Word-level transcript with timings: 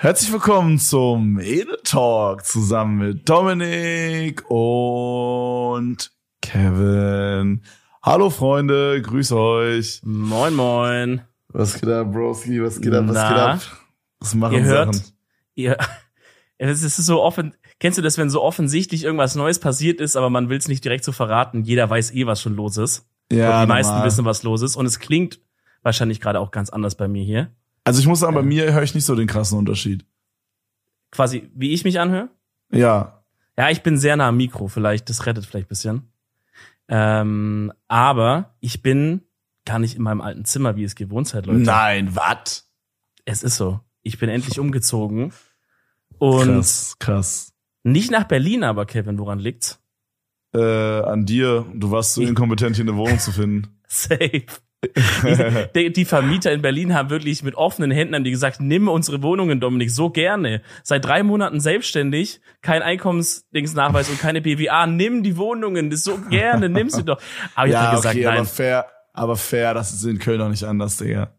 Herzlich 0.00 0.32
willkommen 0.32 0.78
zum 0.78 1.40
Edel 1.40 1.76
Talk 1.82 2.44
zusammen 2.44 2.98
mit 2.98 3.28
Dominik 3.28 4.48
und 4.48 6.12
Kevin. 6.40 7.62
Hallo 8.00 8.30
Freunde, 8.30 9.02
grüß 9.02 9.32
euch. 9.32 10.00
Moin 10.04 10.54
moin. 10.54 11.22
Was 11.48 11.80
geht 11.80 11.88
ab, 11.90 12.12
Broski? 12.12 12.62
Was 12.62 12.80
geht 12.80 12.94
ab? 12.94 13.06
Was 13.08 13.14
Na? 13.14 13.28
geht 13.28 13.38
ab? 13.38 13.60
Was 14.20 14.34
machen 14.36 14.54
Ihr 14.54 14.62
hört, 14.62 14.94
Sachen? 14.94 15.12
ihr, 15.56 15.76
es 16.58 16.84
ist 16.84 16.96
so 16.98 17.20
offen. 17.20 17.56
Kennst 17.80 17.98
du 17.98 18.02
das, 18.02 18.18
wenn 18.18 18.30
so 18.30 18.40
offensichtlich 18.40 19.02
irgendwas 19.02 19.34
Neues 19.34 19.58
passiert 19.58 20.00
ist, 20.00 20.14
aber 20.14 20.30
man 20.30 20.48
will 20.48 20.58
es 20.58 20.68
nicht 20.68 20.84
direkt 20.84 21.02
so 21.02 21.10
verraten? 21.10 21.64
Jeder 21.64 21.90
weiß 21.90 22.12
eh, 22.14 22.24
was 22.24 22.40
schon 22.40 22.54
los 22.54 22.76
ist. 22.76 23.08
Ja, 23.32 23.56
Und 23.62 23.66
die 23.66 23.72
meisten 23.72 23.90
normal. 23.94 24.06
wissen, 24.06 24.24
was 24.24 24.44
los 24.44 24.62
ist. 24.62 24.76
Und 24.76 24.86
es 24.86 25.00
klingt 25.00 25.40
wahrscheinlich 25.82 26.20
gerade 26.20 26.38
auch 26.38 26.52
ganz 26.52 26.70
anders 26.70 26.94
bei 26.94 27.08
mir 27.08 27.24
hier. 27.24 27.50
Also 27.88 28.00
ich 28.00 28.06
muss 28.06 28.20
sagen, 28.20 28.34
bei 28.34 28.42
mir 28.42 28.72
höre 28.72 28.82
ich 28.82 28.94
nicht 28.94 29.04
so 29.04 29.14
den 29.14 29.26
krassen 29.26 29.58
Unterschied. 29.58 30.04
Quasi, 31.10 31.50
wie 31.54 31.72
ich 31.72 31.84
mich 31.84 31.98
anhöre. 32.00 32.28
Ja. 32.70 33.22
Ja, 33.56 33.70
ich 33.70 33.82
bin 33.82 33.96
sehr 33.98 34.16
nah 34.16 34.28
am 34.28 34.36
Mikro, 34.36 34.68
vielleicht, 34.68 35.08
das 35.10 35.26
rettet 35.26 35.44
vielleicht 35.46 35.66
ein 35.66 35.68
bisschen. 35.70 36.12
Ähm, 36.88 37.72
aber 37.88 38.54
ich 38.60 38.82
bin 38.82 39.22
gar 39.64 39.78
nicht 39.78 39.96
in 39.96 40.02
meinem 40.02 40.20
alten 40.20 40.44
Zimmer, 40.44 40.76
wie 40.76 40.84
es 40.84 40.94
gewohnt 40.94 41.28
seid, 41.28 41.46
Leute. 41.46 41.58
Nein, 41.60 42.14
was? 42.14 42.70
Es 43.24 43.42
ist 43.42 43.56
so. 43.56 43.80
Ich 44.02 44.18
bin 44.18 44.28
endlich 44.30 44.58
umgezogen. 44.58 45.32
Und 46.18 46.46
Krass, 46.46 46.96
krass. 46.98 47.52
nicht 47.82 48.10
nach 48.10 48.24
Berlin, 48.24 48.64
aber 48.64 48.86
Kevin, 48.86 49.18
woran 49.18 49.38
liegt's? 49.38 49.80
Äh, 50.54 50.60
an 51.02 51.26
dir, 51.26 51.66
du 51.74 51.90
warst 51.90 52.14
so 52.14 52.22
Ich- 52.22 52.28
inkompetent, 52.28 52.76
hier 52.76 52.84
eine 52.84 52.96
Wohnung 52.96 53.18
zu 53.18 53.32
finden. 53.32 53.78
Safe. 53.86 54.44
Die, 55.74 55.92
die, 55.92 56.04
Vermieter 56.04 56.52
in 56.52 56.62
Berlin 56.62 56.94
haben 56.94 57.10
wirklich 57.10 57.42
mit 57.42 57.56
offenen 57.56 57.90
Händen 57.90 58.14
haben 58.14 58.22
die 58.22 58.30
gesagt, 58.30 58.60
nimm 58.60 58.86
unsere 58.88 59.22
Wohnungen, 59.22 59.58
Dominik, 59.58 59.90
so 59.90 60.10
gerne. 60.10 60.62
Seit 60.84 61.04
drei 61.04 61.24
Monaten 61.24 61.58
selbstständig, 61.58 62.40
kein 62.62 62.82
Einkommensdingsnachweis 62.82 64.08
und 64.08 64.20
keine 64.20 64.40
BWA, 64.40 64.86
nimm 64.86 65.22
die 65.24 65.36
Wohnungen, 65.36 65.90
das 65.90 66.04
so 66.04 66.18
gerne, 66.30 66.68
nimm 66.68 66.90
sie 66.90 67.02
doch. 67.04 67.20
Aber 67.56 67.66
ich 67.66 67.72
ja, 67.72 67.82
hab 67.88 67.96
gesagt, 67.96 68.14
okay, 68.14 68.26
aber 68.26 68.36
nein. 68.36 68.46
fair, 68.46 68.86
aber 69.12 69.36
fair, 69.36 69.74
das 69.74 69.92
ist 69.92 70.04
in 70.04 70.18
Köln 70.20 70.40
auch 70.40 70.48
nicht 70.48 70.62
anders, 70.64 70.96
Digga. 70.96 71.32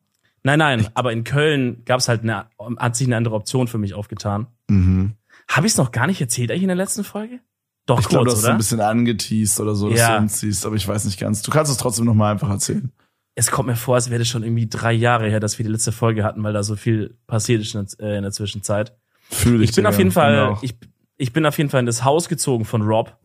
Nein, 0.43 0.59
nein, 0.59 0.87
aber 0.93 1.13
in 1.13 1.23
Köln 1.23 1.83
gab's 1.85 2.09
halt 2.09 2.23
eine, 2.23 2.47
hat 2.77 2.95
sich 2.97 3.07
eine 3.07 3.15
andere 3.17 3.35
Option 3.35 3.67
für 3.69 3.77
mich 3.77 3.93
aufgetan. 3.93 4.47
Mhm. 4.67 5.13
Habe 5.47 5.65
ich 5.65 5.73
es 5.73 5.77
noch 5.77 5.91
gar 5.91 6.07
nicht 6.07 6.19
erzählt 6.19 6.51
eigentlich 6.51 6.63
in 6.63 6.67
der 6.69 6.77
letzten 6.77 7.03
Folge? 7.05 7.39
Doch, 7.85 8.01
Ich 8.01 8.07
glaube, 8.09 8.25
du 8.25 8.31
hast 8.31 8.41
so 8.41 8.47
oder? 8.47 8.53
ein 8.53 8.57
bisschen 8.57 8.81
angeteased 8.81 9.59
oder 9.61 9.75
so, 9.75 9.89
dass 9.89 9.99
Ja. 9.99 10.15
du 10.17 10.23
umziehst, 10.23 10.65
aber 10.65 10.75
ich 10.75 10.87
weiß 10.87 11.05
nicht 11.05 11.19
ganz. 11.19 11.41
Du 11.41 11.51
kannst 11.51 11.71
es 11.71 11.77
trotzdem 11.77 12.05
noch 12.05 12.13
mal 12.13 12.31
einfach 12.31 12.49
erzählen. 12.49 12.91
Es 13.39 13.51
kommt 13.51 13.67
mir 13.67 13.75
vor, 13.77 13.95
als 13.95 14.09
wäre 14.09 14.19
das 14.19 14.27
schon 14.27 14.43
irgendwie 14.43 14.67
drei 14.67 14.91
Jahre 14.91 15.29
her, 15.29 15.39
dass 15.39 15.57
wir 15.57 15.65
die 15.65 15.71
letzte 15.71 15.93
Folge 15.93 16.25
hatten, 16.25 16.43
weil 16.43 16.51
da 16.51 16.61
so 16.61 16.75
viel 16.75 17.17
passiert 17.25 17.61
ist 17.61 17.73
in 17.73 17.85
der, 17.85 18.07
äh, 18.07 18.17
in 18.17 18.23
der 18.23 18.33
Zwischenzeit. 18.33 18.97
Fühl. 19.29 19.63
Ich 19.63 19.73
bin 19.73 19.85
auf 19.85 19.97
jeden 19.97 20.11
Fall, 20.11 20.35
Genau. 20.35 20.59
ich, 20.61 20.75
ich 21.17 21.31
bin 21.31 21.45
auf 21.45 21.57
jeden 21.57 21.69
Fall 21.69 21.79
in 21.79 21.85
das 21.85 22.03
Haus 22.03 22.27
gezogen 22.27 22.65
von 22.65 22.81
Rob. 22.81 23.17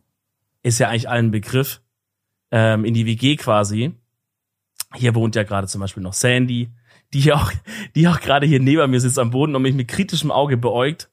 Ist 0.63 0.79
ja 0.79 0.87
eigentlich 0.87 1.09
allen 1.09 1.31
Begriff. 1.31 1.81
Ähm, 2.51 2.85
in 2.85 2.93
die 2.93 3.05
WG 3.05 3.35
quasi. 3.35 3.93
Hier 4.93 5.15
wohnt 5.15 5.35
ja 5.35 5.43
gerade 5.43 5.67
zum 5.67 5.81
Beispiel 5.81 6.01
noch 6.03 6.13
Sandy, 6.13 6.71
die 7.13 7.19
hier 7.19 7.35
auch, 7.35 7.51
die 7.95 8.07
auch 8.07 8.21
gerade 8.21 8.47
hier 8.47 8.61
neben 8.61 8.89
mir 8.89 9.01
sitzt 9.01 9.19
am 9.19 9.31
Boden 9.31 9.53
und 9.55 9.63
mich 9.63 9.75
mit 9.75 9.89
kritischem 9.89 10.31
Auge 10.31 10.55
beäugt. 10.55 11.09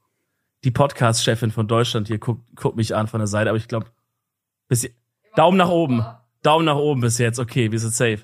Die 0.62 0.70
Podcast-Chefin 0.70 1.50
von 1.50 1.66
Deutschland 1.66 2.06
hier 2.06 2.18
guckt, 2.18 2.44
guckt 2.54 2.76
mich 2.76 2.94
an 2.94 3.08
von 3.08 3.18
der 3.18 3.26
Seite, 3.26 3.50
aber 3.50 3.58
ich 3.58 3.66
glaube, 3.66 3.86
Daumen 5.34 5.58
nach 5.58 5.70
oben. 5.70 6.04
Daumen 6.42 6.64
nach 6.66 6.76
oben 6.76 7.00
bis 7.00 7.18
jetzt. 7.18 7.38
Okay, 7.38 7.70
wir 7.72 7.78
sind 7.78 7.94
safe. 7.94 8.18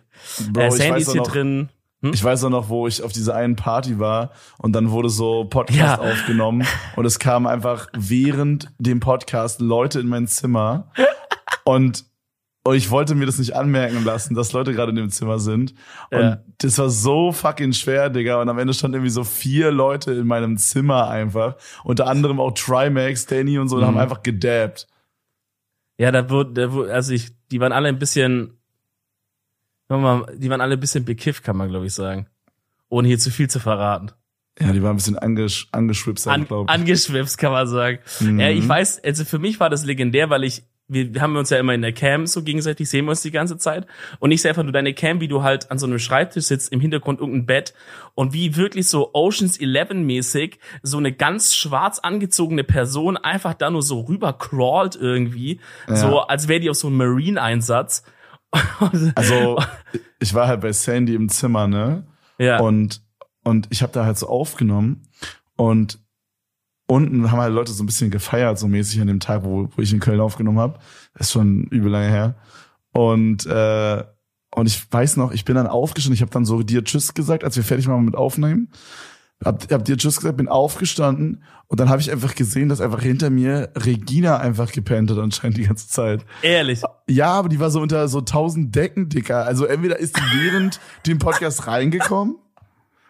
Bro, 0.53 0.61
äh, 0.63 0.69
ich 0.69 0.75
Sandy 0.75 0.93
weiß 0.95 1.03
ist 1.03 1.13
hier 1.13 1.21
noch, 1.23 1.31
drin. 1.31 1.69
Hm? 2.03 2.13
Ich 2.15 2.23
weiß 2.23 2.45
auch 2.45 2.51
noch, 2.51 2.69
wo 2.69 2.87
ich 2.87 3.03
auf 3.03 3.13
dieser 3.13 3.35
einen 3.35 3.57
Party 3.57 3.99
war 3.99 4.31
und 4.59 4.73
dann 4.73 4.91
wurde 4.91 5.09
so 5.11 5.45
Podcast 5.45 5.79
Ja. 5.79 5.99
aufgenommen 5.99 6.65
und 6.97 7.05
es 7.07 7.19
kamen 7.19 7.47
einfach 7.47 7.89
während 7.97 8.71
dem 8.79 9.01
Podcast 9.01 9.61
Leute 9.61 9.99
in 10.01 10.07
mein 10.07 10.27
Zimmer 10.29 10.91
und 11.65 12.05
und 12.65 12.75
ich 12.75 12.91
wollte 12.91 13.15
mir 13.15 13.25
das 13.25 13.39
nicht 13.39 13.57
anmerken 13.57 14.05
lassen, 14.05 14.35
dass 14.35 14.53
Leute 14.53 14.75
gerade 14.75 14.91
in 14.91 14.97
dem 14.97 15.09
Zimmer 15.09 15.39
sind. 15.39 15.73
Und 16.11 16.21
Ja. 16.21 16.39
das 16.59 16.77
war 16.77 16.91
so 16.91 17.33
fucking 17.33 17.73
schwer, 17.73 18.11
Digga. 18.11 18.43
Und 18.43 18.51
am 18.51 18.59
Ende 18.59 18.75
standen 18.75 18.97
irgendwie 18.97 19.11
so 19.13 19.25
vier 19.25 19.71
Leute 19.71 20.13
in 20.13 20.27
meinem 20.27 20.59
Zimmer 20.59 21.09
einfach. 21.09 21.55
Unter 21.83 22.09
anderem 22.09 22.39
auch 22.41 22.53
Trimax, 22.53 23.25
Danny 23.25 23.59
und 23.59 23.69
so, 23.71 23.77
und 23.77 23.83
Mhm. 23.83 23.87
haben 23.87 23.99
einfach 23.99 24.23
gedabbt. 24.23 24.87
Ja, 25.99 26.13
da 26.13 26.31
wurde, 26.31 26.53
da 26.53 26.73
wurde, 26.73 26.95
also 26.95 27.13
ich, 27.13 27.31
die 27.51 27.61
waren 27.61 27.73
alle 27.73 27.89
ein 27.89 27.99
bisschen, 27.99 28.59
mal, 29.89 30.27
die 30.37 30.49
waren 30.49 30.61
alle 30.61 30.75
ein 30.75 30.81
bisschen 30.81 31.05
bekifft, 31.05 31.43
kann 31.45 31.57
man 31.57 31.69
glaube 31.69 31.87
ich 31.87 31.95
sagen. 31.95 32.29
Ohne 32.89 33.09
hier 33.09 33.19
zu 33.19 33.31
viel 33.31 33.51
zu 33.51 33.61
verraten. 33.61 34.13
Ja, 34.61 34.73
die 34.73 34.83
waren 34.83 34.93
ein 34.93 34.97
bisschen 34.97 35.19
angesch 35.19 35.69
angeschwipst, 35.73 36.27
An, 36.27 36.47
glaube 36.47 36.65
ich. 36.65 36.75
angeschwipst, 36.75 37.39
kann 37.39 37.53
man 37.53 37.67
sagen. 37.67 37.99
Mhm. 38.21 38.41
Ja, 38.41 38.49
ich 38.51 38.67
weiß, 38.67 39.05
also 39.05 39.25
für 39.25 39.39
mich 39.39 39.61
war 39.61 39.71
das 39.71 39.85
legendär, 39.85 40.31
weil 40.31 40.45
ich, 40.45 40.63
wir, 40.89 41.15
wir 41.15 41.21
haben 41.21 41.37
uns 41.37 41.51
ja 41.51 41.59
immer 41.59 41.75
in 41.75 41.83
der 41.83 41.93
Cam 41.93 42.27
so 42.27 42.43
gegenseitig, 42.43 42.89
sehen 42.89 43.05
wir 43.05 43.11
uns 43.11 43.21
die 43.21 43.31
ganze 43.31 43.59
Zeit. 43.59 43.87
Und 44.19 44.31
ich 44.31 44.43
sehe 44.43 44.51
einfach 44.51 44.63
nur 44.63 44.73
deine 44.73 44.95
Cam, 44.95 45.21
wie 45.21 45.29
du 45.29 45.43
halt 45.43 45.71
an 45.71 45.79
so 45.79 45.87
einem 45.87 45.99
Schreibtisch 45.99 46.47
sitzt, 46.47 46.73
im 46.73 46.81
Hintergrund 46.81 47.21
irgendein 47.21 47.47
Bett 47.47 47.75
und 48.15 48.33
wie 48.33 48.57
wirklich 48.57 48.89
so 48.89 49.11
Oceans 49.13 49.61
11 49.61 49.91
mäßig 49.95 50.59
so 50.83 50.97
eine 50.97 51.13
ganz 51.13 51.55
schwarz 51.55 51.99
angezogene 51.99 52.65
Person 52.65 53.17
einfach 53.17 53.55
da 53.55 53.71
nur 53.71 53.83
so 53.83 54.01
rüber 54.01 54.33
crawlt 54.33 54.97
irgendwie. 54.97 55.61
So, 55.87 56.21
als 56.21 56.49
wäre 56.49 56.61
die 56.61 56.71
auf 56.71 56.77
so 56.77 56.89
einem 56.89 56.97
Marine-Einsatz. 56.97 58.05
Also, 59.15 59.63
ich 60.21 60.33
war 60.33 60.49
halt 60.49 60.63
bei 60.63 60.73
Sandy 60.73 61.15
im 61.15 61.29
Zimmer, 61.29 61.69
ne? 61.69 62.07
ja. 62.39 62.59
Und, 62.61 63.03
und 63.45 63.67
ich 63.71 63.83
habe 63.83 63.93
da 63.93 64.07
halt 64.07 64.17
so 64.17 64.27
aufgenommen 64.27 65.03
und 65.57 65.99
unten 66.89 67.31
haben 67.31 67.39
halt 67.39 67.53
Leute 67.53 67.73
so 67.73 67.83
ein 67.83 67.87
bisschen 67.87 68.11
gefeiert, 68.11 68.59
so 68.59 68.67
mäßig 68.67 69.01
an 69.01 69.07
dem 69.07 69.21
Tag, 69.21 69.45
wo, 69.45 69.69
wo 69.77 69.83
ich 69.83 69.93
in 69.93 70.01
Köln 70.01 70.21
aufgenommen 70.21 70.59
habe. 70.59 70.79
Ist 71.19 71.33
schon 71.33 71.65
übel 71.65 71.93
lange 71.93 72.09
her. 72.09 72.35
Und, 72.93 73.47
äh, 73.47 74.03
und 74.55 74.67
ich 74.67 74.91
weiß 74.91 75.19
noch, 75.19 75.33
ich 75.33 75.45
bin 75.45 75.55
dann 75.55 75.67
aufgestanden, 75.67 76.15
ich 76.15 76.23
habe 76.23 76.33
dann 76.33 76.47
so 76.47 76.63
dir 76.63 76.83
Tschüss 76.83 77.15
gesagt, 77.15 77.45
als 77.45 77.57
wir 77.57 77.63
fertig 77.63 77.87
waren 77.87 78.05
mit 78.05 78.17
Aufnehmen. 78.17 78.71
Hab, 79.45 79.71
hab 79.71 79.85
dir 79.85 79.97
Tschüss 79.97 80.17
gesagt, 80.17 80.39
bin 80.39 80.49
aufgestanden 80.49 81.45
und 81.69 81.79
dann 81.79 81.91
habe 81.91 82.01
ich 82.01 82.11
einfach 82.11 82.35
gesehen, 82.35 82.71
dass 82.71 82.81
einfach 82.81 83.03
hinter 83.03 83.31
mir 83.31 83.71
Regina 83.77 84.39
einfach 84.39 84.73
gepennt 84.73 85.11
hat 85.11 85.19
anscheinend 85.19 85.59
die 85.59 85.65
ganze 85.65 85.89
Zeit. 85.89 86.25
Ehrlich. 86.43 86.83
Ja, 87.07 87.33
aber 87.33 87.51
die 87.51 87.61
war 87.61 87.71
so 87.71 87.81
unter 87.81 88.09
so 88.09 88.23
tausend 88.23 88.75
Decken, 88.75 89.11
Dicker. 89.11 89.45
Also 89.45 89.67
entweder 89.67 89.99
ist 89.99 90.17
die 90.17 90.41
während 90.43 90.81
dem 91.07 91.19
Podcast 91.19 91.67
reingekommen 91.67 92.37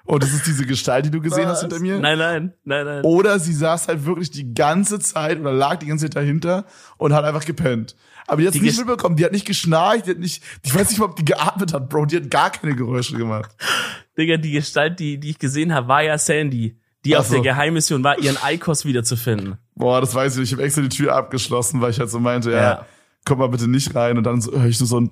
und 0.09 0.23
das 0.23 0.33
ist 0.33 0.47
diese 0.47 0.65
Gestalt, 0.67 1.05
die 1.07 1.11
du 1.11 1.21
gesehen 1.21 1.47
hast 1.47 1.61
hinter 1.61 1.79
mir. 1.81 1.99
Nein, 1.99 2.19
nein, 2.19 2.53
nein, 2.65 2.85
nein. 2.87 3.05
Oder 3.05 3.39
sie 3.39 3.53
saß 3.53 3.89
halt 3.89 4.05
wirklich 4.07 4.31
die 4.31 4.55
ganze 4.55 4.99
Zeit 4.99 5.39
oder 5.39 5.53
lag 5.53 5.77
die 5.77 5.87
ganze 5.87 6.07
Zeit 6.07 6.17
dahinter 6.17 6.65
und 6.97 7.13
hat 7.13 7.25
einfach 7.25 7.45
gepennt. 7.45 7.95
Aber 8.27 8.41
die 8.41 8.47
hat 8.47 8.55
Die 8.55 8.61
nicht 8.61 8.77
mitbekommen, 8.79 9.17
die 9.17 9.25
hat 9.25 9.33
nicht 9.33 9.47
geschnarcht, 9.47 10.07
die 10.07 10.11
hat 10.11 10.19
nicht, 10.19 10.43
ich 10.63 10.75
weiß 10.75 10.91
nicht 10.91 10.99
mal, 10.99 11.07
ob 11.07 11.17
die 11.17 11.25
geatmet 11.25 11.73
hat, 11.73 11.89
Bro, 11.89 12.07
die 12.07 12.17
hat 12.17 12.31
gar 12.31 12.51
keine 12.51 12.75
Geräusche 12.75 13.17
gemacht. 13.17 13.51
Digga, 14.19 14.37
die 14.39 14.51
Gestalt, 14.53 14.99
die, 14.99 15.19
die 15.19 15.31
ich 15.31 15.39
gesehen 15.39 15.73
habe, 15.75 15.89
war 15.89 16.03
ja 16.03 16.19
Sandy, 16.19 16.79
die 17.05 17.15
Ach 17.17 17.21
auf 17.21 17.27
so. 17.29 17.35
der 17.35 17.43
Geheimmission 17.43 18.03
war, 18.03 18.19
ihren 18.19 18.37
Eikos 18.43 18.85
wiederzufinden. 18.85 19.57
Boah, 19.75 20.01
das 20.01 20.15
weiß 20.15 20.35
ich 20.35 20.41
nicht. 20.41 20.49
Ich 20.51 20.53
habe 20.55 20.65
extra 20.65 20.83
die 20.83 20.89
Tür 20.89 21.15
abgeschlossen, 21.15 21.81
weil 21.81 21.91
ich 21.91 22.01
halt 22.01 22.11
so 22.11 22.19
meinte, 22.19 22.51
ja, 22.51 22.57
Ja. 22.61 22.87
komm 23.25 23.39
mal 23.39 23.49
bitte 23.49 23.69
nicht 23.69 23.95
rein. 23.95 24.19
Und 24.19 24.25
dann 24.25 24.41
so, 24.41 24.53
höre 24.53 24.67
ich 24.67 24.81
nur 24.81 24.87
so 24.89 25.01
ein, 25.01 25.11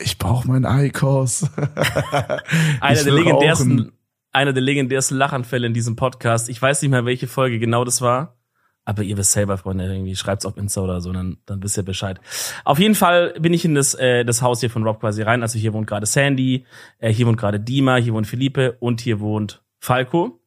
ich 0.00 0.18
brauche 0.18 0.48
meinen 0.48 0.64
Eikos. 0.64 1.48
Einer 2.80 3.04
der 3.04 3.12
legendärsten, 3.12 3.78
rauchen. 3.78 3.92
einer 4.32 4.52
der 4.52 4.62
legendärsten 4.62 5.16
Lachanfälle 5.16 5.66
in 5.66 5.74
diesem 5.74 5.96
Podcast. 5.96 6.48
Ich 6.48 6.60
weiß 6.60 6.82
nicht 6.82 6.90
mehr, 6.90 7.04
welche 7.04 7.26
Folge 7.26 7.58
genau 7.58 7.84
das 7.84 8.00
war. 8.00 8.36
Aber 8.84 9.02
ihr 9.02 9.18
wisst 9.18 9.32
selber, 9.32 9.58
Freunde, 9.58 9.84
irgendwie 9.84 10.16
schreibt's 10.16 10.46
auf 10.46 10.56
Insta 10.56 10.80
oder 10.80 11.02
so, 11.02 11.12
dann, 11.12 11.36
dann 11.44 11.62
wisst 11.62 11.76
ihr 11.76 11.82
Bescheid. 11.82 12.18
Auf 12.64 12.78
jeden 12.78 12.94
Fall 12.94 13.34
bin 13.38 13.52
ich 13.52 13.66
in 13.66 13.74
das, 13.74 13.94
äh, 13.94 14.24
das 14.24 14.40
Haus 14.40 14.60
hier 14.60 14.70
von 14.70 14.82
Rob 14.82 15.00
quasi 15.00 15.20
rein. 15.20 15.42
Also 15.42 15.58
hier 15.58 15.74
wohnt 15.74 15.86
gerade 15.86 16.06
Sandy, 16.06 16.64
äh, 16.98 17.12
hier 17.12 17.26
wohnt 17.26 17.36
gerade 17.36 17.60
Dima, 17.60 17.96
hier 17.96 18.14
wohnt 18.14 18.26
Philippe 18.26 18.78
und 18.80 19.02
hier 19.02 19.20
wohnt 19.20 19.62
Falco. 19.78 20.40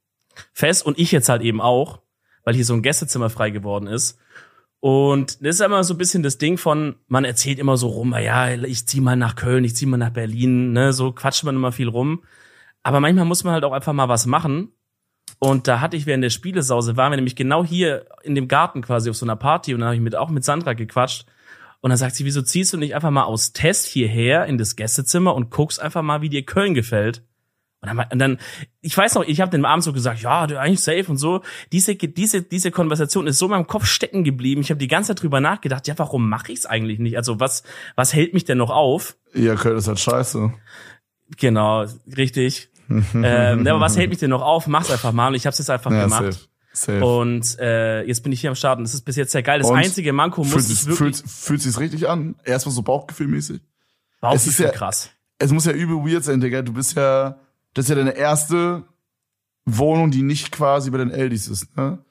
Fest 0.54 0.84
und 0.86 0.98
ich 0.98 1.12
jetzt 1.12 1.30
halt 1.30 1.44
eben 1.44 1.62
auch, 1.62 2.02
weil 2.44 2.56
hier 2.56 2.66
so 2.66 2.74
ein 2.74 2.82
Gästezimmer 2.82 3.30
frei 3.30 3.52
geworden 3.52 3.86
ist. 3.86 4.18
Und 4.82 5.46
das 5.46 5.56
ist 5.56 5.62
immer 5.62 5.84
so 5.84 5.94
ein 5.94 6.00
bisschen 6.00 6.24
das 6.24 6.40
Ding 6.40 6.58
von, 6.58 6.96
man 7.08 7.24
erzählt 7.24 7.60
immer 7.60 7.78
so 7.78 7.88
rum, 7.88 8.16
ja, 8.18 8.50
ich 8.50 8.88
zieh 8.88 9.00
mal 9.00 9.16
nach 9.16 9.36
Köln, 9.36 9.64
ich 9.64 9.76
zieh 9.76 9.86
mal 9.86 9.98
nach 9.98 10.10
Berlin, 10.10 10.74
ne, 10.74 10.92
so 10.92 11.12
quatscht 11.12 11.44
man 11.44 11.56
immer 11.56 11.72
viel 11.72 11.88
rum. 11.88 12.24
Aber 12.82 13.00
manchmal 13.00 13.26
muss 13.26 13.44
man 13.44 13.54
halt 13.54 13.64
auch 13.64 13.74
einfach 13.74 13.94
mal 13.94 14.10
was 14.10 14.26
machen. 14.26 14.72
Und 15.38 15.68
da 15.68 15.82
hatte 15.82 15.98
ich 15.98 16.08
während 16.08 16.24
der 16.24 16.32
Spielesause, 16.32 16.98
waren 16.98 17.12
wir 17.12 17.16
nämlich 17.16 17.36
genau 17.36 17.64
hier 17.64 18.08
in 18.24 18.34
dem 18.34 18.48
Garten 18.48 18.82
quasi 18.82 19.12
auf 19.12 19.16
so 19.16 19.26
einer 19.26 19.36
Party 19.36 19.74
und 19.76 19.82
dann 19.82 19.88
habe 19.88 19.96
ich 19.96 20.02
mit, 20.02 20.16
auch 20.16 20.30
mit 20.30 20.44
Sandra 20.44 20.74
gequatscht. 20.74 21.26
Und 21.82 21.90
dann 21.90 21.98
sagt 21.98 22.16
sie, 22.16 22.26
wieso 22.26 22.42
ziehst 22.42 22.74
du 22.74 22.78
nicht 22.78 22.96
einfach 22.96 23.12
mal 23.12 23.24
aus 23.24 23.54
Test 23.54 23.86
hierher 23.86 24.46
in 24.48 24.58
das 24.58 24.76
Gästezimmer 24.76 25.36
und 25.36 25.52
guckst 25.52 25.80
einfach 25.80 26.02
mal, 26.02 26.22
wie 26.22 26.30
dir 26.30 26.44
Köln 26.44 26.74
gefällt? 26.74 27.24
Und 27.82 27.88
dann, 27.98 28.06
und 28.12 28.20
dann 28.20 28.38
ich 28.82 28.96
weiß 28.96 29.16
noch, 29.16 29.24
ich 29.24 29.42
habe 29.42 29.50
den 29.50 29.66
abends 29.66 29.86
so 29.86 29.94
gesagt, 29.94 30.22
ja, 30.22 30.46
du 30.46 30.60
eigentlich 30.60 30.82
safe 30.82 31.06
und 31.08 31.18
so. 31.18 31.42
Diese 31.72 31.96
diese 31.96 32.44
diese 32.44 32.70
Konversation 32.70 33.26
ist 33.26 33.40
so 33.40 33.46
in 33.46 33.52
meinem 33.52 33.66
Kopf 33.68 33.86
stecken 33.88 34.24
geblieben. 34.24 34.62
Ich 34.62 34.70
habe 34.70 34.78
die 34.78 34.88
ganze 34.88 35.10
Zeit 35.16 35.24
drüber 35.24 35.40
nachgedacht, 35.40 35.88
ja, 35.88 35.98
warum 35.98 36.30
mache 36.30 36.52
ich 36.52 36.60
es 36.60 36.66
eigentlich 36.68 37.00
nicht? 37.00 37.18
Also 37.18 37.40
was 37.40 37.64
was 37.96 38.14
hält 38.14 38.34
mich 38.36 38.46
denn 38.46 38.60
noch 38.60 38.70
auf? 38.70 39.18
Ja, 39.34 39.56
Köln 39.56 39.78
ist 39.78 39.88
halt 39.88 40.00
scheiße. 40.00 40.54
Genau, 41.38 41.86
richtig. 42.16 42.70
ähm, 42.90 43.66
aber 43.68 43.80
was 43.80 43.98
hält 43.98 44.10
mich 44.10 44.20
denn 44.20 44.30
noch 44.30 44.42
auf? 44.42 44.68
Mach's 44.68 44.92
einfach 44.92 45.12
mal 45.14 45.30
und 45.30 45.36
ich 45.36 45.46
hab's 45.48 45.58
jetzt 45.58 45.70
einfach 45.70 45.92
Ja, 45.92 46.04
gemacht. 46.04 46.34
safe. 46.34 46.48
Safe. 46.74 47.04
Und 47.06 47.60
äh, 47.60 48.04
jetzt 48.04 48.22
bin 48.24 48.32
ich 48.32 48.40
hier 48.42 48.50
am 48.50 48.56
Start 48.56 48.78
und 48.78 48.86
das 48.86 48.94
ist 48.94 49.02
bis 49.04 49.18
jetzt 49.18 49.32
sehr 49.34 49.44
geil. 49.44 49.60
Das 49.60 49.70
Und 49.70 49.78
einzige 49.78 50.14
Manko 50.14 50.44
muss 50.46 50.68
sich, 50.68 50.86
wirklich 50.86 50.98
fühlt, 50.98 51.18
fühlt 51.30 51.62
sich's 51.62 51.80
richtig 51.80 52.08
an? 52.08 52.36
Erstmal 52.46 52.74
so 52.74 52.82
Bauchgefühlmäßig. 52.82 53.60
Wow, 54.22 54.36
es 54.36 54.48
ist 54.48 54.60
ja- 54.60 54.70
krass. 54.70 55.10
Es 55.38 55.52
muss 55.52 55.66
ja 55.66 55.72
übel 55.74 55.98
weird 55.98 56.24
sein, 56.24 56.40
Digga. 56.40 56.62
Du 56.62 56.72
bist 56.74 56.96
ja, 56.96 57.40
das 57.74 57.86
ist 57.86 57.90
ja 57.90 57.96
deine 57.96 58.16
erste 58.16 58.84
Wohnung, 59.66 60.12
die 60.12 60.24
nicht 60.24 60.52
quasi 60.52 60.90
bei 60.92 60.98
den 60.98 61.12
Eldis 61.12 61.48
ist, 61.48 61.76
ne? 61.78 62.04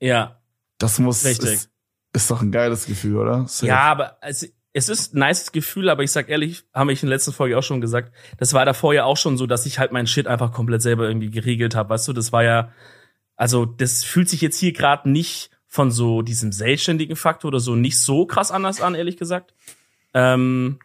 Ja, 0.00 0.40
Das 0.78 0.98
muss, 0.98 1.24
Richtig. 1.24 1.52
Ist, 1.54 1.70
ist 2.12 2.30
doch 2.30 2.40
ein 2.40 2.52
geiles 2.52 2.86
Gefühl, 2.86 3.16
oder? 3.16 3.48
Safe. 3.48 3.66
ja, 3.66 3.80
aber 3.80 4.18
es, 4.20 4.52
es 4.72 4.88
ist 4.88 5.14
ein 5.14 5.20
nice 5.20 5.50
Gefühl, 5.50 5.88
aber 5.88 6.02
ich 6.02 6.12
sag 6.12 6.28
ehrlich, 6.28 6.64
haben 6.72 6.88
wir 6.88 6.94
in 6.94 7.00
der 7.00 7.10
letzten 7.10 7.32
Folge 7.32 7.58
auch 7.58 7.62
schon 7.62 7.80
gesagt, 7.80 8.12
das 8.36 8.52
war 8.52 8.64
davor 8.64 8.94
ja 8.94 9.04
auch 9.04 9.16
schon 9.16 9.36
so, 9.36 9.46
dass 9.46 9.66
ich 9.66 9.78
halt 9.78 9.92
meinen 9.92 10.06
Shit 10.06 10.26
einfach 10.26 10.52
komplett 10.52 10.82
selber 10.82 11.08
irgendwie 11.08 11.30
geregelt 11.30 11.74
habe, 11.74 11.90
weißt 11.90 12.06
du, 12.08 12.12
das 12.12 12.32
war 12.32 12.44
ja, 12.44 12.72
also 13.36 13.64
das 13.64 14.04
fühlt 14.04 14.28
sich 14.28 14.40
jetzt 14.40 14.58
hier 14.58 14.72
gerade 14.72 15.10
nicht 15.10 15.50
von 15.66 15.90
so 15.90 16.22
diesem 16.22 16.52
selbstständigen 16.52 17.16
Faktor 17.16 17.48
oder 17.48 17.60
so 17.60 17.74
nicht 17.76 17.98
so 17.98 18.24
krass 18.24 18.50
anders 18.50 18.80
an, 18.80 18.94
ehrlich 18.94 19.16
gesagt. 19.16 19.54
Ähm, 20.14 20.78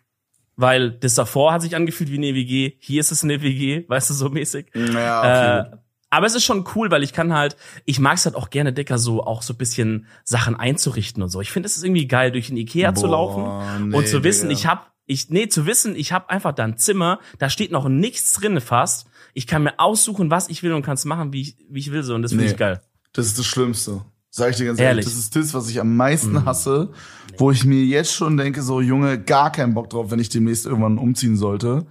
weil 0.56 0.92
das 0.92 1.16
davor 1.16 1.54
hat 1.54 1.62
sich 1.62 1.76
angefühlt 1.76 2.12
wie 2.12 2.18
eine 2.18 2.34
WG, 2.36 2.74
hier 2.80 3.00
ist 3.00 3.12
es 3.12 3.24
eine 3.24 3.42
WG, 3.42 3.86
weißt 3.88 4.10
du, 4.10 4.14
so 4.14 4.30
mäßig. 4.30 4.68
Ja, 4.76 5.20
okay. 5.64 5.74
Äh, 5.74 5.78
aber 6.10 6.28
es 6.28 6.36
ist 6.36 6.44
schon 6.44 6.64
cool, 6.76 6.92
weil 6.92 7.02
ich 7.02 7.12
kann 7.12 7.34
halt, 7.34 7.56
ich 7.86 8.00
mag's 8.00 8.26
halt 8.26 8.36
auch 8.36 8.52
gerne, 8.52 8.72
Dicker, 8.72 9.00
so 9.00 9.24
auch 9.24 9.42
so 9.42 9.54
ein 9.54 9.58
bisschen 9.58 10.06
Sachen 10.24 10.56
einzurichten 10.56 11.24
und 11.24 11.30
so. 11.30 11.42
Ich 11.42 11.50
finde 11.52 11.66
es 11.68 11.76
ist 11.76 11.84
irgendwie 11.84 12.08
geil, 12.08 12.32
durch 12.32 12.48
den 12.48 12.58
Ikea 12.58 12.94
zu 12.94 13.08
Boah, 13.08 13.12
laufen 13.12 13.90
nee, 13.90 13.96
und 13.98 14.08
zu 14.08 14.24
wissen, 14.24 14.50
Digga. 14.50 14.60
ich 14.60 14.68
hab, 14.68 14.92
ich, 15.08 15.30
nee, 15.32 15.48
zu 15.48 15.66
wissen, 15.66 15.96
ich 15.96 16.12
hab 16.12 16.30
einfach 16.30 16.54
da 16.54 16.66
ein 16.66 16.78
Zimmer, 16.78 17.20
da 17.40 17.50
steht 17.50 17.72
noch 17.72 17.90
nichts 17.90 18.34
drin 18.34 18.62
fast. 18.62 19.08
Ich 19.34 19.48
kann 19.48 19.64
mir 19.64 19.80
aussuchen, 19.80 20.30
was 20.30 20.50
ich 20.50 20.62
will 20.62 20.74
und 20.74 20.84
kann's 20.84 21.04
machen, 21.06 21.34
wie 21.34 21.42
ich, 21.42 21.58
wie 21.68 21.80
ich 21.80 21.92
will 21.92 22.04
so. 22.04 22.14
Und 22.14 22.22
das 22.22 22.32
finde 22.32 22.46
Nee. 22.46 22.52
ich 22.52 22.58
geil. 22.58 22.82
Das 23.14 23.26
ist 23.26 23.40
das 23.40 23.48
Schlimmste. 23.48 24.06
Sag 24.36 24.50
ich 24.50 24.58
dir 24.58 24.66
ganz 24.66 24.80
Ehrlich. 24.80 24.82
Mhm. 24.82 25.00
ehrlich. 25.02 25.06
Das 25.06 25.14
ist 25.16 25.36
das, 25.36 25.54
was 25.54 25.70
ich 25.70 25.80
am 25.80 25.96
meisten 25.96 26.44
hasse, 26.46 26.92
wo 27.38 27.52
ich 27.52 27.66
mir 27.66 27.84
jetzt 27.86 28.12
schon 28.14 28.36
denke, 28.36 28.64
so 28.64 28.82
Junge, 28.82 29.22
gar 29.22 29.52
keinen 29.52 29.76
Bock 29.76 29.92
drauf, 29.92 30.10
wenn 30.10 30.18
ich 30.18 30.30
demnächst 30.30 30.66
irgendwann 30.66 30.98
umziehen 30.98 31.38
sollte. 31.38 31.86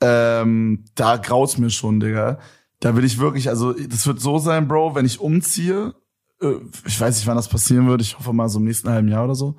Ähm, 0.00 0.84
da 0.96 1.16
graut's 1.16 1.58
mir 1.58 1.70
schon, 1.70 2.00
Digga. 2.00 2.40
Da 2.80 2.96
will 2.96 3.04
ich 3.04 3.18
wirklich, 3.18 3.48
also 3.48 3.72
das 3.72 4.04
wird 4.06 4.20
so 4.20 4.38
sein, 4.38 4.66
Bro, 4.66 4.96
wenn 4.96 5.06
ich 5.06 5.20
umziehe, 5.20 5.94
äh, 6.42 6.54
ich 6.86 7.00
weiß 7.00 7.14
nicht, 7.16 7.26
wann 7.28 7.36
das 7.36 7.48
passieren 7.48 7.86
wird, 7.86 8.00
ich 8.00 8.18
hoffe 8.18 8.32
mal 8.32 8.48
so 8.48 8.58
im 8.58 8.64
nächsten 8.64 8.88
halben 8.88 9.06
Jahr 9.08 9.24
oder 9.24 9.34
so. 9.36 9.56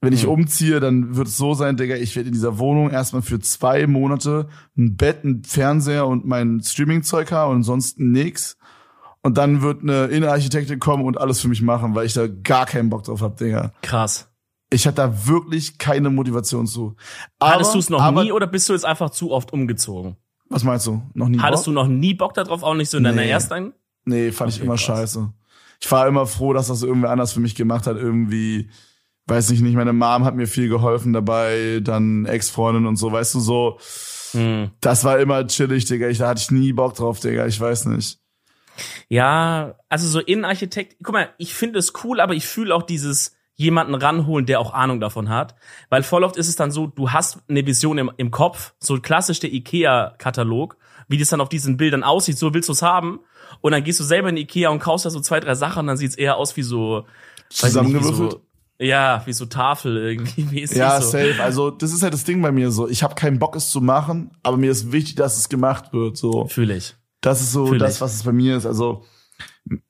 Wenn 0.00 0.12
ich 0.12 0.24
Mhm. 0.24 0.30
umziehe, 0.32 0.80
dann 0.80 1.14
wird 1.14 1.28
es 1.28 1.36
so 1.36 1.54
sein, 1.54 1.76
Digga, 1.76 1.94
ich 1.94 2.16
werde 2.16 2.28
in 2.30 2.34
dieser 2.34 2.58
Wohnung 2.58 2.90
erstmal 2.90 3.22
für 3.22 3.38
zwei 3.38 3.86
Monate 3.86 4.48
ein 4.76 4.96
Bett, 4.96 5.22
ein 5.22 5.44
Fernseher 5.44 6.08
und 6.08 6.26
mein 6.26 6.60
Streaming-Zeug 6.60 7.30
haben 7.30 7.50
und 7.52 7.56
ansonsten 7.58 8.10
nix. 8.10 8.56
Und 9.22 9.38
dann 9.38 9.62
wird 9.62 9.82
eine 9.82 10.06
Innenarchitektin 10.06 10.80
kommen 10.80 11.04
und 11.04 11.18
alles 11.18 11.40
für 11.40 11.48
mich 11.48 11.62
machen, 11.62 11.94
weil 11.94 12.06
ich 12.06 12.12
da 12.14 12.26
gar 12.26 12.66
keinen 12.66 12.90
Bock 12.90 13.04
drauf 13.04 13.22
hab, 13.22 13.36
Digga. 13.36 13.72
Krass. 13.82 14.28
Ich 14.70 14.86
hatte 14.86 14.96
da 14.96 15.26
wirklich 15.26 15.78
keine 15.78 16.10
Motivation 16.10 16.66
zu. 16.66 16.96
Aber, 17.38 17.52
Hattest 17.54 17.74
du 17.74 17.78
es 17.78 17.88
noch 17.90 18.00
aber, 18.00 18.24
nie 18.24 18.32
oder 18.32 18.46
bist 18.46 18.68
du 18.68 18.72
jetzt 18.72 18.84
einfach 18.84 19.10
zu 19.10 19.30
oft 19.30 19.52
umgezogen? 19.52 20.16
Was 20.48 20.64
meinst 20.64 20.86
du? 20.86 21.02
Noch 21.14 21.28
nie 21.28 21.38
Hattest 21.38 21.64
Bock? 21.66 21.74
du 21.74 21.80
noch 21.80 21.86
nie 21.88 22.14
Bock 22.14 22.34
darauf, 22.34 22.62
auch 22.62 22.74
nicht 22.74 22.90
so 22.90 22.98
in 22.98 23.04
deiner 23.04 23.22
Nee. 23.22 23.30
ersten? 23.30 23.72
Nee, 24.04 24.32
fand 24.32 24.50
ich 24.50 24.56
Okay, 24.56 24.64
immer 24.64 24.74
krass. 24.74 24.82
scheiße. 24.84 25.32
Ich 25.80 25.90
war 25.90 26.06
immer 26.08 26.26
froh, 26.26 26.52
dass 26.52 26.66
das 26.68 26.82
irgendwer 26.82 27.10
anders 27.10 27.32
für 27.32 27.40
mich 27.40 27.54
gemacht 27.54 27.86
hat. 27.86 27.96
Irgendwie, 27.96 28.68
weiß 29.26 29.50
ich 29.50 29.60
nicht, 29.60 29.74
meine 29.76 29.92
Mom 29.92 30.24
hat 30.24 30.34
mir 30.34 30.46
viel 30.46 30.68
geholfen 30.68 31.12
dabei, 31.12 31.80
dann 31.82 32.24
Ex-Freundin 32.26 32.86
und 32.86 32.96
so, 32.96 33.12
weißt 33.12 33.34
du, 33.34 33.40
so. 33.40 33.78
Hm. 34.32 34.70
Das 34.80 35.04
war 35.04 35.18
immer 35.20 35.46
chillig, 35.46 35.84
Digga. 35.84 36.08
Ich, 36.08 36.18
da 36.18 36.28
hatte 36.28 36.40
ich 36.40 36.50
nie 36.50 36.72
Bock 36.72 36.94
drauf, 36.94 37.20
Digga. 37.20 37.46
Ich 37.46 37.60
weiß 37.60 37.86
nicht. 37.86 38.18
Ja, 39.08 39.74
also 39.88 40.08
so 40.08 40.20
Innenarchitekt, 40.20 40.96
guck 41.02 41.14
mal, 41.14 41.30
ich 41.38 41.54
finde 41.54 41.78
es 41.78 41.92
cool, 42.04 42.20
aber 42.20 42.34
ich 42.34 42.46
fühle 42.46 42.74
auch 42.74 42.82
dieses 42.82 43.36
jemanden 43.54 43.94
ranholen, 43.94 44.46
der 44.46 44.60
auch 44.60 44.72
Ahnung 44.72 45.00
davon 45.00 45.28
hat. 45.28 45.54
Weil 45.90 46.02
voll 46.02 46.24
oft 46.24 46.36
ist 46.36 46.48
es 46.48 46.56
dann 46.56 46.70
so, 46.70 46.86
du 46.86 47.10
hast 47.10 47.38
eine 47.48 47.66
Vision 47.66 47.98
im, 47.98 48.10
im 48.16 48.30
Kopf, 48.30 48.74
so 48.78 48.98
klassisch 48.98 49.40
der 49.40 49.52
IKEA-Katalog, 49.52 50.76
wie 51.08 51.18
das 51.18 51.28
dann 51.28 51.40
auf 51.40 51.48
diesen 51.48 51.76
Bildern 51.76 52.02
aussieht, 52.02 52.38
so 52.38 52.54
willst 52.54 52.68
du 52.68 52.72
es 52.72 52.82
haben. 52.82 53.20
Und 53.60 53.72
dann 53.72 53.84
gehst 53.84 54.00
du 54.00 54.04
selber 54.04 54.30
in 54.30 54.36
IKEA 54.36 54.70
und 54.70 54.78
kaufst 54.78 55.04
da 55.06 55.10
so 55.10 55.20
zwei, 55.20 55.40
drei 55.40 55.54
Sachen 55.54 55.80
und 55.80 55.86
dann 55.88 55.96
sieht's 55.96 56.16
eher 56.16 56.36
aus 56.36 56.56
wie 56.56 56.62
so, 56.62 57.06
Zusammengewürfelt? 57.50 58.32
so 58.32 58.40
ja, 58.78 59.22
wie 59.26 59.32
so 59.32 59.46
Tafel 59.46 59.96
irgendwie. 59.96 60.42
mäßig 60.50 60.78
Ja, 60.78 61.00
so. 61.00 61.10
safe. 61.10 61.36
Also, 61.40 61.70
das 61.70 61.92
ist 61.92 62.02
halt 62.02 62.14
das 62.14 62.24
Ding 62.24 62.42
bei 62.42 62.50
mir 62.50 62.70
so. 62.70 62.88
Ich 62.88 63.02
habe 63.02 63.14
keinen 63.14 63.38
Bock, 63.38 63.54
es 63.54 63.70
zu 63.70 63.80
machen, 63.80 64.32
aber 64.42 64.56
mir 64.56 64.70
ist 64.70 64.90
wichtig, 64.90 65.14
dass 65.14 65.38
es 65.38 65.48
gemacht 65.48 65.92
wird. 65.92 66.16
So. 66.16 66.46
Fühle 66.48 66.76
ich. 66.76 66.96
Das 67.22 67.40
ist 67.40 67.52
so 67.52 67.66
Fühl 67.68 67.78
das, 67.78 68.00
was 68.02 68.14
es 68.14 68.22
bei 68.24 68.32
mir 68.32 68.56
ist. 68.56 68.66
Also 68.66 69.04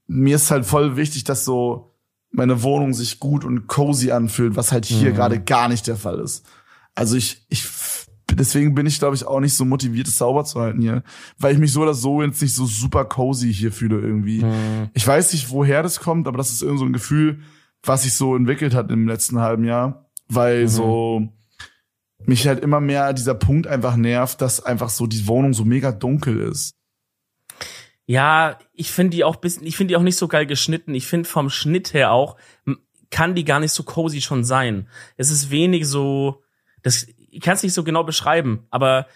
mir 0.07 0.37
ist 0.37 0.51
halt 0.51 0.65
voll 0.65 0.97
wichtig, 0.97 1.25
dass 1.25 1.45
so 1.45 1.95
meine 2.31 2.63
Wohnung 2.63 2.95
sich 2.95 3.19
gut 3.21 3.45
und 3.45 3.67
cozy 3.67 4.11
anfühlt, 4.13 4.55
was 4.57 4.71
halt 4.73 4.85
hier 4.87 5.11
Mhm. 5.11 5.15
gerade 5.17 5.41
gar 5.41 5.69
nicht 5.69 5.87
der 5.87 5.97
Fall 5.97 6.19
ist. 6.21 6.47
Also 6.95 7.17
ich, 7.17 7.45
ich, 7.49 7.67
deswegen 8.31 8.75
bin 8.75 8.87
ich, 8.87 8.99
glaube 8.99 9.15
ich, 9.17 9.27
auch 9.27 9.41
nicht 9.41 9.55
so 9.55 9.65
motiviert, 9.65 10.09
es 10.09 10.19
sauber 10.19 10.45
zu 10.45 10.61
halten 10.61 10.81
hier, 10.81 11.03
weil 11.39 11.55
ich 11.55 11.59
mich 11.59 11.73
so 11.73 11.83
oder 11.83 11.95
so 11.95 12.23
jetzt 12.23 12.41
nicht 12.41 12.55
so 12.55 12.65
super 12.67 13.05
cozy 13.07 13.53
hier 13.53 13.73
fühle 13.73 13.99
irgendwie. 14.01 14.45
Mhm. 14.45 14.91
Ich 14.95 15.07
weiß 15.07 15.33
nicht, 15.33 15.51
woher 15.51 15.83
das 15.83 16.01
kommt, 16.01 16.29
aber 16.29 16.39
das 16.39 16.51
ist 16.53 16.63
irgend 16.63 16.79
so 16.79 16.85
ein 16.87 16.93
Gefühl, 16.93 17.41
was 17.83 18.03
sich 18.05 18.15
so 18.15 18.37
entwickelt 18.37 18.75
hat 18.75 18.91
im 18.91 19.09
letzten 19.09 19.41
halben 19.41 19.65
Jahr, 19.65 20.07
weil 20.29 20.65
Mhm. 20.65 20.69
so 20.69 21.29
mich 22.25 22.47
halt 22.47 22.61
immer 22.63 22.81
mehr 22.81 23.13
dieser 23.15 23.35
Punkt 23.35 23.67
einfach 23.67 23.97
nervt, 23.97 24.41
dass 24.41 24.63
einfach 24.65 24.91
so 24.91 25.07
die 25.07 25.27
Wohnung 25.27 25.55
so 25.55 25.65
mega 25.65 25.91
dunkel 25.93 26.39
ist. 26.41 26.75
Ja, 28.07 28.59
ich 28.73 28.91
finde 28.91 29.17
die 29.17 29.25
auch 29.25 29.37
bisschen, 29.37 29.67
ich 29.67 29.77
finde 29.77 29.93
die 29.93 29.97
auch 29.97 30.03
nicht 30.03 30.17
so 30.17 30.29
geil 30.29 30.47
geschnitten. 30.47 30.95
Ich 30.95 31.07
finde 31.07 31.29
vom 31.29 31.51
Schnitt 31.51 31.95
her 31.95 32.13
auch 32.13 32.37
kann 33.13 33.35
die 33.35 33.45
gar 33.45 33.61
nicht 33.61 33.73
so 33.73 33.85
cozy 33.85 34.21
schon 34.21 34.43
sein. 34.43 34.89
Es 35.17 35.31
ist 35.31 35.51
wenig 35.51 35.87
so, 35.87 36.43
das 36.83 37.07
ich 37.17 37.41
kann 37.41 37.55
es 37.55 37.63
nicht 37.63 37.75
so 37.75 37.85
genau 37.85 38.03
beschreiben, 38.03 38.67
aber 38.71 39.07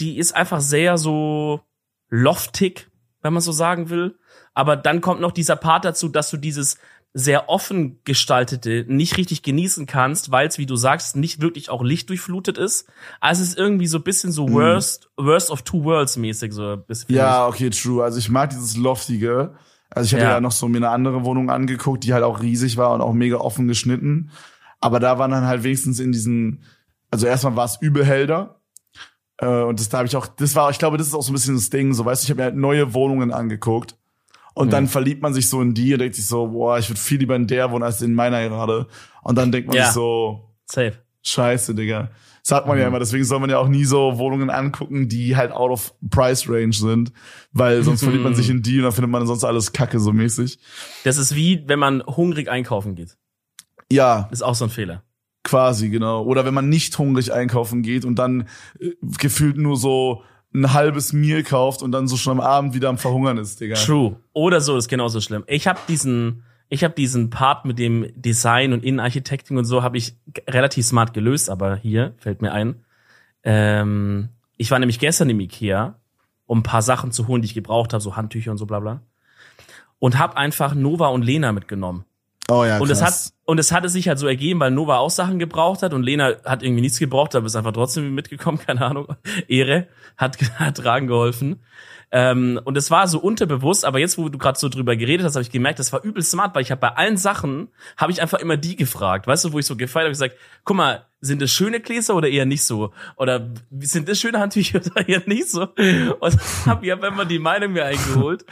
die 0.00 0.18
ist 0.18 0.34
einfach 0.34 0.60
sehr 0.60 0.98
so 0.98 1.60
loftig, 2.08 2.90
wenn 3.20 3.32
man 3.32 3.42
so 3.42 3.52
sagen 3.52 3.88
will. 3.88 4.18
Aber 4.54 4.76
dann 4.76 5.00
kommt 5.00 5.20
noch 5.20 5.32
dieser 5.32 5.56
Part 5.56 5.84
dazu, 5.84 6.08
dass 6.08 6.30
du 6.30 6.36
dieses 6.36 6.78
sehr 7.14 7.50
offen 7.50 7.98
gestaltete 8.04 8.86
nicht 8.88 9.18
richtig 9.18 9.42
genießen 9.42 9.86
kannst, 9.86 10.30
weil 10.30 10.48
es, 10.48 10.56
wie 10.56 10.64
du 10.64 10.76
sagst, 10.76 11.14
nicht 11.14 11.42
wirklich 11.42 11.68
auch 11.68 11.82
lichtdurchflutet 11.82 12.56
ist. 12.56 12.88
Also 13.20 13.42
es 13.42 13.50
ist 13.50 13.58
irgendwie 13.58 13.86
so 13.86 13.98
ein 13.98 14.04
bisschen 14.04 14.32
so 14.32 14.50
worst, 14.50 15.10
worst 15.16 15.50
of 15.50 15.62
two 15.62 15.84
worlds 15.84 16.16
mäßig 16.16 16.52
so 16.52 16.72
ein 16.72 16.84
bisschen. 16.84 17.08
finde 17.08 17.20
Ja, 17.20 17.46
okay, 17.46 17.68
true. 17.70 18.02
Also 18.02 18.18
ich 18.18 18.30
mag 18.30 18.50
dieses 18.50 18.76
Loftige. 18.76 19.54
Also 19.90 20.06
ich 20.06 20.14
hatte 20.14 20.24
Ja. 20.24 20.30
ja. 20.32 20.40
noch 20.40 20.52
so 20.52 20.68
mir 20.68 20.78
eine 20.78 20.88
andere 20.88 21.24
Wohnung 21.24 21.50
angeguckt, 21.50 22.04
die 22.04 22.14
halt 22.14 22.24
auch 22.24 22.40
riesig 22.40 22.78
war 22.78 22.92
und 22.92 23.02
auch 23.02 23.12
mega 23.12 23.36
offen 23.36 23.68
geschnitten. 23.68 24.30
Aber 24.80 24.98
da 24.98 25.18
waren 25.18 25.30
dann 25.30 25.46
halt 25.46 25.64
wenigstens 25.64 26.00
in 26.00 26.12
diesen, 26.12 26.64
also 27.10 27.26
erstmal 27.26 27.56
war 27.56 27.66
es 27.66 27.76
übel 27.80 28.06
helder. 28.06 28.62
Äh, 29.36 29.62
und 29.62 29.78
das 29.80 29.90
da 29.90 29.98
habe 29.98 30.08
ich 30.08 30.16
auch, 30.16 30.26
das 30.26 30.54
war, 30.54 30.70
ich 30.70 30.78
glaube, 30.78 30.96
das 30.96 31.08
ist 31.08 31.14
auch 31.14 31.22
so 31.22 31.30
ein 31.30 31.34
bisschen 31.34 31.56
das 31.56 31.68
Ding, 31.68 31.92
so 31.92 32.06
weißt 32.06 32.22
du, 32.22 32.24
ich 32.24 32.30
habe 32.30 32.38
mir 32.38 32.44
halt 32.44 32.56
neue 32.56 32.94
Wohnungen 32.94 33.32
angeguckt. 33.32 33.96
Und 34.54 34.72
dann 34.72 34.86
verliebt 34.86 35.22
man 35.22 35.32
sich 35.34 35.48
so 35.48 35.60
in 35.62 35.74
die 35.74 35.92
und 35.94 36.00
denkt 36.00 36.14
sich 36.16 36.26
so, 36.26 36.48
boah, 36.48 36.78
ich 36.78 36.88
würde 36.90 37.00
viel 37.00 37.18
lieber 37.18 37.36
in 37.36 37.46
der 37.46 37.70
wohnen 37.70 37.82
als 37.82 38.02
in 38.02 38.14
meiner 38.14 38.46
gerade. 38.48 38.86
Und 39.22 39.36
dann 39.38 39.50
denkt 39.52 39.68
man 39.68 39.76
Ja. 39.76 39.84
sich 39.86 39.94
so, 39.94 40.50
Safe. 40.66 40.92
Scheiße, 41.22 41.74
Digga. 41.74 42.10
Sagt 42.44 42.66
man 42.66 42.76
ja 42.76 42.88
immer, 42.88 42.98
deswegen 42.98 43.24
soll 43.24 43.38
man 43.38 43.50
ja 43.50 43.58
auch 43.58 43.68
nie 43.68 43.84
so 43.84 44.18
Wohnungen 44.18 44.50
angucken, 44.50 45.08
die 45.08 45.36
halt 45.36 45.52
out 45.52 45.70
of 45.70 45.94
price 46.10 46.48
range 46.48 46.72
sind, 46.72 47.12
weil 47.52 47.84
sonst 47.84 48.02
verliebt 48.02 48.24
man 48.24 48.34
sich 48.34 48.50
in 48.50 48.62
die 48.62 48.78
und 48.78 48.82
dann 48.82 48.92
findet 48.92 49.10
man 49.12 49.24
sonst 49.28 49.44
alles 49.44 49.72
kacke 49.72 50.00
so 50.00 50.12
mäßig. 50.12 50.58
Das 51.04 51.18
ist 51.18 51.36
wie, 51.36 51.62
wenn 51.68 51.78
man 51.78 52.02
hungrig 52.04 52.48
einkaufen 52.50 52.96
geht. 52.96 53.16
Ja, 53.92 54.28
Ist 54.32 54.42
auch 54.42 54.56
so 54.56 54.64
ein 54.64 54.70
Fehler. 54.70 55.04
quasi, 55.44 55.88
genau. 55.90 56.24
Oder 56.24 56.44
wenn 56.44 56.54
man 56.54 56.68
nicht 56.68 56.98
hungrig 56.98 57.32
einkaufen 57.32 57.82
geht 57.82 58.04
und 58.04 58.16
dann 58.18 58.48
äh, 58.80 58.90
gefühlt 59.18 59.56
nur 59.56 59.76
so 59.76 60.22
ein 60.54 60.72
halbes 60.72 61.12
Meal 61.12 61.42
kauft 61.42 61.82
und 61.82 61.92
dann 61.92 62.08
so 62.08 62.16
schon 62.16 62.38
am 62.38 62.40
Abend 62.40 62.74
wieder 62.74 62.88
am 62.88 62.98
Verhungern 62.98 63.38
ist, 63.38 63.60
Digga. 63.60 63.74
True. 63.76 64.16
Oder 64.32 64.60
so 64.60 64.76
ist 64.76 64.88
genauso 64.88 65.20
schlimm. 65.20 65.44
Ich 65.46 65.66
habe 65.66 65.80
diesen, 65.88 66.44
ich 66.68 66.84
habe 66.84 66.94
diesen 66.94 67.30
Part 67.30 67.64
mit 67.64 67.78
dem 67.78 68.12
Design 68.14 68.72
und 68.72 68.84
Innenarchitekting 68.84 69.56
und 69.56 69.64
so 69.64 69.82
habe 69.82 69.96
ich 69.96 70.14
relativ 70.48 70.84
smart 70.84 71.14
gelöst, 71.14 71.48
aber 71.48 71.76
hier 71.76 72.14
fällt 72.18 72.42
mir 72.42 72.52
ein. 72.52 72.84
Ähm, 73.44 74.28
ich 74.56 74.70
war 74.70 74.78
nämlich 74.78 74.98
gestern 74.98 75.30
im 75.30 75.40
Ikea, 75.40 75.98
um 76.46 76.60
ein 76.60 76.62
paar 76.62 76.82
Sachen 76.82 77.12
zu 77.12 77.28
holen, 77.28 77.42
die 77.42 77.46
ich 77.46 77.54
gebraucht 77.54 77.92
habe, 77.92 78.02
so 78.02 78.16
Handtücher 78.16 78.50
und 78.50 78.58
so 78.58 78.66
bla 78.66 78.80
bla. 78.80 79.00
Und 79.98 80.18
habe 80.18 80.36
einfach 80.36 80.74
Nova 80.74 81.08
und 81.08 81.22
Lena 81.22 81.52
mitgenommen. 81.52 82.04
Oh 82.52 82.64
ja, 82.64 82.78
und 82.78 82.90
es 82.90 83.00
hat 83.00 83.08
krass. 83.08 83.34
und 83.46 83.58
es 83.58 83.72
hatte 83.72 83.88
sich 83.88 84.08
halt 84.08 84.18
so 84.18 84.26
ergeben, 84.26 84.60
weil 84.60 84.70
Nova 84.70 84.98
auch 84.98 85.08
Sachen 85.08 85.38
gebraucht 85.38 85.82
hat 85.82 85.94
und 85.94 86.02
Lena 86.02 86.34
hat 86.44 86.62
irgendwie 86.62 86.82
nichts 86.82 86.98
gebraucht, 86.98 87.34
aber 87.34 87.46
ist 87.46 87.56
einfach 87.56 87.72
trotzdem 87.72 88.14
mitgekommen, 88.14 88.58
keine 88.66 88.84
Ahnung. 88.84 89.06
Ehre 89.48 89.88
hat 90.18 90.36
hat 90.58 90.76
tragen 90.76 91.06
geholfen. 91.06 91.60
Ähm, 92.14 92.60
und 92.64 92.76
es 92.76 92.90
war 92.90 93.08
so 93.08 93.18
unterbewusst, 93.18 93.86
aber 93.86 93.98
jetzt, 93.98 94.18
wo 94.18 94.28
du 94.28 94.36
gerade 94.36 94.58
so 94.58 94.68
drüber 94.68 94.96
geredet 94.96 95.24
hast, 95.24 95.34
habe 95.34 95.44
ich 95.44 95.50
gemerkt, 95.50 95.78
das 95.78 95.94
war 95.94 96.04
übel 96.04 96.22
smart, 96.22 96.54
weil 96.54 96.60
ich 96.60 96.70
habe 96.70 96.80
bei 96.82 96.90
allen 96.90 97.16
Sachen 97.16 97.68
habe 97.96 98.12
ich 98.12 98.20
einfach 98.20 98.38
immer 98.38 98.58
die 98.58 98.76
gefragt, 98.76 99.26
weißt 99.26 99.46
du, 99.46 99.52
wo 99.54 99.58
ich 99.58 99.64
so 99.64 99.76
gefeiert 99.76 100.04
habe, 100.04 100.12
gesagt, 100.12 100.36
guck 100.64 100.76
mal, 100.76 101.06
sind 101.22 101.40
das 101.40 101.50
schöne 101.50 101.80
Gläser 101.80 102.14
oder 102.14 102.28
eher 102.28 102.44
nicht 102.44 102.64
so? 102.64 102.92
Oder 103.16 103.48
sind 103.80 104.10
das 104.10 104.20
schöne 104.20 104.40
Handtücher 104.40 104.82
oder 104.94 105.08
eher 105.08 105.22
nicht 105.24 105.48
so? 105.48 105.62
Und 105.62 106.38
habe 106.66 106.84
ich 106.84 106.92
hab 106.92 107.02
immer 107.02 107.24
die 107.24 107.38
Meinung 107.38 107.72
mir 107.72 107.86
eingeholt 107.86 108.44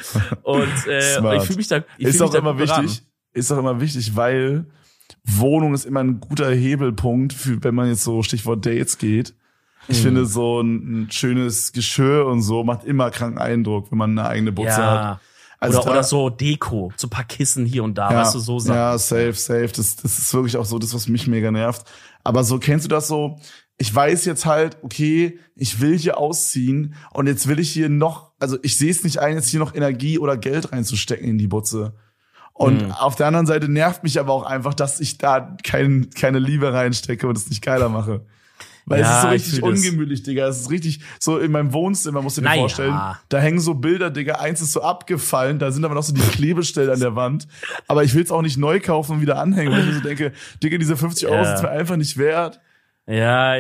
und, 0.43 0.87
äh, 0.87 1.37
ich 1.37 1.43
fühle 1.43 1.57
mich 1.57 1.69
da, 1.69 1.83
ich 1.99 2.07
ist 2.07 2.23
auch 2.23 2.33
immer 2.33 2.55
beraten. 2.55 2.91
Ist 3.33 3.53
auch 3.53 3.59
immer 3.59 3.81
wichtig, 3.81 4.17
weil 4.17 4.67
Wohnung 5.25 5.75
ist 5.75 5.85
immer 5.87 6.01
ein 6.01 6.21
guter 6.21 6.51
Hebelpunkt, 6.51 7.33
für, 7.33 7.63
wenn 7.63 7.75
man 7.75 7.89
jetzt 7.89 8.03
so 8.05 8.23
Stichwort 8.23 8.65
Dates 8.67 8.99
geht. 8.99 9.35
Ich 9.89 9.99
Mhm. 10.01 10.03
finde, 10.03 10.27
so 10.27 10.61
ein, 10.61 11.03
ein 11.05 11.11
schönes 11.11 11.73
Geschirr 11.73 12.27
und 12.27 12.43
so 12.43 12.65
macht 12.65 12.85
immer 12.85 13.11
kranken 13.11 13.39
Eindruck, 13.39 13.91
wenn 13.91 13.99
man 13.99 14.19
eine 14.19 14.29
eigene 14.29 14.53
Butze 14.53 14.77
hat. 14.77 14.95
Ja. 15.03 15.21
Also 15.59 15.79
oder, 15.79 15.85
da- 15.87 15.91
oder 15.93 16.03
so 16.05 16.31
Deko, 16.31 16.93
so 16.97 17.07
ein 17.07 17.11
paar 17.11 17.25
Kissen 17.25 17.67
hier 17.67 17.85
und 17.85 17.99
da, 17.99 18.11
ja, 18.11 18.21
weißt 18.21 18.35
du, 18.35 18.39
so 18.39 18.59
Sachen. 18.59 18.77
Ja, 18.77 18.97
safe, 18.99 19.35
safe. 19.35 19.69
Das, 19.75 19.97
das 19.97 20.19
ist 20.19 20.33
wirklich 20.33 20.57
auch 20.57 20.65
so 20.65 20.79
das, 20.79 20.95
was 20.95 21.07
mich 21.09 21.27
mega 21.27 21.51
nervt. 21.51 21.85
Aber 22.25 22.45
so, 22.45 22.59
kennst 22.59 22.85
du 22.87 22.89
das 22.89 23.09
so? 23.09 23.39
Ich 23.77 23.95
weiß 23.95 24.25
jetzt 24.27 24.45
halt, 24.47 24.79
okay, 24.83 25.39
ich 25.57 25.81
will 25.81 25.99
hier 25.99 26.19
ausziehen 26.19 26.95
und 27.13 27.27
jetzt 27.27 27.47
will 27.47 27.59
ich 27.59 27.71
hier 27.73 27.89
noch, 27.89 28.33
also 28.39 28.59
ich 28.63 28.77
sehe 28.77 28.91
es 28.91 29.05
nicht 29.05 29.19
ein, 29.19 29.35
jetzt 29.37 29.49
hier 29.49 29.61
noch 29.61 29.75
Energie 29.75 30.19
oder 30.19 30.37
Geld 30.37 30.73
reinzustecken 30.73 31.27
in 31.29 31.39
die 31.39 31.47
Butze. 31.49 31.95
Und 32.53 32.83
Mhm. 32.87 32.93
auf 32.93 33.17
der 33.17 33.27
anderen 33.27 33.47
Seite 33.47 33.69
nervt 33.71 34.03
mich 34.03 34.21
aber 34.21 34.33
auch 34.33 34.45
einfach, 34.45 34.75
dass 34.75 35.01
ich 35.01 35.17
da 35.19 35.57
kein, 35.65 36.11
keine 36.11 36.39
Liebe 36.39 36.73
reinstecke 36.73 37.27
und 37.27 37.37
es 37.39 37.49
nicht 37.49 37.63
geiler 37.63 37.89
mache. 37.89 38.27
Weil 38.87 39.01
Ja, 39.01 39.09
es 39.09 39.15
ist 39.17 39.23
so 39.23 39.29
ich 39.29 39.33
richtig 39.35 39.61
das. 39.61 39.69
ungemütlich, 39.87 40.23
Digga. 40.25 40.49
Es 40.49 40.61
ist 40.63 40.71
richtig 40.71 41.01
so 41.21 41.39
in 41.39 41.53
meinem 41.53 41.73
Wohnzimmer, 41.73 42.23
musst 42.23 42.39
du 42.39 42.41
dir 42.41 42.49
Naja. 42.49 42.61
vorstellen. 42.63 43.01
Da 43.29 43.39
hängen 43.39 43.61
so 43.61 43.75
Bilder, 43.75 44.11
Digga. 44.11 44.35
Eins 44.37 44.61
ist 44.61 44.73
so 44.73 44.83
abgefallen, 44.83 45.59
da 45.59 45.71
sind 45.71 45.85
aber 45.85 45.95
noch 45.95 46.03
so 46.03 46.13
die 46.13 46.21
Klebestellen 46.21 46.91
an 46.91 46.99
der 47.01 47.15
Wand. 47.15 47.47
Aber 47.87 48.03
ich 48.05 48.15
will 48.15 48.25
es 48.25 48.33
auch 48.33 48.43
nicht 48.43 48.57
neu 48.59 48.81
kaufen 48.81 49.13
und 49.17 49.21
wieder 49.21 49.39
anhängen, 49.39 49.73
weil 49.73 49.81
ich 49.81 49.87
mir 49.87 49.93
so 49.95 50.01
denke, 50.01 50.33
Digga, 50.63 50.77
diese 50.79 50.97
50 50.97 51.29
Euro 51.29 51.43
Ja. 51.45 51.57
sind 51.57 51.63
mir 51.63 51.71
einfach 51.71 51.97
nicht 51.97 52.17
wert. 52.19 52.61
Ja, 53.07 53.55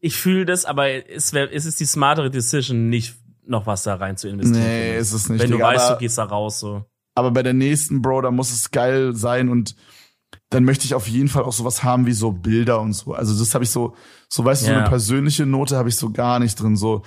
ich 0.00 0.16
fühle 0.16 0.46
das, 0.46 0.64
aber 0.64 0.88
es, 1.10 1.32
wär, 1.32 1.52
es 1.52 1.64
ist 1.66 1.78
die 1.80 1.84
smartere 1.86 2.30
Decision, 2.30 2.88
nicht 2.88 3.14
noch 3.46 3.66
was 3.66 3.82
da 3.82 3.96
rein 3.96 4.16
zu 4.16 4.28
investieren. 4.28 4.64
Nee, 4.64 4.96
ist 4.96 5.12
es 5.12 5.28
nicht. 5.28 5.42
Wenn 5.42 5.50
du 5.50 5.56
Digga, 5.56 5.66
weißt, 5.68 5.84
aber, 5.86 5.94
du 5.96 6.00
gehst 6.00 6.16
da 6.18 6.24
raus, 6.24 6.60
so. 6.60 6.84
Aber 7.14 7.30
bei 7.30 7.42
der 7.42 7.52
nächsten, 7.54 8.02
Bro, 8.02 8.22
da 8.22 8.30
muss 8.30 8.52
es 8.52 8.70
geil 8.70 9.14
sein 9.14 9.48
und 9.48 9.74
dann 10.50 10.64
möchte 10.64 10.84
ich 10.84 10.94
auf 10.94 11.08
jeden 11.08 11.28
Fall 11.28 11.44
auch 11.44 11.52
sowas 11.52 11.82
haben 11.82 12.06
wie 12.06 12.12
so 12.12 12.32
Bilder 12.32 12.80
und 12.80 12.92
so. 12.92 13.12
Also 13.14 13.38
das 13.38 13.54
habe 13.54 13.64
ich 13.64 13.70
so, 13.70 13.94
so 14.28 14.44
weißt 14.44 14.62
du, 14.62 14.66
so 14.66 14.72
Ja. 14.72 14.78
eine 14.80 14.88
persönliche 14.88 15.46
Note 15.46 15.76
habe 15.76 15.88
ich 15.88 15.96
so 15.96 16.10
gar 16.10 16.38
nicht 16.38 16.60
drin. 16.60 16.76
So, 16.76 17.02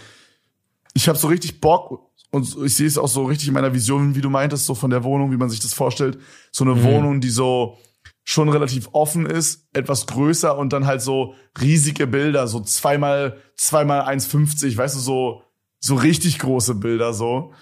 ich 0.93 1.07
habe 1.07 1.17
so 1.17 1.27
richtig 1.27 1.61
Bock 1.61 2.09
und 2.31 2.43
so- 2.43 2.63
ich 2.63 2.75
sehe 2.75 2.87
es 2.87 2.97
auch 2.97 3.07
so 3.07 3.25
richtig 3.25 3.47
in 3.47 3.53
meiner 3.53 3.73
Vision, 3.73 4.15
wie 4.15 4.21
du 4.21 4.29
meintest, 4.29 4.65
so 4.65 4.75
von 4.75 4.89
der 4.89 5.03
Wohnung, 5.03 5.31
wie 5.31 5.37
man 5.37 5.49
sich 5.49 5.59
das 5.59 5.73
vorstellt. 5.73 6.17
So 6.51 6.63
eine 6.63 6.75
Mhm. 6.75 6.83
Wohnung, 6.83 7.21
die 7.21 7.29
so 7.29 7.77
schon 8.23 8.49
relativ 8.49 8.89
offen 8.93 9.25
ist, 9.27 9.67
etwas 9.73 10.07
größer 10.07 10.57
und 10.57 10.73
dann 10.73 10.87
halt 10.87 11.01
so 11.01 11.35
riesige 11.61 12.07
Bilder, 12.07 12.47
so 12.47 12.59
zweimal, 12.61 13.37
zweimal 13.55 14.01
1,50, 14.01 14.75
weißt 14.77 14.95
du, 14.95 14.99
so, 14.99 15.43
so 15.79 15.93
richtig 15.95 16.39
große 16.39 16.73
Bilder, 16.75 17.13
so, 17.13 17.53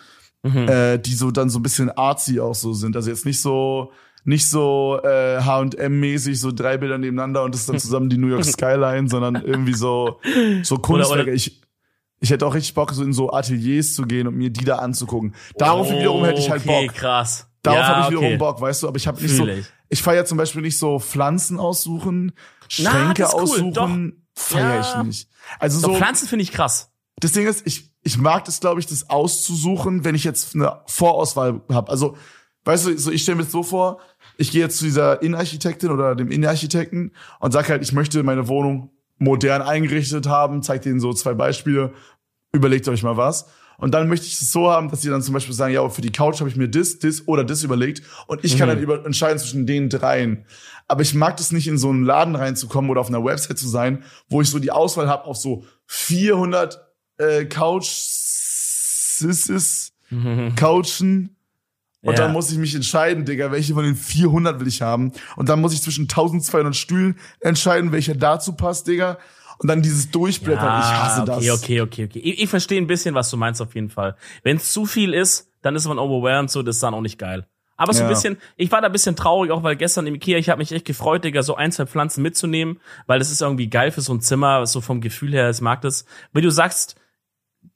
Mhm. 0.44 0.68
äh, 0.68 0.98
die 1.00 1.14
so 1.16 1.32
dann 1.32 1.50
so 1.50 1.60
ein 1.60 1.64
bisschen 1.64 1.90
artsy 1.90 2.40
auch 2.40 2.54
so 2.56 2.74
sind. 2.74 2.96
Also 2.96 3.10
jetzt 3.10 3.26
nicht 3.26 3.42
so, 3.42 3.92
nicht 4.26 4.48
so 4.48 5.00
äh, 5.04 5.40
H&M-mäßig, 5.42 6.40
so 6.40 6.52
drei 6.52 6.78
Bilder 6.78 6.98
nebeneinander 6.98 7.44
und 7.44 7.54
das 7.54 7.62
ist 7.62 7.70
dann 7.70 7.80
zusammen 7.80 8.10
die 8.10 8.18
New 8.18 8.28
York 8.28 8.44
Skyline, 8.46 9.08
sondern 9.10 9.36
irgendwie 9.36 9.74
so, 9.74 10.20
so 10.64 10.78
Kunstwerke. 10.78 11.32
ich, 11.32 11.62
ich 12.20 12.30
hätte 12.30 12.46
auch 12.46 12.54
richtig 12.54 12.74
Bock, 12.74 12.92
so 12.92 13.04
in 13.04 13.14
so 13.14 13.32
Ateliers 13.32 13.94
zu 13.96 14.04
gehen 14.04 14.28
und 14.28 14.36
mir 14.36 14.50
die 14.50 14.66
da 14.66 14.76
anzugucken. 14.78 15.34
Darauf 15.58 15.90
wiederum 15.90 16.24
hätte 16.26 16.40
ich 16.40 16.50
halt 16.50 16.66
okay, 16.66 16.88
Bock. 16.88 16.96
krass. 16.96 17.48
Darauf 17.62 17.80
ja, 17.80 17.88
habe 17.88 18.02
ich 18.02 18.08
wiederum 18.10 18.26
okay. 18.28 18.38
Bock, 18.38 18.60
weißt 18.62 18.84
du, 18.84 18.88
aber 18.90 18.98
ich 18.98 19.08
habe 19.08 19.22
nicht 19.22 19.36
so. 19.36 19.46
Fühl 19.46 19.60
ich. 19.60 19.66
Ich 19.90 20.02
feiere 20.02 20.26
zum 20.26 20.38
Beispiel 20.38 20.62
nicht 20.62 20.78
so 20.78 21.00
Pflanzen 21.00 21.60
aussuchen, 21.60 22.34
Na, 22.80 22.92
Schränke 22.92 23.24
ist 23.24 23.34
cool, 23.34 23.42
aussuchen, 23.44 24.26
feiere 24.36 24.82
ich 24.82 25.04
nicht. 25.06 25.30
Also 25.60 25.80
So, 25.80 25.88
so, 25.88 25.94
Pflanzen 25.96 26.28
finde 26.28 26.44
ich 26.44 26.52
krass. 26.52 26.92
das 27.20 27.32
Ding 27.34 27.48
ist, 27.48 27.66
ich, 27.68 27.93
ich 28.04 28.18
mag 28.18 28.46
das, 28.46 28.60
glaube 28.60 28.80
ich, 28.80 28.86
das 28.86 29.10
auszusuchen, 29.10 30.04
wenn 30.04 30.16
ich 30.16 30.24
jetzt 30.24 30.56
eine 30.56 30.82
Vorauswahl 30.88 31.62
habe. 31.72 31.90
Also, 31.90 32.18
weißt 32.66 32.88
du, 32.88 32.98
so 32.98 33.12
ich 33.12 33.24
stelle 33.24 33.38
mir 33.38 33.44
das 33.44 33.52
so 33.52 33.64
vor, 33.64 34.00
ich 34.38 34.52
gehe 34.52 34.62
jetzt 34.62 34.78
zu 34.78 34.86
dieser 34.86 35.22
Innenarchitektin 35.22 35.90
oder 35.90 36.16
dem 36.16 36.32
Innenarchitekten 36.32 37.12
und 37.40 37.52
sag 37.52 37.70
halt, 37.70 37.82
ich 37.82 37.94
möchte 37.94 38.22
meine 38.24 38.48
Wohnung 38.48 38.90
modern 39.20 39.62
eingerichtet 39.62 40.28
haben, 40.28 40.64
zeig 40.64 40.82
denen 40.82 41.00
so 41.00 41.14
zwei 41.14 41.34
Beispiele, 41.34 41.94
überlegt 42.52 42.88
euch 42.88 43.04
mal 43.04 43.18
was. 43.18 43.48
Und 43.78 43.94
dann 43.94 44.08
möchte 44.08 44.28
ich 44.28 44.34
es 44.34 44.52
so 44.52 44.70
haben, 44.70 44.90
dass 44.90 45.02
sie 45.02 45.10
dann 45.10 45.22
zum 45.22 45.34
Beispiel 45.34 45.56
sagen, 45.56 45.74
ja, 45.74 45.88
für 45.90 46.02
die 46.02 46.12
Couch 46.12 46.40
habe 46.40 46.50
ich 46.50 46.56
mir 46.56 46.70
das, 46.70 47.00
das 47.00 47.28
oder 47.28 47.44
das 47.44 47.64
überlegt 47.64 48.04
und 48.28 48.44
ich 48.44 48.58
kann 48.58 48.70
dann 48.70 48.80
über 48.80 49.04
entscheiden 49.06 49.40
zwischen 49.40 49.66
den 49.66 49.90
dreien. 49.90 50.46
Aber 50.88 51.02
ich 51.02 51.14
mag 51.16 51.38
das 51.38 51.52
nicht, 51.52 51.68
in 51.68 51.78
so 51.78 51.90
einen 51.90 52.04
Laden 52.04 52.36
reinzukommen 52.36 52.92
oder 52.92 53.02
auf 53.02 53.08
einer 53.08 53.24
Website 53.24 53.58
zu 53.58 53.68
sein, 53.68 54.04
wo 54.30 54.42
ich 54.42 54.50
so 54.50 54.60
die 54.60 54.72
Auswahl 54.72 55.08
habe 55.08 55.26
auf 55.26 55.38
so 55.38 55.64
400 55.88 56.93
äh, 57.18 57.46
Couch 57.46 57.88
Sisses, 59.18 59.94
Couchen. 60.56 61.36
Und 62.02 62.18
Ja. 62.18 62.24
dann 62.26 62.34
muss 62.34 62.52
ich 62.52 62.58
mich 62.58 62.76
entscheiden, 62.76 63.24
Digga, 63.24 63.52
welche 63.52 63.74
von 63.74 63.86
den 63.86 63.96
400 63.96 64.60
will 64.60 64.68
ich 64.68 64.82
haben. 64.82 65.14
Und 65.38 65.48
dann 65.48 65.62
muss 65.62 65.74
ich 65.74 65.82
zwischen 65.82 66.08
1200 66.10 66.76
Stühlen 66.76 67.18
entscheiden, 67.40 67.92
welcher 67.94 68.14
dazu 68.16 68.54
passt, 68.56 68.88
Digga. 68.88 69.18
Und 69.60 69.70
dann 69.70 69.82
dieses 69.82 70.12
Durchblättern, 70.12 70.80
ich 70.80 70.86
hasse 70.98 71.24
das. 71.24 71.38
okay, 71.38 71.52
okay, 71.52 71.82
okay, 71.82 72.06
okay. 72.06 72.20
Ich, 72.20 72.42
ich 72.44 72.50
verstehe 72.50 72.82
ein 72.82 72.88
bisschen, 72.88 73.16
was 73.16 73.30
du 73.30 73.38
meinst 73.38 73.62
auf 73.62 73.74
jeden 73.76 73.90
Fall. 73.90 74.18
Wenn 74.44 74.58
es 74.58 74.74
zu 74.74 74.86
viel 74.86 75.14
ist, 75.14 75.50
dann 75.62 75.76
ist 75.78 75.88
man 75.88 75.98
overwhelmed, 75.98 76.50
so 76.52 76.62
das 76.62 76.76
ist 76.76 76.84
dann 76.84 76.94
auch 76.94 77.02
nicht 77.02 77.18
geil. 77.18 77.48
Aber 77.78 77.94
so 77.94 78.00
ein 78.02 78.06
Ja. 78.06 78.10
bisschen, 78.10 78.38
ich 78.58 78.70
war 78.72 78.82
da 78.82 78.88
ein 78.88 78.92
bisschen 78.92 79.16
traurig, 79.16 79.52
auch 79.52 79.64
weil 79.64 79.78
gestern 79.78 80.06
im 80.06 80.16
Ikea, 80.16 80.38
ich 80.38 80.50
habe 80.50 80.60
mich 80.60 80.74
echt 80.74 80.86
gefreut, 80.86 81.24
Digga, 81.24 81.42
so 81.42 81.56
ein, 81.56 81.72
zwei 81.72 81.86
Pflanzen 81.86 82.22
mitzunehmen, 82.22 82.80
weil 83.08 83.20
das 83.20 83.32
ist 83.32 83.42
irgendwie 83.42 83.68
geil 83.70 83.92
für 83.92 84.02
so 84.02 84.14
ein 84.14 84.20
Zimmer, 84.20 84.66
so 84.68 84.82
vom 84.82 85.00
Gefühl 85.00 85.32
her, 85.32 85.50
ich 85.50 85.62
mag 85.62 85.80
das. 85.82 86.06
Wenn 86.34 86.44
du 86.44 86.50
sagst, 86.52 86.96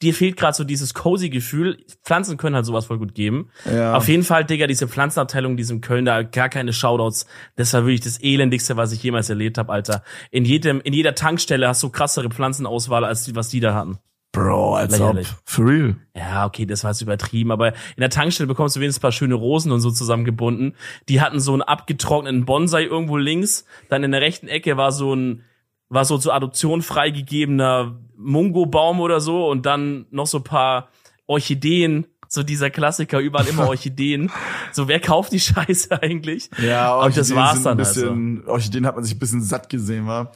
dir 0.01 0.13
fehlt 0.13 0.37
gerade 0.37 0.55
so 0.55 0.63
dieses 0.63 0.93
cozy 0.93 1.29
Gefühl, 1.29 1.83
Pflanzen 2.03 2.37
können 2.37 2.55
halt 2.55 2.65
sowas 2.65 2.85
voll 2.85 2.99
gut 2.99 3.15
geben. 3.15 3.49
Ja. 3.65 3.95
Auf 3.95 4.07
jeden 4.07 4.23
Fall, 4.23 4.45
Digga, 4.45 4.67
diese 4.67 4.87
Pflanzenabteilung 4.87 5.51
in 5.51 5.57
diesem 5.57 5.81
Köln, 5.81 6.05
da 6.05 6.23
gar 6.23 6.49
keine 6.49 6.73
Shoutouts. 6.73 7.25
Das 7.55 7.73
war 7.73 7.83
wirklich 7.83 8.01
das 8.01 8.21
elendigste, 8.21 8.77
was 8.77 8.91
ich 8.91 9.01
jemals 9.01 9.29
erlebt 9.29 9.57
habe, 9.57 9.71
Alter. 9.71 10.03
In 10.31 10.45
jedem, 10.45 10.81
in 10.81 10.93
jeder 10.93 11.15
Tankstelle 11.15 11.67
hast 11.67 11.81
du 11.83 11.89
krassere 11.89 12.29
Pflanzenauswahl, 12.29 13.05
als 13.05 13.23
die, 13.23 13.35
was 13.35 13.49
die 13.49 13.59
da 13.59 13.73
hatten. 13.73 13.97
Bro, 14.33 14.75
als 14.75 14.91
Lächerlich. 14.91 15.31
ob. 15.31 15.37
For 15.45 15.65
real. 15.65 15.95
Ja, 16.15 16.45
okay, 16.45 16.67
das 16.67 16.83
war 16.83 16.91
jetzt 16.91 17.01
übertrieben, 17.01 17.51
aber 17.51 17.69
in 17.69 18.01
der 18.01 18.09
Tankstelle 18.09 18.45
bekommst 18.45 18.75
du 18.75 18.79
wenigstens 18.79 18.99
ein 18.99 19.01
paar 19.01 19.11
schöne 19.11 19.33
Rosen 19.33 19.71
und 19.71 19.79
so 19.79 19.89
zusammengebunden. 19.89 20.75
Die 21.09 21.21
hatten 21.21 21.39
so 21.39 21.53
einen 21.53 21.63
abgetrockneten 21.63 22.45
Bonsai 22.45 22.83
irgendwo 22.83 23.17
links, 23.17 23.65
dann 23.89 24.03
in 24.03 24.11
der 24.11 24.21
rechten 24.21 24.47
Ecke 24.47 24.77
war 24.77 24.91
so 24.91 25.15
ein 25.15 25.43
war 25.89 26.05
so 26.05 26.17
zur 26.17 26.33
Adoption 26.33 26.81
freigegebener 26.81 27.99
Mungo-Baum 28.17 28.99
oder 28.99 29.19
so 29.21 29.49
und 29.49 29.65
dann 29.65 30.05
noch 30.11 30.27
so 30.27 30.37
ein 30.39 30.43
paar 30.43 30.89
Orchideen, 31.27 32.07
so 32.29 32.43
dieser 32.43 32.69
Klassiker, 32.69 33.19
überall 33.19 33.47
immer 33.47 33.67
Orchideen. 33.69 34.31
So, 34.73 34.87
wer 34.87 34.99
kauft 34.99 35.31
die 35.31 35.39
Scheiße 35.39 36.01
eigentlich? 36.01 36.49
Ja, 36.61 36.95
Und 36.97 37.15
das 37.17 37.31
Orchideen 37.31 37.35
war's 37.37 37.53
sind 37.55 37.65
dann 37.65 37.77
ein 37.77 37.79
also. 37.85 38.01
bisschen, 38.01 38.47
Orchideen 38.47 38.85
hat 38.85 38.95
man 38.95 39.03
sich 39.03 39.15
ein 39.15 39.19
bisschen 39.19 39.41
satt 39.41 39.69
gesehen, 39.69 40.07
war. 40.07 40.31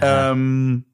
Ähm, 0.00 0.84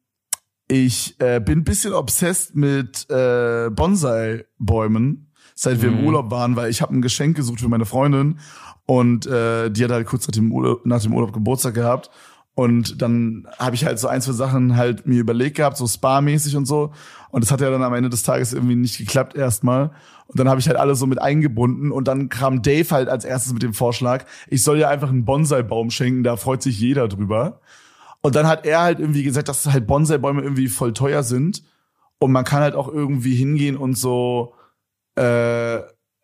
ich 0.69 1.17
äh, 1.21 1.41
bin 1.41 1.59
ein 1.61 1.65
bisschen 1.65 1.93
obsessed 1.93 2.55
mit 2.57 3.09
äh, 3.11 3.69
Bonsai-Bäumen, 3.71 5.33
seit 5.55 5.83
wir 5.83 5.91
im 5.91 6.01
Mhm. 6.01 6.07
Urlaub 6.07 6.31
waren, 6.31 6.57
weil 6.57 6.71
ich 6.71 6.83
habe 6.83 6.95
ein 6.97 7.03
Geschenk 7.03 7.37
gesucht 7.37 7.61
für 7.61 7.69
meine 7.69 7.85
Freundin 7.85 8.39
und 8.87 9.27
äh, 9.27 9.71
die 9.71 9.85
hat 9.85 9.91
halt 9.91 10.07
kurz 10.07 10.27
nach 10.27 10.33
dem 10.33 10.53
Urlaub, 10.53 10.87
nach 10.87 11.03
dem 11.03 11.15
Urlaub 11.15 11.33
Geburtstag 11.33 11.75
gehabt. 11.75 12.11
Und 12.55 13.01
dann 13.01 13.49
habe 13.59 13.75
ich 13.75 13.87
halt 13.87 13.99
so 13.99 14.09
ein, 14.09 14.21
zwei 14.21 14.33
Sachen 14.33 14.77
halt 14.77 15.07
mir 15.07 15.21
überlegt 15.21 15.57
gehabt, 15.57 15.79
so 15.79 15.87
Spa-mäßig 15.87 16.57
und 16.57 16.67
so. 16.67 16.93
Und 17.31 17.43
das 17.43 17.51
hat 17.51 17.63
ja 17.63 17.71
dann 17.71 17.83
am 17.83 17.95
Ende 17.95 18.11
des 18.11 18.25
Tages 18.25 18.53
irgendwie 18.53 18.75
nicht 18.75 18.99
geklappt 18.99 19.35
erstmal. 19.35 19.93
Und 20.27 20.39
dann 20.39 20.49
habe 20.51 20.61
ich 20.61 20.67
halt 20.69 20.77
alles 20.77 20.99
so 20.99 21.07
mit 21.07 21.21
eingebunden. 21.21 21.91
Und 21.91 22.09
dann 22.09 22.29
kam 22.29 22.61
Dave 22.61 22.91
halt 22.91 23.09
als 23.09 23.25
erstes 23.25 23.55
mit 23.55 23.63
dem 23.63 23.73
Vorschlag, 23.73 24.27
ich 24.49 24.63
soll 24.63 24.79
ja 24.79 24.91
einfach 24.91 25.09
einen 25.09 25.25
Bonsai-Baum 25.25 25.91
schenken, 25.91 26.25
da 26.25 26.37
freut 26.37 26.63
sich 26.63 26.79
jeder 26.79 27.09
drüber. 27.09 27.61
Und 28.21 28.37
dann 28.37 28.47
hat 28.47 28.67
er 28.67 28.83
halt 28.83 29.01
irgendwie 29.01 29.23
gesagt, 29.23 29.49
dass 29.49 29.67
halt 29.67 29.87
Bonsai-Bäume 29.87 30.43
irgendwie 30.43 30.69
voll 30.69 30.93
teuer 30.93 31.23
sind. 31.23 31.63
Und 32.19 32.33
man 32.33 32.45
kann 32.45 32.61
halt 32.61 32.75
auch 32.75 32.89
irgendwie 32.89 33.35
hingehen 33.35 33.77
und 33.77 33.97
so, 33.97 34.55
äh, 35.17 35.81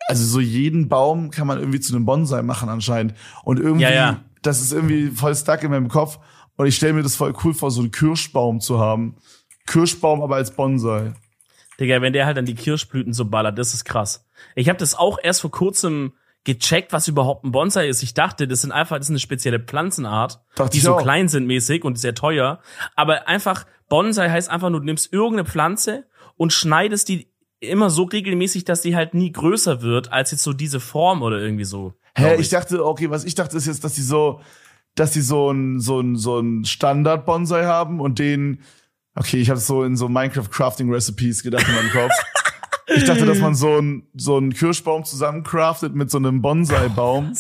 also 0.09 0.25
so 0.25 0.41
jeden 0.41 0.89
Baum 0.89 1.31
kann 1.31 1.47
man 1.47 1.59
irgendwie 1.59 1.81
zu 1.81 1.95
einem 1.95 2.07
Bonsai 2.07 2.43
machen 2.43 2.69
anscheinend. 2.69 3.15
Und 3.45 3.59
irgendwie, 3.59 3.83
Ja, 3.83 3.93
ja. 3.93 4.21
Das 4.43 4.61
ist 4.61 4.73
irgendwie 4.73 5.09
voll 5.09 5.35
stuck 5.35 5.63
in 5.63 5.71
meinem 5.71 5.89
Kopf. 5.89 6.19
Und 6.57 6.67
ich 6.67 6.77
stelle 6.77 6.93
mir 6.93 7.03
das 7.03 7.17
voll 7.17 7.35
cool 7.45 7.55
vor, 7.55 7.71
so 7.71 7.81
einen 7.81 7.91
Kirschbaum 7.91 8.61
zu 8.61 8.79
haben. 8.81 9.17
Kirschbaum 9.67 10.23
aber 10.23 10.37
als 10.37 10.51
Bonsai. 10.51 11.13
Digga, 11.79 12.03
wenn 12.03 12.13
der 12.13 12.27
halt 12.27 12.37
dann 12.37 12.47
die 12.47 12.57
Kirschblüten 12.57 13.13
so 13.13 13.27
ballert, 13.27 13.59
das 13.59 13.75
ist 13.75 13.85
krass. 13.85 14.27
Ich 14.57 14.69
habe 14.69 14.79
das 14.79 14.97
auch 14.97 15.19
erst 15.23 15.41
vor 15.43 15.51
kurzem 15.51 16.15
gecheckt, 16.45 16.93
was 16.93 17.07
überhaupt 17.07 17.45
ein 17.45 17.53
Bonsai 17.53 17.89
ist. 17.89 18.03
Ich 18.03 18.15
dachte, 18.15 18.49
das 18.49 18.63
sind 18.63 18.73
einfach, 18.73 18.97
das 18.97 19.07
ist 19.07 19.11
eine 19.11 19.19
spezielle 19.19 19.61
Pflanzenart, 19.61 20.41
Dachte 20.55 20.71
die 20.71 20.81
so 20.81 20.95
auch. 20.95 21.03
klein 21.03 21.29
sind 21.29 21.47
mäßig 21.47 21.85
und 21.85 21.99
sehr 21.99 22.15
teuer. 22.15 22.61
Aber 22.97 23.29
einfach, 23.29 23.67
Bonsai 23.89 24.31
heißt 24.31 24.51
einfach 24.51 24.71
nur, 24.71 24.81
du 24.81 24.87
nimmst 24.87 25.13
irgendeine 25.13 25.49
Pflanze 25.49 26.07
und 26.37 26.53
schneidest 26.53 27.09
die 27.09 27.28
immer 27.61 27.91
so 27.91 28.05
regelmäßig, 28.05 28.65
dass 28.65 28.83
die 28.83 28.95
halt 28.95 29.15
nie 29.15 29.33
größer 29.33 29.83
wird, 29.83 30.13
als 30.13 30.31
jetzt 30.31 30.43
so 30.43 30.53
diese 30.53 30.81
Form 30.81 31.23
oder 31.23 31.41
irgendwie 31.41 31.65
so. 31.65 31.95
Hä, 32.17 32.29
glaub 32.29 32.41
ich 32.41 32.49
dachte, 32.49 32.85
okay, 32.85 33.11
was 33.11 33.25
ich 33.25 33.35
dachte 33.35 33.57
ist 33.57 33.67
jetzt, 33.67 33.85
dass 33.85 33.95
die 33.95 34.03
so, 34.03 34.41
dass 34.95 35.13
die 35.13 35.21
so 35.21 35.51
ein 35.51 35.81
so 35.81 36.01
ein 36.01 36.17
so 36.17 36.39
ein 36.39 36.65
Standard 36.65 37.27
Bonsai 37.27 37.65
haben 37.65 38.01
und 38.01 38.19
den 38.19 38.63
okay, 39.15 39.39
ich 39.39 39.51
habe 39.51 39.61
so 39.61 39.83
in 39.83 39.97
so 39.97 40.09
Minecraft 40.09 40.49
Crafting 40.51 40.93
Recipes 40.93 41.43
gedacht 41.43 41.67
in 41.69 41.75
meinem 41.75 41.91
Kopf. 41.91 42.13
ich 42.87 43.05
dachte, 43.05 43.27
dass 43.27 43.39
man 43.39 43.55
so 43.55 43.79
ein 43.79 44.07
so 44.15 44.37
einen 44.37 44.53
Kirschbaum 44.53 45.05
zusammencraftet 45.05 45.95
mit 45.95 46.11
so 46.11 46.19
einem 46.19 46.41
Bonsai 46.43 46.89
Baum 46.89 47.33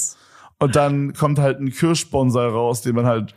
und 0.58 0.76
dann 0.76 1.12
kommt 1.12 1.38
halt 1.38 1.60
ein 1.60 1.70
Kirschbonsai 1.70 2.46
raus, 2.48 2.82
den 2.82 2.96
man 2.96 3.06
halt 3.06 3.34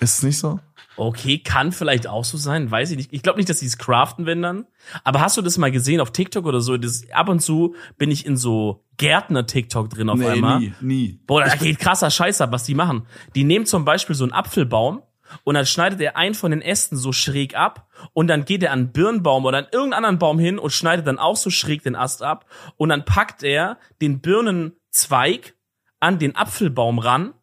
ist 0.00 0.18
es 0.18 0.22
nicht 0.22 0.38
so? 0.38 0.60
Okay, 0.96 1.38
kann 1.38 1.72
vielleicht 1.72 2.06
auch 2.06 2.24
so 2.24 2.38
sein, 2.38 2.70
weiß 2.70 2.90
ich 2.90 2.96
nicht. 2.96 3.12
Ich 3.12 3.22
glaube 3.22 3.38
nicht, 3.38 3.48
dass 3.48 3.60
die 3.60 3.66
es 3.66 3.78
craften, 3.78 4.26
wenn 4.26 4.42
dann. 4.42 4.66
Aber 5.04 5.20
hast 5.20 5.36
du 5.36 5.42
das 5.42 5.58
mal 5.58 5.70
gesehen 5.70 6.00
auf 6.00 6.10
TikTok 6.10 6.46
oder 6.46 6.60
so? 6.60 6.76
Das, 6.76 7.04
ab 7.12 7.28
und 7.28 7.40
zu 7.40 7.74
bin 7.98 8.10
ich 8.10 8.24
in 8.24 8.36
so 8.36 8.84
Gärtner-TikTok 8.96 9.90
drin 9.90 10.08
auf 10.08 10.24
einmal. 10.24 10.60
nie, 10.60 10.72
nie. 10.80 11.20
Boah, 11.26 11.44
da 11.44 11.54
geht 11.54 11.78
krasser 11.78 12.10
Scheiß 12.10 12.40
ab, 12.40 12.52
was 12.52 12.64
die 12.64 12.74
machen. 12.74 13.06
Die 13.34 13.44
nehmen 13.44 13.66
zum 13.66 13.84
Beispiel 13.84 14.16
so 14.16 14.24
einen 14.24 14.32
Apfelbaum 14.32 15.02
und 15.44 15.54
dann 15.54 15.66
schneidet 15.66 16.00
er 16.00 16.16
einen 16.16 16.34
von 16.34 16.50
den 16.50 16.62
Ästen 16.62 16.96
so 16.96 17.12
schräg 17.12 17.56
ab 17.56 17.88
und 18.12 18.28
dann 18.28 18.44
geht 18.44 18.62
er 18.62 18.72
an 18.72 18.78
einen 18.78 18.92
Birnbaum 18.92 19.44
oder 19.44 19.58
an 19.58 19.64
irgendeinen 19.64 20.04
anderen 20.04 20.18
Baum 20.18 20.38
hin 20.38 20.58
und 20.58 20.70
schneidet 20.70 21.06
dann 21.06 21.18
auch 21.18 21.36
so 21.36 21.50
schräg 21.50 21.82
den 21.82 21.96
Ast 21.96 22.22
ab 22.22 22.46
und 22.76 22.88
dann 22.88 23.04
packt 23.04 23.42
er 23.42 23.78
den 24.00 24.20
Birnenzweig 24.20 25.54
an 26.00 26.18
den 26.18 26.36
Apfelbaum 26.36 26.98
ran 26.98 27.34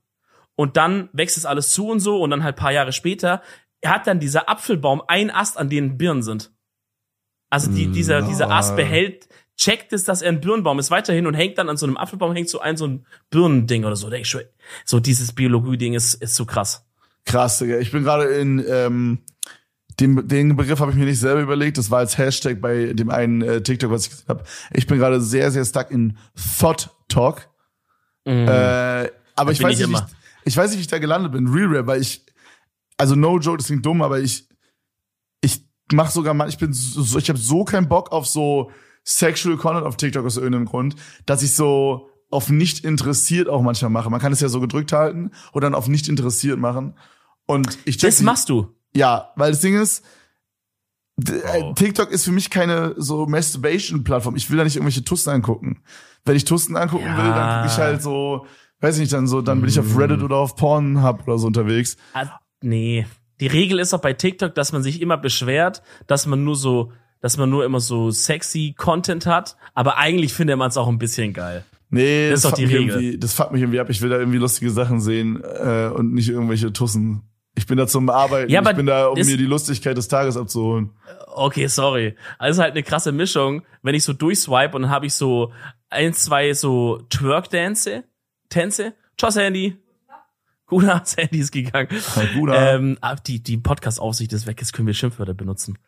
und 0.56 0.78
dann 0.78 1.10
wächst 1.14 1.38
es 1.38 1.46
alles 1.46 1.72
zu 1.72 1.90
und 1.90 2.00
so 2.00 2.22
und 2.22 2.30
dann 2.30 2.44
halt 2.44 2.56
paar 2.56 2.72
Jahre 2.72 2.94
später 2.94 3.42
hat 3.86 4.08
dann 4.08 4.20
dieser 4.20 4.50
Apfelbaum 4.50 5.02
einen 5.08 5.30
Ast, 5.30 5.58
an 5.58 5.70
denen 5.70 5.98
Birnen 5.98 6.24
sind. 6.24 6.54
Also 7.50 7.70
die, 7.70 7.88
dieser, 7.88 8.24
dieser 8.24 8.50
Ast 8.50 8.76
behält, 8.76 9.28
checkt 9.58 9.94
es, 9.94 10.04
dass 10.04 10.22
er 10.22 10.30
ein 10.30 10.42
Birnbaum 10.42 10.80
ist 10.80 10.90
weiterhin 10.90 11.28
und 11.28 11.36
hängt 11.36 11.58
dann 11.58 11.70
an 11.70 11.78
so 11.78 11.86
einem 11.86 11.98
Apfelbaum, 11.98 12.34
hängt 12.34 12.50
so 12.50 12.60
ein, 12.60 12.78
so 12.78 12.88
ein 12.88 13.06
Birnending 13.30 13.86
oder 13.86 13.96
so. 13.96 14.10
Denk 14.10 14.24
ich 14.24 14.30
schon, 14.30 14.42
so 14.86 15.00
dieses 15.00 15.34
Biologie-Ding 15.34 15.94
ist, 15.94 16.16
ist 16.16 16.36
so 16.36 16.46
krass. 16.46 16.86
Krass, 17.26 17.60
Digga. 17.60 17.78
Ich 17.78 17.92
bin 17.92 18.04
gerade 18.04 18.26
in 18.26 18.64
ähm, 18.68 19.20
den, 20.00 20.28
den 20.28 20.56
Begriff 20.56 20.80
habe 20.80 20.92
ich 20.92 20.98
mir 20.98 21.06
nicht 21.06 21.20
selber 21.20 21.42
überlegt. 21.42 21.78
Das 21.78 21.92
war 21.92 22.00
als 22.00 22.18
Hashtag 22.18 22.60
bei 22.60 22.94
dem 22.94 23.12
einen 23.12 23.42
äh, 23.42 23.62
TikTok, 23.62 23.92
was 23.92 24.06
ich 24.06 24.10
gesehen 24.10 24.28
habe. 24.30 24.44
Ich 24.72 24.88
bin 24.88 24.98
gerade 24.98 25.22
sehr, 25.22 25.52
sehr 25.52 25.64
stuck 25.64 25.92
in 25.92 26.18
Thought 26.60 26.90
Talk. 27.08 27.50
Mhm. 28.26 28.48
Äh, 28.48 29.12
aber 29.36 29.52
ich 29.52 29.62
weiß, 29.62 29.80
ich 29.80 29.88
nicht. 29.88 30.04
Ich, 30.46 30.56
weiß 30.58 30.70
nicht, 30.72 30.78
wie 30.80 30.82
ich 30.84 30.88
da 30.88 31.00
gelandet 31.00 31.32
bin. 31.32 31.48
Real 31.48 31.68
Rap, 31.68 31.88
weil 31.88 32.02
ich, 32.02 32.26
also 32.98 33.16
no 33.16 33.38
joke, 33.40 33.58
das 33.58 33.68
klingt 33.68 33.86
dumm, 33.86 34.02
aber 34.02 34.20
ich, 34.20 34.48
ich 35.42 35.66
mach 35.92 36.10
sogar 36.12 36.34
mal, 36.34 36.50
ich 36.50 36.58
bin 36.58 36.74
so, 36.74 37.18
ich 37.18 37.30
habe 37.30 37.40
so 37.40 37.64
keinen 37.66 37.88
Bock 37.90 38.12
auf 38.12 38.26
so 38.28 38.72
Sexual 39.06 39.58
Content 39.58 39.86
auf 39.86 39.98
TikTok 39.98 40.26
aus 40.26 40.38
irgendeinem 40.38 40.66
Grund, 40.66 40.96
dass 41.26 41.44
ich 41.44 41.54
so 41.56 42.10
auf 42.32 42.50
nicht 42.50 42.84
interessiert 42.86 43.48
auch 43.50 43.62
manchmal 43.62 43.92
mache. 43.92 44.10
Man 44.10 44.20
kann 44.22 44.32
es 44.34 44.40
ja 44.40 44.50
so 44.50 44.60
gedrückt 44.60 44.92
halten 44.94 45.32
und 45.52 45.62
dann 45.64 45.76
auf 45.76 45.88
nicht 45.88 46.08
interessiert 46.08 46.58
machen. 46.60 46.98
Und 47.46 47.78
ich 47.86 47.98
check 47.98 48.10
Das 48.10 48.20
nicht- 48.20 48.26
machst 48.26 48.50
du. 48.50 48.74
ja, 48.96 49.32
weil 49.36 49.52
das 49.52 49.60
Ding 49.62 49.76
ist, 49.80 50.04
äh, 51.28 51.62
Oh. 51.62 51.74
TikTok 51.74 52.10
ist 52.12 52.24
für 52.26 52.32
mich 52.32 52.50
keine 52.50 52.96
so 52.98 53.28
Masturbation-Plattform. 53.28 54.36
Ich 54.36 54.50
will 54.50 54.58
da 54.58 54.64
nicht 54.64 54.78
irgendwelche 54.78 55.04
Tussen 55.04 55.30
angucken. 55.30 55.84
Wenn 56.26 56.36
ich 56.36 56.46
Tussen 56.46 56.76
angucken 56.76 57.06
Ja. 57.06 57.18
will, 57.18 57.26
dann 57.26 57.62
gucke 57.64 57.74
ich 57.74 57.78
halt 57.78 58.02
so, 58.02 58.48
weiß 58.84 58.96
ich 58.96 59.02
nicht, 59.02 59.14
dann 59.14 59.26
so, 59.28 59.42
dann 59.42 59.62
bin 59.62 59.70
ich 59.70 59.80
auf 59.80 59.98
Reddit 59.98 60.22
oder 60.22 60.36
auf 60.38 60.56
Pornhub 60.56 61.24
oder 61.28 61.38
so 61.38 61.48
unterwegs. 61.48 61.98
Ah, 62.14 62.28
Nee. 62.62 63.06
Die 63.40 63.48
Regel 63.48 63.80
ist 63.80 63.94
auch 63.94 64.00
bei 64.00 64.14
TikTok, 64.14 64.54
dass 64.56 64.72
man 64.72 64.84
sich 64.84 65.02
immer 65.02 65.18
beschwert, 65.18 65.82
dass 66.08 66.28
man 66.28 66.44
nur 66.44 66.56
so, 66.56 66.92
dass 67.20 67.36
man 67.38 67.50
nur 67.50 67.66
immer 67.66 67.80
so 67.82 68.12
sexy 68.12 68.74
Content 68.78 69.26
hat, 69.26 69.58
aber 69.74 69.98
eigentlich 69.98 70.34
findet 70.34 70.58
man 70.58 70.70
es 70.70 70.78
auch 70.78 70.88
ein 70.88 71.00
bisschen 71.00 71.34
geil. 71.34 71.66
Nee, 71.90 72.30
Das 72.30 72.38
ist 72.40 72.46
doch 72.46 72.50
fuckt 72.52 72.62
die 72.62 72.66
mich 72.68 72.76
Regel. 72.76 73.02
irgendwie- 73.04 73.18
Das 73.20 73.34
fuckt 73.34 73.52
mich 73.52 73.62
irgendwie 73.62 73.80
ab. 73.80 73.90
Ich 73.90 74.02
will 74.02 74.10
da 74.10 74.18
irgendwie 74.18 74.38
lustige 74.38 74.72
Sachen 74.72 75.02
sehen 75.02 75.42
äh, 75.44 75.88
und 75.94 76.14
nicht 76.14 76.30
irgendwelche 76.30 76.72
Tussen. 76.72 77.24
Ich 77.56 77.68
bin 77.68 77.78
da 77.78 77.86
zum 77.86 78.10
Arbeiten. 78.10 78.50
Ja, 78.52 78.62
ich 78.68 78.76
bin 78.76 78.86
da, 78.86 79.08
um 79.08 79.16
das- 79.18 79.28
mir 79.28 79.38
die 79.38 79.46
Lustigkeit 79.46 79.98
des 79.98 80.08
Tages 80.08 80.38
abzuholen. 80.38 80.92
Okay, 81.36 81.68
sorry. 81.68 82.16
Also 82.40 82.62
halt 82.62 82.72
eine 82.74 82.84
krasse 82.84 83.12
Mischung, 83.12 83.64
wenn 83.82 83.94
ich 83.96 84.04
so 84.06 84.14
durchswipe 84.14 84.76
und 84.76 84.84
dann 84.84 84.92
habe 84.92 85.06
ich 85.08 85.14
so 85.16 85.52
ein, 85.90 86.14
zwei 86.14 86.54
so 86.54 87.02
Twerk-Dance, 87.10 88.04
Tänze. 88.54 88.94
Ciao, 89.18 89.32
Sandy. 89.32 89.78
Guter 90.68 91.02
Sandy 91.06 91.40
ist 91.40 91.52
gegangen. 91.52 91.88
Guter. 92.36 92.76
Ähm, 92.76 92.98
ah, 93.02 93.16
die, 93.16 93.42
die 93.42 93.58
Podcast-Aufsicht 93.58 94.32
ist 94.32 94.46
weg, 94.46 94.60
jetzt 94.60 94.74
können 94.74 94.86
wir 94.86 94.94
Schimpfwörter 94.94 95.34
benutzen. 95.34 95.80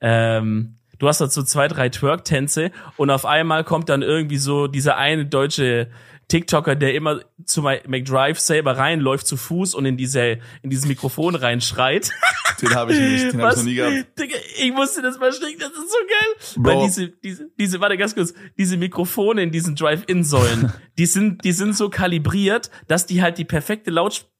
Ähm, 0.00 0.76
du 0.98 1.06
hast 1.06 1.20
dazu 1.20 1.44
zwei, 1.44 1.68
drei 1.68 1.88
Twerk-Tänze 1.88 2.72
und 2.96 3.10
auf 3.10 3.24
einmal 3.24 3.62
kommt 3.62 3.88
dann 3.88 4.02
irgendwie 4.02 4.38
so 4.38 4.66
dieser 4.66 4.96
eine 4.96 5.24
deutsche 5.24 5.88
TikToker, 6.30 6.76
der 6.76 6.94
immer 6.94 7.20
zu 7.44 7.62
McDrive 7.62 8.38
selber 8.38 8.78
reinläuft 8.78 9.26
zu 9.26 9.36
Fuß 9.36 9.74
und 9.74 9.84
in 9.84 9.96
diese, 9.96 10.38
in 10.62 10.70
dieses 10.70 10.86
Mikrofon 10.86 11.34
reinschreit. 11.34 12.10
Den 12.60 12.74
habe 12.74 12.92
ich 12.92 13.00
nicht. 13.00 13.32
Den 13.32 13.42
habe 13.42 13.52
ich 13.52 13.56
noch 13.58 13.64
nie 13.64 13.74
gehabt. 13.74 14.18
Digga, 14.18 14.36
ich 14.58 14.72
musste 14.72 15.02
das 15.02 15.18
mal 15.18 15.32
stecken, 15.32 15.58
das 15.58 15.70
ist 15.70 15.90
so 15.90 15.98
geil. 16.08 16.62
Bro. 16.62 16.80
Weil 16.80 16.86
diese, 16.86 17.08
diese, 17.08 17.50
diese, 17.58 17.80
warte 17.80 17.96
ganz 17.96 18.14
kurz, 18.14 18.34
diese 18.56 18.76
Mikrofone 18.76 19.42
in 19.42 19.50
diesen 19.50 19.74
Drive-In-Säulen, 19.76 20.72
die 20.98 21.06
sind, 21.06 21.44
die 21.44 21.52
sind 21.52 21.76
so 21.76 21.88
kalibriert, 21.88 22.70
dass 22.86 23.06
die 23.06 23.22
halt 23.22 23.38
die 23.38 23.44
perfekte 23.44 23.90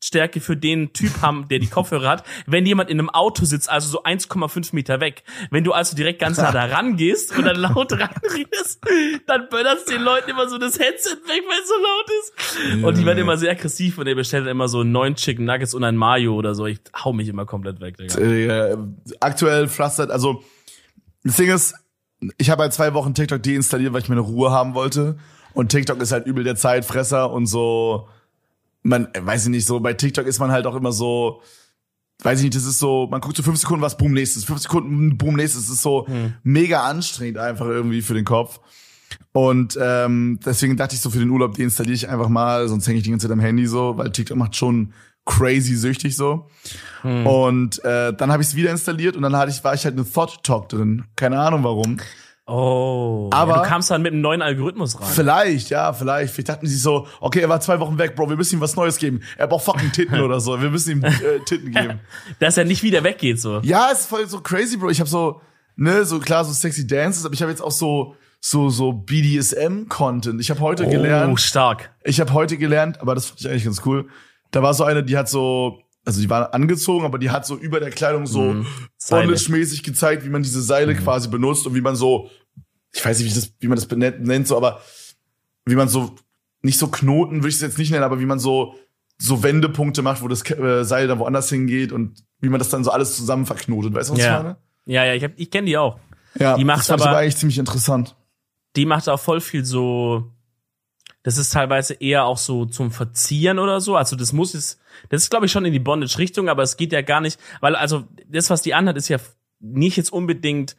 Lautstärke 0.01 0.41
für 0.41 0.57
den 0.57 0.93
Typ 0.93 1.21
haben, 1.21 1.47
der 1.49 1.59
die 1.59 1.67
Kopfhörer 1.67 2.09
hat, 2.09 2.25
wenn 2.47 2.65
jemand 2.65 2.89
in 2.89 2.99
einem 2.99 3.11
Auto 3.11 3.45
sitzt, 3.45 3.69
also 3.69 3.89
so 3.89 4.03
1,5 4.03 4.75
Meter 4.75 5.01
weg. 5.01 5.23
Wenn 5.51 5.63
du 5.63 5.73
also 5.73 5.95
direkt 5.95 6.21
ganz 6.21 6.39
nah 6.39 6.51
da 6.53 6.65
rangehst 6.65 7.37
und 7.37 7.45
dann 7.45 7.57
laut 7.57 7.93
reinredest, 7.93 8.81
dann 9.27 9.49
böllerst 9.51 9.91
den 9.91 10.03
Leuten 10.03 10.31
immer 10.31 10.49
so 10.49 10.57
das 10.57 10.79
Headset 10.79 11.17
weg, 11.27 11.43
weil 11.47 11.61
es 11.61 11.69
so 11.69 11.75
laut 11.75 12.81
ist. 12.81 12.85
Und 12.85 12.99
die 12.99 13.05
werden 13.05 13.19
immer 13.19 13.37
sehr 13.37 13.53
aggressiv 13.53 13.99
und 13.99 14.07
er 14.07 14.15
bestellt 14.15 14.45
dann 14.45 14.53
immer 14.53 14.69
so 14.69 14.85
neun 14.85 15.17
Chicken 15.17 15.45
Nuggets 15.45 15.75
und 15.75 15.85
ein 15.85 15.97
Mayo 15.97 16.35
oder 16.35 16.55
so. 16.55 16.67
Ich 16.67 16.81
hau 17.05 17.13
mich 17.13 17.29
immer 17.29 17.45
komplett 17.45 17.81
weg, 17.81 17.99
Digga. 17.99 18.19
äh, 18.19 18.77
aktuell 19.21 19.69
pflastert, 19.69 20.11
also 20.11 20.43
das 21.25 21.37
Ding 21.37 21.51
ist, 21.51 21.75
ich 22.39 22.49
habe 22.49 22.63
halt 22.63 22.73
zwei 22.73 22.95
Wochen 22.95 23.15
TikTok 23.15 23.43
deinstalliert, 23.43 23.93
weil 23.93 24.01
ich 24.01 24.09
meine 24.09 24.23
Ruhe 24.23 24.51
haben 24.51 24.75
wollte. 24.75 25.19
Und 25.53 25.71
TikTok 25.71 26.01
ist 26.01 26.13
halt 26.13 26.27
übel 26.27 26.45
der 26.45 26.57
Zeitfresser 26.57 27.31
und 27.31 27.47
so, 27.47 28.09
man, 28.83 29.09
weiß 29.19 29.45
ich 29.45 29.51
nicht, 29.51 29.66
so 29.66 29.81
bei 29.81 29.95
TikTok 29.95 30.27
ist 30.27 30.38
man 30.38 30.51
halt 30.51 30.66
auch 30.66 30.75
immer 30.75 30.93
so, 30.93 31.43
weiß 32.23 32.38
ich 32.38 32.45
nicht, 32.45 32.57
das 32.57 32.64
ist 32.64 32.79
so, 32.79 33.09
man 33.11 33.21
guckt 33.21 33.37
so 33.37 33.43
fünf 33.43 33.59
Sekunden, 33.59 33.83
was, 33.83 33.97
boom, 33.97 34.12
nächstes, 34.12 34.45
fünf 34.45 34.61
Sekunden, 34.61 35.16
boom, 35.16 35.37
nächstes, 35.37 35.66
das 35.66 35.77
ist 35.77 35.83
so 35.83 36.07
mega 36.43 36.85
anstrengend 36.85 37.38
einfach 37.38 37.66
irgendwie 37.66 38.03
für 38.03 38.14
den 38.14 38.25
Kopf. 38.25 38.61
Und 39.33 39.79
ähm, 39.81 40.38
deswegen 40.45 40.77
dachte 40.77 40.95
ich 40.95 41.01
so, 41.01 41.11
für 41.11 41.19
den 41.19 41.31
Urlaub 41.31 41.57
deinstalliere 41.57 41.95
ich 41.95 42.09
einfach 42.09 42.29
mal, 42.29 42.69
sonst 42.69 42.87
hänge 42.87 42.99
ich 42.99 43.05
die 43.05 43.11
ganze 43.11 43.27
Zeit 43.27 43.33
am 43.33 43.40
Handy 43.40 43.66
so, 43.66 43.97
weil 43.97 44.12
TikTok 44.12 44.37
macht 44.37 44.57
schon 44.57 44.93
crazy 45.25 45.77
süchtig 45.77 46.16
so. 46.16 46.49
Und 47.25 47.85
äh, 47.85 48.12
dann 48.12 48.33
habe 48.33 48.43
ich 48.43 48.49
es 48.49 48.57
wieder 48.57 48.71
installiert 48.71 49.16
und 49.16 49.23
dann 49.23 49.37
hatte 49.37 49.51
ich, 49.51 49.62
war 49.62 49.75
ich 49.75 49.85
halt 49.85 49.97
in 49.97 50.12
Thought 50.12 50.43
Talk 50.43 50.69
drin. 50.69 51.05
Keine 51.16 51.38
Ahnung 51.38 51.64
warum. 51.64 51.99
Oh, 52.51 53.31
Aber- 53.33 53.57
ja, 53.57 53.63
du 53.63 53.69
kamst 53.69 53.91
dann 53.91 54.03
mit 54.03 54.13
einem 54.13 54.23
neuen 54.23 54.43
Algorithmus 54.43 55.01
rein. 55.01 55.09
Vielleicht, 55.11 55.71
ja, 55.71 55.93
vielleicht. 55.93 56.35
Vielleicht 56.35 56.49
dachten 56.49 56.67
sie 56.67 56.77
so, 56.77 57.07
okay, 57.21 57.41
er 57.41 57.49
war 57.49 57.61
zwei 57.61 57.79
Wochen 57.81 57.97
weg, 57.99 58.17
Bro, 58.17 58.29
wir 58.29 58.37
müssen 58.37 58.57
ihm 58.57 58.61
was 58.61 58.75
Neues 58.77 58.97
geben. 58.99 59.21
Er 59.39 59.47
braucht 59.47 59.65
fucking 59.65 59.93
Titten 59.93 60.21
oder 60.21 60.41
so. 60.41 60.61
Wir 60.61 60.71
müssen 60.71 60.91
ihm 60.99 61.05
äh, 61.05 61.13
Titten 61.47 61.71
geben. 61.73 62.01
Dass 62.41 62.57
er 62.57 62.65
nicht 62.65 62.83
wieder 62.83 63.05
weggeht, 63.05 63.41
so. 63.41 63.61
Ja, 63.63 63.89
es 63.93 64.01
ist 64.01 64.07
voll 64.07 64.27
so 64.29 64.41
crazy, 64.41 64.77
Bro. 64.77 64.91
Ich 64.91 65.01
habe 65.01 65.09
so, 65.09 65.41
ne, 65.77 66.05
so 66.05 66.19
klar, 66.19 66.45
so 66.45 66.53
sexy 66.53 66.87
Dances, 66.87 67.25
aber 67.25 67.35
ich 67.35 67.43
habe 67.43 67.51
jetzt 67.53 67.63
auch 67.63 67.71
so 67.71 68.15
so 68.43 68.71
so 68.71 68.93
BDSM-Content. 69.55 70.41
Ich 70.41 70.51
habe 70.51 70.61
heute 70.61 70.87
Oh, 70.87 70.91
gelernt, 70.91 71.41
stark. 71.41 71.91
ich 72.05 72.21
habe 72.21 72.33
heute 72.33 72.57
gelernt, 72.57 73.01
aber 73.01 73.15
das 73.15 73.27
fand 73.27 73.41
ich 73.41 73.49
eigentlich 73.49 73.65
ganz 73.65 73.83
cool. 73.85 74.09
Da 74.51 74.63
war 74.63 74.75
so 74.75 74.85
eine, 74.85 75.05
die 75.05 75.17
hat 75.17 75.29
so, 75.29 75.79
also 76.05 76.21
die 76.21 76.31
war 76.31 76.55
angezogen, 76.55 77.05
aber 77.05 77.19
die 77.19 77.31
hat 77.31 77.47
so 77.47 77.57
über 77.57 77.81
der 77.81 77.91
Kleidung 77.91 78.27
so 78.27 78.41
Mhm. 78.41 78.67
Bondage-mäßig 79.11 79.83
gezeigt, 79.83 80.25
wie 80.25 80.29
man 80.31 80.43
diese 80.43 80.63
Seile 80.63 80.95
quasi 80.95 81.29
benutzt 81.29 81.67
und 81.67 81.75
wie 81.75 81.81
man 81.81 81.97
so, 81.97 82.31
ich 82.92 83.05
weiß 83.05 83.18
nicht, 83.20 83.31
wie, 83.31 83.35
das, 83.35 83.53
wie 83.61 83.68
man 83.68 83.76
das 83.76 83.88
nennt, 84.18 84.48
so, 84.48 84.57
aber 84.57 84.81
wie 85.64 85.74
man 85.76 85.88
so, 85.88 86.14
nicht 86.62 86.79
so 86.79 86.88
Knoten 86.88 87.37
würde 87.37 87.48
ich 87.48 87.55
es 87.57 87.61
jetzt 87.61 87.79
nicht 87.79 87.90
nennen, 87.90 88.03
aber 88.05 88.20
wie 88.20 88.26
man 88.26 88.38
so, 88.38 88.74
so 89.18 89.42
Wendepunkte 89.42 90.03
macht, 90.03 90.22
wo 90.22 90.29
das 90.29 90.48
äh, 90.50 90.85
Seil 90.85 91.07
dann 91.09 91.18
woanders 91.18 91.48
hingeht 91.50 91.92
und 91.92 92.24
wie 92.40 92.48
man 92.48 92.59
das 92.59 92.68
dann 92.70 92.85
so 92.85 92.90
alles 92.90 93.16
zusammen 93.16 93.46
verknotet. 93.46 93.92
Weißt 93.94 94.11
du, 94.11 94.14
was 94.14 94.20
Ja. 94.20 94.38
ich 94.38 94.42
meine? 94.42 94.57
Ja, 94.87 95.05
ja, 95.05 95.14
ich, 95.14 95.22
hab, 95.24 95.33
ich 95.37 95.50
kenne 95.50 95.66
die 95.66 95.76
auch. 95.79 95.98
Ja, 96.38 96.57
Die 96.57 96.64
macht 96.64 96.81
das 96.81 96.87
fand 96.88 97.00
ich 97.00 97.07
aber- 97.07 97.11
aber 97.16 97.20
eigentlich 97.22 97.37
ziemlich 97.37 97.59
interessant. 97.59 98.16
Die 98.76 98.87
macht 98.87 99.09
auch 99.09 99.20
voll 99.20 99.40
viel 99.40 99.64
so. 99.64 100.31
Das 101.22 101.37
ist 101.37 101.53
teilweise 101.53 101.94
eher 101.94 102.24
auch 102.24 102.38
so 102.38 102.64
zum 102.64 102.90
Verzieren 102.90 103.59
oder 103.59 103.81
so. 103.83 103.94
Also 103.96 104.16
das 104.16 104.33
muss 104.33 104.55
es, 104.55 104.79
das 105.11 105.24
ist 105.24 105.31
glaube 105.31 105.46
ich 105.46 105.53
schon 105.53 105.66
in 105.66 105.72
die 105.72 105.79
Bondage-Richtung, 105.81 106.48
aber 106.48 106.62
es 106.62 106.76
geht 106.79 106.92
ja 106.92 107.03
gar 107.03 107.20
nicht, 107.20 107.38
weil 107.61 107.76
also 107.76 108.05
das, 108.29 108.48
was 108.48 108.62
die 108.62 108.72
anhat, 108.72 108.96
ist 108.96 109.09
ja 109.09 109.18
nicht 109.59 109.96
jetzt 109.98 110.12
unbedingt 110.12 110.76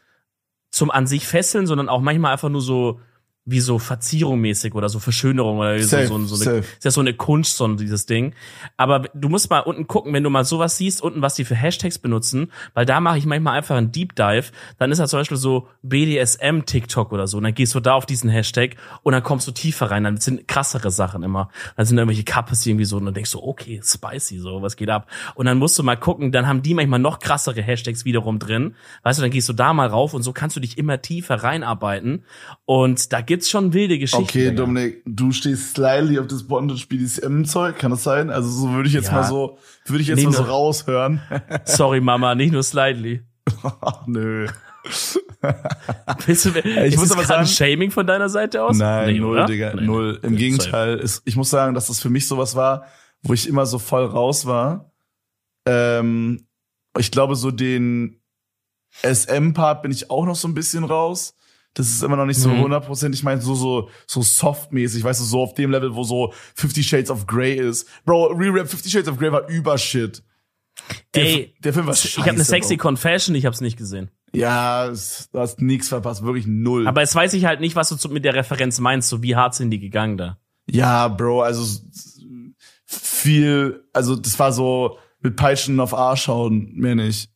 zum 0.72 0.90
an 0.90 1.06
sich 1.06 1.28
fesseln, 1.28 1.68
sondern 1.68 1.90
auch 1.90 2.02
manchmal 2.02 2.32
einfach 2.32 2.50
nur 2.50 2.62
so 2.62 3.00
wie 3.46 3.60
so 3.60 3.80
Verzierung 3.80 4.40
mäßig 4.40 4.76
oder 4.76 4.88
so 4.88 5.00
Verschönerung 5.00 5.58
oder 5.58 5.80
Safe, 5.80 6.06
so, 6.06 6.20
so, 6.26 6.36
so 6.36 6.50
eine, 6.50 6.60
ist 6.60 6.86
ja 6.86 6.92
so 6.92 7.02
eine 7.02 7.16
Kunst, 7.16 7.58
so 7.58 7.68
dieses 7.74 8.06
Ding. 8.06 8.36
Aber 8.78 9.00
du 9.16 9.30
musst 9.30 9.50
mal 9.50 9.60
unten 9.60 9.88
gucken, 9.88 10.14
wenn 10.14 10.24
du 10.24 10.30
mal 10.30 10.46
sowas 10.46 10.78
siehst, 10.78 11.02
unten, 11.02 11.24
was 11.24 11.34
die 11.36 11.44
für 11.44 11.56
Hashtags 11.56 11.98
benutzen, 11.98 12.52
weil 12.76 12.86
da 12.86 13.00
mache 13.00 13.18
ich 13.18 13.26
manchmal 13.26 13.58
einfach 13.58 13.76
einen 13.76 13.92
Deep 13.92 14.16
Dive, 14.16 14.52
dann 14.78 14.92
ist 14.92 15.00
da 15.00 15.08
zum 15.08 15.20
Beispiel 15.20 15.38
so 15.38 15.68
BDSM 15.82 16.62
TikTok 16.66 17.12
oder 17.12 17.26
so, 17.26 17.38
und 17.38 17.44
dann 17.44 17.56
gehst 17.56 17.74
du 17.74 17.80
da 17.80 17.94
auf 17.96 18.06
diesen 18.06 18.30
Hashtag 18.30 18.76
und 19.02 19.14
dann 19.14 19.24
kommst 19.24 19.48
du 19.48 19.52
tiefer 19.52 19.90
rein, 19.90 20.04
dann 20.04 20.18
sind 20.18 20.48
krassere 20.48 20.92
Sachen 20.92 21.24
immer. 21.24 21.50
Dann 21.78 21.88
sind 21.88 21.98
irgendwelche 21.98 22.24
Kappes 22.24 22.64
irgendwie 22.66 22.86
so 22.86 22.98
und 22.98 23.06
dann 23.06 23.14
denkst 23.16 23.32
du, 23.32 23.42
okay, 23.42 23.82
spicy, 23.84 24.38
so, 24.38 24.62
was 24.62 24.76
geht 24.76 24.90
ab? 24.90 25.08
Und 25.34 25.48
dann 25.48 25.58
musst 25.58 25.80
du 25.80 25.84
mal 25.84 25.98
gucken, 25.98 26.32
dann 26.32 26.48
haben 26.48 26.62
die 26.62 26.76
manchmal 26.76 27.00
noch 27.00 27.18
krassere 27.18 27.62
Hashtags 27.62 28.06
wiederum 28.06 28.38
drin, 28.38 28.76
weißt 29.02 29.18
du, 29.18 29.24
dann 29.24 29.32
gehst 29.32 29.50
du 29.50 29.54
da 29.54 29.74
mal 29.74 29.88
rauf 29.88 30.14
und 30.14 30.22
so 30.22 30.32
kannst 30.32 30.56
du 30.56 30.60
dich 30.60 30.78
immer 30.78 31.02
tiefer 31.02 31.42
reinarbeiten 31.44 32.24
und 32.66 33.12
da 33.12 33.22
gibt's 33.32 33.50
schon 33.50 33.74
wilde 33.74 33.98
Geschichten. 33.98 34.24
Okay, 34.24 34.50
Digga. 34.50 34.56
Dominik, 34.58 35.02
du 35.06 35.32
stehst 35.32 35.74
slightly 35.76 36.20
auf 36.20 36.28
das 36.28 36.44
Bondage 36.48 36.86
BDSM 36.88 37.44
Zeug, 37.46 37.78
kann 37.78 37.92
das 37.92 38.04
sein? 38.04 38.30
Also 38.30 38.50
so 38.50 38.72
würde 38.74 38.88
ich 38.90 38.94
jetzt 38.94 39.08
Ja. 39.08 39.14
mal 39.14 39.24
so, 39.24 39.58
würde 39.86 40.02
ich 40.02 40.08
jetzt 40.10 40.20
Nee, 40.20 40.26
mal 40.26 40.34
so 40.34 40.44
raushören. 40.44 41.22
Sorry, 41.66 42.02
Mama, 42.02 42.36
nicht 42.36 42.52
nur 42.52 42.64
slightly. 42.64 43.22
Ach, 43.64 44.06
nö. 44.08 44.48
Bist 46.26 46.46
du, 46.46 46.50
ich 46.60 46.98
muss 46.98 47.12
aber 47.12 47.24
sagen- 47.24 47.48
Shaming 47.48 47.92
von 47.92 48.06
deiner 48.06 48.30
Seite 48.30 48.64
aus? 48.64 48.78
Nein, 48.78 49.14
Nee, 49.14 49.20
null, 49.20 49.32
oder? 49.38 49.46
Digga, 49.46 49.74
Nee, 49.76 49.82
null. 49.86 50.20
Im 50.24 50.36
Gegenteil, 50.36 50.98
ist, 50.98 51.22
ich 51.26 51.36
muss 51.36 51.50
sagen, 51.50 51.74
dass 51.74 51.88
das 51.88 52.00
für 52.00 52.10
mich 52.10 52.28
sowas 52.28 52.56
war, 52.56 52.86
wo 53.22 53.34
ich 53.34 53.48
immer 53.48 53.66
so 53.66 53.80
voll 53.80 54.06
raus 54.06 54.46
war. 54.46 54.92
Ähm, 55.68 56.48
ich 56.98 57.12
glaube, 57.12 57.36
so 57.36 57.52
den 57.52 58.20
SM-Part 59.04 59.84
bin 59.84 59.92
ich 59.92 60.10
auch 60.10 60.26
noch 60.26 60.36
so 60.36 60.48
ein 60.48 60.54
bisschen 60.54 60.84
raus. 60.84 61.36
Das 61.74 61.88
ist 61.88 62.04
immer 62.04 62.18
noch 62.18 62.26
nicht 62.26 62.38
so 62.40 62.50
Mhm. 62.50 62.60
100%. 62.66 63.14
Ich 63.14 63.24
meine, 63.24 63.42
so, 63.42 63.56
so, 63.56 63.90
so 64.06 64.22
softmäßig, 64.22 65.04
weißt 65.04 65.22
du, 65.22 65.24
so 65.24 65.42
auf 65.42 65.54
dem 65.54 65.72
Level, 65.72 65.96
wo 65.96 66.04
so 66.04 66.34
Fifty 66.56 66.84
Shades 66.84 67.10
of 67.10 67.26
Grey 67.28 67.54
ist. 67.56 67.88
Bro, 68.06 68.34
Re-Rap 68.34 68.68
Fifty 68.70 68.90
Shades 68.90 69.08
of 69.08 69.18
Grey 69.18 69.32
war 69.32 69.48
Übershit. 69.48 70.22
Der, 71.16 71.24
Ey, 71.24 71.56
der 71.64 71.74
Film 71.74 71.86
war 71.88 71.94
Ich 71.94 72.00
scheiße. 72.02 72.22
habe 72.22 72.32
eine 72.32 72.44
sexy 72.44 72.76
Bro. 72.76 72.84
Confession, 72.90 73.36
ich 73.36 73.46
habe 73.46 73.54
es 73.54 73.62
nicht 73.62 73.78
gesehen. 73.78 74.10
Ja, 74.34 74.88
du 74.88 75.40
hast 75.40 75.62
nichts 75.62 75.90
verpasst, 75.90 76.24
wirklich 76.24 76.48
null. 76.48 76.88
Aber 76.88 77.02
jetzt 77.02 77.16
weiß 77.16 77.34
ich 77.34 77.46
halt 77.46 77.60
nicht, 77.60 77.76
was 77.76 77.90
du 77.90 78.10
mit 78.10 78.24
der 78.26 78.34
Referenz 78.36 78.80
meinst. 78.80 79.10
So 79.10 79.22
wie 79.24 79.36
hart 79.36 79.54
sind 79.56 79.72
die 79.72 79.80
gegangen 79.80 80.18
da? 80.18 80.40
Ja, 80.70 81.08
Bro, 81.10 81.42
also 81.42 81.64
viel, 82.86 83.84
also 83.94 84.16
das 84.16 84.38
war 84.40 84.52
so 84.52 84.98
mit 85.20 85.36
Peitschen 85.36 85.80
auf 85.80 85.94
Arsch 85.94 86.28
hauen, 86.28 86.72
mehr 86.76 86.96
nicht. 86.96 87.30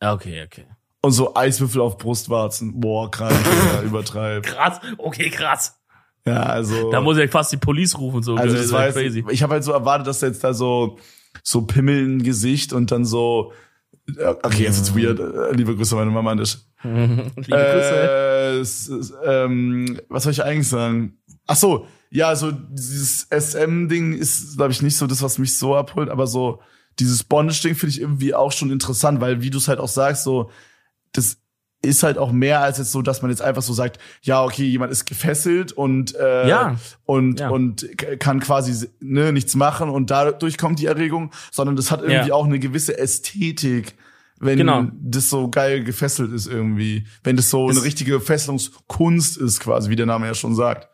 Ah, 0.00 0.12
Okay, 0.14 0.42
okay. 0.44 0.66
Und 1.04 1.12
so 1.12 1.34
Eiswürfel 1.34 1.82
auf 1.82 1.98
Brustwarzen. 1.98 2.80
Boah, 2.80 3.10
krank, 3.10 3.36
Digga, 3.36 3.82
übertreib. 3.84 4.44
Krass, 4.44 4.80
okay, 4.96 5.28
krass. 5.28 5.78
Ja, 6.26 6.44
also. 6.44 6.90
Da 6.90 7.02
muss 7.02 7.18
ich 7.18 7.30
fast 7.30 7.52
die 7.52 7.58
Police 7.58 7.98
rufen, 7.98 8.22
so 8.22 8.36
also 8.36 8.56
das 8.56 8.64
ist 8.64 8.72
war 8.72 8.88
ja 8.88 8.98
jetzt, 8.98 9.30
ich 9.30 9.42
habe 9.42 9.52
halt 9.52 9.64
so 9.64 9.72
erwartet, 9.72 10.06
dass 10.06 10.20
da 10.20 10.28
jetzt 10.28 10.42
da 10.42 10.54
so 10.54 10.98
so 11.42 11.62
Pimmel 11.62 12.04
im 12.04 12.22
Gesicht 12.22 12.72
und 12.72 12.90
dann 12.90 13.04
so 13.04 13.52
ja, 14.18 14.30
okay, 14.42 14.62
jetzt 14.62 14.80
ist 14.80 14.96
weird. 14.96 15.20
Äh, 15.20 15.54
Liebe 15.54 15.76
Grüße 15.76 15.94
meine 15.94 16.10
Mama 16.10 16.32
an 16.32 16.38
dich. 16.38 16.56
Liebe 16.82 17.26
Grüße. 17.36 17.50
Äh, 17.50 18.58
es, 18.60 18.88
es, 18.88 19.12
ähm, 19.26 20.00
was 20.08 20.22
soll 20.22 20.32
ich 20.32 20.42
eigentlich 20.42 20.68
sagen? 20.68 21.18
Ach 21.46 21.56
so, 21.56 21.86
ja, 22.08 22.34
so 22.34 22.50
dieses 22.50 23.26
SM-Ding 23.30 24.14
ist, 24.14 24.56
glaube 24.56 24.72
ich, 24.72 24.80
nicht 24.80 24.96
so 24.96 25.06
das, 25.06 25.20
was 25.20 25.36
mich 25.36 25.58
so 25.58 25.74
abholt, 25.74 26.08
aber 26.08 26.26
so 26.26 26.60
dieses 26.98 27.24
Bondage-Ding 27.24 27.74
finde 27.74 27.90
ich 27.90 28.00
irgendwie 28.00 28.34
auch 28.34 28.52
schon 28.52 28.70
interessant, 28.70 29.20
weil 29.20 29.42
wie 29.42 29.50
du 29.50 29.58
es 29.58 29.68
halt 29.68 29.80
auch 29.80 29.88
sagst, 29.88 30.24
so 30.24 30.50
das 31.14 31.38
ist 31.82 32.02
halt 32.02 32.16
auch 32.16 32.32
mehr 32.32 32.60
als 32.62 32.78
jetzt 32.78 32.92
so, 32.92 33.02
dass 33.02 33.20
man 33.20 33.30
jetzt 33.30 33.42
einfach 33.42 33.60
so 33.60 33.72
sagt, 33.74 33.98
ja, 34.22 34.42
okay, 34.42 34.64
jemand 34.64 34.90
ist 34.90 35.04
gefesselt 35.04 35.72
und 35.72 36.14
äh, 36.14 36.48
Ja. 36.48 36.76
und 37.04 37.40
Ja. 37.40 37.48
und 37.50 37.86
kann 38.20 38.40
quasi 38.40 38.88
ne, 39.00 39.32
nichts 39.32 39.54
machen 39.54 39.90
und 39.90 40.10
dadurch 40.10 40.56
kommt 40.56 40.78
die 40.78 40.86
Erregung, 40.86 41.30
sondern 41.52 41.76
das 41.76 41.90
hat 41.90 42.00
irgendwie 42.02 42.28
Ja. 42.28 42.34
auch 42.34 42.46
eine 42.46 42.58
gewisse 42.58 42.96
Ästhetik, 42.96 43.96
wenn 44.40 44.56
Genau. 44.58 44.86
das 44.94 45.28
so 45.28 45.48
geil 45.50 45.84
gefesselt 45.84 46.32
ist 46.32 46.46
irgendwie, 46.46 47.06
wenn 47.22 47.36
das 47.36 47.50
so 47.50 47.68
Das- 47.68 47.76
eine 47.76 47.84
richtige 47.84 48.18
Fesselungskunst 48.18 49.36
ist 49.36 49.60
quasi, 49.60 49.90
wie 49.90 49.96
der 49.96 50.06
Name 50.06 50.26
ja 50.26 50.34
schon 50.34 50.54
sagt. 50.54 50.88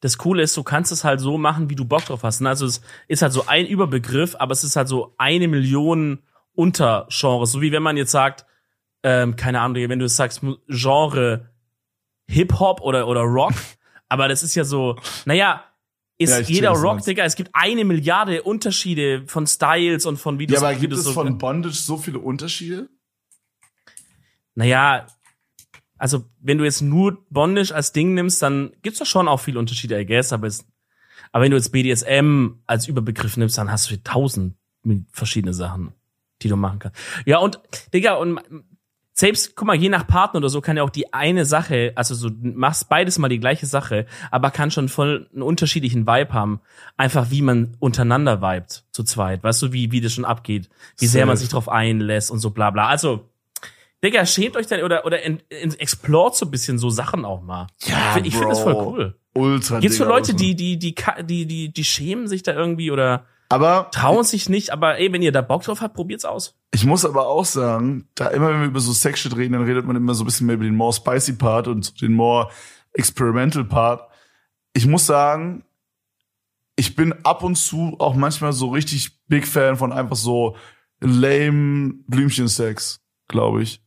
Das 0.00 0.16
Coole 0.18 0.42
ist, 0.44 0.56
du 0.56 0.62
kannst 0.62 0.92
es 0.92 1.02
halt 1.02 1.18
so 1.18 1.38
machen, 1.38 1.70
wie 1.70 1.74
du 1.76 1.84
Bock 1.86 2.04
drauf 2.04 2.22
hast. 2.22 2.40
ne? 2.40 2.48
Also 2.50 2.66
es 2.66 2.82
ist 3.08 3.22
halt 3.22 3.32
so 3.32 3.46
ein 3.48 3.66
Überbegriff, 3.66 4.36
aber 4.38 4.52
es 4.52 4.62
ist 4.62 4.76
halt 4.76 4.86
so 4.86 5.14
eine 5.18 5.48
Million 5.48 6.20
Untergenres. 6.54 7.50
So 7.52 7.60
wie 7.62 7.72
wenn 7.72 7.82
man 7.82 7.96
jetzt 7.96 8.12
sagt, 8.12 8.44
ähm, 9.04 9.36
keine 9.36 9.60
Ahnung, 9.60 9.76
wenn 9.88 9.98
du 10.00 10.08
sagst, 10.08 10.40
Genre 10.66 11.50
Hip-Hop 12.28 12.80
oder, 12.80 13.06
oder 13.06 13.20
Rock, 13.20 13.52
aber 14.08 14.26
das 14.28 14.42
ist 14.42 14.54
ja 14.56 14.64
so, 14.64 14.96
naja, 15.26 15.62
ist 16.18 16.30
Ja, 16.30 16.38
jeder 16.40 16.70
Rock. 16.70 17.02
Digga, 17.04 17.24
es 17.24 17.36
gibt 17.36 17.50
eine 17.52 17.84
Milliarde 17.84 18.42
Unterschiede 18.42 19.24
von 19.26 19.46
Styles 19.46 20.06
und 20.06 20.16
von 20.16 20.36
Ja, 20.36 20.40
Videos. 20.40 20.62
aber 20.62 20.74
wie 20.76 20.80
gibt 20.80 20.92
es 20.94 21.04
so- 21.04 21.12
von 21.12 21.38
Bondage 21.38 21.74
so 21.76 21.96
viele 21.98 22.18
Unterschiede? 22.18 22.88
Naja, 24.54 25.06
also 25.98 26.24
wenn 26.40 26.58
du 26.58 26.64
jetzt 26.64 26.80
nur 26.82 27.24
Bondage 27.30 27.74
als 27.74 27.92
Ding 27.92 28.14
nimmst, 28.14 28.40
dann 28.42 28.72
gibt's 28.82 28.98
doch 29.00 29.06
schon 29.06 29.28
auch 29.28 29.38
viele 29.40 29.58
Unterschiede, 29.58 30.00
I 30.00 30.06
guess, 30.06 30.32
aber, 30.32 30.46
es, 30.46 30.64
aber 31.32 31.44
wenn 31.44 31.50
du 31.50 31.56
jetzt 31.56 31.70
BDSM 31.72 32.60
als 32.66 32.86
Überbegriff 32.86 33.36
nimmst, 33.36 33.58
dann 33.58 33.70
hast 33.70 33.90
du 33.90 34.00
tausend 34.02 34.54
verschiedene 35.12 35.54
Sachen, 35.54 35.92
die 36.42 36.48
du 36.48 36.56
machen 36.56 36.78
kannst. 36.78 36.98
Ja, 37.26 37.38
und, 37.38 37.58
Digga, 37.92 38.14
und 38.14 38.40
selbst, 39.16 39.54
guck 39.54 39.68
mal, 39.68 39.76
je 39.76 39.88
nach 39.88 40.08
Partner 40.08 40.38
oder 40.38 40.48
so 40.48 40.60
kann 40.60 40.76
ja 40.76 40.82
auch 40.82 40.90
die 40.90 41.14
eine 41.14 41.44
Sache, 41.44 41.92
also 41.94 42.16
so, 42.16 42.30
du 42.30 42.48
machst 42.48 42.88
beides 42.88 43.16
mal 43.18 43.28
die 43.28 43.38
gleiche 43.38 43.64
Sache, 43.64 44.06
aber 44.32 44.50
kann 44.50 44.72
schon 44.72 44.88
voll 44.88 45.28
einen 45.32 45.42
unterschiedlichen 45.42 46.04
Vibe 46.04 46.32
haben. 46.32 46.60
Einfach 46.96 47.30
wie 47.30 47.40
man 47.40 47.76
untereinander 47.78 48.42
vibet 48.42 48.82
zu 48.90 49.04
zweit. 49.04 49.44
Weißt 49.44 49.62
du, 49.62 49.72
wie, 49.72 49.92
wie 49.92 50.00
das 50.00 50.12
schon 50.12 50.24
abgeht. 50.24 50.68
Wie 50.98 51.06
sehr 51.06 51.26
man 51.26 51.36
sich 51.36 51.48
drauf 51.48 51.68
einlässt 51.68 52.32
und 52.32 52.40
so 52.40 52.50
bla 52.50 52.72
bla. 52.72 52.88
Also, 52.88 53.30
Digga, 54.02 54.26
schämt 54.26 54.56
euch 54.56 54.66
dann 54.66 54.82
oder, 54.82 55.06
oder 55.06 55.22
in, 55.22 55.40
in, 55.48 55.72
explort 55.78 56.36
so 56.36 56.46
ein 56.46 56.50
bisschen 56.50 56.78
so 56.78 56.90
Sachen 56.90 57.24
auch 57.24 57.40
mal. 57.40 57.68
Ja, 57.84 58.16
ich 58.16 58.34
finde 58.34 58.48
das 58.48 58.60
voll 58.60 58.74
cool. 58.74 59.18
Ultra. 59.34 59.78
Gibt's 59.78 59.98
Digga, 59.98 60.08
Leute, 60.08 60.34
die, 60.34 60.56
die, 60.56 60.76
die, 60.76 60.94
die, 61.22 61.46
die, 61.46 61.72
die 61.72 61.84
schämen 61.84 62.26
sich 62.26 62.42
da 62.42 62.52
irgendwie 62.52 62.90
oder 62.90 63.26
Aber 63.48 63.90
trauen 63.92 64.24
sich 64.24 64.48
nicht, 64.48 64.70
aber 64.70 64.98
ey, 64.98 65.12
wenn 65.12 65.22
ihr 65.22 65.32
da 65.32 65.42
Bock 65.42 65.62
drauf 65.62 65.80
habt, 65.80 65.94
probiert's 65.94 66.24
aus. 66.24 66.58
ich 66.72 66.84
muss 66.84 67.04
aber 67.04 67.28
auch 67.28 67.44
sagen, 67.44 68.08
da 68.14 68.28
immer 68.28 68.48
wenn 68.48 68.60
wir 68.60 68.66
über 68.68 68.80
so 68.80 68.92
Sexshit 68.92 69.36
reden, 69.36 69.52
dann 69.52 69.64
redet 69.64 69.84
man 69.84 69.96
immer 69.96 70.14
so 70.14 70.24
ein 70.24 70.26
bisschen 70.26 70.46
mehr 70.46 70.56
über 70.56 70.64
den 70.64 70.76
more 70.76 70.92
spicy 70.92 71.34
Part 71.34 71.68
und 71.68 72.00
den 72.00 72.12
more 72.12 72.50
experimental 72.94 73.64
Part. 73.64 74.08
Ich 74.72 74.86
muss 74.86 75.06
sagen, 75.06 75.64
ich 76.76 76.96
bin 76.96 77.14
ab 77.24 77.42
und 77.42 77.56
zu 77.56 77.96
auch 77.98 78.14
manchmal 78.14 78.52
so 78.52 78.68
richtig 78.68 79.18
Big 79.28 79.46
Fan 79.46 79.76
von 79.76 79.92
einfach 79.92 80.16
so 80.16 80.56
lame 81.00 81.94
Blümchensex, 82.06 83.00
glaube 83.28 83.62
ich. 83.62 83.82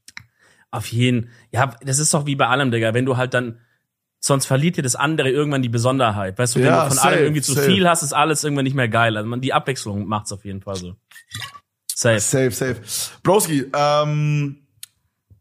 Auf 0.71 0.87
jeden. 0.87 1.29
Ja, 1.51 1.75
das 1.81 1.99
ist 1.99 2.13
doch 2.13 2.25
wie 2.25 2.35
bei 2.35 2.47
allem, 2.47 2.71
Digga. 2.71 2.93
Wenn 2.93 3.05
du 3.05 3.17
halt 3.17 3.33
dann, 3.33 3.59
sonst 4.19 4.45
verliert 4.45 4.77
dir 4.77 4.81
das 4.83 4.95
andere 4.95 5.29
irgendwann 5.29 5.61
die 5.61 5.69
Besonderheit. 5.69 6.37
Weißt 6.37 6.55
du, 6.55 6.59
wenn 6.59 6.67
Ja, 6.67 6.83
du 6.83 6.87
von 6.89 6.97
safe, 6.97 7.07
allem 7.09 7.23
irgendwie 7.23 7.41
zu 7.41 7.53
safe. 7.53 7.67
viel 7.67 7.87
hast, 7.87 8.03
ist 8.03 8.13
alles 8.13 8.43
irgendwann 8.43 8.63
nicht 8.65 8.75
mehr 8.75 8.89
geil. 8.89 9.15
Also 9.17 9.29
man, 9.29 9.41
die 9.41 9.53
Abwechslung 9.53 10.05
macht's 10.07 10.31
auf 10.31 10.43
jeden 10.45 10.61
Fall 10.61 10.75
so. 10.75 10.95
Safe. 11.93 12.19
Safe, 12.19 12.51
safe. 12.51 12.81
Broski, 13.23 13.65
ähm, 13.73 14.57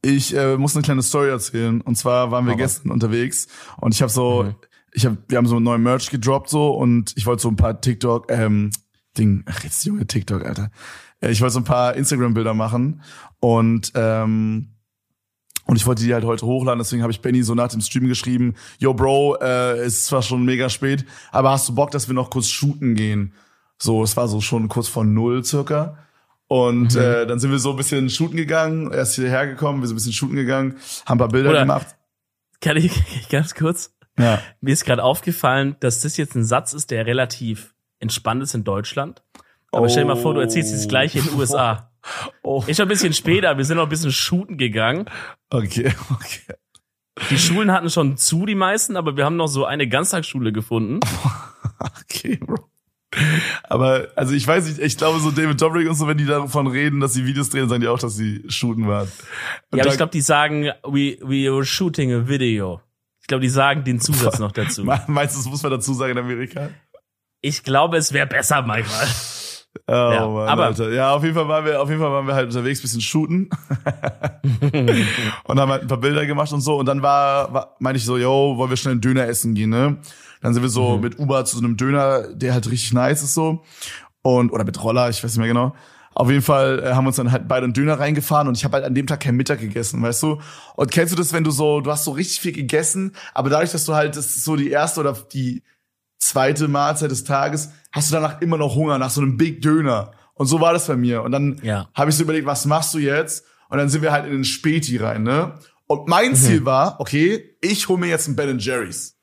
ich 0.03 0.35
äh, 0.35 0.57
muss 0.57 0.75
eine 0.77 0.83
kleine 0.85 1.03
Story 1.03 1.29
erzählen. 1.31 1.81
Und 1.81 1.97
zwar 1.97 2.31
waren 2.31 2.45
wir 2.47 2.53
raus. 2.53 2.59
gestern 2.59 2.91
unterwegs 2.93 3.49
und 3.79 3.95
ich 3.95 4.03
habe 4.03 4.12
so, 4.12 4.45
Mhm. 4.45 4.55
ich 4.93 5.05
habe, 5.07 5.19
wir 5.29 5.39
haben 5.39 5.47
so 5.47 5.59
neuen 5.61 5.83
Merch 5.83 6.11
gedroppt 6.11 6.49
so 6.49 6.71
und 6.71 7.12
ich 7.17 7.27
wollte 7.27 7.43
so 7.43 7.49
ein 7.49 7.57
paar 7.57 7.81
TikTok, 7.81 8.31
ähm, 8.31 8.71
Ding, 9.19 9.45
ach 9.47 9.65
jetzt 9.65 9.85
junge 9.85 10.07
TikTok, 10.07 10.45
Alter. 10.45 10.71
Äh, 11.21 11.31
Ich 11.31 11.41
wollte 11.41 11.55
so 11.55 11.61
ein 11.61 11.65
paar 11.65 11.95
Instagram-Bilder 11.97 12.55
machen 12.55 13.03
und 13.41 13.93
ähm, 13.95 14.76
und 15.67 15.77
ich 15.77 15.87
wollte 15.87 16.03
die 16.05 16.15
halt 16.15 16.25
heute 16.25 16.47
hochladen, 16.47 16.79
deswegen 16.79 17.03
habe 17.03 17.13
ich 17.13 17.21
Benny 17.21 17.43
so 17.43 17.55
nach 17.55 17.69
dem 17.69 17.81
Stream 17.81 18.09
geschrieben, 18.09 18.55
yo 18.79 18.95
Bro, 18.95 19.37
äh, 19.41 19.79
es 19.81 19.95
ist 19.99 20.07
zwar 20.07 20.23
schon 20.23 20.45
mega 20.45 20.69
spät, 20.71 21.05
aber 21.33 21.51
hast 21.51 21.69
du 21.69 21.75
Bock, 21.75 21.91
dass 21.91 22.09
wir 22.09 22.15
noch 22.15 22.31
kurz 22.31 22.49
shooten 22.49 22.95
gehen? 22.95 23.35
So, 23.79 24.03
es 24.03 24.17
war 24.17 24.27
so 24.29 24.41
schon 24.41 24.69
kurz 24.69 24.89
vor 24.89 25.05
null 25.05 25.45
circa. 25.45 25.99
Und 26.49 26.95
Mhm. 26.95 27.01
äh, 27.01 27.27
dann 27.27 27.41
sind 27.41 27.51
wir 27.51 27.59
so 27.59 27.71
ein 27.71 27.77
bisschen 27.77 28.09
shooten 28.09 28.37
gegangen, 28.37 28.93
er 28.93 29.03
ist 29.03 29.17
hierher 29.17 29.47
gekommen, 29.49 29.81
wir 29.81 29.89
sind 29.89 29.95
ein 29.95 29.99
bisschen 29.99 30.13
shooten 30.13 30.37
gegangen, 30.37 30.77
haben 31.05 31.17
ein 31.17 31.19
paar 31.19 31.29
Bilder 31.29 31.51
Oder- 31.51 31.61
gemacht. 31.61 31.97
Kann 32.61 32.77
ich 32.77 32.93
ganz 33.31 33.55
kurz? 33.55 33.93
Ja. 34.19 34.41
Mir 34.61 34.73
ist 34.73 34.85
gerade 34.87 35.03
aufgefallen, 35.03 35.77
dass 35.81 36.01
das 36.01 36.17
jetzt 36.17 36.35
ein 36.37 36.45
Satz 36.45 36.73
ist, 36.73 36.91
der 36.91 37.05
relativ 37.05 37.75
entspannt 37.99 38.43
ist 38.43 38.55
in 38.55 38.65
Deutschland. 38.65 39.23
Aber 39.73 39.89
stell 39.91 40.05
dir 40.05 40.15
mal 40.15 40.17
vor, 40.23 40.33
du 40.35 40.41
erzählst 40.41 40.73
das 40.73 40.89
gleiche 40.89 41.19
in 41.19 41.25
den 41.27 41.35
USA. 41.35 41.91
Oh, 42.42 42.62
Ist 42.66 42.77
schon 42.77 42.87
ein 42.87 42.88
bisschen 42.88 43.12
später, 43.12 43.57
wir 43.57 43.64
sind 43.64 43.77
noch 43.77 43.85
ein 43.85 43.88
bisschen 43.88 44.12
shooten 44.12 44.57
gegangen. 44.59 45.07
okay, 45.51 45.92
okay. 46.14 46.55
Die 47.31 47.38
Schulen 47.38 47.73
hatten 47.73 47.88
schon 47.88 48.16
zu, 48.19 48.45
die 48.45 48.55
meisten, 48.55 48.97
aber 48.97 49.16
wir 49.16 49.25
haben 49.25 49.37
noch 49.37 49.47
so 49.49 49.64
eine 49.64 49.88
Ganztagsschule 49.88 50.53
gefunden. 50.53 51.01
Okay, 51.79 52.37
Bro. 52.37 52.71
Aber, 53.64 54.09
also 54.16 54.33
ich 54.33 54.47
weiß 54.47 54.66
nicht, 54.66 54.79
ich 54.79 54.97
glaube 54.97 55.21
so 55.21 55.31
David 55.31 55.61
Dobrik 55.61 55.88
und 55.88 55.95
so, 55.95 56.07
wenn 56.07 56.16
die 56.16 56.25
davon 56.25 56.66
reden, 56.66 57.01
dass 57.01 57.12
sie 57.12 57.27
Videos 57.27 57.51
drehen, 57.51 57.69
sagen 57.69 57.83
die 57.83 57.88
auch, 57.88 57.99
dass 57.99 58.16
sie 58.16 58.45
shooten 58.49 58.87
waren. 58.88 59.11
Und 59.71 59.79
Ja, 59.79 59.85
aber 59.85 59.90
ich 59.92 59.99
glaube, 59.99 60.12
die 60.12 60.21
sagen, 60.23 60.71
we, 60.85 61.19
we 61.21 61.51
were 61.53 61.64
shooting 61.66 62.12
a 62.14 62.29
video. 62.29 62.81
Ich 63.21 63.27
glaube, 63.27 63.42
die 63.42 63.49
sagen 63.51 63.85
den 63.85 64.01
Zusatz 64.01 64.38
noch 64.38 64.53
dazu. 64.53 64.85
Meinst 64.85 65.35
du, 65.35 65.40
das 65.40 65.47
muss 65.47 65.62
man 65.62 65.73
dazu 65.73 65.92
sagen 65.92 66.12
in 66.12 66.19
Amerika? 66.19 66.71
Ich 67.42 67.62
glaube, 67.62 67.99
es 67.99 68.12
wäre 68.12 68.27
besser 68.27 68.62
manchmal. 68.62 69.07
Oh, 69.87 69.93
ja, 69.93 70.29
Mann, 70.29 70.49
aber 70.49 70.65
Alter. 70.67 70.91
ja, 70.91 71.15
auf 71.15 71.23
jeden 71.23 71.35
Fall 71.35 71.49
waren 71.49 71.65
wir, 71.65 71.81
auf 71.81 71.89
jeden 71.89 72.01
Fall 72.01 72.11
waren 72.11 72.27
wir 72.27 72.35
halt 72.35 72.47
unterwegs, 72.47 72.83
bisschen 72.83 73.01
shooten 73.01 73.51
und 75.45 75.61
haben 75.61 75.71
halt 75.71 75.83
ein 75.83 75.89
paar 75.89 75.99
Bilder 75.99 76.27
gemacht 76.27 76.53
und 76.53 76.61
so. 76.61 76.77
Und 76.77 76.87
dann 76.87 77.03
war, 77.03 77.53
war 77.53 77.77
meine 77.79 77.99
ich 77.99 78.05
so, 78.05 78.17
yo, 78.17 78.57
wollen 78.57 78.71
wir 78.71 78.77
schnell 78.77 78.93
einen 78.93 79.01
Döner 79.01 79.27
essen 79.27 79.55
gehen, 79.55 79.71
ne? 79.71 79.99
Dann 80.43 80.55
sind 80.55 80.62
wir 80.62 80.71
so 80.71 80.97
mhm. 80.97 81.03
mit 81.03 81.19
Uber 81.19 81.45
zu 81.45 81.57
so 81.57 81.65
einem 81.65 81.77
Döner, 81.77 82.29
der 82.35 82.53
halt 82.53 82.71
richtig 82.71 82.93
nice 82.93 83.23
ist 83.23 83.35
so 83.35 83.62
und 84.23 84.53
oder 84.53 84.65
mit 84.65 84.83
Roller, 84.83 85.09
ich 85.09 85.23
weiß 85.23 85.33
nicht 85.33 85.39
mehr 85.39 85.49
genau. 85.49 85.75
Auf 86.15 86.31
jeden 86.31 86.43
Fall 86.43 86.83
äh, 86.83 86.93
haben 86.95 87.05
wir 87.05 87.09
uns 87.09 87.17
dann 87.17 87.31
halt 87.31 87.47
beide 87.47 87.65
einen 87.65 87.75
Döner 87.75 88.01
reingefahren 88.01 88.49
und 88.49 88.57
ich 88.57 88.65
habe 88.65 88.77
halt 88.77 88.85
an 88.85 88.95
dem 88.95 89.07
Tag 89.07 89.21
kein 89.21 89.37
Mittag 89.37 89.61
gegessen, 89.61 90.03
weißt 90.03 90.23
du? 90.23 90.41
Und 90.75 90.91
kennst 90.91 91.12
du 91.12 91.17
das, 91.17 91.33
wenn 91.33 91.45
du 91.45 91.51
so, 91.51 91.81
du 91.81 91.91
hast 91.91 92.05
so 92.05 92.12
richtig 92.12 92.41
viel 92.41 92.53
gegessen, 92.53 93.12
aber 93.35 93.51
dadurch, 93.51 93.73
dass 93.73 93.85
du 93.85 93.95
halt, 93.95 94.17
das 94.17 94.35
ist 94.35 94.45
so 94.45 94.57
die 94.57 94.71
erste 94.71 95.01
oder 95.01 95.15
die 95.33 95.62
zweite 96.19 96.69
Mahlzeit 96.69 97.11
des 97.11 97.25
Tages, 97.25 97.71
hast 97.93 98.11
du 98.11 98.15
danach 98.15 98.41
immer 98.41 98.59
noch 98.59 98.75
Hunger 98.75 98.99
nach 98.99 99.11
so 99.11 99.21
einem 99.21 99.37
Big 99.37 99.63
Döner. 99.63 100.13
Und 100.35 100.47
so 100.47 100.61
war 100.61 100.73
das 100.73 100.87
bei 100.87 100.97
mir. 100.97 101.23
Und 101.23 101.33
dann 101.33 101.61
ja. 101.63 101.89
habe 101.95 102.11
ich 102.11 102.17
so 102.17 102.23
überlegt, 102.23 102.47
was 102.47 102.67
machst 102.67 102.93
du 102.95 102.99
jetzt? 102.99 103.45
Und 103.69 103.79
dann 103.79 103.89
sind 103.89 104.03
wir 104.03 104.13
halt 104.13 104.27
in 104.27 104.33
den 104.33 104.45
Späti 104.45 104.97
rein, 104.99 105.23
ne? 105.23 105.59
Und 105.87 106.09
mein 106.09 106.31
mhm. 106.31 106.37
Ziel 106.37 106.65
war, 106.65 107.01
okay, 107.01 107.57
ich 107.61 107.89
hole 107.89 107.99
mir 107.99 108.09
jetzt 108.09 108.29
ein 108.29 108.37
Ben 108.37 108.59
Jerry's. 108.59 109.17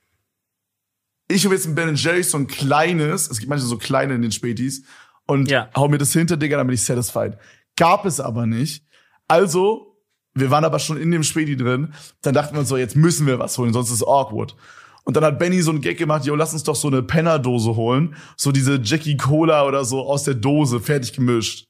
Ich 1.27 1.45
hole 1.45 1.55
jetzt 1.55 1.65
ein 1.65 1.75
Ben 1.75 1.95
Jerry's, 1.95 2.31
so 2.31 2.37
ein 2.37 2.47
kleines, 2.47 3.29
es 3.29 3.39
gibt 3.39 3.49
manchmal 3.49 3.69
so 3.69 3.77
kleine 3.77 4.15
in 4.15 4.21
den 4.21 4.31
Spätis, 4.31 4.83
und 5.25 5.49
ja. 5.49 5.69
hau 5.75 5.87
mir 5.87 5.97
das 5.97 6.11
hinter, 6.13 6.37
Digga, 6.37 6.57
dann 6.57 6.67
bin 6.67 6.73
ich 6.73 6.83
satisfied. 6.83 7.37
Gab 7.77 8.05
es 8.05 8.19
aber 8.19 8.45
nicht. 8.45 8.85
Also, 9.27 9.97
wir 10.33 10.51
waren 10.51 10.65
aber 10.65 10.79
schon 10.79 10.97
in 10.97 11.11
dem 11.11 11.23
Späti 11.23 11.55
drin, 11.55 11.93
dann 12.21 12.33
dachten 12.33 12.55
wir 12.55 12.59
uns 12.59 12.69
so, 12.69 12.77
jetzt 12.77 12.95
müssen 12.95 13.25
wir 13.25 13.39
was 13.39 13.57
holen, 13.57 13.73
sonst 13.73 13.89
ist 13.89 13.97
es 13.97 14.07
awkward. 14.07 14.55
Und 15.05 15.17
dann 15.17 15.23
hat 15.25 15.37
Benny 15.37 15.61
so 15.61 15.71
einen 15.71 15.81
Gag 15.81 15.97
gemacht, 15.97 16.25
yo, 16.25 16.35
lass 16.35 16.53
uns 16.53 16.63
doch 16.63 16.75
so 16.75 16.87
eine 16.87 17.03
Penner-Dose 17.03 17.75
holen. 17.75 18.15
So 18.37 18.51
diese 18.51 18.79
Jackie 18.81 19.17
Cola 19.17 19.65
oder 19.65 19.83
so 19.83 20.07
aus 20.07 20.23
der 20.23 20.35
Dose, 20.35 20.79
fertig 20.79 21.13
gemischt. 21.13 21.67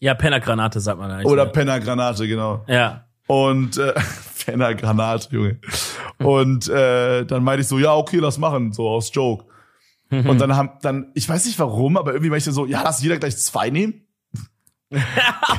Ja, 0.00 0.14
Pennergranate 0.14 0.80
sagt 0.80 0.98
man 0.98 1.10
eigentlich. 1.10 1.26
Oder 1.26 1.46
ne? 1.46 1.50
Pennergranate, 1.50 2.28
genau. 2.28 2.64
Ja. 2.68 3.06
Und 3.26 3.78
äh, 3.78 3.94
Pennergranate, 4.44 5.28
Junge. 5.30 5.60
Und 6.18 6.68
äh, 6.68 7.24
dann 7.24 7.42
meinte 7.42 7.62
ich 7.62 7.68
so, 7.68 7.78
ja, 7.78 7.94
okay, 7.94 8.18
lass 8.18 8.38
machen, 8.38 8.72
so 8.72 8.88
aus 8.88 9.10
Joke. 9.12 9.44
Und 10.10 10.40
dann 10.40 10.56
haben, 10.56 10.70
dann, 10.80 11.10
ich 11.14 11.28
weiß 11.28 11.44
nicht 11.44 11.58
warum, 11.58 11.98
aber 11.98 12.12
irgendwie 12.12 12.30
meinte 12.30 12.48
ich 12.48 12.54
so, 12.54 12.64
ja, 12.64 12.82
lass 12.82 13.02
jeder 13.02 13.18
gleich 13.18 13.36
zwei 13.36 13.68
nehmen. 13.68 14.06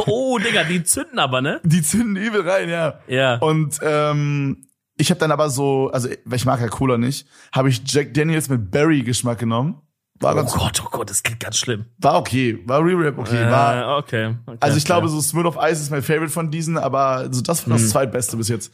oh, 0.07 0.39
Digga, 0.39 0.63
die 0.63 0.83
zünden 0.83 1.19
aber, 1.19 1.41
ne? 1.41 1.61
Die 1.63 1.83
zünden 1.83 2.15
übel 2.15 2.49
rein, 2.49 2.67
ja. 2.67 2.99
Ja. 3.07 3.35
Und 3.35 3.79
ähm, 3.83 4.65
ich 4.99 5.09
habe 5.09 5.19
dann 5.19 5.31
aber 5.31 5.49
so, 5.49 5.89
also 5.91 6.09
weil 6.25 6.35
ich 6.35 6.45
mag 6.45 6.59
ja 6.59 6.67
Cola 6.67 6.97
nicht, 6.97 7.27
habe 7.53 7.69
ich 7.69 7.81
Jack 7.85 8.13
Daniels 8.13 8.49
mit 8.49 8.69
Berry-Geschmack 8.69 9.39
genommen. 9.39 9.81
War 10.19 10.35
oh 10.35 10.43
Gott, 10.43 10.83
oh 10.85 10.89
Gott, 10.91 11.09
das 11.09 11.23
klingt 11.23 11.39
ganz 11.39 11.57
schlimm. 11.57 11.85
War 11.97 12.19
okay, 12.19 12.61
war 12.65 12.83
Re-Rap 12.83 13.17
okay, 13.17 13.41
äh, 13.41 13.49
war 13.49 13.97
okay, 13.97 14.35
okay. 14.45 14.57
Also 14.59 14.77
ich 14.77 14.83
glaube, 14.83 15.07
so 15.07 15.21
Smooth 15.21 15.45
of 15.45 15.57
Ice 15.61 15.81
ist 15.81 15.91
mein 15.91 16.01
Favorite 16.01 16.31
von 16.31 16.51
diesen, 16.51 16.77
aber 16.77 17.29
so 17.31 17.41
das 17.41 17.65
war 17.65 17.73
das 17.73 17.83
hm. 17.83 17.89
zweitbeste 17.89 18.35
bis 18.35 18.49
jetzt. 18.49 18.73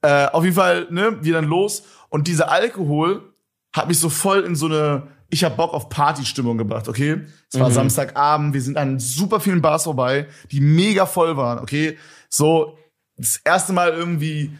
Äh, 0.00 0.28
auf 0.28 0.42
jeden 0.42 0.56
Fall, 0.56 0.86
ne, 0.90 1.18
wir 1.20 1.34
dann 1.34 1.44
los 1.44 1.82
und 2.08 2.26
dieser 2.26 2.50
Alkohol 2.50 3.34
hat 3.74 3.88
mich 3.88 4.00
so 4.00 4.08
voll 4.08 4.44
in 4.44 4.56
so 4.56 4.66
eine 4.66 5.08
ich 5.28 5.44
habe 5.44 5.56
Bock 5.56 5.74
auf 5.74 5.88
Partystimmung 5.88 6.56
gebracht, 6.56 6.88
okay? 6.88 7.22
Es 7.52 7.58
war 7.58 7.68
mhm. 7.68 7.74
Samstagabend, 7.74 8.54
wir 8.54 8.62
sind 8.62 8.76
an 8.78 9.00
super 9.00 9.40
vielen 9.40 9.60
Bars 9.60 9.82
vorbei, 9.84 10.28
die 10.52 10.60
mega 10.60 11.04
voll 11.04 11.36
waren, 11.36 11.58
okay? 11.58 11.98
So 12.28 12.78
das 13.16 13.36
erste 13.44 13.72
Mal 13.72 13.90
irgendwie 13.90 14.56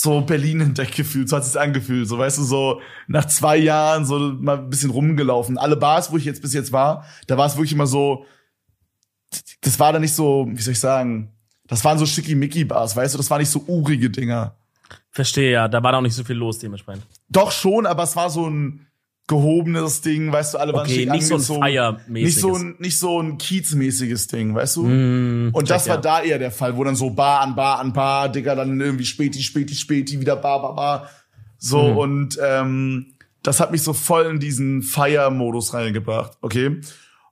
so 0.00 0.20
Berlin 0.20 0.60
entdeckt 0.60 0.94
gefühlt, 0.94 1.28
so 1.28 1.36
hat 1.36 1.44
es 1.44 1.56
angefühlt, 1.56 2.08
so 2.08 2.18
weißt 2.18 2.38
du, 2.38 2.42
so 2.42 2.80
nach 3.06 3.26
zwei 3.26 3.56
Jahren 3.56 4.04
so 4.04 4.18
mal 4.18 4.58
ein 4.58 4.70
bisschen 4.70 4.90
rumgelaufen. 4.90 5.58
Alle 5.58 5.76
Bars, 5.76 6.10
wo 6.12 6.16
ich 6.16 6.24
jetzt 6.24 6.42
bis 6.42 6.54
jetzt 6.54 6.72
war, 6.72 7.04
da 7.26 7.36
war 7.36 7.46
es 7.46 7.56
wirklich 7.56 7.72
immer 7.72 7.86
so, 7.86 8.24
das 9.60 9.78
war 9.78 9.92
da 9.92 9.98
nicht 9.98 10.14
so, 10.14 10.46
wie 10.50 10.60
soll 10.60 10.72
ich 10.72 10.80
sagen, 10.80 11.32
das 11.66 11.84
waren 11.84 11.98
so 11.98 12.06
schickimicki-Bars, 12.06 12.96
weißt 12.96 13.14
du, 13.14 13.18
das 13.18 13.30
waren 13.30 13.40
nicht 13.40 13.50
so 13.50 13.64
urige 13.66 14.10
Dinger. 14.10 14.56
Verstehe, 15.10 15.52
ja, 15.52 15.68
da 15.68 15.82
war 15.82 15.92
da 15.92 15.98
auch 15.98 16.02
nicht 16.02 16.14
so 16.14 16.24
viel 16.24 16.36
los 16.36 16.58
dementsprechend. 16.58 17.06
Doch 17.28 17.52
schon, 17.52 17.86
aber 17.86 18.02
es 18.02 18.16
war 18.16 18.30
so 18.30 18.48
ein 18.48 18.86
gehobenes 19.30 20.00
Ding, 20.00 20.32
weißt 20.32 20.54
du, 20.54 20.58
alle 20.58 20.72
waren 20.72 20.86
okay, 20.86 21.06
nicht 21.06 21.24
so 21.24 21.36
ein 21.36 21.40
Fire 21.40 22.00
nicht 22.08 22.36
so 22.36 22.52
ein 22.52 22.74
nicht 22.80 22.98
so 22.98 23.22
ein 23.22 23.38
Kiezmäßiges 23.38 24.26
Ding, 24.26 24.56
weißt 24.56 24.76
du? 24.76 24.86
Mm, 24.86 25.50
und 25.52 25.70
das 25.70 25.88
war 25.88 25.96
ja. 25.96 26.00
da 26.00 26.22
eher 26.22 26.40
der 26.40 26.50
Fall, 26.50 26.76
wo 26.76 26.82
dann 26.82 26.96
so 26.96 27.10
Bar 27.10 27.40
an 27.40 27.54
Bar 27.54 27.78
an 27.78 27.92
Bar, 27.92 28.28
Digga, 28.28 28.56
dann 28.56 28.80
irgendwie 28.80 29.04
Späti, 29.04 29.40
Späti, 29.40 29.74
Späti, 29.74 30.20
wieder 30.20 30.34
Bar, 30.34 30.60
Bar, 30.60 30.74
Bar. 30.74 31.10
So 31.58 31.78
mm. 31.80 31.96
und 31.96 32.38
ähm, 32.44 33.14
das 33.44 33.60
hat 33.60 33.70
mich 33.70 33.84
so 33.84 33.92
voll 33.92 34.26
in 34.26 34.40
diesen 34.40 34.82
Fire-Modus 34.82 35.74
reingebracht, 35.74 36.36
okay? 36.42 36.80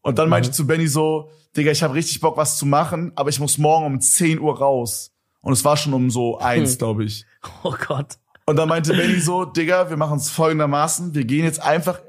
Und 0.00 0.20
dann 0.20 0.28
meinte 0.28 0.48
mm. 0.48 0.50
ich 0.50 0.56
zu 0.56 0.68
Benny 0.68 0.86
so, 0.86 1.30
Digga, 1.56 1.72
ich 1.72 1.82
habe 1.82 1.94
richtig 1.94 2.20
Bock, 2.20 2.36
was 2.36 2.58
zu 2.58 2.64
machen, 2.64 3.10
aber 3.16 3.30
ich 3.30 3.40
muss 3.40 3.58
morgen 3.58 3.86
um 3.86 4.00
10 4.00 4.38
Uhr 4.38 4.56
raus. 4.56 5.10
Und 5.40 5.52
es 5.52 5.64
war 5.64 5.76
schon 5.76 5.94
um 5.94 6.10
so 6.10 6.38
eins, 6.38 6.72
hm. 6.72 6.78
glaube 6.78 7.04
ich. 7.04 7.24
Oh 7.62 7.74
Gott. 7.86 8.18
Und 8.48 8.56
dann 8.56 8.70
meinte 8.70 8.94
Benny 8.94 9.20
so, 9.20 9.44
Digga, 9.44 9.90
wir 9.90 9.98
machen 9.98 10.16
es 10.16 10.30
folgendermaßen, 10.30 11.12
wir 11.12 11.26
gehen 11.26 11.44
jetzt 11.44 11.60
einfach 11.60 12.00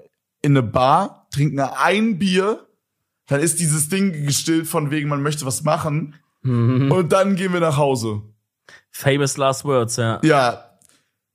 in 0.41 0.53
eine 0.53 0.63
Bar, 0.63 1.27
trinken 1.33 1.59
ein 1.59 2.17
Bier, 2.17 2.65
dann 3.27 3.41
ist 3.41 3.59
dieses 3.59 3.89
Ding 3.89 4.25
gestillt 4.25 4.65
von 4.65 4.89
wegen, 4.89 5.09
man 5.09 5.21
möchte 5.21 5.45
was 5.45 5.63
machen. 5.63 6.15
Mhm. 6.43 6.93
Und 6.93 7.11
dann 7.11 7.35
gehen 7.35 7.51
wir 7.51 7.59
nach 7.59 7.75
Hause. 7.75 8.21
Famous 8.89 9.35
last 9.35 9.65
words, 9.65 9.97
ja. 9.97 10.21
Ja. 10.23 10.77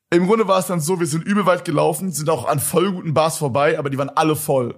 Im 0.09 0.27
Grunde 0.27 0.49
war 0.49 0.59
es 0.59 0.69
dann 0.69 0.81
so, 0.81 0.99
wir 0.99 1.07
sind 1.07 1.23
übel 1.27 1.45
weit 1.45 1.67
gelaufen, 1.67 2.11
sind 2.11 2.31
auch 2.31 2.49
an 2.49 2.59
voll 2.59 2.91
guten 2.91 3.13
Bars 3.13 3.37
vorbei, 3.37 3.79
aber 3.79 3.91
die 3.91 3.99
waren 3.99 4.09
alle 4.09 4.37
voll. 4.37 4.75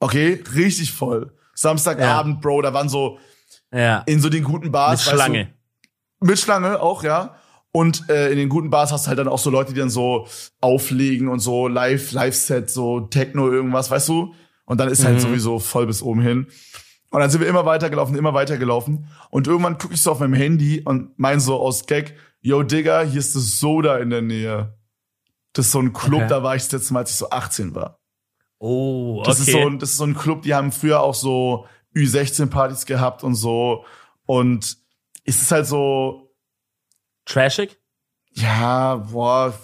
Okay? 0.00 0.42
Richtig 0.52 0.90
voll. 0.90 1.32
Samstagabend, 1.54 2.34
ja. 2.34 2.40
Bro, 2.40 2.62
da 2.62 2.74
waren 2.74 2.88
so 2.88 3.20
ja. 3.72 3.98
in 4.06 4.20
so 4.20 4.30
den 4.30 4.42
guten 4.42 4.72
Bars. 4.72 5.06
Mit 5.06 5.14
Schlange. 5.14 5.54
Du, 6.18 6.26
mit 6.26 6.40
Schlange 6.40 6.80
auch, 6.80 7.04
ja. 7.04 7.36
Und 7.78 8.08
äh, 8.08 8.32
in 8.32 8.38
den 8.38 8.48
guten 8.48 8.70
Bars 8.70 8.90
hast 8.90 9.06
du 9.06 9.08
halt 9.10 9.20
dann 9.20 9.28
auch 9.28 9.38
so 9.38 9.50
Leute, 9.50 9.72
die 9.72 9.78
dann 9.78 9.88
so 9.88 10.26
auflegen 10.60 11.28
und 11.28 11.38
so 11.38 11.68
live, 11.68 12.10
Live-Set, 12.10 12.68
so 12.68 13.02
Techno, 13.02 13.48
irgendwas, 13.52 13.88
weißt 13.88 14.08
du? 14.08 14.34
Und 14.64 14.80
dann 14.80 14.88
ist 14.88 15.04
halt 15.04 15.14
mhm. 15.14 15.18
halt 15.20 15.28
sowieso 15.28 15.60
voll 15.60 15.86
bis 15.86 16.02
oben 16.02 16.20
hin. 16.20 16.48
Und 17.10 17.20
dann 17.20 17.30
sind 17.30 17.40
wir 17.40 17.46
immer 17.46 17.66
weitergelaufen, 17.66 18.16
immer 18.16 18.34
weitergelaufen. 18.34 19.06
Und 19.30 19.46
irgendwann 19.46 19.78
gucke 19.78 19.94
ich 19.94 20.02
so 20.02 20.10
auf 20.10 20.18
meinem 20.18 20.34
Handy 20.34 20.80
und 20.80 21.16
mein 21.20 21.38
so 21.38 21.60
aus 21.60 21.86
Gag, 21.86 22.16
yo 22.40 22.64
Digga, 22.64 23.02
hier 23.02 23.20
ist 23.20 23.36
das 23.36 23.60
Soda 23.60 23.98
in 23.98 24.10
der 24.10 24.22
Nähe. 24.22 24.76
Das 25.52 25.66
ist 25.66 25.70
so 25.70 25.78
ein 25.78 25.92
Club, 25.92 26.22
okay. 26.22 26.30
da 26.30 26.42
war 26.42 26.56
ich 26.56 26.64
das 26.64 26.72
letzte 26.72 26.94
Mal, 26.94 27.00
als 27.02 27.10
ich 27.12 27.16
so 27.16 27.30
18 27.30 27.76
war. 27.76 28.00
Oh, 28.58 29.18
okay. 29.20 29.30
Das 29.30 29.38
ist, 29.38 29.52
so, 29.52 29.58
ein, 29.58 29.78
das 29.78 29.90
ist 29.90 29.98
so 29.98 30.04
ein 30.04 30.16
Club, 30.16 30.42
die 30.42 30.52
haben 30.52 30.72
früher 30.72 31.00
auch 31.00 31.14
so 31.14 31.66
Ü16-Partys 31.94 32.86
gehabt 32.86 33.22
und 33.22 33.36
so. 33.36 33.84
Und 34.26 34.78
es 35.22 35.42
ist 35.42 35.52
halt 35.52 35.68
so, 35.68 36.27
Trashig? 37.28 37.78
Ja, 38.32 38.96
boah, 38.96 39.54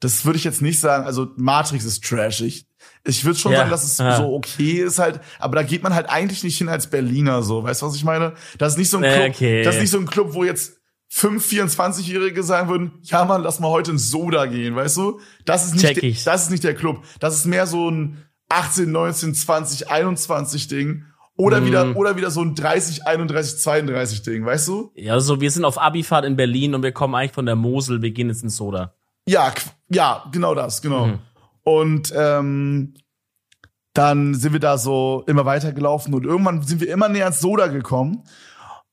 das 0.00 0.24
würde 0.24 0.38
ich 0.38 0.44
jetzt 0.44 0.62
nicht 0.62 0.80
sagen. 0.80 1.04
Also 1.04 1.28
Matrix 1.36 1.84
ist 1.84 2.04
trashig. 2.04 2.66
Ich 3.04 3.24
würde 3.24 3.38
schon 3.38 3.52
ja. 3.52 3.58
sagen, 3.58 3.70
dass 3.70 3.84
es 3.84 3.98
ja. 3.98 4.16
so 4.16 4.34
okay 4.34 4.82
ist 4.82 4.98
halt, 4.98 5.20
aber 5.38 5.56
da 5.56 5.62
geht 5.62 5.82
man 5.82 5.94
halt 5.94 6.08
eigentlich 6.08 6.44
nicht 6.44 6.58
hin 6.58 6.68
als 6.68 6.88
Berliner 6.88 7.42
so. 7.42 7.62
Weißt 7.62 7.82
du, 7.82 7.86
was 7.86 7.96
ich 7.96 8.04
meine? 8.04 8.34
Das 8.58 8.72
ist 8.72 8.78
nicht 8.78 8.90
so 8.90 8.98
ein 8.98 9.02
Club, 9.02 9.30
okay. 9.30 9.62
das 9.62 9.76
ist 9.76 9.80
nicht 9.80 9.90
so 9.90 9.98
ein 9.98 10.06
Club, 10.06 10.34
wo 10.34 10.44
jetzt 10.44 10.78
fünf 11.08 11.46
24-Jährige 11.48 12.42
sagen 12.42 12.68
würden, 12.68 12.92
ja 13.02 13.24
Mann, 13.24 13.42
lass 13.42 13.60
mal 13.60 13.70
heute 13.70 13.92
in 13.92 13.98
Soda 13.98 14.46
gehen, 14.46 14.76
weißt 14.76 14.98
du? 14.98 15.20
Das 15.44 15.64
ist 15.64 15.74
nicht, 15.74 16.02
der, 16.02 16.12
das 16.24 16.44
ist 16.44 16.50
nicht 16.50 16.64
der 16.64 16.74
Club. 16.74 17.02
Das 17.18 17.34
ist 17.34 17.46
mehr 17.46 17.66
so 17.66 17.90
ein 17.90 18.24
18, 18.50 18.90
19, 18.90 19.34
20, 19.34 19.90
21 19.90 20.68
Ding. 20.68 21.04
Oder 21.38 21.60
mm. 21.60 21.66
wieder, 21.66 21.96
oder 21.96 22.16
wieder 22.16 22.30
so 22.32 22.42
ein 22.42 22.56
30, 22.56 23.06
31, 23.06 23.60
32 23.60 24.22
Ding, 24.22 24.44
weißt 24.44 24.68
du? 24.68 24.90
Ja, 24.96 25.20
so, 25.20 25.40
wir 25.40 25.50
sind 25.52 25.64
auf 25.64 25.78
Abifahrt 25.78 26.24
in 26.24 26.36
Berlin 26.36 26.74
und 26.74 26.82
wir 26.82 26.90
kommen 26.90 27.14
eigentlich 27.14 27.32
von 27.32 27.46
der 27.46 27.54
Mosel, 27.54 28.02
wir 28.02 28.10
gehen 28.10 28.28
jetzt 28.28 28.42
in 28.42 28.48
Soda. 28.48 28.92
Ja, 29.26 29.52
ja, 29.88 30.24
genau 30.32 30.56
das, 30.56 30.82
genau. 30.82 31.06
Mhm. 31.06 31.18
Und 31.62 32.12
ähm, 32.16 32.94
dann 33.94 34.34
sind 34.34 34.52
wir 34.52 34.60
da 34.60 34.78
so 34.78 35.22
immer 35.28 35.44
weitergelaufen 35.44 36.12
und 36.12 36.24
irgendwann 36.24 36.62
sind 36.62 36.80
wir 36.80 36.90
immer 36.90 37.08
näher 37.08 37.26
ans 37.26 37.40
Soda 37.40 37.68
gekommen. 37.68 38.24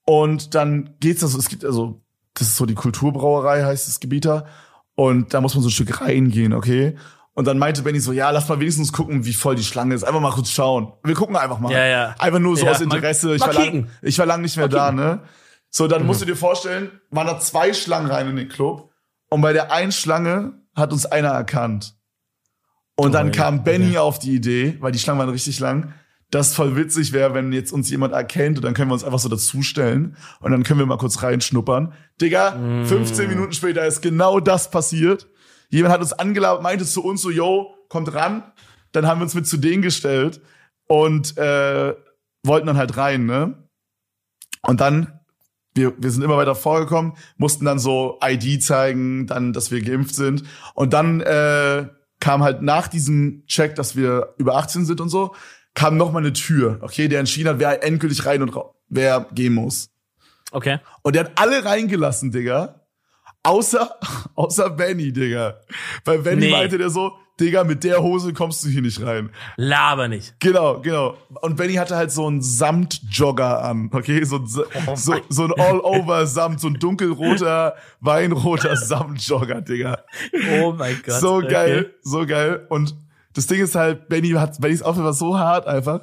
Und 0.06 0.54
dann 0.54 0.96
geht's 1.00 1.22
da 1.22 1.28
so, 1.28 1.40
es 1.40 1.50
gibt 1.50 1.66
also, 1.66 2.04
das 2.36 2.50
ist 2.50 2.58
so 2.58 2.68
die 2.68 2.76
Kulturbrauerei, 2.76 3.64
heißt 3.64 3.88
das 3.88 4.00
Gebiet 4.00 4.26
da. 4.26 4.46
Und 4.94 5.34
da 5.34 5.42
muss 5.42 5.56
man 5.56 5.64
so 5.64 5.70
ein 5.70 5.72
Stück 5.72 6.00
reingehen, 6.00 6.54
okay? 6.54 6.96
Und 7.36 7.46
dann 7.46 7.60
meinte 7.60 7.84
Benny 7.84 8.00
so, 8.00 8.14
ja, 8.14 8.32
lass 8.32 8.48
mal 8.48 8.62
wenigstens 8.62 8.94
gucken, 8.94 9.26
wie 9.26 9.34
voll 9.34 9.56
die 9.56 9.64
Schlange 9.64 9.94
ist. 9.94 10.04
Einfach 10.04 10.22
mal 10.22 10.32
kurz 10.32 10.50
schauen. 10.50 10.94
Wir 11.04 11.16
gucken 11.16 11.36
einfach 11.36 11.60
mal. 11.60 11.72
Ja, 11.72 11.86
ja. 11.86 12.16
Einfach 12.18 12.40
nur 12.40 12.56
so 12.56 12.66
ja, 12.66 12.72
aus 12.72 12.80
Interesse. 12.80 13.36
Ich, 13.36 13.42
war 13.42 13.54
lang, 13.54 13.90
ich 14.02 14.18
war 14.18 14.26
lang 14.26 14.42
nicht 14.42 14.56
mehr 14.56 14.70
da, 14.70 14.94
ne? 14.94 15.22
So, 15.70 15.88
dann 15.88 16.04
mhm. 16.04 16.08
musst 16.08 16.22
du 16.22 16.26
dir 16.26 16.38
vorstellen, 16.38 16.92
waren 17.10 17.28
da 17.28 17.38
zwei 17.38 17.74
Schlangen 17.74 18.10
rein 18.10 18.30
in 18.30 18.38
den 18.38 18.48
Club. 18.48 18.90
Und 19.30 19.42
bei 19.42 19.52
der 19.52 19.74
einen 19.74 19.92
Schlange 19.92 20.54
hat 20.74 20.94
uns 20.94 21.06
einer 21.06 21.30
erkannt. 21.30 21.98
Und 22.96 23.10
oh, 23.10 23.12
dann 23.12 23.34
kam 23.34 23.66
Benny 23.66 23.90
okay. 23.90 23.98
auf 23.98 24.18
die 24.18 24.34
Idee, 24.34 24.78
weil 24.80 24.94
die 24.94 25.00
Schlangen 25.00 25.20
waren 25.20 25.30
richtig 25.30 25.60
lang, 25.60 25.94
dass 26.32 26.56
voll 26.56 26.78
witzig 26.78 27.12
wäre, 27.12 27.34
wenn 27.34 27.52
jetzt 27.52 27.74
uns 27.74 27.90
jemand 27.90 28.14
erkennt 28.14 28.58
und 28.58 28.64
dann 28.64 28.74
können 28.74 28.90
wir 28.90 28.94
uns 28.94 29.04
einfach 29.04 29.20
so 29.20 29.28
dazustellen 29.28 30.16
und 30.40 30.52
dann 30.52 30.64
können 30.64 30.80
wir 30.80 30.86
mal 30.86 30.98
kurz 30.98 31.22
reinschnuppern. 31.22 31.94
Digga, 32.22 32.52
mm. 32.52 32.86
15 32.86 33.28
Minuten 33.28 33.52
später 33.52 33.86
ist 33.86 34.02
genau 34.02 34.40
das 34.40 34.72
passiert. 34.72 35.28
Jemand 35.70 35.94
hat 35.94 36.02
uns 36.02 36.14
angelabert, 36.14 36.64
meinte 36.64 36.86
zu 36.86 37.04
uns 37.04 37.22
so, 37.22 37.30
yo, 37.30 37.76
kommt 37.90 38.14
ran. 38.14 38.44
Dann 38.92 39.08
haben 39.08 39.20
wir 39.20 39.24
uns 39.24 39.36
mit 39.36 39.48
zu 39.48 39.58
denen 39.58 39.82
gestellt 39.82 40.42
und 40.88 41.38
äh, 41.38 41.94
wollten 42.44 42.68
dann 42.68 42.78
halt 42.78 42.98
rein, 42.98 43.26
ne? 43.26 43.68
Und 44.62 44.82
dann, 44.82 45.20
wir, 45.76 45.94
wir 46.02 46.12
sind 46.12 46.24
immer 46.24 46.38
weiter 46.38 46.56
vorgekommen, 46.56 47.14
mussten 47.38 47.66
dann 47.66 47.80
so 47.80 48.20
ID 48.24 48.64
zeigen, 48.64 49.28
dann, 49.28 49.54
dass 49.54 49.72
wir 49.72 49.82
geimpft 49.82 50.16
sind. 50.16 50.44
Und 50.74 50.94
dann 50.94 51.22
äh, 51.22 51.88
kam 52.20 52.44
halt 52.44 52.62
nach 52.62 52.88
diesem 52.88 53.44
Check, 53.48 53.76
dass 53.76 53.96
wir 53.96 54.34
über 54.38 54.56
18 54.56 54.86
sind 54.86 55.02
und 55.02 55.10
so, 55.10 55.36
kam 55.74 55.98
noch 55.98 56.12
mal 56.12 56.20
eine 56.20 56.34
Tür, 56.34 56.80
okay, 56.82 57.08
der 57.08 57.20
entschieden 57.20 57.50
hat, 57.50 57.60
wer 57.60 57.84
endgültig 57.84 58.26
rein 58.26 58.42
und 58.42 58.56
wer 58.88 59.28
gehen 59.34 59.54
muss. 59.54 59.90
Okay. 60.52 60.80
Und 61.02 61.16
der 61.16 61.26
hat 61.26 61.32
alle 61.36 61.66
reingelassen, 61.66 62.32
Digga. 62.32 62.85
Außer, 63.46 63.96
außer 64.36 64.70
Benny, 64.72 65.12
Digga. 65.14 65.60
Weil 66.04 66.20
Benny 66.20 66.46
Nee. 66.48 66.52
meinte 66.52 66.78
der 66.78 66.90
so, 66.90 67.14
Digga, 67.40 67.66
mit 67.66 67.84
der 67.84 68.02
Hose 68.02 68.32
kommst 68.34 68.64
du 68.64 68.70
hier 68.70 68.82
nicht 68.82 69.02
rein. 69.02 69.30
Laber 69.58 70.08
nicht. 70.08 70.36
Genau, 70.40 70.80
genau. 70.80 71.18
Und 71.42 71.58
Benny 71.58 71.74
hatte 71.74 71.98
halt 71.98 72.12
so 72.12 72.28
einen 72.28 72.42
Samtjogger 72.42 73.62
an, 73.62 73.90
okay? 73.94 74.24
So, 74.24 74.38
ein 74.38 74.48
Oh 74.88 74.96
so, 74.96 75.16
so 75.28 75.44
ein 75.44 75.52
All-Over-Samt, 75.52 76.62
so 76.62 76.68
ein 76.68 76.76
dunkelroter, 76.76 77.76
weinroter 78.00 78.76
Samtjogger, 78.78 79.62
Digga. 79.62 80.00
Oh 80.62 80.74
mein 80.78 81.02
Gott. 81.06 81.20
so 81.20 81.36
okay. 81.36 81.48
geil, 81.50 81.94
so 82.02 82.26
geil. 82.26 82.66
Und 82.70 82.96
das 83.34 83.48
Ding 83.48 83.62
ist 83.62 83.76
halt, 83.76 84.08
Benny 84.08 84.30
hat, 84.30 84.62
Bennys 84.62 84.82
Outfit 84.82 85.04
war 85.04 85.14
so 85.14 85.38
hart 85.38 85.68
einfach. 85.68 86.02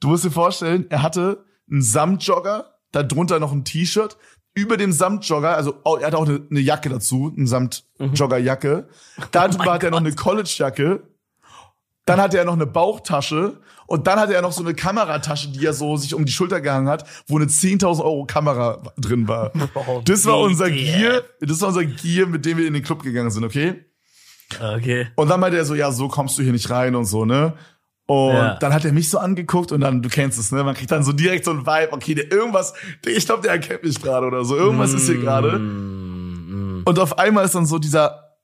Du 0.00 0.08
musst 0.08 0.24
dir 0.24 0.30
vorstellen, 0.30 0.86
er 0.88 1.02
hatte 1.02 1.44
einen 1.70 1.82
Samtjogger, 1.82 2.72
darunter 2.92 3.38
noch 3.38 3.52
ein 3.52 3.64
T-Shirt, 3.66 4.16
über 4.54 4.76
dem 4.76 4.92
Samtjogger, 4.92 5.56
also 5.56 5.74
oh, 5.84 5.96
er 5.96 6.08
hatte 6.08 6.18
auch 6.18 6.26
eine, 6.28 6.46
eine 6.50 6.60
Jacke 6.60 6.88
dazu, 6.88 7.32
eine 7.36 7.46
Samtjoggerjacke. 7.46 8.88
Darüber 9.30 9.64
Oh 9.66 9.70
hat 9.72 9.82
er 9.84 9.90
noch 9.90 10.00
eine 10.00 10.12
Collegejacke. 10.12 11.02
Dann 12.06 12.20
hatte 12.20 12.38
er 12.38 12.44
noch 12.44 12.54
eine 12.54 12.66
Bauchtasche 12.66 13.60
und 13.86 14.06
dann 14.06 14.18
hatte 14.18 14.34
er 14.34 14.42
noch 14.42 14.52
so 14.52 14.62
eine 14.62 14.74
Kameratasche, 14.74 15.50
die 15.52 15.64
er 15.64 15.72
so 15.72 15.96
sich 15.96 16.14
um 16.14 16.24
die 16.24 16.32
Schulter 16.32 16.60
gehangen 16.60 16.88
hat, 16.88 17.04
wo 17.28 17.36
eine 17.36 17.46
10.000 17.46 18.02
Euro 18.02 18.24
Kamera 18.24 18.82
drin 18.96 19.28
war. 19.28 19.52
Oh, 19.74 20.02
Das 20.04 20.24
war 20.26 20.38
unser. 20.38 20.70
Gear, 20.70 21.22
das 21.40 21.60
war 21.60 21.68
unser 21.68 21.84
Gear, 21.84 22.26
mit 22.26 22.44
dem 22.44 22.58
wir 22.58 22.66
in 22.66 22.74
den 22.74 22.82
Club 22.82 23.02
gegangen 23.02 23.30
sind, 23.30 23.44
okay? 23.44 23.84
Okay. 24.58 25.08
Und 25.14 25.28
dann 25.28 25.38
meinte 25.38 25.58
er 25.58 25.64
so, 25.64 25.74
ja, 25.74 25.92
so 25.92 26.08
kommst 26.08 26.36
du 26.38 26.42
hier 26.42 26.52
nicht 26.52 26.70
rein 26.70 26.96
und 26.96 27.04
so, 27.04 27.24
ne? 27.24 27.54
Und 28.10 28.34
Ja. 28.34 28.54
dann 28.56 28.74
hat 28.74 28.84
er 28.84 28.92
mich 28.92 29.08
so 29.08 29.18
angeguckt 29.18 29.70
und 29.70 29.82
dann, 29.82 30.02
du 30.02 30.08
kennst 30.08 30.36
es, 30.36 30.50
ne? 30.50 30.64
Man 30.64 30.74
kriegt 30.74 30.90
dann 30.90 31.04
so 31.04 31.12
direkt 31.12 31.44
so 31.44 31.52
ein 31.52 31.64
Vibe, 31.64 31.92
okay, 31.92 32.16
der 32.16 32.32
irgendwas, 32.32 32.74
der, 33.04 33.16
ich 33.16 33.24
glaube, 33.24 33.42
der 33.42 33.52
erkennt 33.52 33.84
mich 33.84 34.02
gerade 34.02 34.26
oder 34.26 34.44
so. 34.44 34.56
Irgendwas 34.56 34.92
ist 34.92 35.06
hier 35.06 35.18
gerade. 35.18 35.60
Mm, 35.60 36.80
mm. 36.80 36.82
Und 36.86 36.98
auf 36.98 37.20
einmal 37.20 37.44
ist 37.44 37.54
dann 37.54 37.66
so 37.66 37.78
dieser, 37.78 38.36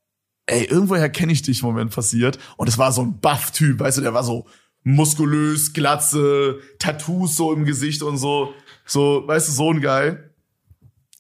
ey, 0.47 0.67
irgendwoher 0.67 1.09
kenne 1.09 1.33
ich 1.33 1.43
dich 1.43 1.65
Moment 1.65 1.91
passiert. 1.93 2.39
Und 2.57 2.69
es 2.69 2.79
war 2.79 2.93
so 2.93 3.03
ein 3.03 3.19
Buff-Typ, 3.19 3.81
weißt 3.81 3.99
du, 3.99 4.03
der 4.03 4.15
war 4.15 4.23
so 4.23 4.47
muskulös, 4.85 5.73
glatze, 5.73 6.61
Tattoos 6.79 7.35
so 7.35 7.53
im 7.53 7.65
Gesicht 7.65 8.05
und 8.05 8.19
so. 8.19 8.55
So, 8.85 9.25
weißt 9.27 9.49
du, 9.49 9.53
so 9.53 9.73
ein 9.73 9.81
Guy. 9.81 10.17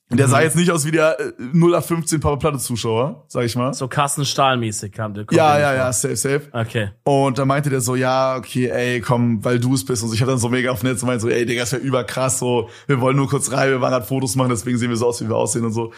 Und 0.08 0.18
der 0.18 0.28
sah 0.28 0.40
jetzt 0.40 0.54
nicht 0.54 0.70
aus 0.70 0.84
wie 0.86 0.92
der 0.92 1.18
äh, 1.18 1.32
0815 1.52 2.20
Papa 2.20 2.36
Platte 2.36 2.58
Zuschauer, 2.58 3.24
sag 3.26 3.44
ich 3.44 3.56
mal. 3.56 3.74
So 3.74 3.88
Carsten 3.88 4.24
Stahl-mäßig 4.24 4.92
kam 4.92 5.14
der. 5.14 5.24
kommt 5.24 5.36
ja, 5.36 5.58
ja, 5.58 5.74
ja, 5.74 5.92
safe, 5.92 6.14
safe. 6.14 6.42
Okay. 6.52 6.90
Und 7.02 7.38
dann 7.38 7.48
meinte 7.48 7.70
der 7.70 7.80
so, 7.80 7.96
ja, 7.96 8.36
okay, 8.36 8.68
ey, 8.68 9.00
komm, 9.00 9.44
weil 9.44 9.58
du 9.58 9.74
es 9.74 9.84
bist. 9.84 10.04
Und 10.04 10.14
ich 10.14 10.20
habe 10.20 10.30
dann 10.30 10.38
so 10.38 10.48
mega 10.48 10.70
auf 10.70 10.84
Netz 10.84 11.02
und 11.02 11.08
meinte 11.08 11.22
so, 11.22 11.28
ey, 11.28 11.44
Digga, 11.44 11.62
das 11.62 11.72
wäre 11.72 11.82
überkrass, 11.82 12.38
so, 12.38 12.68
wir 12.86 13.00
wollen 13.00 13.16
nur 13.16 13.28
kurz 13.28 13.50
rein, 13.50 13.70
wir 13.70 13.80
waren 13.80 13.90
gerade 13.90 14.06
Fotos 14.06 14.36
machen, 14.36 14.50
deswegen 14.50 14.78
sehen 14.78 14.90
wir 14.90 14.96
so 14.96 15.08
aus, 15.08 15.20
wie 15.22 15.28
wir 15.28 15.36
aussehen 15.36 15.64
und 15.64 15.72
so. 15.72 15.92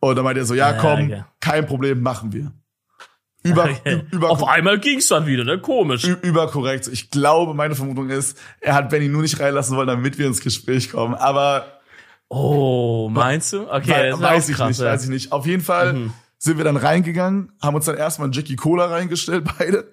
Und 0.00 0.16
dann 0.16 0.24
meinte 0.24 0.40
er 0.40 0.46
so, 0.46 0.54
ja, 0.54 0.72
Ja, 0.72 0.78
komm, 0.78 1.04
okay. 1.04 1.24
kein 1.40 1.64
Problem, 1.66 2.02
machen 2.02 2.32
wir. 2.32 2.50
Über, 3.44 3.64
Okay. 3.70 4.02
über, 4.10 4.30
Auf 4.30 4.42
einmal 4.48 4.80
ging's 4.80 5.06
dann 5.08 5.26
wieder, 5.26 5.44
ne? 5.44 5.60
Komisch. 5.60 6.04
überkorrekt. 6.22 6.88
Ich 6.88 7.10
glaube, 7.10 7.54
meine 7.54 7.74
Vermutung 7.76 8.08
ist, 8.10 8.36
er 8.60 8.74
hat 8.74 8.88
Benny 8.88 9.06
nur 9.08 9.22
nicht 9.22 9.38
reinlassen 9.38 9.76
wollen, 9.76 9.86
damit 9.86 10.18
wir 10.18 10.26
ins 10.26 10.40
Gespräch 10.40 10.90
kommen. 10.90 11.14
Aber 11.14 11.66
Oh, 12.36 13.08
meinst 13.10 13.52
du? 13.52 13.70
Okay, 13.70 13.90
Wei- 13.90 14.10
das 14.10 14.20
weiß 14.20 14.48
ich 14.48 14.56
krass, 14.56 14.68
nicht, 14.68 14.80
ja. 14.80 14.86
weiß 14.86 15.04
ich 15.04 15.10
nicht. 15.10 15.32
Auf 15.32 15.46
jeden 15.46 15.62
Fall 15.62 15.92
Mhm. 15.92 16.12
sind 16.38 16.56
wir 16.58 16.64
dann 16.64 16.76
reingegangen, 16.76 17.52
haben 17.62 17.74
uns 17.74 17.84
dann 17.84 17.96
erstmal 17.96 18.26
einen 18.26 18.32
Jackie 18.32 18.56
Cola 18.56 18.86
reingestellt, 18.86 19.44
beide. 19.58 19.90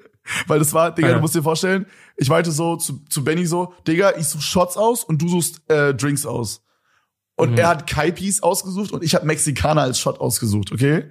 Weil 0.48 0.60
das 0.60 0.74
war, 0.74 0.94
Digga, 0.94 1.10
Ja. 1.10 1.16
du 1.16 1.22
musst 1.22 1.34
dir 1.36 1.42
vorstellen, 1.44 1.86
ich 2.16 2.30
meinte 2.30 2.52
so 2.52 2.76
zu, 2.76 3.04
zu 3.10 3.24
Benny 3.24 3.46
so, 3.46 3.74
Digga, 3.88 4.14
ich 4.18 4.28
such 4.28 4.42
Shots 4.42 4.78
aus 4.78 5.04
und 5.04 5.22
du 5.22 5.28
suchst 5.28 5.62
äh, 5.70 5.94
Drinks 5.94 6.26
aus. 6.26 6.64
Und 7.36 7.52
Mhm. 7.54 7.58
er 7.58 7.68
hat 7.70 7.88
Kaipis 7.88 8.44
ausgesucht 8.44 8.92
und 8.92 9.04
ich 9.04 9.16
habe 9.16 9.26
Mexikaner 9.26 9.82
als 9.82 10.00
Shot 10.00 10.20
ausgesucht, 10.20 10.72
okay? 10.72 11.06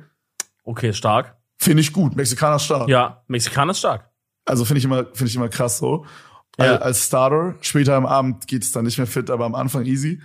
Okay, 0.65 0.93
stark. 0.93 1.37
Finde 1.59 1.81
ich 1.81 1.93
gut, 1.93 2.15
Mexikaner 2.17 2.59
stark. 2.59 2.89
Ja, 2.89 3.23
Mexikaner 3.27 3.73
ist 3.73 3.79
stark. 3.81 4.09
Also 4.45 4.65
finde 4.65 4.79
ich 4.79 4.85
immer, 4.85 5.05
finde 5.13 5.27
ich 5.27 5.37
immer 5.37 5.49
krass 5.49 5.79
so. 5.79 6.07
Ja. 6.59 6.65
Al- 6.67 6.79
Als 6.79 7.07
Starter. 7.07 7.55
Später 7.61 7.95
am 7.97 8.07
Abend 8.07 8.47
geht 8.47 8.63
es 8.63 8.73
dann 8.73 8.85
nicht 8.85 8.99
mehr 8.99 9.07
fit, 9.07 9.31
aber 9.31 9.45
am 9.45 9.55
Anfang 9.55 9.85
easy. 9.87 10.21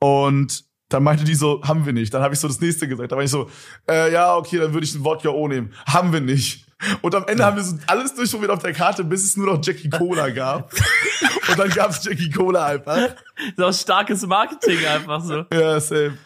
Und 0.00 0.64
dann 0.88 1.02
meinte 1.02 1.24
die 1.24 1.34
so, 1.34 1.60
haben 1.64 1.84
wir 1.84 1.92
nicht. 1.92 2.14
Dann 2.14 2.22
habe 2.22 2.32
ich 2.34 2.40
so 2.40 2.48
das 2.48 2.60
nächste 2.60 2.88
gesagt. 2.88 3.12
Da 3.12 3.16
war 3.16 3.22
ich 3.22 3.30
so, 3.30 3.50
äh, 3.90 4.10
ja, 4.12 4.36
okay, 4.36 4.58
dann 4.58 4.72
würde 4.72 4.86
ich 4.86 4.94
einen 4.94 5.04
Wodka 5.04 5.28
O 5.28 5.46
nehmen. 5.48 5.74
Haben 5.86 6.12
wir 6.12 6.20
nicht. 6.20 6.66
Und 7.02 7.14
am 7.14 7.26
Ende 7.26 7.44
haben 7.44 7.56
wir 7.56 7.64
so 7.64 7.76
alles 7.88 8.14
durchprobiert 8.14 8.52
auf 8.52 8.60
der 8.62 8.72
Karte, 8.72 9.04
bis 9.04 9.24
es 9.24 9.36
nur 9.36 9.46
noch 9.52 9.60
Jackie 9.64 9.90
Cola 9.90 10.30
gab. 10.30 10.72
Und 11.48 11.58
dann 11.58 11.68
gab's 11.70 12.04
Jackie 12.04 12.30
Cola 12.30 12.66
einfach. 12.66 12.96
Das 12.96 13.16
ist 13.56 13.62
auch 13.64 13.82
starkes 13.82 14.26
Marketing 14.26 14.78
einfach 14.86 15.22
so. 15.22 15.44
Ja, 15.52 15.78
safe. 15.80 16.16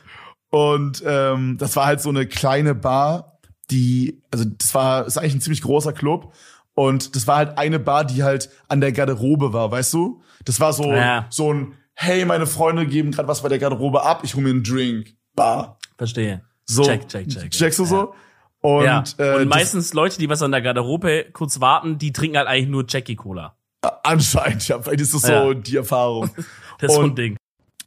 Und 0.51 1.03
ähm, 1.07 1.57
das 1.59 1.75
war 1.75 1.87
halt 1.87 2.03
so 2.03 2.11
eine 2.11 2.27
kleine 2.27 2.75
Bar, 2.75 3.39
die, 3.71 4.23
also 4.31 4.45
das 4.45 4.75
war, 4.75 5.07
ist 5.07 5.17
eigentlich 5.17 5.35
ein 5.37 5.41
ziemlich 5.41 5.63
großer 5.63 5.95
Club. 5.95 6.35
Und 6.75 7.17
das 7.17 7.27
war 7.27 7.37
halt 7.39 7.57
eine 7.59 7.79
Bar, 7.79 8.05
die 8.05 8.23
halt 8.23 8.51
an 8.69 8.81
der 8.83 8.93
Garderobe 8.93 9.53
war, 9.55 9.71
weißt 9.71 9.93
du? 9.95 10.23
Das 10.45 10.61
war 10.61 10.73
so, 10.75 10.93
Ja. 10.93 11.27
so 11.31 11.53
ein, 11.53 11.73
hey, 11.95 12.25
meine 12.25 12.47
Freunde 12.47 12.87
geben 12.87 13.11
gerade 13.13 13.29
was 13.29 13.43
bei 13.43 13.49
der 13.49 13.59
Garderobe 13.59 14.03
ab, 14.05 14.21
ich 14.25 14.35
hole 14.35 14.45
mir 14.45 14.51
einen 14.51 14.63
Drink. 14.65 15.15
Bar. 15.35 15.79
Verstehe. 15.97 16.43
So. 16.67 16.85
Check, 16.85 17.09
check, 17.09 17.29
check. 17.29 17.51
Checkst 17.51 17.79
du 17.79 17.85
Ja. 17.85 17.89
so? 17.89 18.15
Und, 18.61 18.85
ja. 18.85 19.03
äh, 19.19 19.37
und 19.43 19.49
meistens 19.49 19.93
Leute, 19.95 20.19
die 20.19 20.29
was 20.29 20.41
an 20.43 20.53
der 20.53 20.63
Garderobe 20.63 21.27
kurz 21.33 21.61
warten, 21.61 21.99
die 21.99 22.13
trinken 22.13 22.37
halt 22.39 22.47
eigentlich 22.49 22.69
nur 22.69 22.85
Jackie 22.89 23.17
Cola. 23.17 23.57
anscheinend, 24.05 24.67
ja, 24.69 24.81
vielleicht 24.81 25.01
ist 25.01 25.15
das 25.15 25.23
so 25.23 25.33
Ja. 25.33 25.55
die 25.55 25.77
Erfahrung. 25.77 26.31
Das 26.79 26.91
ist 26.91 26.97
so 26.97 27.03
ein 27.03 27.15
Ding. 27.15 27.37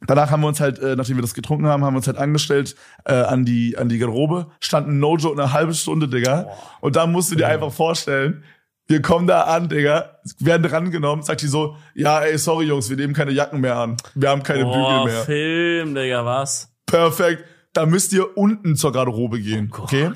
Danach 0.06 0.30
haben 0.30 0.40
wir 0.42 0.48
uns 0.48 0.60
halt, 0.60 0.78
äh, 0.78 0.94
nachdem 0.96 1.16
wir 1.16 1.22
das 1.22 1.34
getrunken 1.34 1.66
haben, 1.66 1.84
haben 1.84 1.92
wir 1.94 1.98
uns 1.98 2.06
halt 2.06 2.16
angestellt 2.18 2.74
äh, 3.04 3.12
an 3.14 3.44
die 3.44 3.76
an 3.78 3.88
die 3.90 3.98
Garderobe, 3.98 4.46
standen 4.60 4.98
No 5.00 5.16
Joke 5.16 5.40
eine 5.40 5.52
halbe 5.52 5.74
Stunde, 5.74 6.08
Digga. 6.08 6.48
Und 6.80 6.96
dann 6.96 7.12
musst 7.12 7.30
du 7.30 7.34
dir 7.36 7.48
einfach 7.48 7.72
vorstellen, 7.72 8.42
wir 8.88 9.02
kommen 9.02 9.26
da 9.26 9.42
an, 9.42 9.68
Digga, 9.68 10.18
werden 10.38 10.62
drangenommen, 10.62 11.24
sagt 11.24 11.42
die 11.42 11.48
so, 11.48 11.76
ja, 11.94 12.20
ey, 12.20 12.38
sorry 12.38 12.66
Jungs, 12.66 12.88
wir 12.88 12.96
nehmen 12.96 13.14
keine 13.14 13.32
Jacken 13.32 13.60
mehr 13.60 13.76
an, 13.76 13.96
wir 14.14 14.30
haben 14.30 14.42
keine 14.42 14.64
Boah, 14.64 15.04
Bügel 15.04 15.12
mehr. 15.12 15.24
Film, 15.24 15.94
Digga, 15.94 16.24
was? 16.24 16.72
Perfekt. 16.86 17.44
Da 17.72 17.84
müsst 17.84 18.12
ihr 18.12 18.36
unten 18.36 18.76
zur 18.76 18.92
Garderobe 18.92 19.40
gehen, 19.40 19.72
Oh 19.76 19.82
okay? 19.82 20.12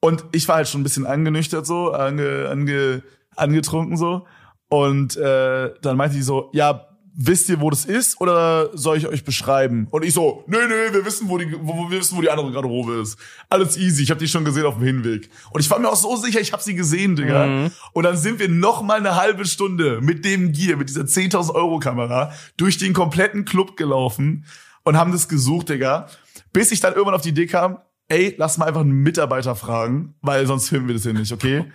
Und 0.00 0.24
ich 0.32 0.46
war 0.48 0.56
halt 0.56 0.68
schon 0.68 0.80
ein 0.82 0.84
bisschen 0.84 1.06
angenüchtert 1.06 1.66
so, 1.66 1.92
ange, 1.92 2.48
ange, 2.50 3.02
angetrunken 3.36 3.96
so. 3.96 4.26
Und 4.68 5.16
äh, 5.16 5.72
dann 5.82 5.96
meinte 5.96 6.16
die 6.16 6.22
so, 6.22 6.50
ja, 6.52 6.88
wisst 7.16 7.48
ihr, 7.48 7.60
wo 7.60 7.70
das 7.70 7.84
ist 7.84 8.20
oder 8.20 8.76
soll 8.76 8.96
ich 8.96 9.06
euch 9.06 9.24
beschreiben? 9.24 9.86
Und 9.90 10.04
ich 10.04 10.14
so, 10.14 10.44
nee, 10.46 10.56
nee, 10.66 10.92
wir 10.92 11.04
wissen, 11.04 11.28
wo 11.28 11.38
die, 11.38 11.52
wo, 11.60 11.88
wir 11.88 11.98
wissen, 11.98 12.16
wo 12.16 12.20
die 12.20 12.30
andere 12.30 12.50
Garderobe 12.52 12.94
ist. 12.94 13.18
Alles 13.48 13.76
easy, 13.76 14.02
ich 14.02 14.10
habe 14.10 14.20
die 14.20 14.28
schon 14.28 14.44
gesehen 14.44 14.66
auf 14.66 14.74
dem 14.74 14.84
Hinweg. 14.84 15.30
Und 15.50 15.60
ich 15.60 15.70
war 15.70 15.78
mir 15.78 15.88
auch 15.88 15.96
so 15.96 16.16
sicher, 16.16 16.40
ich 16.40 16.52
habe 16.52 16.62
sie 16.62 16.74
gesehen, 16.74 17.16
Digga. 17.16 17.46
Mhm. 17.46 17.70
Und 17.92 18.04
dann 18.04 18.16
sind 18.16 18.38
wir 18.38 18.48
noch 18.48 18.82
mal 18.82 18.98
eine 18.98 19.16
halbe 19.16 19.46
Stunde 19.46 20.00
mit 20.00 20.24
dem 20.24 20.52
Gear, 20.52 20.76
mit 20.76 20.88
dieser 20.88 21.02
10.000 21.02 21.54
Euro 21.54 21.78
Kamera 21.78 22.32
durch 22.56 22.78
den 22.78 22.92
kompletten 22.92 23.44
Club 23.44 23.76
gelaufen 23.76 24.44
und 24.82 24.96
haben 24.96 25.12
das 25.12 25.28
gesucht, 25.28 25.68
Digga. 25.68 26.08
Bis 26.52 26.72
ich 26.72 26.80
dann 26.80 26.94
irgendwann 26.94 27.14
auf 27.14 27.22
die 27.22 27.30
Idee 27.30 27.46
kam, 27.46 27.78
ey, 28.08 28.34
lass 28.38 28.58
mal 28.58 28.66
einfach 28.66 28.82
einen 28.82 29.02
Mitarbeiter 29.02 29.54
fragen, 29.54 30.14
weil 30.20 30.46
sonst 30.46 30.68
filmen 30.68 30.88
wir 30.88 30.94
das 30.94 31.04
hier 31.04 31.14
nicht, 31.14 31.32
okay? 31.32 31.64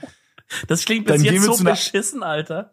Das 0.67 0.83
klingt 0.83 1.07
Dann 1.07 1.21
bis 1.21 1.31
gehen 1.31 1.43
jetzt 1.43 1.57
so 1.59 1.63
beschissen, 1.63 2.23
Alter. 2.23 2.71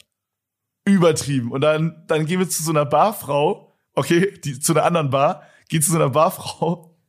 Übertrieben. 0.86 1.50
Und 1.50 1.60
dann, 1.60 2.04
dann 2.06 2.24
gehen 2.24 2.38
wir 2.38 2.48
zu 2.48 2.62
so 2.62 2.70
einer 2.70 2.86
Barfrau, 2.86 3.76
okay, 3.94 4.32
die, 4.44 4.58
zu 4.58 4.72
einer 4.72 4.84
anderen 4.84 5.10
Bar, 5.10 5.42
geht 5.68 5.84
zu 5.84 5.90
so 5.90 5.96
einer 5.96 6.10
Barfrau. 6.10 6.92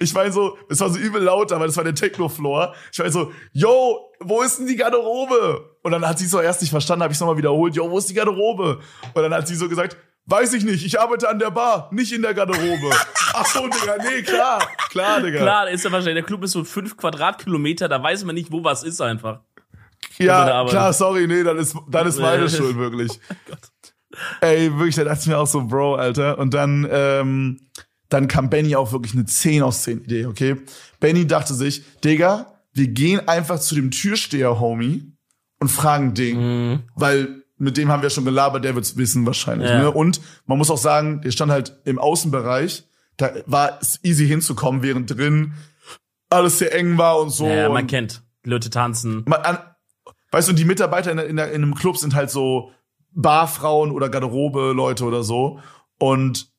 Ich 0.00 0.14
meine 0.14 0.32
so, 0.32 0.56
es 0.68 0.80
war 0.80 0.88
so 0.88 0.98
übel 0.98 1.22
laut, 1.22 1.52
aber 1.52 1.66
das 1.66 1.76
war 1.76 1.84
der 1.84 1.94
Techno-Floor. 1.94 2.74
Ich 2.92 2.98
meine 2.98 3.12
so, 3.12 3.30
yo, 3.52 4.10
wo 4.18 4.40
ist 4.40 4.58
denn 4.58 4.66
die 4.66 4.74
Garderobe? 4.74 5.76
Und 5.82 5.92
dann 5.92 6.04
hat 6.08 6.18
sie 6.18 6.26
so 6.26 6.40
erst 6.40 6.62
nicht 6.62 6.70
verstanden, 6.70 7.02
habe 7.04 7.12
ich 7.12 7.20
nochmal 7.20 7.36
wiederholt, 7.36 7.76
yo, 7.76 7.88
wo 7.88 7.98
ist 7.98 8.08
die 8.08 8.14
Garderobe? 8.14 8.80
Und 9.14 9.22
dann 9.22 9.32
hat 9.32 9.46
sie 9.46 9.54
so 9.54 9.68
gesagt, 9.68 9.98
weiß 10.26 10.54
ich 10.54 10.64
nicht, 10.64 10.84
ich 10.84 10.98
arbeite 10.98 11.28
an 11.28 11.38
der 11.38 11.50
Bar, 11.50 11.88
nicht 11.92 12.12
in 12.12 12.22
der 12.22 12.34
Garderobe. 12.34 12.90
Ach 13.34 13.46
so, 13.46 13.68
Digga, 13.68 13.96
nee, 13.98 14.22
klar, 14.22 14.66
klar, 14.90 15.20
Digga. 15.20 15.38
Klar, 15.38 15.70
ist 15.70 15.84
ja 15.84 15.92
wahrscheinlich, 15.92 16.22
der 16.22 16.24
Club 16.24 16.42
ist 16.42 16.52
so 16.52 16.64
fünf 16.64 16.96
Quadratkilometer, 16.96 17.88
da 17.88 18.02
weiß 18.02 18.24
man 18.24 18.34
nicht, 18.34 18.50
wo 18.50 18.64
was 18.64 18.82
ist 18.82 19.00
einfach. 19.00 19.40
Ja, 20.20 20.64
klar, 20.68 20.92
sorry, 20.92 21.26
nee, 21.26 21.42
dann 21.42 21.58
ist, 21.58 21.76
dann 21.88 22.06
ist 22.06 22.18
meine. 22.18 22.48
Schuld, 22.48 22.76
wirklich. 22.76 23.18
Ey, 24.40 24.72
wirklich, 24.76 24.96
da 24.96 25.04
dachte 25.04 25.20
ich 25.22 25.26
mir 25.28 25.38
auch 25.38 25.46
so, 25.46 25.64
Bro, 25.64 25.94
Alter. 25.94 26.38
Und 26.38 26.52
dann, 26.52 26.86
ähm, 26.90 27.60
dann 28.08 28.28
kam 28.28 28.50
Benny 28.50 28.74
auch 28.76 28.92
wirklich 28.92 29.14
eine 29.14 29.24
10 29.24 29.62
aus 29.62 29.82
10 29.82 30.04
Idee, 30.04 30.26
okay? 30.26 30.56
Benny 30.98 31.26
dachte 31.26 31.54
sich, 31.54 31.82
Digga, 32.04 32.58
wir 32.72 32.88
gehen 32.88 33.26
einfach 33.28 33.58
zu 33.60 33.74
dem 33.74 33.90
Türsteher-Homie 33.90 35.12
und 35.60 35.68
fragen 35.68 36.14
den, 36.14 36.38
Mhm. 36.72 36.82
weil 36.94 37.42
mit 37.56 37.76
dem 37.76 37.88
haben 37.90 38.02
wir 38.02 38.10
schon 38.10 38.24
gelabert, 38.24 38.64
der 38.64 38.74
wird's 38.74 38.96
wissen 38.96 39.26
wahrscheinlich. 39.26 39.68
Ja. 39.68 39.78
Ne? 39.78 39.90
Und 39.90 40.20
man 40.46 40.56
muss 40.58 40.70
auch 40.70 40.78
sagen, 40.78 41.20
der 41.22 41.30
stand 41.30 41.52
halt 41.52 41.78
im 41.84 41.98
Außenbereich, 41.98 42.84
da 43.16 43.30
war 43.46 43.78
es 43.82 44.00
easy 44.02 44.26
hinzukommen, 44.26 44.82
während 44.82 45.10
drin 45.16 45.52
alles 46.30 46.58
sehr 46.58 46.74
eng 46.74 46.96
war 46.96 47.20
und 47.20 47.30
so. 47.30 47.46
Ja, 47.46 47.68
man 47.68 47.86
kennt. 47.86 48.22
Leute 48.44 48.70
tanzen. 48.70 49.24
man, 49.26 49.40
an, 49.42 49.58
weißt 50.30 50.48
du, 50.48 50.52
die 50.52 50.64
Mitarbeiter 50.64 51.12
in, 51.12 51.18
in, 51.18 51.38
in 51.38 51.40
einem 51.40 51.74
Club 51.74 51.96
sind 51.96 52.14
halt 52.14 52.30
so 52.30 52.72
Barfrauen 53.12 53.90
oder 53.90 54.08
Garderobe-Leute 54.08 55.04
oder 55.04 55.22
so. 55.22 55.60
Und 55.98 56.50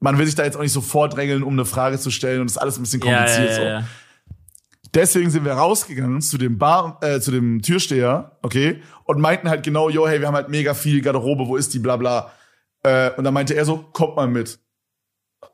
man 0.00 0.18
will 0.18 0.26
sich 0.26 0.34
da 0.34 0.44
jetzt 0.44 0.56
auch 0.56 0.62
nicht 0.62 0.72
so 0.72 0.80
vordrängeln, 0.80 1.42
um 1.42 1.54
eine 1.54 1.64
Frage 1.64 1.98
zu 1.98 2.10
stellen 2.10 2.40
und 2.40 2.46
das 2.48 2.56
ist 2.56 2.62
alles 2.62 2.78
ein 2.78 2.82
bisschen 2.82 3.00
Ja, 3.00 3.10
ja, 3.10 3.16
kompliziert 3.16 3.50
ja, 3.50 3.80
so. 3.80 3.86
Deswegen 4.94 5.30
sind 5.30 5.44
wir 5.44 5.54
rausgegangen 5.54 6.20
zu 6.20 6.38
dem 6.38 6.56
Bar, 6.56 6.98
äh, 7.02 7.20
zu 7.20 7.32
dem 7.32 7.62
Türsteher, 7.62 8.38
okay, 8.42 8.80
und 9.04 9.20
meinten 9.20 9.48
halt 9.48 9.64
genau, 9.64 9.90
yo, 9.90 10.06
hey, 10.06 10.20
wir 10.20 10.28
haben 10.28 10.36
halt 10.36 10.50
mega 10.50 10.72
viel 10.72 11.00
Garderobe, 11.00 11.48
wo 11.48 11.56
ist 11.56 11.74
die, 11.74 11.80
bla 11.80 11.96
bla. 11.96 12.32
Äh, 12.84 13.10
und 13.16 13.24
dann 13.24 13.34
meinte 13.34 13.54
er 13.54 13.64
so, 13.64 13.78
kommt 13.92 14.14
mal 14.14 14.28
mit. 14.28 14.60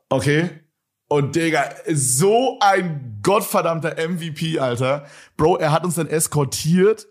Okay. 0.09 0.49
Und 1.07 1.35
Digga, 1.35 1.63
so 1.91 2.57
ein 2.61 3.19
gottverdammter 3.23 3.95
MVP, 3.95 4.59
Alter. 4.59 5.05
Bro, 5.37 5.57
er 5.57 5.71
hat 5.71 5.83
uns 5.85 5.95
dann 5.95 6.07
eskortiert 6.07 7.07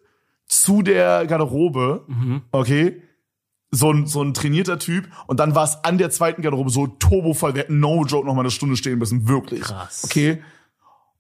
zu 0.51 0.83
der 0.83 1.27
Garderobe, 1.27 2.05
Mhm. 2.09 2.43
okay. 2.51 3.03
So 3.73 3.93
ein, 3.93 4.07
so 4.09 4.21
ein 4.21 4.35
trainierter 4.35 4.81
Typ. 4.81 5.07
Und 5.29 5.39
dann 5.39 5.55
war 5.55 5.63
es 5.63 5.85
an 5.85 5.97
der 5.97 6.11
zweiten 6.11 6.43
Garderobe 6.43 6.71
so 6.71 6.89
turbovoll. 6.89 7.55
Wir 7.55 7.63
hätten 7.63 7.79
no 7.79 8.05
joke 8.05 8.27
noch 8.27 8.35
mal 8.35 8.41
eine 8.41 8.51
Stunde 8.51 8.77
stehen 8.77 8.99
müssen. 8.99 9.29
Wirklich. 9.29 9.61
Krass. 9.61 10.03
Okay. 10.05 10.43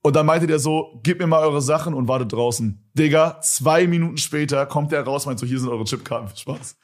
Und 0.03 0.17
dann 0.17 0.27
meinte 0.27 0.49
der 0.49 0.59
so, 0.59 0.99
gib 1.05 1.21
mir 1.21 1.29
mal 1.29 1.39
eure 1.45 1.63
Sachen 1.63 1.95
und 1.95 2.09
wartet 2.09 2.33
draußen. 2.33 2.83
Digga, 2.95 3.39
zwei 3.43 3.87
Minuten 3.87 4.17
später 4.17 4.67
kommt 4.67 4.91
der 4.91 5.05
raus, 5.05 5.27
meint 5.27 5.39
so, 5.39 5.47
hier 5.47 5.61
sind 5.61 5.69
eure 5.69 5.85
Chipkarten, 5.85 6.27
viel 6.29 6.39
Spaß. 6.39 6.77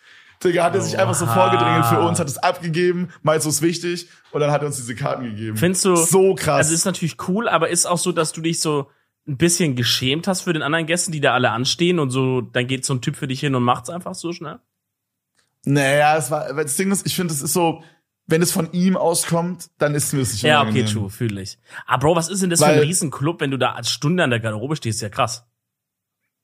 Digga, 0.44 0.62
hat 0.64 0.74
er 0.76 0.82
sich 0.82 0.96
einfach 0.98 1.14
so 1.14 1.26
vorgedrängelt 1.26 1.86
für 1.86 1.98
uns, 1.98 2.20
hat 2.20 2.28
es 2.28 2.38
abgegeben, 2.38 3.08
meint 3.22 3.42
so, 3.42 3.48
ist 3.48 3.62
wichtig, 3.62 4.08
und 4.32 4.40
dann 4.40 4.50
hat 4.52 4.60
er 4.60 4.66
uns 4.66 4.76
diese 4.76 4.94
Karten 4.94 5.24
gegeben. 5.24 5.56
Findest 5.56 5.84
du, 5.86 5.96
So 5.96 6.34
krass. 6.34 6.58
Also 6.58 6.74
ist 6.74 6.84
natürlich 6.84 7.16
cool, 7.26 7.48
aber 7.48 7.70
ist 7.70 7.86
auch 7.86 7.98
so, 7.98 8.12
dass 8.12 8.32
du 8.32 8.40
dich 8.42 8.60
so 8.60 8.88
ein 9.28 9.36
bisschen 9.36 9.74
geschämt 9.76 10.28
hast 10.28 10.42
für 10.42 10.52
den 10.52 10.62
anderen 10.62 10.86
Gästen, 10.86 11.10
die 11.12 11.20
da 11.20 11.34
alle 11.34 11.50
anstehen 11.50 11.98
und 11.98 12.10
so, 12.10 12.40
dann 12.40 12.66
geht 12.66 12.84
so 12.84 12.94
ein 12.94 13.00
Typ 13.00 13.16
für 13.16 13.26
dich 13.26 13.40
hin 13.40 13.54
und 13.54 13.62
macht's 13.62 13.90
einfach 13.90 14.14
so 14.14 14.32
schnell? 14.32 14.58
naja, 15.64 16.16
es 16.16 16.30
war, 16.30 16.52
das 16.54 16.76
Ding 16.76 16.92
ist, 16.92 17.04
ich 17.06 17.16
finde, 17.16 17.34
es 17.34 17.42
ist 17.42 17.52
so, 17.52 17.82
wenn 18.28 18.40
es 18.40 18.52
von 18.52 18.72
ihm 18.72 18.96
auskommt, 18.96 19.68
dann 19.78 19.94
ist 19.96 20.12
mir 20.12 20.20
das 20.20 20.32
nicht 20.32 20.42
Ja, 20.42 20.62
okay, 20.62 20.84
true, 20.84 21.10
fühle 21.10 21.42
ich. 21.42 21.58
Aber 21.86 22.00
Bro, 22.06 22.16
was 22.16 22.28
ist 22.28 22.40
denn 22.42 22.50
das 22.50 22.60
für 22.60 22.66
Weil- 22.66 22.74
ein 22.76 22.80
Riesenclub, 22.86 23.40
wenn 23.40 23.50
du 23.50 23.56
da 23.56 23.72
als 23.72 23.90
Stunde 23.90 24.22
an 24.22 24.30
der 24.30 24.38
Garderobe 24.40 24.76
stehst? 24.76 25.02
Ja, 25.02 25.08
krass. 25.08 25.44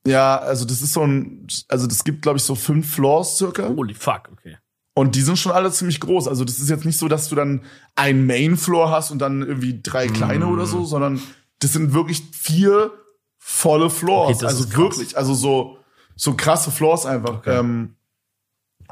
Ja, 0.04 0.38
also 0.38 0.64
das 0.64 0.82
ist 0.82 0.92
so 0.92 1.02
ein, 1.06 1.46
also 1.68 1.86
das 1.86 2.02
gibt, 2.02 2.22
glaube 2.22 2.38
ich, 2.38 2.42
so 2.42 2.56
fünf 2.56 2.92
Floors 2.92 3.38
circa. 3.38 3.68
Holy 3.68 3.94
fuck, 3.94 4.28
okay. 4.32 4.58
Und 4.94 5.14
die 5.14 5.20
sind 5.22 5.38
schon 5.38 5.52
alle 5.52 5.70
ziemlich 5.70 6.00
groß. 6.00 6.26
Also 6.26 6.44
das 6.44 6.58
ist 6.58 6.68
jetzt 6.68 6.84
nicht 6.84 6.98
so, 6.98 7.06
dass 7.08 7.28
du 7.28 7.36
dann 7.36 7.62
einen 7.94 8.26
Main 8.26 8.56
Floor 8.56 8.90
hast 8.90 9.10
und 9.12 9.20
dann 9.20 9.40
irgendwie 9.42 9.80
drei 9.80 10.08
kleine 10.08 10.46
Mm. 10.46 10.52
oder 10.52 10.66
so, 10.66 10.84
sondern 10.84 11.20
das 11.62 11.72
sind 11.72 11.92
wirklich 11.94 12.22
vier 12.32 12.90
volle 13.38 13.90
Floors. 13.90 14.36
Okay, 14.38 14.46
also 14.46 14.72
wirklich, 14.76 15.16
also 15.16 15.34
so 15.34 15.78
so 16.16 16.34
krasse 16.34 16.70
Floors 16.70 17.06
einfach. 17.06 17.42
Ähm, 17.46 17.96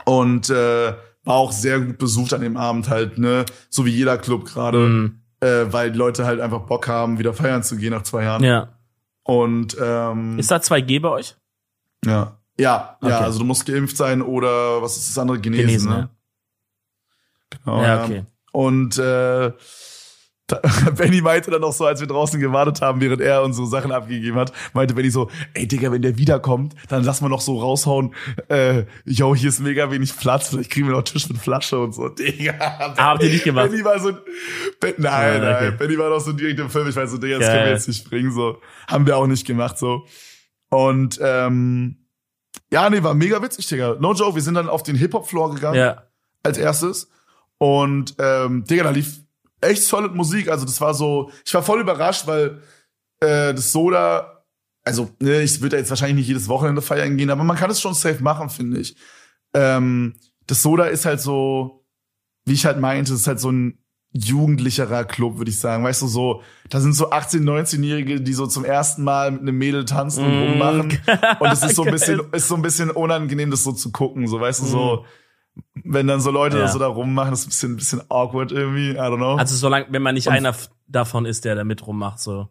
und 0.06 0.48
äh, 0.50 0.94
war 1.24 1.34
auch 1.36 1.52
sehr 1.52 1.80
gut 1.80 1.98
besucht 1.98 2.32
an 2.32 2.40
dem 2.40 2.56
Abend 2.56 2.88
halt, 2.88 3.18
ne, 3.18 3.44
so 3.68 3.84
wie 3.84 3.90
jeder 3.90 4.16
Club 4.18 4.46
gerade, 4.46 4.78
Mhm. 4.78 5.20
äh, 5.40 5.70
weil 5.70 5.92
die 5.92 5.98
Leute 5.98 6.24
halt 6.24 6.40
einfach 6.40 6.60
Bock 6.62 6.88
haben, 6.88 7.18
wieder 7.18 7.34
feiern 7.34 7.62
zu 7.62 7.76
gehen 7.76 7.90
nach 7.90 8.02
zwei 8.02 8.24
Jahren. 8.24 8.42
Ja. 8.42 8.68
Und 9.22 9.76
ähm, 9.80 10.38
Ist 10.38 10.50
da 10.50 10.56
2G 10.56 11.00
bei 11.00 11.10
euch? 11.10 11.36
ja, 12.06 12.38
ja, 12.58 12.58
ja, 12.58 12.98
Okay. 13.02 13.12
also 13.12 13.38
du 13.40 13.44
musst 13.44 13.66
geimpft 13.66 13.96
sein 13.96 14.22
oder 14.22 14.80
was 14.82 14.96
ist 14.96 15.10
das 15.10 15.18
andere 15.18 15.38
genesen, 15.38 15.66
Genesen, 15.66 15.90
ne? 15.90 16.10
Genau, 17.50 17.82
ja, 17.82 18.04
okay. 18.04 18.24
Und 18.52 18.98
äh, 18.98 19.52
Benny 20.96 21.20
meinte 21.20 21.50
dann 21.50 21.62
auch 21.64 21.72
so, 21.72 21.84
als 21.86 22.00
wir 22.00 22.06
draußen 22.06 22.40
gewartet 22.40 22.80
haben, 22.80 23.00
während 23.00 23.20
er 23.20 23.42
unsere 23.42 23.66
Sachen 23.66 23.92
abgegeben 23.92 24.36
hat, 24.36 24.52
meinte 24.72 24.94
Benny 24.94 25.10
so, 25.10 25.30
ey 25.54 25.66
Digga, 25.68 25.90
wenn 25.92 26.02
der 26.02 26.16
wiederkommt, 26.18 26.74
dann 26.88 27.04
lass 27.04 27.20
mal 27.20 27.28
noch 27.28 27.40
so 27.40 27.58
raushauen, 27.60 28.14
äh, 28.48 28.84
yo, 29.04 29.34
hier 29.34 29.48
ist 29.48 29.60
mega 29.60 29.90
wenig 29.90 30.16
Platz, 30.16 30.48
vielleicht 30.48 30.70
kriegen 30.70 30.86
wir 30.88 30.94
noch 30.94 31.02
Tisch 31.02 31.28
mit 31.28 31.38
Flasche 31.38 31.78
und 31.78 31.94
so. 31.94 32.08
Digga. 32.10 32.54
Ah, 32.58 32.94
habt 32.96 33.22
ihr 33.22 33.30
nicht 33.30 33.44
gemacht? 33.44 33.70
Benny 33.70 33.84
war 33.84 33.98
so, 33.98 34.12
ben, 34.80 34.94
nein, 34.98 35.42
Ja, 35.42 35.56
okay. 35.56 35.64
nein, 35.68 35.76
Benny 35.78 35.98
war 35.98 36.10
doch 36.10 36.20
so 36.20 36.32
direkt 36.32 36.58
im 36.60 36.70
Film, 36.70 36.88
ich 36.88 36.96
weiß 36.96 37.10
so, 37.10 37.18
Digga, 37.18 37.38
das 37.38 37.46
Geil. 37.46 37.54
können 37.56 37.66
wir 37.66 37.72
jetzt 37.74 37.88
nicht 37.88 38.08
bringen, 38.08 38.32
so. 38.32 38.58
Haben 38.88 39.06
wir 39.06 39.16
auch 39.16 39.26
nicht 39.26 39.46
gemacht, 39.46 39.78
so. 39.78 40.04
Und, 40.68 41.18
ähm, 41.22 41.96
ja, 42.72 42.88
nee, 42.88 43.02
war 43.02 43.14
mega 43.14 43.42
witzig, 43.42 43.66
Digga. 43.66 43.96
No 44.00 44.12
joke, 44.14 44.34
wir 44.36 44.42
sind 44.42 44.54
dann 44.54 44.68
auf 44.68 44.82
den 44.84 44.96
Hip-Hop-Floor 44.96 45.54
gegangen 45.54 45.76
Ja. 45.78 46.04
als 46.42 46.56
erstes. 46.58 47.10
Und 47.58 48.14
ähm, 48.18 48.64
Digga, 48.64 48.84
da 48.84 48.90
lief 48.90 49.20
echt 49.60 49.82
solid 49.84 50.14
Musik. 50.14 50.48
Also 50.48 50.64
das 50.64 50.80
war 50.80 50.94
so, 50.94 51.30
ich 51.44 51.52
war 51.54 51.62
voll 51.62 51.80
überrascht, 51.80 52.26
weil 52.26 52.60
äh, 53.20 53.52
das 53.54 53.72
Soda, 53.72 54.44
also 54.84 55.10
ne, 55.20 55.42
ich 55.42 55.60
würde 55.60 55.76
jetzt 55.76 55.90
wahrscheinlich 55.90 56.16
nicht 56.16 56.28
jedes 56.28 56.48
Wochenende 56.48 56.82
feiern 56.82 57.16
gehen, 57.16 57.30
aber 57.30 57.44
man 57.44 57.56
kann 57.56 57.70
es 57.70 57.80
schon 57.80 57.94
safe 57.94 58.22
machen, 58.22 58.48
finde 58.50 58.80
ich. 58.80 58.96
Ähm, 59.54 60.14
das 60.46 60.62
Soda 60.62 60.84
ist 60.86 61.04
halt 61.04 61.20
so, 61.20 61.84
wie 62.46 62.54
ich 62.54 62.64
halt 62.66 62.80
meinte, 62.80 63.12
ist 63.12 63.26
halt 63.26 63.40
so 63.40 63.50
ein 63.50 63.78
jugendlicherer 64.12 65.04
Club, 65.04 65.38
würde 65.38 65.50
ich 65.50 65.58
sagen. 65.60 65.84
Weißt 65.84 66.02
du, 66.02 66.08
so, 66.08 66.42
da 66.68 66.80
sind 66.80 66.94
so 66.94 67.10
18-, 67.10 67.42
19-Jährige, 67.44 68.20
die 68.20 68.32
so 68.32 68.46
zum 68.46 68.64
ersten 68.64 69.04
Mal 69.04 69.30
mit 69.30 69.42
einem 69.42 69.56
Mädel 69.56 69.84
tanzen 69.84 70.24
und 70.24 70.36
Mm. 70.36 70.50
rummachen. 70.50 70.98
Und 71.38 71.52
es 71.52 71.62
ist 71.62 71.76
so 71.76 71.84
ein 71.84 71.90
bisschen, 71.92 72.20
ist 72.32 72.48
so 72.48 72.56
ein 72.56 72.62
bisschen 72.62 72.90
unangenehm, 72.90 73.52
das 73.52 73.62
so 73.62 73.70
zu 73.70 73.92
gucken. 73.92 74.26
So, 74.26 74.40
weißt 74.40 74.62
du, 74.62 74.66
so, 74.66 75.04
wenn 75.84 76.06
dann 76.06 76.20
so 76.20 76.30
Leute. 76.30 76.58
Ja. 76.58 76.68
so 76.68 76.78
da 76.78 76.86
rummachen, 76.86 77.32
ist 77.32 77.46
ein 77.46 77.48
bisschen, 77.48 77.72
ein 77.72 77.76
bisschen 77.76 78.02
awkward 78.10 78.52
irgendwie. 78.52 78.90
I 78.92 78.96
don't 78.98 79.16
know. 79.16 79.36
Also 79.36 79.56
solange, 79.56 79.86
wenn 79.90 80.02
man 80.02 80.14
nicht 80.14 80.28
Und- 80.28 80.34
einer 80.34 80.54
davon 80.86 81.24
ist, 81.26 81.44
der 81.44 81.54
da 81.54 81.64
mit 81.64 81.86
rummacht, 81.86 82.20
so. 82.20 82.48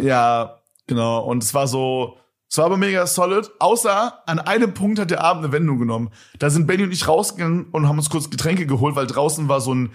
ja, 0.00 0.60
genau. 0.86 1.20
Und 1.24 1.42
es 1.42 1.54
war 1.54 1.66
so, 1.66 2.16
es 2.50 2.58
war 2.58 2.66
aber 2.66 2.76
mega 2.76 3.06
solid. 3.06 3.50
Außer 3.58 4.22
an 4.26 4.38
einem 4.38 4.74
Punkt 4.74 4.98
hat 4.98 5.10
der 5.10 5.22
Abend 5.22 5.44
eine 5.44 5.52
Wendung 5.52 5.78
genommen. 5.78 6.10
Da 6.38 6.50
sind 6.50 6.66
Benny 6.66 6.84
und 6.84 6.92
ich 6.92 7.06
rausgegangen 7.08 7.66
und 7.72 7.88
haben 7.88 7.98
uns 7.98 8.10
kurz 8.10 8.30
Getränke 8.30 8.66
geholt, 8.66 8.96
weil 8.96 9.06
draußen 9.06 9.48
war 9.48 9.60
so 9.60 9.74
ein, 9.74 9.92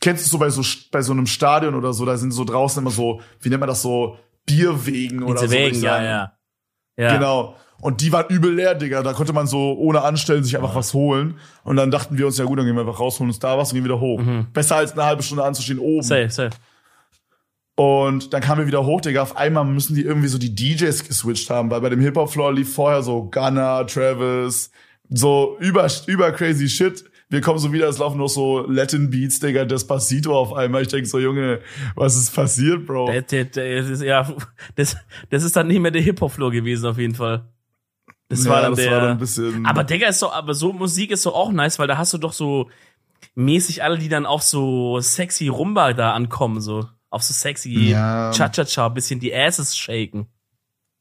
kennst 0.00 0.24
du 0.26 0.30
so 0.30 0.38
bei 0.38 0.50
so, 0.50 0.62
bei 0.90 1.02
so 1.02 1.12
einem 1.12 1.26
Stadion 1.26 1.74
oder 1.74 1.92
so, 1.92 2.04
da 2.04 2.16
sind 2.16 2.30
so 2.32 2.44
draußen 2.44 2.82
immer 2.82 2.90
so, 2.90 3.20
wie 3.40 3.48
nennt 3.50 3.60
man 3.60 3.68
das 3.68 3.82
so, 3.82 4.18
Bierwegen 4.46 5.22
oder 5.22 5.42
Diese 5.42 5.48
so. 5.48 5.58
Wegen, 5.58 5.82
ja, 5.82 6.02
ja. 6.02 6.32
Ja. 6.96 7.14
Genau. 7.14 7.56
Und 7.80 8.00
die 8.00 8.12
waren 8.12 8.26
übel 8.28 8.52
leer, 8.54 8.74
Digga. 8.74 9.02
Da 9.02 9.12
konnte 9.12 9.32
man 9.32 9.46
so 9.46 9.74
ohne 9.78 10.02
Anstellen 10.02 10.42
sich 10.42 10.56
einfach 10.56 10.74
was 10.74 10.94
holen. 10.94 11.38
Und 11.62 11.76
dann 11.76 11.90
dachten 11.90 12.18
wir 12.18 12.26
uns, 12.26 12.36
ja 12.36 12.44
gut, 12.44 12.58
dann 12.58 12.66
gehen 12.66 12.74
wir 12.74 12.80
einfach 12.80 12.98
raus, 12.98 13.20
holen 13.20 13.30
uns 13.30 13.38
da 13.38 13.56
was 13.56 13.70
und 13.70 13.76
gehen 13.76 13.84
wieder 13.84 14.00
hoch. 14.00 14.20
Besser 14.52 14.76
als 14.76 14.92
eine 14.92 15.04
halbe 15.04 15.22
Stunde 15.22 15.44
anzustehen 15.44 15.78
oben. 15.78 15.98
Mhm. 15.98 16.02
Safe, 16.02 16.30
safe. 16.30 16.50
Und 17.78 18.34
dann 18.34 18.42
kamen 18.42 18.62
wir 18.62 18.66
wieder 18.66 18.84
hoch, 18.84 19.00
Digga. 19.00 19.22
Auf 19.22 19.36
einmal 19.36 19.64
müssen 19.64 19.94
die 19.94 20.02
irgendwie 20.02 20.26
so 20.26 20.36
die 20.36 20.52
DJs 20.52 21.04
geswitcht 21.04 21.48
haben, 21.48 21.70
weil 21.70 21.80
bei 21.80 21.88
dem 21.88 22.00
Hip-Hop-Floor 22.00 22.52
lief 22.52 22.74
vorher 22.74 23.04
so 23.04 23.30
Gunna, 23.30 23.84
Travis, 23.84 24.72
so 25.08 25.56
über, 25.60 25.86
über 26.08 26.32
crazy 26.32 26.68
shit. 26.68 27.04
Wir 27.30 27.40
kommen 27.40 27.60
so 27.60 27.72
wieder, 27.72 27.88
es 27.88 27.98
laufen 27.98 28.18
noch 28.18 28.28
so 28.28 28.66
Latin 28.66 29.10
Beats, 29.10 29.38
Digga, 29.38 29.64
Despacito 29.64 30.36
auf 30.36 30.54
einmal. 30.54 30.82
Ich 30.82 30.88
denk 30.88 31.06
so, 31.06 31.20
Junge, 31.20 31.60
was 31.94 32.16
ist 32.16 32.34
passiert, 32.34 32.84
Bro? 32.84 33.12
Der, 33.12 33.22
der, 33.44 33.44
das 33.44 33.88
ist, 33.88 34.02
ja, 34.02 34.28
das, 34.74 34.96
das 35.30 35.44
ist 35.44 35.54
dann 35.54 35.68
nicht 35.68 35.78
mehr 35.78 35.92
der 35.92 36.02
Hip-Hop-Floor 36.02 36.50
gewesen, 36.50 36.86
auf 36.86 36.98
jeden 36.98 37.14
Fall. 37.14 37.44
Das 38.28 38.44
Ja, 38.44 38.50
war 38.50 38.62
dann 38.62 38.72
das 38.72 38.80
der. 38.80 38.90
war 38.92 39.00
dann 39.00 39.10
ein 39.12 39.18
bisschen. 39.18 39.64
aber 39.66 39.84
Digga 39.84 40.06
ist 40.08 40.20
doch, 40.22 40.32
aber 40.34 40.52
so 40.54 40.72
Musik 40.72 41.10
ist 41.10 41.24
doch 41.24 41.34
auch 41.34 41.50
nice, 41.50 41.78
weil 41.78 41.86
da 41.88 41.96
hast 41.98 42.12
du 42.12 42.18
doch 42.18 42.32
so 42.32 42.68
mäßig 43.34 43.82
alle, 43.82 43.98
die 43.98 44.08
dann 44.08 44.26
auf 44.26 44.42
so 44.42 45.00
sexy 45.00 45.48
Rumba 45.48 45.92
da 45.94 46.12
ankommen, 46.12 46.60
so. 46.60 46.86
Auf 47.10 47.22
so 47.22 47.32
sexy 47.32 47.70
Ja. 47.90 48.30
Cha-Cha-Cha, 48.32 48.88
bisschen 48.90 49.18
die 49.20 49.34
Asses 49.34 49.76
shaken. 49.76 50.26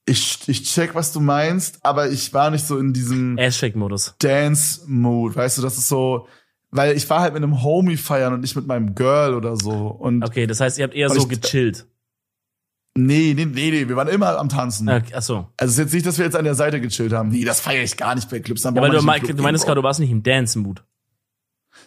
ich, 0.06 0.40
ich 0.48 0.64
check, 0.64 0.96
was 0.96 1.12
du 1.12 1.20
meinst, 1.20 1.80
aber 1.84 2.10
ich 2.10 2.34
war 2.34 2.50
nicht 2.50 2.66
so 2.66 2.78
in 2.78 2.94
diesem 2.94 3.38
Ass-Shake-Modus. 3.38 4.16
Dance-Mood, 4.20 5.36
weißt 5.36 5.58
du, 5.58 5.62
das 5.62 5.78
ist 5.78 5.90
so, 5.90 6.28
weil 6.72 6.96
ich 6.96 7.10
war 7.10 7.20
halt 7.20 7.34
mit 7.34 7.44
einem 7.44 7.62
Homie 7.62 7.98
feiern 7.98 8.34
und 8.34 8.40
nicht 8.40 8.56
mit 8.56 8.66
meinem 8.68 8.96
Girl 8.96 9.34
oder 9.34 9.58
so. 9.58 9.72
Und 9.88 10.24
Okay, 10.24 10.48
das 10.48 10.62
heißt, 10.62 10.78
ihr 10.78 10.86
habt 10.86 10.96
eher 10.96 11.10
so 11.10 11.28
ich- 11.30 11.42
gechillt. 11.42 11.88
Nee, 12.98 13.34
nee, 13.36 13.45
nee, 13.45 13.72
nee, 13.72 13.88
wir 13.88 13.95
waren 13.95 14.08
immer 14.08 14.38
am 14.38 14.50
Tanzen. 14.50 14.89
Okay, 14.89 15.14
achso. 15.14 15.48
Also 15.58 15.72
es 15.72 15.72
ist 15.72 15.78
jetzt 15.78 15.93
nicht, 15.93 16.06
dass 16.06 16.18
wir 16.18 16.26
jetzt 16.26 16.36
an 16.36 16.45
der 16.45 16.56
Seite 16.56 16.82
gechillt 16.82 17.14
haben. 17.14 17.30
Nee, 17.30 17.45
das 17.45 17.62
feiere 17.62 17.84
ich 17.84 17.95
gar 17.95 18.16
nicht 18.16 18.30
bei 18.30 18.39
Clubs. 18.39 18.62
Dann 18.64 18.76
Ja, 18.76 18.82
weil 18.82 18.91
du, 18.91 19.02
mein, 19.02 19.22
Club 19.22 19.38
du 19.38 19.43
meinst 19.43 19.66
gerade, 19.66 19.80
du 19.80 19.84
warst 19.84 20.00
nicht 20.00 20.12
im 20.12 20.24
Dance-Mood. 20.24 20.84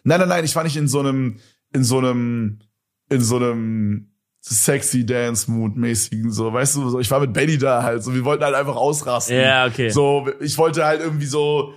Nein, 0.04 0.20
nein, 0.20 0.28
nein, 0.28 0.44
ich 0.44 0.54
war 0.54 0.64
nicht 0.64 0.76
in 0.76 0.88
so 0.88 1.00
einem, 1.00 1.38
in 1.72 1.84
so 1.84 1.98
einem, 1.98 2.60
in 3.08 3.20
so 3.20 3.36
einem 3.36 4.10
sexy 4.40 5.04
Dance-Mood 5.04 5.76
mäßigen, 5.76 6.32
so, 6.32 6.52
weißt 6.52 6.76
du, 6.76 6.88
so, 6.88 7.00
ich 7.00 7.10
war 7.10 7.20
mit 7.20 7.32
Benny 7.32 7.58
da 7.58 7.82
halt, 7.82 8.02
so, 8.02 8.14
wir 8.14 8.24
wollten 8.24 8.42
halt 8.42 8.54
einfach 8.54 8.76
ausrasten. 8.76 9.36
Ja, 9.36 9.66
okay. 9.66 9.90
So, 9.90 10.28
ich 10.40 10.56
wollte 10.56 10.84
halt 10.84 11.00
irgendwie 11.00 11.26
so, 11.26 11.74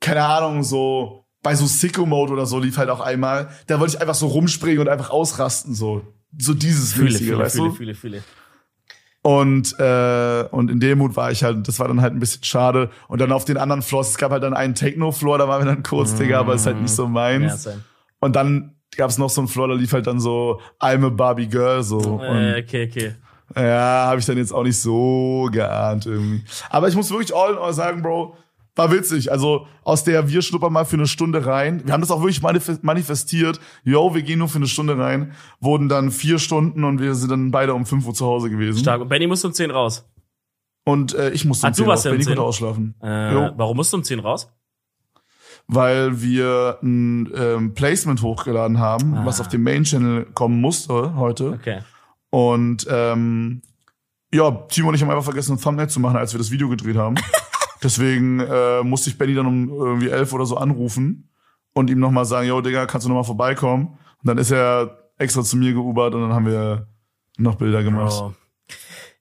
keine 0.00 0.24
Ahnung, 0.24 0.62
so, 0.62 1.24
bei 1.42 1.54
so 1.54 1.66
Sicko 1.66 2.06
Mode 2.06 2.32
oder 2.32 2.46
so 2.46 2.58
lief 2.58 2.76
halt 2.78 2.90
auch 2.90 3.00
einmal, 3.00 3.48
da 3.66 3.80
wollte 3.80 3.96
ich 3.96 4.00
einfach 4.00 4.14
so 4.14 4.26
rumspringen 4.26 4.78
und 4.78 4.88
einfach 4.88 5.10
ausrasten, 5.10 5.74
so. 5.74 6.02
So 6.36 6.54
dieses 6.54 6.92
Fühle, 6.92 7.06
mäßige, 7.06 7.26
fühle, 7.26 7.38
weißt 7.38 7.56
fühle, 7.56 7.68
du? 7.68 7.74
fühle, 7.74 7.94
fühle. 7.94 8.22
Und, 9.22 9.78
äh, 9.80 10.44
und 10.50 10.70
in 10.70 10.80
dem 10.80 10.98
Mut 10.98 11.16
war 11.16 11.30
ich 11.30 11.42
halt, 11.42 11.66
das 11.68 11.78
war 11.80 11.88
dann 11.88 12.00
halt 12.00 12.14
ein 12.14 12.20
bisschen 12.20 12.44
schade. 12.44 12.90
Und 13.08 13.20
dann 13.20 13.32
auf 13.32 13.44
den 13.44 13.56
anderen 13.56 13.82
Floors, 13.82 14.10
es 14.10 14.16
gab 14.18 14.30
halt 14.30 14.42
dann 14.42 14.54
einen 14.54 14.74
Techno-Floor, 14.74 15.38
da 15.38 15.48
waren 15.48 15.60
wir 15.62 15.66
dann 15.66 15.82
kurz, 15.82 16.14
Digga, 16.14 16.38
aber 16.40 16.54
ist 16.54 16.66
halt 16.66 16.80
nicht 16.80 16.94
so 16.94 17.02
Ja, 17.04 17.08
meins. 17.08 17.64
same. 17.64 17.82
Und 18.20 18.36
dann 18.36 18.74
gab 18.96 19.10
es 19.10 19.18
noch 19.18 19.28
so 19.30 19.40
einen 19.40 19.48
Floor, 19.48 19.68
da 19.68 19.74
lief 19.74 19.92
halt 19.92 20.06
dann 20.06 20.20
so 20.20 20.60
I'm 20.80 21.04
a 21.04 21.10
Barbie 21.10 21.48
Girl 21.48 21.82
so. 21.82 22.20
Äh, 22.22 22.62
okay, 22.62 22.88
okay. 22.88 23.14
ja, 23.56 24.06
habe 24.06 24.20
ich 24.20 24.26
dann 24.26 24.38
jetzt 24.38 24.52
auch 24.52 24.62
nicht 24.64 24.80
so 24.80 25.48
geahnt 25.52 26.06
irgendwie. 26.06 26.42
Aber 26.70 26.88
ich 26.88 26.94
muss 26.94 27.10
wirklich 27.10 27.34
all 27.34 27.52
in 27.52 27.58
all 27.58 27.72
sagen, 27.74 28.02
Bro, 28.02 28.36
war 28.78 28.90
witzig. 28.92 29.30
Also 29.32 29.66
aus 29.82 30.04
der 30.04 30.28
wir 30.28 30.40
schnuppern 30.42 30.72
mal 30.72 30.84
für 30.84 30.96
eine 30.96 31.06
Stunde 31.06 31.44
rein. 31.44 31.82
Wir 31.84 31.92
haben 31.92 32.00
das 32.00 32.10
auch 32.10 32.20
wirklich 32.20 32.40
manif- 32.40 32.78
manifestiert. 32.82 33.60
Yo, 33.84 34.14
wir 34.14 34.22
gehen 34.22 34.38
nur 34.38 34.48
für 34.48 34.56
eine 34.58 34.66
Stunde 34.68 34.96
rein. 34.96 35.32
Wurden 35.60 35.88
dann 35.88 36.10
vier 36.10 36.38
Stunden 36.38 36.84
und 36.84 37.00
wir 37.00 37.14
sind 37.14 37.30
dann 37.30 37.50
beide 37.50 37.74
um 37.74 37.84
5 37.84 38.06
Uhr 38.06 38.14
zu 38.14 38.24
Hause 38.24 38.48
gewesen. 38.50 38.78
Stark. 38.78 39.00
Und 39.02 39.08
Benny 39.08 39.26
musste 39.26 39.48
um 39.48 39.52
10 39.52 39.70
raus. 39.70 40.08
Und 40.84 41.14
äh, 41.14 41.30
ich 41.32 41.44
musste 41.44 41.66
Ah, 41.66 41.70
um 41.70 41.72
du 41.74 41.82
10 41.82 41.86
warst 41.86 42.00
raus. 42.00 42.04
ja 42.06 42.10
um 42.10 42.14
Benny 42.14 42.24
10. 42.24 42.30
konnte 42.36 42.42
ausschlafen. 42.48 42.94
Äh, 43.02 43.32
Jo. 43.34 43.50
warum 43.56 43.76
musst 43.76 43.92
du 43.92 43.98
um 43.98 44.04
10 44.04 44.20
raus? 44.20 44.50
Weil 45.66 46.22
wir 46.22 46.78
ein 46.82 47.30
ähm, 47.34 47.74
Placement 47.74 48.22
hochgeladen 48.22 48.78
haben, 48.78 49.14
Ah. 49.14 49.26
was 49.26 49.40
auf 49.40 49.48
dem 49.48 49.62
Main-Channel 49.64 50.26
kommen 50.32 50.60
musste 50.62 51.14
heute. 51.16 51.50
Okay. 51.50 51.80
Und 52.30 52.86
ähm, 52.90 53.60
ja, 54.32 54.50
Timo 54.50 54.88
und 54.88 54.94
ich 54.94 55.02
haben 55.02 55.10
einfach 55.10 55.24
vergessen, 55.24 55.56
ein 55.56 55.60
Thumbnail 55.60 55.88
zu 55.88 56.00
machen, 56.00 56.16
als 56.16 56.32
wir 56.32 56.38
das 56.38 56.50
Video 56.50 56.68
gedreht 56.68 56.96
haben. 56.96 57.16
Deswegen 57.82 58.40
äh, 58.40 58.82
musste 58.82 59.10
ich 59.10 59.18
Benny 59.18 59.34
dann 59.34 59.46
um 59.46 59.68
irgendwie 59.68 60.08
elf 60.08 60.32
oder 60.32 60.46
so 60.46 60.56
anrufen 60.56 61.30
und 61.74 61.90
ihm 61.90 62.00
nochmal 62.00 62.24
sagen, 62.24 62.48
yo, 62.48 62.60
Digga, 62.60 62.86
kannst 62.86 63.04
du 63.04 63.08
nochmal 63.08 63.24
vorbeikommen? 63.24 63.98
Und 64.18 64.24
dann 64.24 64.38
ist 64.38 64.50
er 64.50 65.10
extra 65.16 65.42
zu 65.42 65.56
mir 65.56 65.72
geubert 65.72 66.14
und 66.14 66.22
dann 66.22 66.32
haben 66.32 66.46
wir 66.46 66.88
noch 67.36 67.56
Bilder 67.56 67.82
gemacht. 67.82 68.18
Bro. 68.18 68.34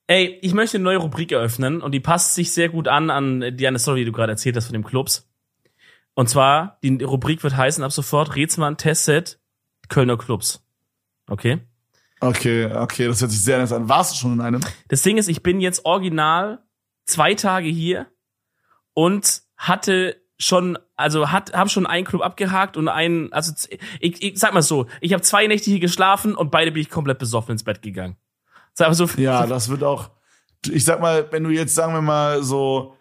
Ey, 0.07 0.39
ich 0.41 0.53
möchte 0.53 0.77
eine 0.77 0.85
neue 0.85 0.97
Rubrik 0.97 1.31
eröffnen 1.31 1.81
und 1.81 1.91
die 1.91 1.99
passt 1.99 2.33
sich 2.33 2.53
sehr 2.53 2.69
gut 2.69 2.87
an 2.87 3.09
an 3.09 3.57
die 3.57 3.67
eine 3.67 3.77
Story, 3.77 3.99
die 3.99 4.05
du 4.05 4.11
gerade 4.13 4.31
erzählt 4.31 4.55
hast 4.55 4.65
von 4.65 4.73
dem 4.73 4.85
Clubs. 4.85 5.29
Und 6.13 6.29
zwar, 6.29 6.79
die 6.81 7.03
Rubrik 7.03 7.43
wird 7.43 7.57
heißen 7.57 7.83
ab 7.83 7.91
sofort 7.91 8.35
Rätsmann 8.35 8.77
Tesset 8.77 9.39
Kölner 9.89 10.17
Clubs. 10.17 10.65
Okay? 11.29 11.59
Okay, 12.19 12.65
okay, 12.73 13.07
das 13.07 13.21
hört 13.21 13.31
sich 13.31 13.43
sehr 13.43 13.59
nett 13.59 13.71
an. 13.71 13.89
Warst 13.89 14.13
du 14.13 14.17
schon 14.17 14.33
in 14.33 14.41
einem? 14.41 14.61
Das 14.87 15.03
Ding 15.03 15.17
ist, 15.17 15.27
ich 15.27 15.43
bin 15.43 15.61
jetzt 15.61 15.85
original 15.85 16.63
zwei 17.05 17.35
Tage 17.35 17.67
hier 17.67 18.07
und 18.97 19.43
hatte 19.57 20.15
schon, 20.39 20.79
also 20.95 21.29
hat, 21.31 21.53
habe 21.53 21.69
schon 21.69 21.85
einen 21.85 22.03
Club 22.03 22.23
abgehakt 22.23 22.77
und 22.77 22.87
einen, 22.87 23.31
also 23.31 23.53
ich, 23.99 24.23
ich 24.23 24.39
sag 24.39 24.55
mal 24.55 24.63
so, 24.63 24.87
ich 25.01 25.13
habe 25.13 25.21
zwei 25.21 25.45
Nächte 25.45 25.69
hier 25.69 25.79
geschlafen 25.79 26.33
und 26.33 26.49
beide 26.49 26.71
bin 26.71 26.81
ich 26.81 26.89
komplett 26.89 27.19
besoffen 27.19 27.51
ins 27.51 27.63
Bett 27.63 27.83
gegangen. 27.83 28.17
Sag 28.73 28.87
mal 28.87 28.95
so, 28.95 29.05
Ja, 29.17 29.45
das 29.45 29.69
wird 29.69 29.83
auch, 29.83 30.09
ich 30.67 30.83
sag 30.83 30.99
mal, 30.99 31.31
wenn 31.31 31.43
du 31.43 31.51
jetzt, 31.51 31.75
sagen 31.75 31.93
wir 31.93 32.01
mal, 32.01 32.41
so 32.41 32.95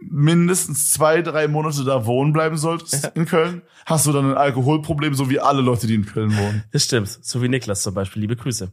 mindestens 0.00 0.90
zwei, 0.90 1.22
drei 1.22 1.46
Monate 1.46 1.84
da 1.84 2.06
wohnen 2.06 2.32
bleiben 2.32 2.56
solltest 2.56 3.12
in 3.14 3.24
Köln, 3.24 3.62
hast 3.86 4.04
du 4.08 4.12
dann 4.12 4.32
ein 4.32 4.36
Alkoholproblem, 4.36 5.14
so 5.14 5.30
wie 5.30 5.38
alle 5.38 5.62
Leute, 5.62 5.86
die 5.86 5.94
in 5.94 6.06
Köln 6.06 6.36
wohnen. 6.36 6.64
Das 6.72 6.82
stimmt. 6.82 7.08
So 7.08 7.40
wie 7.40 7.48
Niklas 7.48 7.82
zum 7.82 7.94
Beispiel. 7.94 8.20
Liebe 8.20 8.34
Grüße. 8.34 8.72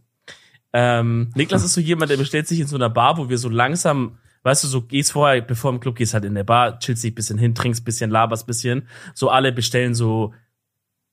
Ähm, 0.74 1.32
Niklas 1.36 1.63
ist 1.63 1.76
so 1.76 1.82
jemand, 1.82 2.09
der 2.09 2.17
bestellt 2.17 2.47
sich 2.47 2.59
in 2.59 2.65
so 2.65 2.78
einer 2.78 2.89
Bar, 2.89 3.17
wo 3.17 3.30
wir 3.30 3.38
so 3.38 3.47
langsam, 3.47 4.17
weißt 4.43 4.63
du, 4.63 4.67
so 4.67 4.81
gehst 4.81 5.13
vorher, 5.13 5.41
bevor 5.41 5.71
im 5.71 5.79
Club 5.79 5.95
gehst, 5.95 6.13
halt 6.13 6.25
in 6.25 6.35
der 6.35 6.43
Bar, 6.43 6.79
chillst 6.79 7.03
dich 7.03 7.13
ein 7.13 7.15
bisschen 7.15 7.37
hin, 7.37 7.55
trinkst 7.55 7.81
ein 7.81 7.85
bisschen, 7.85 8.11
laberst 8.11 8.43
ein 8.43 8.47
bisschen. 8.47 8.87
So 9.13 9.29
alle 9.29 9.51
bestellen 9.51 9.95
so 9.95 10.33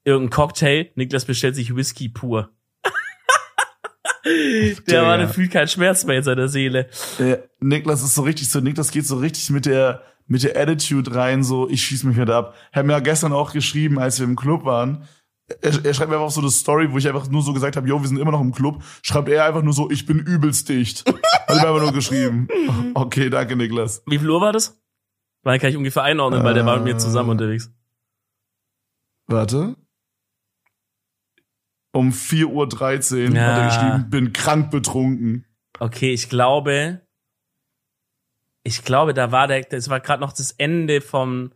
irgendeinen 0.04 0.30
Cocktail. 0.30 0.90
Niklas 0.94 1.24
bestellt 1.24 1.54
sich 1.54 1.74
Whisky 1.74 2.08
pur. 2.08 2.50
der 4.24 5.16
der 5.16 5.28
fühlt 5.28 5.52
keinen 5.52 5.68
Schmerz 5.68 6.04
mehr 6.04 6.18
in 6.18 6.24
seiner 6.24 6.48
Seele. 6.48 6.88
Der 7.18 7.48
Niklas 7.60 8.02
ist 8.02 8.14
so 8.14 8.22
richtig 8.22 8.48
so, 8.50 8.60
Niklas 8.60 8.90
geht 8.90 9.06
so 9.06 9.16
richtig 9.16 9.50
mit 9.50 9.66
der, 9.66 10.02
mit 10.26 10.42
der 10.42 10.60
Attitude 10.60 11.14
rein, 11.14 11.42
so, 11.42 11.68
ich 11.68 11.82
schieß 11.82 12.04
mich 12.04 12.18
heute 12.18 12.34
ab. 12.34 12.54
Mir 12.74 12.92
ja 12.92 13.00
gestern 13.00 13.32
auch 13.32 13.52
geschrieben, 13.52 13.98
als 13.98 14.18
wir 14.18 14.26
im 14.26 14.36
Club 14.36 14.64
waren. 14.64 15.08
Er, 15.62 15.84
er 15.84 15.94
schreibt 15.94 16.10
mir 16.10 16.16
einfach 16.16 16.30
so 16.30 16.40
eine 16.40 16.50
Story, 16.50 16.90
wo 16.92 16.98
ich 16.98 17.08
einfach 17.08 17.28
nur 17.28 17.42
so 17.42 17.52
gesagt 17.52 17.76
habe, 17.76 17.88
yo, 17.88 18.00
wir 18.00 18.06
sind 18.08 18.18
immer 18.18 18.30
noch 18.30 18.40
im 18.40 18.52
Club. 18.52 18.82
Schreibt 19.02 19.28
er 19.28 19.44
einfach 19.44 19.62
nur 19.62 19.72
so, 19.72 19.90
ich 19.90 20.06
bin 20.06 20.18
übelst 20.18 20.68
dicht. 20.68 21.04
Hat 21.08 21.48
er 21.48 21.54
mir 21.56 21.68
einfach 21.68 21.82
nur 21.82 21.92
geschrieben. 21.92 22.48
Okay, 22.94 23.30
danke, 23.30 23.56
Niklas. 23.56 24.02
Wie 24.06 24.18
viel 24.18 24.30
Uhr 24.30 24.40
war 24.40 24.52
das? 24.52 24.80
Weil 25.42 25.58
kann 25.58 25.70
ich 25.70 25.76
ungefähr 25.76 26.02
einordnen, 26.02 26.42
weil 26.44 26.54
der 26.54 26.66
war 26.66 26.76
mit 26.76 26.84
mir 26.84 26.98
zusammen 26.98 27.28
Äh. 27.28 27.32
unterwegs. 27.32 27.70
Warte. 29.26 29.76
Um 31.92 32.10
4.13 32.10 32.46
Uhr 32.46 33.26
hat 33.28 33.34
Ja. 33.34 33.58
er 33.58 33.66
geschrieben, 33.66 34.10
bin 34.10 34.32
krank 34.32 34.70
betrunken. 34.70 35.46
Okay, 35.78 36.12
ich 36.12 36.28
glaube, 36.28 37.00
ich 38.62 38.84
glaube, 38.84 39.14
da 39.14 39.32
war 39.32 39.48
der, 39.48 39.62
das 39.62 39.88
war 39.88 40.00
gerade 40.00 40.20
noch 40.20 40.32
das 40.32 40.52
Ende 40.52 41.00
vom, 41.00 41.52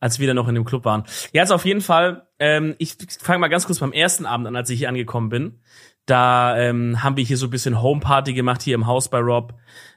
als 0.00 0.18
wir 0.18 0.26
da 0.26 0.34
noch 0.34 0.48
in 0.48 0.54
dem 0.54 0.64
Club 0.64 0.84
waren. 0.84 1.04
Ja, 1.32 1.42
also 1.42 1.54
auf 1.54 1.64
jeden 1.64 1.80
Fall, 1.80 2.26
ähm, 2.38 2.74
ich 2.78 2.96
fange 3.20 3.38
mal 3.38 3.48
ganz 3.48 3.66
kurz 3.66 3.78
beim 3.78 3.92
ersten 3.92 4.26
Abend 4.26 4.46
an, 4.46 4.56
als 4.56 4.70
ich 4.70 4.78
hier 4.78 4.88
angekommen 4.88 5.28
bin. 5.28 5.60
Da 6.06 6.56
ähm, 6.56 7.02
haben 7.02 7.16
wir 7.16 7.24
hier 7.24 7.36
so 7.36 7.46
ein 7.46 7.50
bisschen 7.50 7.82
Homeparty 7.82 8.32
gemacht 8.32 8.62
hier 8.62 8.76
im 8.76 8.86
Haus 8.86 9.08
bei 9.08 9.18
Rob. 9.18 9.54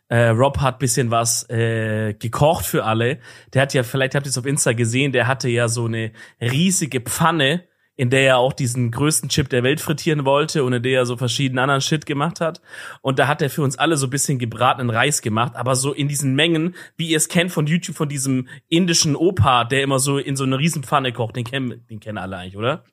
Äh, 0.08 0.30
Rob 0.30 0.60
hat 0.60 0.80
bisschen 0.80 1.12
was 1.12 1.48
äh, 1.52 2.16
gekocht 2.16 2.66
für 2.66 2.84
alle. 2.84 3.20
Der 3.54 3.62
hat 3.62 3.76
ja, 3.76 3.84
vielleicht 3.84 4.16
habt 4.16 4.26
ihr 4.26 4.32
es 4.32 4.38
auf 4.38 4.48
Insta 4.48 4.74
gesehen, 4.74 5.12
der 5.12 5.28
hatte 5.28 5.50
ja 5.50 5.68
so 5.68 5.86
eine 5.86 6.12
riesige 6.42 7.02
Pfanne, 7.02 7.64
in 8.00 8.10
der 8.10 8.22
er 8.22 8.38
auch 8.38 8.54
diesen 8.54 8.92
größten 8.92 9.28
Chip 9.28 9.50
der 9.50 9.62
Welt 9.62 9.82
frittieren 9.82 10.24
wollte 10.24 10.64
und 10.64 10.72
in 10.72 10.82
der 10.82 11.00
er 11.00 11.06
so 11.06 11.18
verschiedenen 11.18 11.60
anderen 11.60 11.82
Shit 11.82 12.06
gemacht 12.06 12.40
hat. 12.40 12.62
Und 13.02 13.20
da 13.20 13.28
hat 13.28 13.42
er 13.42 13.50
für 13.50 13.62
uns 13.62 13.78
alle 13.78 13.98
so 13.98 14.08
ein 14.08 14.10
bisschen 14.10 14.40
gebratenen 14.40 14.90
Reis 14.90 15.22
gemacht, 15.22 15.58
aber 15.58 15.76
so 15.76 15.92
in 15.92 16.08
diesen 16.08 16.34
Mengen, 16.34 16.76
wie 16.96 17.10
ihr 17.10 17.18
es 17.18 17.28
kennt 17.28 17.52
von 17.52 17.68
YouTube, 17.68 17.98
von 17.98 18.08
diesem 18.08 18.48
indischen 18.70 19.18
Opa, 19.18 19.66
der 19.66 19.84
immer 19.84 20.00
so 20.00 20.18
in 20.18 20.38
so 20.38 20.46
einer 20.46 20.60
Riesenpfanne 20.60 21.12
kocht. 21.12 21.36
Den 21.36 21.44
kennen, 21.44 21.86
den 21.90 22.00
kennen 22.00 22.18
alle 22.18 22.38
eigentlich, 22.38 22.56
oder? 22.56 22.86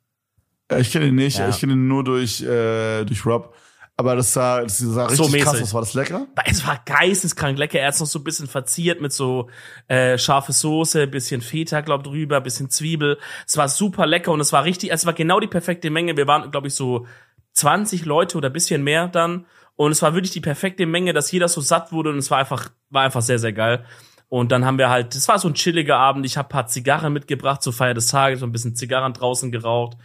Ja, 0.73 0.79
Ich 0.79 0.91
kenne 0.91 1.07
ihn 1.07 1.15
nicht, 1.15 1.39
Ja. 1.39 1.51
ich 1.51 1.61
kenne 1.61 1.75
ihn 1.75 1.87
nur 1.87 2.03
durch, 2.03 2.43
äh, 2.43 3.05
durch 3.05 3.25
Rob. 3.25 3.55
Aber 3.99 4.15
das 4.15 4.35
sah, 4.35 4.63
das 4.63 4.79
sah 4.79 5.07
richtig 5.07 5.31
mäßig. 5.31 5.43
krass 5.43 5.63
aus. 5.63 5.73
War 5.73 5.81
das 5.81 5.95
lecker? 5.95 6.27
Es 6.45 6.67
war 6.67 6.79
geisteskrank 6.85 7.59
lecker. 7.59 7.81
Er 7.81 7.89
hat 7.89 7.95
es 7.95 8.01
noch 8.01 8.07
so 8.07 8.19
ein 8.19 8.25
bisschen 8.25 8.47
verziert 8.47 9.01
mit 9.01 9.13
so 9.13 9.49
äh, 9.89 10.19
scharfe 10.19 10.53
Soße, 10.53 11.07
bisschen 11.07 11.41
Feta, 11.41 11.81
glaub 11.81 12.05
drüber, 12.05 12.43
bisschen 12.43 12.69
Zwiebel. 12.69 13.19
Es 13.47 13.57
war 13.57 13.69
super 13.69 14.07
lecker 14.07 14.33
und 14.33 14.41
es 14.41 14.53
war 14.53 14.65
richtig, 14.65 14.93
es 14.93 15.07
war 15.07 15.15
genau 15.15 15.41
die 15.41 15.47
perfekte 15.47 15.89
Menge. 15.89 16.17
Wir 16.17 16.27
waren, 16.27 16.51
glaube 16.51 16.67
ich, 16.67 16.75
so 16.75 17.07
20 17.55 18.05
Leute 18.05 18.37
oder 18.37 18.51
bisschen 18.51 18.85
mehr 18.85 19.09
dann. 19.09 19.47
Und 19.77 19.93
es 19.93 20.03
war 20.03 20.15
wirklich 20.15 20.33
die 20.33 20.41
perfekte 20.41 20.85
Menge, 20.85 21.15
dass 21.15 21.33
jeder 21.33 21.49
so 21.49 21.63
satt 21.63 21.91
wurde 21.93 22.11
und 22.11 22.19
es 22.19 22.31
war 22.31 22.39
einfach, 22.39 22.71
war 22.91 23.03
einfach 23.03 23.23
sehr, 23.23 23.39
sehr 23.39 23.53
geil. 23.53 23.85
Und 24.29 24.53
dann 24.53 24.65
haben 24.65 24.79
wir 24.79 24.91
halt, 24.91 25.15
das 25.15 25.29
war 25.29 25.39
so 25.39 25.49
ein 25.49 25.55
chilliger 25.55 25.97
Abend. 25.99 26.27
Ich 26.27 26.37
habe 26.37 26.49
paar 26.49 26.67
Zigarren 26.67 27.13
mitgebracht 27.13 27.63
zur 27.63 27.73
Feier 27.73 27.95
des 27.95 28.09
Tages, 28.09 28.41
so 28.41 28.47
ein 28.47 28.53
bisschen 28.53 28.75
Zigarren 28.75 29.13
draußen 29.13 29.53
geraucht, 29.53 29.97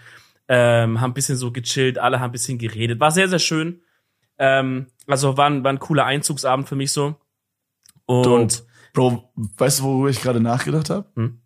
ähm, 0.53 0.99
haben 0.99 1.11
ein 1.11 1.13
bisschen 1.13 1.37
so 1.37 1.53
gechillt, 1.53 1.97
alle 1.97 2.19
haben 2.19 2.31
ein 2.31 2.33
bisschen 2.33 2.57
geredet. 2.57 2.99
War 2.99 3.11
sehr, 3.11 3.29
sehr 3.29 3.39
schön. 3.39 3.83
Ähm, 4.37 4.87
also 5.07 5.37
war 5.37 5.49
ein, 5.49 5.63
war 5.63 5.71
ein 5.71 5.79
cooler 5.79 6.03
Einzugsabend 6.05 6.67
für 6.67 6.75
mich 6.75 6.91
so. 6.91 7.15
Und 8.05 8.65
Bro, 8.91 9.31
weißt 9.35 9.79
du, 9.79 9.83
worüber 9.85 10.09
ich 10.09 10.21
gerade 10.21 10.41
nachgedacht 10.41 10.89
habe? 10.89 11.09
Hm? 11.15 11.39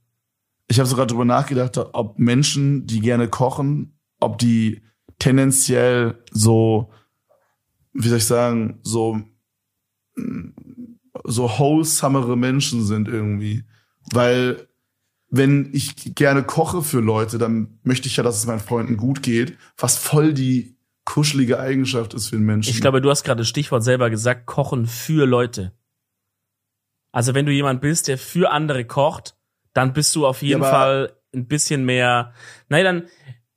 Ich 0.68 0.80
habe 0.80 0.89
sogar 0.89 1.06
drüber 1.06 1.24
nachgedacht, 1.24 1.78
ob 1.78 2.18
Menschen, 2.18 2.88
die 2.88 2.99
gerne 2.99 3.28
kochen, 3.28 3.99
ob 4.20 4.39
die 4.39 4.82
tendenziell 5.20 6.24
so, 6.32 6.89
wie 7.93 8.08
soll 8.08 8.18
ich 8.18 8.26
sagen, 8.26 8.80
so 8.82 9.22
mm, 10.16 10.49
so 11.26 11.60
wholesomere 11.60 12.36
Menschen 12.36 12.84
sind 12.84 13.08
irgendwie. 13.08 13.66
Weil 14.12 14.68
wenn 15.38 15.69
ich 15.73 16.15
gerne 16.15 16.43
koche 16.43 16.81
für 16.81 16.99
Leute, 16.99 17.38
dann 17.38 17.79
möchte 17.83 18.07
ich 18.07 18.17
ja, 18.17 18.23
dass 18.23 18.38
es 18.38 18.45
meinen 18.45 18.59
Freunden 18.59 18.97
gut 18.97 19.23
geht, 19.23 19.57
was 19.77 19.97
voll 19.97 20.33
die 20.33 20.75
kuschelige 21.05 21.59
Eigenschaft 21.59 22.13
ist 22.13 22.29
für 22.29 22.36
einen 22.36 22.45
Menschen. 22.45 22.71
ich 22.71 22.81
glaube, 22.81 23.01
du 23.01 23.09
hast 23.09 23.23
gerade 23.23 23.41
das 23.41 23.47
Stichwort 23.47 23.83
selber 23.83 24.09
gesagt, 24.09 24.45
kochen 24.45 24.88
für 24.88 25.25
Leute. 25.25 25.71
Also 27.11 27.33
wenn 27.33 27.45
du 27.45 27.51
jemand 27.51 27.79
bist, 27.81 28.07
der 28.07 28.17
für 28.17 28.51
andere 28.51 28.86
kocht, 28.86 29.36
dann 29.73 29.93
bist 29.93 30.15
du 30.15 30.25
auf 30.25 30.41
jeden 30.41 30.63
Ja, 30.63 30.69
Fall 30.69 31.13
ein 31.33 31.47
bisschen 31.47 31.86
mehr, 31.86 32.33
nein, 32.69 32.83
dann, 32.83 33.03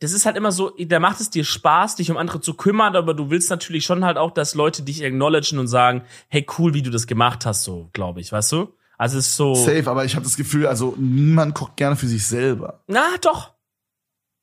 das 0.00 0.12
ist 0.12 0.26
halt 0.26 0.36
immer 0.36 0.52
so, 0.52 0.70
da 0.78 1.00
macht 1.00 1.20
es 1.20 1.30
dir 1.30 1.44
Spaß, 1.44 1.96
dich 1.96 2.10
um 2.10 2.16
andere 2.16 2.40
zu 2.40 2.54
kümmern, 2.54 2.94
aber 2.94 3.14
du 3.14 3.30
willst 3.30 3.50
natürlich 3.50 3.84
schon 3.84 4.04
halt 4.04 4.16
auch, 4.16 4.30
dass 4.32 4.54
Leute 4.54 4.82
dich 4.82 5.04
acknowledgen 5.04 5.58
und 5.58 5.68
sagen, 5.68 6.02
hey, 6.28 6.46
cool, 6.58 6.74
wie 6.74 6.82
du 6.82 6.90
das 6.90 7.06
gemacht 7.06 7.46
hast, 7.46 7.64
so, 7.64 7.88
glaube 7.92 8.20
ich, 8.20 8.30
weißt 8.30 8.52
du? 8.52 8.74
Also 8.98 9.16
es 9.18 9.28
ist 9.28 9.36
so. 9.36 9.54
Safe, 9.54 9.88
aber 9.88 10.04
ich 10.04 10.14
habe 10.16 10.24
das 10.24 10.36
Gefühl, 10.36 10.66
also 10.66 10.94
niemand 10.98 11.54
kocht 11.54 11.76
gerne 11.76 11.96
für 11.96 12.08
sich 12.08 12.26
selber. 12.26 12.82
Na, 12.88 13.06
doch. 13.22 13.54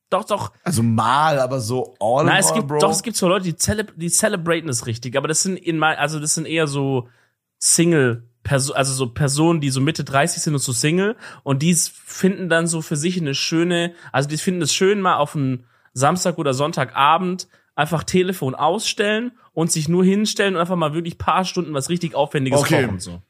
Doch, 0.10 0.24
doch. 0.24 0.52
Also 0.64 0.82
mal, 0.82 1.40
aber 1.40 1.60
so 1.60 1.96
all 2.00 2.26
Na, 2.26 2.38
es 2.40 2.48
all, 2.48 2.54
gibt 2.56 2.68
Bro. 2.70 2.80
doch, 2.80 2.92
es 2.92 3.04
gibt 3.04 3.18
so 3.18 3.28
Leute, 3.28 3.46
die, 3.46 3.56
celeb 3.58 3.94
die 3.98 4.10
celebraten 4.10 4.70
es 4.70 4.86
richtig, 4.86 5.18
aber 5.18 5.28
das 5.28 5.44
sind 5.44 5.58
in 5.58 5.78
mein, 5.78 5.98
also 5.98 6.20
das 6.20 6.36
sind 6.36 6.46
eher 6.48 6.68
so 6.68 7.10
Single, 7.58 8.24
Perso 8.44 8.74
also 8.74 8.94
so 8.94 9.08
Personen, 9.08 9.60
die 9.60 9.72
so 9.72 9.82
Mitte 9.82 10.04
30 10.04 10.42
sind 10.44 10.54
und 10.54 10.60
so 10.60 10.72
Single 10.72 11.16
und 11.44 11.64
die 11.64 11.74
finden 11.74 12.48
dann 12.48 12.68
so 12.68 12.82
für 12.82 12.96
sich 12.96 13.20
eine 13.20 13.34
schöne, 13.34 13.94
also 14.12 14.30
die 14.30 14.38
finden 14.38 14.62
es 14.62 14.74
schön 14.74 15.02
mal 15.02 15.18
auf 15.18 15.36
einen 15.36 15.66
Samstag 15.94 16.38
oder 16.38 16.54
Sonntagabend 16.54 17.48
einfach 17.74 18.04
Telefon 18.04 18.54
ausstellen 18.56 19.32
und 19.54 19.72
sich 19.72 19.90
nur 19.90 20.06
hinstellen 20.06 20.56
und 20.56 20.62
einfach 20.62 20.76
mal 20.76 20.94
wirklich 20.94 21.18
paar 21.18 21.44
Stunden 21.46 21.74
was 21.74 21.90
richtig 21.90 22.14
Aufwendiges 22.14 22.60
Okay. 22.60 22.86
kochen. 22.86 23.00
So. 23.00 23.22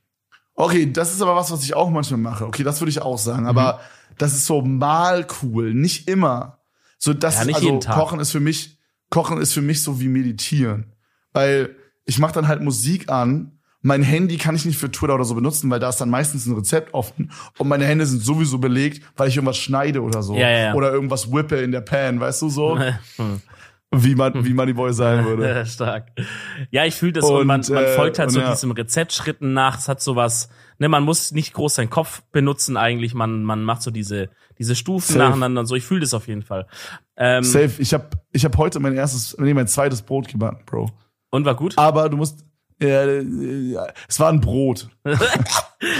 Okay, 0.55 0.91
das 0.91 1.13
ist 1.13 1.21
aber 1.21 1.35
was, 1.35 1.51
was 1.51 1.63
ich 1.63 1.75
auch 1.75 1.89
manchmal 1.89 2.19
mache. 2.19 2.45
Okay, 2.45 2.63
das 2.63 2.79
würde 2.81 2.89
ich 2.89 3.01
auch 3.01 3.17
sagen. 3.17 3.45
Aber 3.45 3.81
das 4.17 4.33
ist 4.33 4.45
so 4.45 4.61
mal 4.61 5.27
cool, 5.41 5.73
nicht 5.73 6.07
immer. 6.07 6.59
So 6.97 7.13
das 7.13 7.39
Ja, 7.39 7.45
nicht 7.45 7.55
also. 7.55 7.79
Kochen 7.79 8.19
ist 8.19 8.31
für 8.31 8.39
mich 8.39 8.77
Kochen 9.09 9.37
ist 9.39 9.53
für 9.53 9.61
mich 9.61 9.83
so 9.83 9.99
wie 9.99 10.07
meditieren, 10.07 10.93
weil 11.33 11.75
ich 12.05 12.17
mache 12.19 12.33
dann 12.33 12.47
halt 12.47 12.61
Musik 12.61 13.09
an. 13.09 13.51
Mein 13.81 14.01
Handy 14.01 14.37
kann 14.37 14.55
ich 14.55 14.65
nicht 14.65 14.79
für 14.79 14.89
Twitter 14.89 15.13
oder 15.13 15.25
so 15.25 15.35
benutzen, 15.35 15.69
weil 15.69 15.79
da 15.79 15.89
ist 15.89 15.97
dann 16.01 16.09
meistens 16.09 16.47
ein 16.47 16.55
Rezept 16.55 16.93
offen 16.95 17.31
und 17.59 17.67
meine 17.67 17.85
Hände 17.85 18.05
sind 18.07 18.23
sowieso 18.23 18.57
belegt, 18.57 19.03
weil 19.15 19.29
ich 19.29 19.35
irgendwas 19.35 19.57
schneide 19.57 20.01
oder 20.01 20.23
so 20.23 20.33
Ja, 20.35 20.49
ja, 20.49 20.57
ja. 20.57 20.73
oder 20.73 20.91
irgendwas 20.91 21.31
whippe 21.31 21.57
in 21.57 21.71
der 21.71 21.81
Pan, 21.81 22.19
weißt 22.19 22.41
du 22.41 22.49
so, 22.49 22.79
wie 24.03 24.15
man 24.15 24.33
wie 24.45 24.53
Moneyboy 24.53 24.93
sagen 24.93 25.25
würde. 25.25 25.47
Ja, 25.47 25.65
Stark. 25.65 26.11
Ja, 26.71 26.85
ich 26.85 26.95
fühle 26.95 27.13
das 27.13 27.25
und, 27.25 27.41
Und, 27.41 27.47
man, 27.47 27.61
man 27.69 27.83
äh, 27.83 27.95
folgt 27.95 28.19
halt 28.19 28.29
und 28.29 28.33
so 28.33 28.39
ja. 28.41 28.51
diesem 28.51 28.71
Rezeptschritten 28.71 29.53
nach. 29.53 29.77
Es 29.77 29.87
hat 29.87 30.01
sowas, 30.01 30.49
ne, 30.79 30.89
man 30.89 31.03
muss 31.03 31.31
nicht 31.31 31.53
groß 31.53 31.75
seinen 31.75 31.89
Kopf 31.89 32.21
benutzen 32.31 32.77
eigentlich. 32.77 33.13
Man, 33.13 33.43
man 33.43 33.63
macht 33.63 33.81
so 33.81 33.91
diese, 33.91 34.29
diese 34.57 34.75
Stufen 34.75 35.13
Safe. 35.13 35.19
nacheinander 35.19 35.61
und 35.61 35.67
so. 35.67 35.75
Ich 35.75 35.83
fühle 35.83 36.01
das 36.01 36.13
auf 36.13 36.27
jeden 36.27 36.43
Fall. 36.43 36.67
Ähm, 37.17 37.43
Safe. 37.43 37.71
Ich 37.79 37.93
habe 37.93 38.09
ich 38.31 38.45
hab 38.45 38.57
heute 38.57 38.79
mein 38.79 38.95
erstes, 38.95 39.37
nee, 39.39 39.53
mein 39.53 39.67
zweites 39.67 40.01
Brot 40.01 40.27
gebacken, 40.27 40.63
Bro. 40.65 40.89
und 41.31 41.45
war 41.45 41.55
gut. 41.55 41.77
Aber 41.77 42.09
du 42.09 42.17
musst, 42.17 42.45
äh, 42.81 43.19
äh, 43.19 43.77
es 44.07 44.19
war 44.19 44.29
ein 44.31 44.41
Brot. 44.41 44.89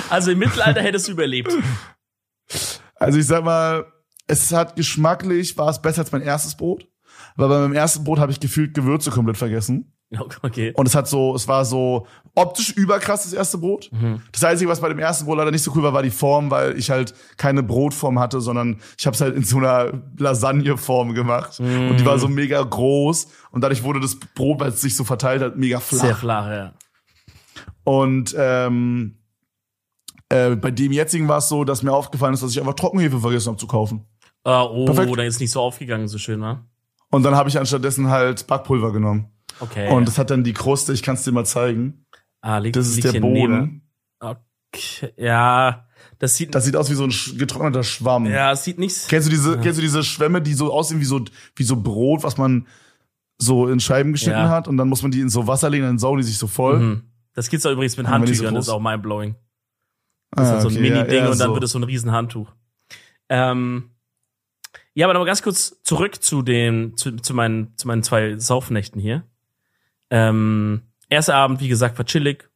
Also 0.09 0.31
im 0.31 0.39
Mittelalter 0.39 0.81
hättest 0.81 1.07
du 1.07 1.11
überlebt. 1.11 1.53
Also 2.95 3.19
ich 3.19 3.27
sag 3.27 3.43
mal, 3.43 3.85
es 4.27 4.51
hat 4.51 4.75
geschmacklich, 4.75 5.57
war 5.57 5.69
es 5.69 5.81
besser 5.81 6.01
als 6.01 6.11
mein 6.11 6.21
erstes 6.21 6.55
Brot. 6.55 6.87
Weil 7.35 7.49
bei 7.49 7.59
meinem 7.59 7.73
ersten 7.73 8.03
Brot 8.03 8.19
habe 8.19 8.31
ich 8.31 8.39
gefühlt 8.39 8.73
Gewürze 8.73 9.11
komplett 9.11 9.37
vergessen. 9.37 9.91
Okay. 10.43 10.71
Und 10.75 10.87
es 10.87 10.95
hat 10.95 11.07
so, 11.09 11.35
es 11.35 11.47
war 11.47 11.65
so 11.65 12.05
optisch 12.35 12.71
überkrass 12.71 13.23
das 13.23 13.33
erste 13.33 13.57
Brot. 13.57 13.89
Mhm. 13.91 14.21
Das 14.31 14.43
Einzige, 14.43 14.69
was 14.69 14.79
bei 14.79 14.87
dem 14.87 14.99
ersten 14.99 15.25
Brot 15.25 15.37
leider 15.39 15.51
nicht 15.51 15.63
so 15.63 15.71
cool 15.75 15.83
war, 15.83 15.93
war 15.93 16.03
die 16.03 16.11
Form, 16.11 16.49
weil 16.51 16.77
ich 16.77 16.89
halt 16.89 17.13
keine 17.37 17.63
Brotform 17.63 18.19
hatte, 18.19 18.39
sondern 18.39 18.79
ich 18.97 19.05
habe 19.07 19.15
es 19.15 19.19
halt 19.21 19.35
in 19.35 19.43
so 19.43 19.57
einer 19.57 19.91
Lasagneform 20.17 21.13
gemacht. 21.13 21.59
Und 21.59 21.97
die 21.97 22.05
war 22.05 22.15
Mhm. 22.15 22.19
so 22.19 22.27
mega 22.29 22.61
groß. 22.61 23.27
Und 23.51 23.61
dadurch 23.61 23.83
wurde 23.83 23.99
das 23.99 24.15
Brot, 24.35 24.59
weil 24.61 24.69
es 24.69 24.79
sich 24.79 24.95
so 24.95 25.03
verteilt 25.03 25.41
hat, 25.41 25.57
mega 25.57 25.79
flach. 25.79 26.01
Sehr 26.01 26.15
flach, 26.15 26.47
ja. 26.49 26.73
Und 27.83 28.33
ähm, 28.37 29.17
äh, 30.29 30.55
bei 30.55 30.71
dem 30.71 30.91
jetzigen 30.91 31.27
war 31.27 31.39
es 31.39 31.49
so, 31.49 31.63
dass 31.65 31.83
mir 31.83 31.91
aufgefallen 31.91 32.33
ist, 32.35 32.43
dass 32.43 32.51
ich 32.51 32.59
einfach 32.59 32.73
Trockenhefe 32.75 33.19
vergessen 33.19 33.49
habe 33.49 33.57
zu 33.57 33.67
kaufen. 33.67 34.05
Ah, 34.43 34.63
oh, 34.63 34.85
Perfekt. 34.85 35.17
dann 35.17 35.25
ist 35.25 35.39
nicht 35.39 35.51
so 35.51 35.61
aufgegangen, 35.61 36.07
so 36.07 36.17
schön, 36.19 36.39
wa? 36.41 36.63
Und 37.11 37.23
dann 37.23 37.35
habe 37.35 37.49
ich 37.49 37.57
anstattdessen 37.59 38.09
halt 38.09 38.47
Backpulver 38.47 38.91
genommen. 38.91 39.29
Okay. 39.59 39.89
Und 39.89 40.07
das 40.07 40.17
hat 40.17 40.29
dann 40.31 40.43
die 40.43 40.53
Kruste, 40.53 40.91
ich 40.93 41.01
kann 41.03 41.15
es 41.15 41.23
dir 41.23 41.31
mal 41.31 41.45
zeigen. 41.45 42.05
ah, 42.41 42.57
liegt, 42.57 42.75
Das 42.75 42.87
ist 42.87 42.95
liegt 43.03 43.13
der 43.13 43.21
Boden. 43.21 43.33
neben. 43.33 43.81
Okay. 44.19 45.13
Ja, 45.17 45.87
das 46.19 46.35
sieht, 46.35 46.53
Das 46.53 46.65
sieht 46.65 46.75
aus 46.75 46.89
wie 46.89 46.95
so 46.95 47.05
ein 47.05 47.37
getrockneter 47.37 47.83
Schwamm. 47.83 48.25
ja, 48.25 48.51
es 48.51 48.63
sieht 48.65 48.77
nicht, 48.79 49.07
Kennst 49.07 49.27
du 49.27 49.31
diese, 49.31 49.57
kennst 49.59 49.77
du 49.77 49.81
diese 49.81 50.03
Schwämme, 50.03 50.41
die 50.41 50.53
so 50.53 50.73
aussehen 50.73 50.99
wie 50.99 51.05
so, 51.05 51.23
wie 51.55 51.63
so 51.63 51.77
Brot, 51.81 52.23
was 52.23 52.37
man 52.37 52.67
so 53.37 53.67
in 53.67 53.79
Scheiben 53.79 54.11
geschnitten 54.11 54.39
Ja. 54.39 54.49
hat 54.49 54.67
und 54.67 54.75
dann 54.77 54.89
muss 54.89 55.01
man 55.01 55.11
die 55.11 55.21
in 55.21 55.29
so 55.29 55.47
Wasser 55.47 55.69
legen, 55.69 55.83
dann 55.85 55.99
saugen 55.99 56.17
die 56.17 56.23
sich 56.23 56.37
so 56.37 56.47
voll. 56.47 56.79
Mhm. 56.79 57.01
Das 57.33 57.49
gibt's 57.49 57.65
auch 57.65 57.71
übrigens 57.71 57.95
mit 57.97 58.05
die 58.05 58.09
so 58.09 58.13
Handtüchern, 58.13 58.55
das 58.55 58.65
ist 58.65 58.69
auch 58.73 58.79
mindblowing. 58.81 59.35
Das 60.31 60.45
ist 60.45 60.49
Ah, 60.49 60.53
halt 60.53 60.61
so 60.63 60.67
ein 60.69 60.73
okay, 60.75 60.81
Mini-Ding 60.81 61.15
ja, 61.17 61.23
ja, 61.25 61.31
und 61.31 61.39
dann 61.39 61.47
so. 61.49 61.53
wird 61.53 61.63
es 61.63 61.71
so 61.71 61.79
ein 61.79 61.83
Riesenhandtuch. 61.83 62.51
Ähm, 63.29 63.91
ja, 64.95 65.05
aber 65.05 65.13
noch 65.13 65.21
mal 65.21 65.25
ganz 65.25 65.43
kurz 65.43 65.81
zurück 65.83 66.23
zu 66.23 66.41
den, 66.41 66.97
zu, 66.97 67.15
zu 67.17 67.33
meinen, 67.33 67.77
zu 67.77 67.87
meinen 67.87 68.01
zwei 68.01 68.37
Saufnächten 68.37 68.99
hier. 68.99 69.23
Ähm, 70.09 70.81
erster 71.09 71.35
Abend, 71.35 71.59
wie 71.59 71.67
gesagt, 71.67 71.97
war 71.97 72.05
chillig. 72.05 72.49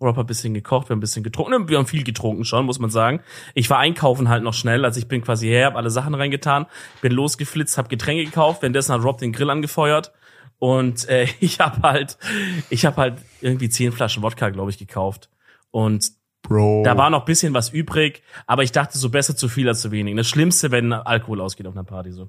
Rob 0.00 0.16
hat 0.16 0.24
ein 0.24 0.26
bisschen 0.26 0.54
gekocht, 0.54 0.88
wir 0.88 0.94
haben 0.94 0.98
ein 0.98 1.02
bisschen 1.02 1.22
getrunken. 1.24 1.68
Wir 1.68 1.76
haben 1.76 1.86
viel 1.86 2.04
getrunken 2.04 2.46
schon, 2.46 2.64
muss 2.64 2.78
man 2.78 2.88
sagen. 2.88 3.20
Ich 3.54 3.68
war 3.68 3.78
einkaufen 3.78 4.30
halt 4.30 4.42
noch 4.42 4.54
schnell, 4.54 4.86
also 4.86 4.98
ich 4.98 5.08
bin 5.08 5.20
quasi 5.20 5.48
her, 5.48 5.66
hab 5.66 5.76
alle 5.76 5.90
Sachen 5.90 6.14
reingetan, 6.14 6.66
bin 7.02 7.12
losgeflitzt, 7.12 7.76
hab 7.76 7.90
Getränke 7.90 8.24
gekauft, 8.24 8.62
währenddessen 8.62 8.94
hat 8.94 9.04
Rob 9.04 9.18
den 9.18 9.32
Grill 9.32 9.50
angefeuert 9.50 10.12
und 10.60 11.08
äh, 11.08 11.26
ich 11.40 11.58
habe 11.58 11.82
halt, 11.82 12.18
ich 12.70 12.86
habe 12.86 12.96
halt 12.96 13.18
irgendwie 13.40 13.68
zehn 13.68 13.90
Flaschen 13.90 14.22
Wodka, 14.22 14.50
glaube 14.50 14.70
ich, 14.70 14.78
gekauft. 14.78 15.28
Und 15.72 16.12
Bro. 16.50 16.82
da 16.84 16.98
war 16.98 17.10
noch 17.10 17.24
bisschen 17.24 17.54
was 17.54 17.68
übrig, 17.68 18.24
aber 18.44 18.64
ich 18.64 18.72
dachte 18.72 18.98
so 18.98 19.08
besser 19.08 19.36
zu 19.36 19.48
viel 19.48 19.68
als 19.68 19.82
zu 19.82 19.92
wenig. 19.92 20.16
Das 20.16 20.26
Schlimmste, 20.26 20.72
wenn 20.72 20.92
Alkohol 20.92 21.40
ausgeht 21.40 21.68
auf 21.68 21.76
einer 21.76 21.84
Party 21.84 22.10
so. 22.10 22.28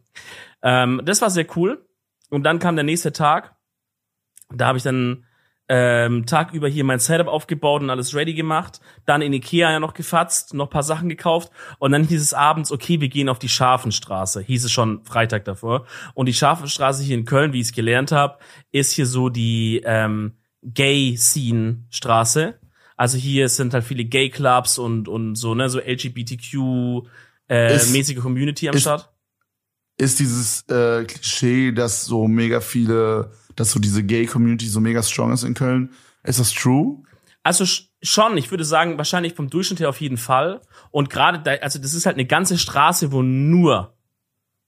Ähm, 0.61 1.01
das 1.03 1.23
war 1.23 1.31
sehr 1.31 1.47
cool. 1.55 1.83
Und 2.29 2.43
dann 2.43 2.59
kam 2.59 2.75
der 2.75 2.85
nächste 2.85 3.13
Tag. 3.13 3.55
Da 4.53 4.67
habe 4.67 4.77
ich 4.77 4.83
dann 4.83 5.25
ähm, 5.69 6.27
Tag 6.27 6.53
über 6.53 6.67
hier 6.67 6.83
mein 6.83 6.99
Setup 6.99 7.27
aufgebaut 7.27 7.81
und 7.81 7.89
alles 7.89 8.13
ready 8.13 8.35
gemacht. 8.35 8.79
Dann 9.07 9.23
in 9.23 9.33
Ikea 9.33 9.71
ja 9.71 9.79
noch 9.79 9.95
gefatzt, 9.95 10.53
noch 10.53 10.69
paar 10.69 10.83
Sachen 10.83 11.09
gekauft. 11.09 11.51
Und 11.79 11.91
dann 11.91 12.03
hieß 12.03 12.21
es 12.21 12.35
abends, 12.35 12.71
okay, 12.71 13.01
wir 13.01 13.09
gehen 13.09 13.27
auf 13.27 13.39
die 13.39 13.49
Scharfenstraße. 13.49 14.41
Hieß 14.41 14.65
es 14.65 14.71
schon 14.71 15.03
Freitag 15.03 15.45
davor. 15.45 15.87
Und 16.13 16.27
die 16.27 16.33
Scharfenstraße 16.33 17.01
hier 17.01 17.17
in 17.17 17.25
Köln, 17.25 17.53
wie 17.53 17.59
ich 17.59 17.69
es 17.69 17.73
gelernt 17.73 18.11
habe, 18.11 18.37
ist 18.71 18.91
hier 18.91 19.07
so 19.07 19.29
die 19.29 19.81
ähm, 19.83 20.33
Gay-Scene-Straße. 20.61 22.60
Also 23.01 23.17
hier 23.17 23.49
sind 23.49 23.73
halt 23.73 23.83
viele 23.83 24.05
Gay-Clubs 24.05 24.77
und, 24.77 25.07
und 25.07 25.33
so, 25.33 25.55
ne, 25.55 25.69
so 25.71 25.79
LGBTQ 25.79 27.07
äh, 27.49 27.75
Ist- 27.75 27.91
mäßige 27.91 28.19
Community 28.19 28.69
am 28.69 28.75
ist- 28.75 28.81
Start. 28.83 29.11
ist 29.97 30.19
dieses 30.19 30.61
äh, 30.69 31.03
Klischee, 31.05 31.71
dass 31.71 32.05
so 32.05 32.27
mega 32.27 32.61
viele, 32.61 33.31
dass 33.55 33.71
so 33.71 33.79
diese 33.79 34.03
Gay-Community 34.03 34.67
so 34.67 34.79
mega 34.79 35.01
strong 35.01 35.33
ist 35.33 35.43
in 35.43 35.55
Köln. 35.55 35.89
Ist 36.23 36.39
das 36.39 36.53
true? 36.53 37.01
Also 37.41 37.63
sch- 37.63 37.87
schon, 38.03 38.37
ich 38.37 38.51
würde 38.51 38.63
sagen, 38.65 38.99
wahrscheinlich 38.99 39.33
vom 39.33 39.49
Durchschnitt 39.49 39.79
her 39.79 39.89
auf 39.89 39.99
jeden 39.99 40.17
Fall. 40.17 40.61
Und 40.91 41.09
gerade 41.09 41.39
da, 41.39 41.53
also 41.55 41.79
das 41.79 41.95
ist 41.95 42.05
halt 42.05 42.17
eine 42.17 42.27
ganze 42.27 42.59
Straße, 42.59 43.11
wo 43.11 43.23
nur 43.23 43.95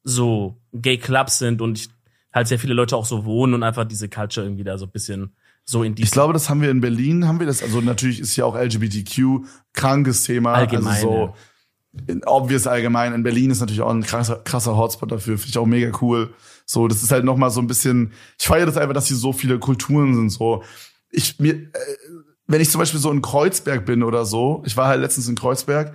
so 0.04 0.58
Gay 0.74 0.98
Clubs 0.98 1.38
sind 1.38 1.62
und 1.62 1.78
ich, 1.78 1.90
halt 2.34 2.48
sehr 2.48 2.58
viele 2.58 2.74
Leute 2.74 2.98
auch 2.98 3.06
so 3.06 3.26
wohnen 3.26 3.54
und 3.54 3.62
einfach 3.62 3.86
diese 3.86 4.10
Culture 4.10 4.44
irgendwie 4.44 4.64
da 4.64 4.80
so 4.80 4.86
ein 4.86 4.92
bisschen 4.92 5.36
so 5.66 5.84
in 5.84 5.96
Ich 5.98 6.12
glaube, 6.12 6.34
das 6.34 6.50
haben 6.50 6.62
wir 6.62 6.70
in 6.70 6.82
Berlin, 6.82 7.28
haben 7.28 7.40
wir 7.40 7.48
das, 7.48 7.64
also 7.64 7.82
natürlich 7.82 8.20
ist 8.20 8.36
ja 8.36 8.46
auch 8.46 8.56
LGBTQ 8.56 9.46
krankes 9.74 10.24
Thema. 10.24 10.54
Allgemein, 10.54 10.96
Also 10.96 11.02
so, 11.02 11.34
in, 12.08 12.24
obvious 12.26 12.68
allgemein. 12.68 13.14
In 13.14 13.24
Berlin 13.24 13.52
ist 13.52 13.60
natürlich 13.60 13.82
auch 13.82 13.92
ein 13.92 14.04
krasser, 14.04 14.38
krasser 14.38 14.76
Hotspot 14.76 15.12
dafür. 15.12 15.38
Finde 15.38 15.50
ich 15.50 15.58
auch 15.58 15.66
mega 15.66 15.98
cool. 16.02 16.34
So, 16.66 16.88
das 16.88 17.04
ist 17.04 17.12
halt 17.12 17.26
noch 17.26 17.38
mal 17.38 17.50
so 17.50 17.62
ein 17.62 17.68
bisschen, 17.68 18.14
ich 18.40 18.48
feiere 18.48 18.66
das 18.66 18.78
einfach, 18.78 18.94
dass 18.94 19.08
hier 19.08 19.18
so 19.18 19.34
viele 19.34 19.60
Kulturen 19.60 20.16
sind, 20.16 20.30
so. 20.30 20.64
Ich, 21.10 21.40
mir, 21.40 21.54
äh, 21.54 21.70
wenn 22.48 22.62
ich 22.62 22.70
zum 22.70 22.80
Beispiel 22.80 23.00
so 23.00 23.12
in 23.12 23.22
Kreuzberg 23.22 23.86
bin 23.86 24.04
oder 24.04 24.26
so, 24.26 24.64
ich 24.66 24.76
war 24.76 24.88
halt 24.88 25.02
letztens 25.02 25.28
in 25.28 25.36
Kreuzberg, 25.36 25.94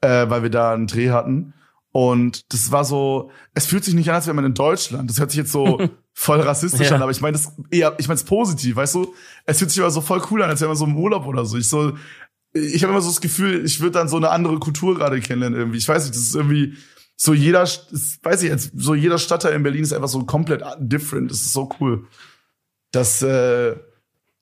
äh, 0.00 0.28
weil 0.28 0.42
wir 0.42 0.50
da 0.50 0.72
einen 0.72 0.86
Dreh 0.86 1.10
hatten. 1.10 1.54
Und 2.00 2.52
das 2.52 2.70
war 2.70 2.84
so, 2.84 3.32
es 3.54 3.66
fühlt 3.66 3.82
sich 3.82 3.92
nicht 3.94 4.08
an, 4.08 4.14
als 4.14 4.26
wäre 4.26 4.34
man 4.36 4.44
in 4.44 4.54
Deutschland. 4.54 5.10
Das 5.10 5.18
hört 5.18 5.32
sich 5.32 5.38
jetzt 5.38 5.50
so 5.50 5.80
voll 6.14 6.38
rassistisch 6.40 6.90
Ja. 6.90 6.94
an, 6.94 7.02
aber 7.02 7.10
ich 7.10 7.20
meine 7.20 7.36
das 7.36 7.50
eher, 7.72 7.96
ich 7.98 8.06
meine 8.06 8.18
es 8.18 8.22
positiv, 8.24 8.76
weißt 8.76 8.94
du? 8.94 9.14
Es 9.46 9.58
fühlt 9.58 9.72
sich 9.72 9.80
aber 9.80 9.90
so 9.90 10.00
voll 10.00 10.22
cool 10.30 10.40
an, 10.44 10.48
als 10.48 10.60
wäre 10.60 10.68
man 10.68 10.76
so 10.76 10.84
im 10.84 10.96
Urlaub 10.96 11.26
oder 11.26 11.44
so. 11.44 11.56
Ich 11.58 11.68
so, 11.68 11.94
ich 12.52 12.84
habe 12.84 12.92
immer 12.92 13.02
so 13.02 13.08
das 13.08 13.20
Gefühl, 13.20 13.64
ich 13.64 13.80
würde 13.80 13.98
dann 13.98 14.08
so 14.08 14.16
eine 14.16 14.30
andere 14.30 14.60
Kultur 14.60 14.94
gerade 14.94 15.18
kennenlernen 15.18 15.58
irgendwie. 15.58 15.78
Ich 15.78 15.88
weiß 15.88 16.04
nicht, 16.04 16.14
das 16.14 16.22
ist 16.22 16.36
irgendwie 16.36 16.74
so 17.16 17.34
jeder, 17.34 17.62
das 17.62 18.20
weiß 18.22 18.44
ich 18.44 18.50
jetzt, 18.50 18.70
so 18.76 18.94
jeder 18.94 19.18
Stadtteil 19.18 19.54
in 19.54 19.64
Berlin 19.64 19.82
ist 19.82 19.92
einfach 19.92 20.06
so 20.06 20.24
komplett 20.24 20.62
different. 20.78 21.32
Das 21.32 21.40
ist 21.40 21.52
so 21.52 21.68
cool. 21.80 22.06
Das, 22.92 23.22
äh, 23.22 23.74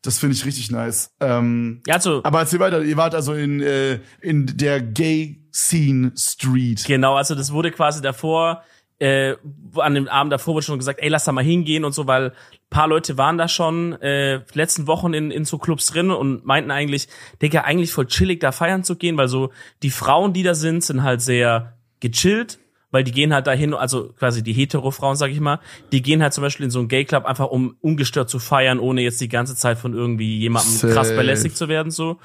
das 0.07 0.19
finde 0.19 0.37
ich 0.37 0.45
richtig 0.45 0.71
nice. 0.71 1.11
Ähm, 1.21 1.83
Ja, 1.87 1.95
also 1.95 2.23
aber 2.25 2.41
erzähl 2.41 2.61
weiter, 2.61 2.83
ihr 2.83 2.97
wart 2.97 3.15
also 3.15 3.35
in, 3.35 3.61
äh, 3.61 4.01
in 4.21 4.47
der 4.57 4.81
Gay 4.81 5.43
Scene 5.53 6.13
Street. 6.17 6.85
Genau, 6.87 7.17
also 7.17 7.35
das 7.35 7.53
wurde 7.53 7.71
quasi 7.71 8.03
davor, 8.03 8.63
äh, 8.99 9.35
an 9.77 9.95
dem 9.95 10.09
Abend 10.09 10.33
davor 10.33 10.55
wurde 10.55 10.67
schon 10.67 10.79
gesagt, 10.79 11.01
ey, 11.03 11.09
lass 11.09 11.25
da 11.25 11.33
mal 11.33 11.45
hingehen 11.45 11.85
und 11.85 11.93
so, 11.93 12.07
weil 12.07 12.33
paar 12.71 12.89
Leute 12.89 13.17
waren 13.19 13.39
da 13.39 13.49
schon 13.49 14.01
äh, 14.01 14.41
letzten 14.55 14.87
Wochen 14.87 15.15
in, 15.15 15.31
in 15.31 15.45
so 15.45 15.59
Clubs 15.59 15.87
drin 15.87 16.11
und 16.11 16.45
meinten 16.45 16.71
eigentlich, 16.71 17.09
Digga, 17.43 17.63
eigentlich 17.63 17.93
voll 17.93 18.07
chillig 18.07 18.41
da 18.41 18.53
feiern 18.53 18.85
zu 18.85 18.97
gehen, 18.97 19.17
weil 19.17 19.29
so 19.29 19.51
die 19.83 19.91
Frauen, 19.91 20.33
die 20.33 20.43
da 20.43 20.55
sind, 20.55 20.83
sind 20.83 21.03
halt 21.03 21.21
sehr 21.21 21.79
gechillt, 22.01 22.59
weil 22.91 23.05
die 23.05 23.13
gehen 23.13 23.35
halt 23.35 23.47
dahin, 23.47 23.75
also 23.75 24.13
quasi 24.13 24.43
die 24.43 24.53
hetero-Frauen, 24.53 25.17
sag 25.17 25.31
ich 25.31 25.41
mal, 25.41 25.61
die 25.93 26.03
gehen 26.03 26.23
halt 26.23 26.33
zum 26.33 26.43
Beispiel 26.43 26.65
in 26.65 26.71
so 26.71 26.79
einen 26.79 26.89
Gay-Club 26.89 27.25
einfach, 27.25 27.49
um 27.49 27.77
ungestört 27.81 28.31
zu 28.31 28.39
feiern, 28.39 28.79
ohne 28.79 29.03
jetzt 29.03 29.21
die 29.21 29.29
ganze 29.29 29.57
Zeit 29.57 29.79
von 29.79 29.95
irgendwie 29.95 30.39
jemandem 30.39 30.73
Safe. 30.73 30.93
krass 30.93 31.11
belästigt 31.11 31.57
zu 31.57 31.69
werden, 31.69 31.91
so. 31.91 32.19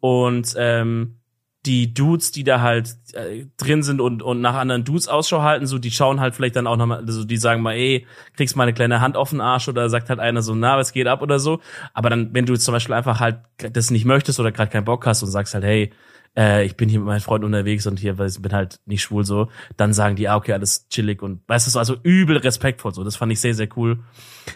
Und 0.00 0.54
ähm, 0.56 1.18
die 1.66 1.92
Dudes, 1.92 2.30
die 2.30 2.44
da 2.44 2.60
halt 2.60 2.96
äh, 3.12 3.46
drin 3.56 3.82
sind 3.82 4.00
und, 4.00 4.22
und 4.22 4.40
nach 4.40 4.54
anderen 4.54 4.84
Dudes 4.84 5.08
Ausschau 5.08 5.42
halten, 5.42 5.66
so, 5.66 5.78
die 5.78 5.90
schauen 5.90 6.20
halt 6.20 6.34
vielleicht 6.34 6.56
dann 6.56 6.66
auch 6.66 6.76
nochmal, 6.76 6.98
also 6.98 7.24
die 7.24 7.36
sagen 7.36 7.62
mal, 7.62 7.74
ey, 7.74 8.06
kriegst 8.36 8.56
mal 8.56 8.62
eine 8.62 8.72
kleine 8.72 9.00
Hand 9.00 9.16
auf 9.16 9.30
den 9.30 9.40
Arsch 9.40 9.68
oder 9.68 9.90
sagt 9.90 10.08
halt 10.08 10.20
einer 10.20 10.40
so, 10.40 10.54
na, 10.54 10.78
was 10.78 10.92
geht 10.92 11.08
ab 11.08 11.20
oder 11.20 11.38
so. 11.38 11.60
Aber 11.94 12.10
dann, 12.10 12.32
wenn 12.32 12.46
du 12.46 12.52
jetzt 12.52 12.64
zum 12.64 12.72
Beispiel 12.72 12.94
einfach 12.94 13.20
halt 13.20 13.40
das 13.56 13.90
nicht 13.90 14.04
möchtest 14.04 14.38
oder 14.38 14.52
gerade 14.52 14.70
keinen 14.70 14.84
Bock 14.84 15.04
hast 15.06 15.22
und 15.22 15.30
sagst 15.30 15.54
halt, 15.54 15.64
hey, 15.64 15.90
äh, 16.38 16.64
ich 16.64 16.76
bin 16.76 16.88
hier 16.88 17.00
mit 17.00 17.08
meinen 17.08 17.20
Freunden 17.20 17.46
unterwegs 17.46 17.86
und 17.86 17.98
hier, 17.98 18.16
weil 18.16 18.28
ich 18.28 18.40
bin 18.40 18.52
halt 18.52 18.80
nicht 18.86 19.02
schwul 19.02 19.24
so, 19.24 19.48
dann 19.76 19.92
sagen 19.92 20.14
die, 20.14 20.28
ah, 20.28 20.36
okay, 20.36 20.52
alles 20.52 20.88
chillig 20.88 21.20
und 21.20 21.40
weißt 21.48 21.66
du, 21.66 21.70
so, 21.72 21.78
also 21.80 21.96
übel 22.04 22.36
respektvoll 22.36 22.94
so. 22.94 23.02
Das 23.02 23.16
fand 23.16 23.32
ich 23.32 23.40
sehr, 23.40 23.54
sehr 23.54 23.68
cool. 23.76 23.98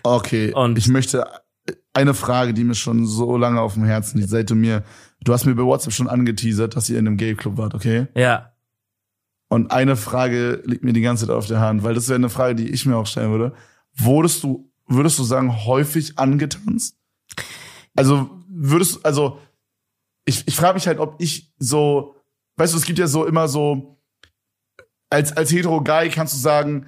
Okay, 0.05 0.55
und 0.55 0.79
ich 0.79 0.87
möchte 0.87 1.27
eine 1.93 2.15
Frage, 2.15 2.55
die 2.55 2.65
mir 2.65 2.75
schon 2.75 3.05
so 3.05 3.37
lange 3.37 3.61
auf 3.61 3.75
dem 3.75 3.85
Herzen 3.85 4.19
liegt, 4.19 4.31
seit 4.31 4.49
du 4.49 4.55
mir, 4.55 4.85
du 5.23 5.33
hast 5.33 5.45
mir 5.45 5.55
bei 5.55 5.65
WhatsApp 5.65 5.93
schon 5.93 6.09
angeteasert, 6.09 6.77
dass 6.77 6.89
ihr 6.89 6.99
in 6.99 7.07
einem 7.07 7.17
Gay-Club 7.17 7.59
wart, 7.59 7.75
okay? 7.75 8.07
Ja. 8.15 8.53
Und 9.49 9.71
eine 9.71 9.97
Frage 9.97 10.63
liegt 10.65 10.85
mir 10.85 10.93
die 10.93 11.03
ganze 11.03 11.27
Zeit 11.27 11.35
auf 11.35 11.47
der 11.47 11.61
Hand, 11.61 11.83
weil 11.83 11.95
das 11.95 12.09
wäre 12.09 12.17
eine 12.17 12.31
Frage, 12.31 12.55
die 12.55 12.71
ich 12.71 12.87
mir 12.87 12.97
auch 12.97 13.07
stellen 13.07 13.33
würde. 13.33 13.55
Wurdest 13.95 14.43
du, 14.45 14.71
würdest 14.87 15.19
du 15.19 15.25
sagen, 15.25 15.67
häufig 15.67 16.19
angetanzt? 16.19 16.97
Also 17.95 18.31
würdest, 18.49 19.05
also 19.05 19.39
ich, 20.25 20.47
ich 20.47 20.57
frage 20.57 20.75
mich 20.75 20.87
halt, 20.87 20.99
ob 20.99 21.17
ich 21.19 21.53
so, 21.59 22.15
weißt 22.57 22.73
du, 22.73 22.79
es 22.79 22.85
gibt 22.85 22.99
ja 22.99 23.07
so 23.07 23.27
immer 23.27 23.49
so, 23.49 23.99
als, 25.11 25.37
als 25.37 25.51
hetero-Guy 25.51 26.09
kannst 26.11 26.35
du 26.35 26.39
sagen, 26.39 26.87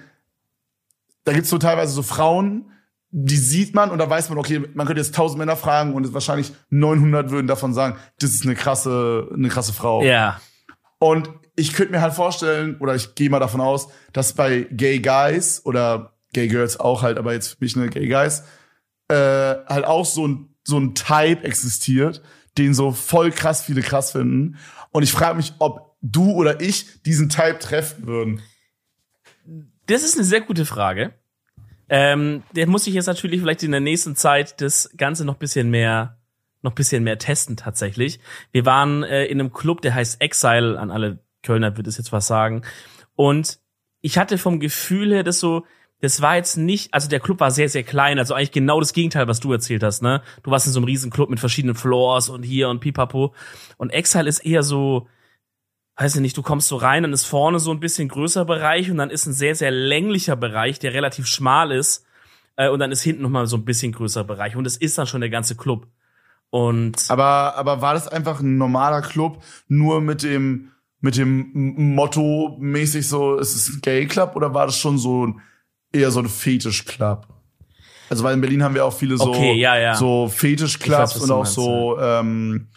da 1.24 1.32
gibt's 1.32 1.50
so 1.50 1.58
teilweise 1.58 1.92
so 1.92 2.02
Frauen, 2.02 2.70
die 3.10 3.36
sieht 3.36 3.74
man 3.74 3.90
und 3.90 3.98
da 3.98 4.10
weiß 4.10 4.28
man, 4.28 4.38
okay, 4.38 4.62
man 4.74 4.86
könnte 4.86 5.00
jetzt 5.00 5.14
tausend 5.14 5.38
Männer 5.38 5.56
fragen 5.56 5.94
und 5.94 6.12
wahrscheinlich 6.14 6.52
900 6.70 7.30
würden 7.30 7.46
davon 7.46 7.72
sagen, 7.72 7.96
das 8.18 8.30
ist 8.30 8.44
eine 8.44 8.54
krasse, 8.54 9.28
eine 9.32 9.48
krasse 9.48 9.72
Frau. 9.72 10.02
Ja. 10.02 10.40
Und 10.98 11.30
ich 11.54 11.74
könnte 11.74 11.92
mir 11.92 12.00
halt 12.00 12.14
vorstellen, 12.14 12.76
oder 12.80 12.94
ich 12.94 13.14
gehe 13.14 13.30
mal 13.30 13.38
davon 13.38 13.60
aus, 13.60 13.88
dass 14.12 14.32
bei 14.32 14.66
Gay 14.70 14.98
Guys 14.98 15.64
oder 15.64 16.14
Gay 16.32 16.48
Girls 16.48 16.80
auch 16.80 17.02
halt, 17.02 17.18
aber 17.18 17.32
jetzt 17.32 17.48
für 17.50 17.56
mich 17.60 17.76
eine 17.76 17.88
Gay 17.88 18.08
Guys, 18.08 18.44
äh, 19.08 19.14
halt 19.14 19.84
auch 19.84 20.04
so 20.04 20.26
ein, 20.26 20.48
so 20.64 20.78
ein 20.78 20.94
Type 20.94 21.44
existiert, 21.44 22.22
den 22.58 22.74
so 22.74 22.92
voll 22.92 23.30
krass 23.30 23.62
viele 23.62 23.82
krass 23.82 24.12
finden. 24.12 24.58
Und 24.90 25.02
ich 25.02 25.12
frage 25.12 25.36
mich, 25.36 25.54
ob 25.58 25.96
du 26.02 26.32
oder 26.32 26.60
ich 26.60 27.02
diesen 27.02 27.28
Type 27.28 27.58
treffen 27.58 28.06
würden. 28.06 28.42
Das 29.86 30.02
ist 30.02 30.16
eine 30.16 30.24
sehr 30.24 30.40
gute 30.40 30.64
Frage. 30.64 31.14
Ähm, 31.88 32.42
der 32.54 32.66
muss 32.66 32.86
ich 32.86 32.94
jetzt 32.94 33.06
natürlich 33.06 33.40
vielleicht 33.40 33.62
in 33.62 33.70
der 33.70 33.80
nächsten 33.80 34.16
Zeit 34.16 34.60
das 34.60 34.90
Ganze 34.96 35.24
noch 35.24 35.36
bisschen 35.36 35.70
mehr, 35.70 36.18
noch 36.62 36.72
bisschen 36.72 37.04
mehr 37.04 37.18
testen 37.18 37.56
tatsächlich. 37.56 38.20
Wir 38.52 38.64
waren 38.64 39.02
äh, 39.02 39.24
in 39.26 39.40
einem 39.40 39.52
Club, 39.52 39.82
der 39.82 39.94
heißt 39.94 40.20
Exile. 40.20 40.78
An 40.78 40.90
alle 40.90 41.18
Kölner 41.42 41.76
wird 41.76 41.86
es 41.86 41.98
jetzt 41.98 42.12
was 42.12 42.26
sagen. 42.26 42.62
Und 43.16 43.58
ich 44.00 44.18
hatte 44.18 44.38
vom 44.38 44.60
Gefühl 44.60 45.12
her, 45.12 45.22
dass 45.22 45.40
so, 45.40 45.66
das 46.04 46.20
war 46.20 46.36
jetzt 46.36 46.56
nicht, 46.56 46.92
also 46.92 47.08
der 47.08 47.18
Club 47.18 47.40
war 47.40 47.50
sehr, 47.50 47.70
sehr 47.70 47.82
klein, 47.82 48.18
also 48.18 48.34
eigentlich 48.34 48.52
genau 48.52 48.78
das 48.78 48.92
Gegenteil, 48.92 49.26
was 49.26 49.40
du 49.40 49.50
erzählt 49.52 49.82
hast, 49.82 50.02
ne? 50.02 50.22
Du 50.42 50.50
warst 50.50 50.66
in 50.66 50.72
so 50.72 50.78
einem 50.78 50.84
riesen 50.84 51.10
Club 51.10 51.30
mit 51.30 51.40
verschiedenen 51.40 51.74
Floors 51.74 52.28
und 52.28 52.42
hier 52.42 52.68
und 52.68 52.80
pipapo. 52.80 53.34
Und 53.78 53.88
Exile 53.88 54.28
ist 54.28 54.40
eher 54.40 54.62
so, 54.62 55.08
weiß 55.96 56.16
ich 56.16 56.20
nicht, 56.20 56.36
du 56.36 56.42
kommst 56.42 56.68
so 56.68 56.76
rein, 56.76 57.04
dann 57.04 57.14
ist 57.14 57.24
vorne 57.24 57.58
so 57.58 57.70
ein 57.70 57.80
bisschen 57.80 58.08
größer 58.08 58.44
Bereich 58.44 58.90
und 58.90 58.98
dann 58.98 59.08
ist 59.08 59.24
ein 59.24 59.32
sehr, 59.32 59.54
sehr 59.54 59.70
länglicher 59.70 60.36
Bereich, 60.36 60.78
der 60.78 60.92
relativ 60.92 61.26
schmal 61.26 61.72
ist. 61.72 62.04
Äh, 62.56 62.68
und 62.68 62.80
dann 62.80 62.92
ist 62.92 63.02
hinten 63.02 63.22
nochmal 63.22 63.46
so 63.46 63.56
ein 63.56 63.64
bisschen 63.64 63.92
größer 63.92 64.24
Bereich. 64.24 64.56
Und 64.56 64.66
es 64.66 64.76
ist 64.76 64.98
dann 64.98 65.06
schon 65.06 65.22
der 65.22 65.30
ganze 65.30 65.56
Club. 65.56 65.86
Und. 66.50 67.06
Aber, 67.08 67.56
aber 67.56 67.80
war 67.80 67.94
das 67.94 68.08
einfach 68.08 68.40
ein 68.40 68.58
normaler 68.58 69.00
Club, 69.00 69.42
nur 69.68 70.02
mit 70.02 70.22
dem, 70.22 70.70
mit 71.00 71.16
dem 71.16 71.50
Motto 71.94 72.58
mäßig 72.60 73.08
so, 73.08 73.38
es 73.38 73.56
ist 73.56 73.68
ein 73.70 73.80
Gay 73.80 74.06
Club 74.06 74.36
oder 74.36 74.52
war 74.52 74.66
das 74.66 74.78
schon 74.78 74.98
so 74.98 75.26
ein 75.26 75.40
eher 75.94 76.10
so 76.10 76.20
ein 76.20 76.28
Fetisch-Club. 76.28 77.26
Also 78.10 78.24
weil 78.24 78.34
in 78.34 78.40
Berlin 78.40 78.62
haben 78.62 78.74
wir 78.74 78.84
auch 78.84 78.92
viele 78.92 79.16
so, 79.16 79.28
okay, 79.28 79.54
ja, 79.54 79.78
ja. 79.78 79.94
so 79.94 80.28
Fetisch-Clubs 80.28 81.16
und 81.16 81.30
auch 81.30 81.38
meinst, 81.38 81.54
so, 81.54 81.98
ja. 81.98 82.20
ähm, 82.20 82.68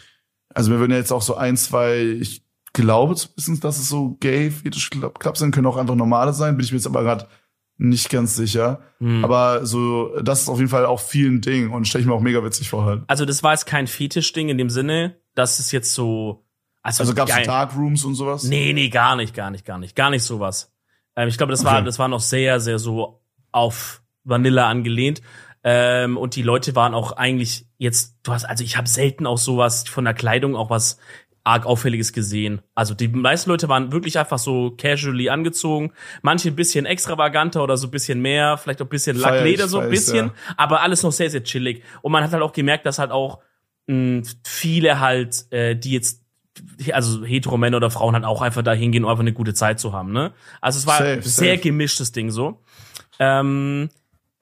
also 0.54 0.70
wir 0.70 0.78
würden 0.78 0.92
jetzt 0.92 1.12
auch 1.12 1.22
so 1.22 1.36
ein, 1.36 1.56
zwei, 1.56 2.00
ich 2.20 2.42
glaube 2.72 3.14
zumindest, 3.14 3.64
dass 3.64 3.78
es 3.78 3.88
so 3.88 4.16
Gay-Fetisch-Clubs 4.20 5.38
sind, 5.38 5.54
können 5.54 5.66
auch 5.66 5.76
einfach 5.76 5.94
normale 5.94 6.32
sein, 6.32 6.56
bin 6.56 6.64
ich 6.64 6.72
mir 6.72 6.78
jetzt 6.78 6.86
aber 6.86 7.02
gerade 7.02 7.28
nicht 7.76 8.10
ganz 8.10 8.34
sicher. 8.36 8.80
Hm. 8.98 9.24
Aber 9.24 9.64
so, 9.64 10.18
das 10.20 10.42
ist 10.42 10.48
auf 10.48 10.58
jeden 10.58 10.70
Fall 10.70 10.84
auch 10.84 11.00
vielen 11.00 11.40
Ding 11.40 11.70
und 11.70 11.86
stelle 11.86 12.02
ich 12.02 12.08
mir 12.08 12.14
auch 12.14 12.20
mega 12.20 12.42
witzig 12.44 12.68
vor 12.68 12.84
halt. 12.84 13.02
Also 13.06 13.24
das 13.24 13.42
war 13.42 13.52
jetzt 13.52 13.66
kein 13.66 13.86
Fetisch-Ding 13.86 14.48
in 14.48 14.58
dem 14.58 14.70
Sinne, 14.70 15.16
dass 15.34 15.58
es 15.58 15.70
jetzt 15.72 15.94
so. 15.94 16.44
Also, 16.82 17.02
also 17.02 17.14
gab 17.14 17.28
es 17.28 17.46
Darkrooms 17.46 18.04
und 18.04 18.14
sowas? 18.14 18.44
Nee, 18.44 18.72
nee, 18.72 18.88
gar 18.88 19.14
nicht, 19.16 19.34
gar 19.34 19.50
nicht, 19.50 19.64
gar 19.64 19.78
nicht. 19.78 19.94
Gar 19.94 20.10
nicht 20.10 20.24
sowas. 20.24 20.72
Ähm, 21.18 21.28
ich 21.28 21.36
glaube, 21.36 21.50
das 21.50 21.60
okay. 21.60 21.74
war, 21.74 21.82
das 21.82 21.98
war 21.98 22.08
noch 22.08 22.20
sehr, 22.20 22.60
sehr 22.60 22.78
so 22.78 23.20
auf 23.50 24.02
Vanilla 24.22 24.68
angelehnt. 24.68 25.20
Ähm, 25.64 26.16
und 26.16 26.36
die 26.36 26.42
Leute 26.42 26.76
waren 26.76 26.94
auch 26.94 27.12
eigentlich 27.12 27.66
jetzt, 27.76 28.16
du 28.22 28.32
hast, 28.32 28.44
also 28.44 28.62
ich 28.62 28.76
habe 28.76 28.88
selten 28.88 29.26
auch 29.26 29.38
sowas 29.38 29.86
von 29.88 30.04
der 30.04 30.14
Kleidung 30.14 30.54
auch 30.54 30.70
was 30.70 30.98
arg 31.42 31.66
auffälliges 31.66 32.12
gesehen. 32.12 32.62
Also 32.74 32.94
die 32.94 33.08
meisten 33.08 33.50
Leute 33.50 33.68
waren 33.68 33.90
wirklich 33.90 34.18
einfach 34.18 34.38
so 34.38 34.70
casually 34.70 35.28
angezogen, 35.30 35.92
manche 36.22 36.50
ein 36.50 36.56
bisschen 36.56 36.86
extravaganter 36.86 37.64
oder 37.64 37.76
so 37.76 37.88
ein 37.88 37.90
bisschen 37.90 38.20
mehr, 38.20 38.56
vielleicht 38.56 38.80
auch 38.80 38.86
ein 38.86 38.90
bisschen 38.90 39.16
Lackleder 39.16 39.66
so 39.66 39.80
ein 39.80 39.90
bisschen, 39.90 40.26
ja. 40.26 40.32
aber 40.56 40.82
alles 40.82 41.02
noch 41.02 41.12
sehr 41.12 41.30
sehr 41.30 41.42
chillig. 41.42 41.82
Und 42.02 42.12
man 42.12 42.22
hat 42.22 42.32
halt 42.32 42.42
auch 42.42 42.52
gemerkt, 42.52 42.86
dass 42.86 42.98
halt 42.98 43.10
auch 43.10 43.40
mh, 43.86 44.22
viele 44.44 45.00
halt, 45.00 45.50
äh, 45.50 45.74
die 45.74 45.92
jetzt 45.92 46.27
also 46.92 47.24
hetero 47.24 47.56
Männer 47.56 47.78
oder 47.78 47.90
Frauen 47.90 48.14
halt 48.14 48.24
auch 48.24 48.42
einfach 48.42 48.62
da 48.62 48.72
hingehen, 48.72 49.04
um 49.04 49.10
einfach 49.10 49.22
eine 49.22 49.32
gute 49.32 49.54
Zeit 49.54 49.80
zu 49.80 49.92
haben, 49.92 50.12
ne? 50.12 50.32
Also 50.60 50.78
es 50.78 50.86
war 50.86 50.98
safe, 50.98 51.22
sehr 51.22 51.54
safe. 51.54 51.62
gemischtes 51.62 52.12
Ding 52.12 52.30
so. 52.30 52.60
Ähm, 53.18 53.90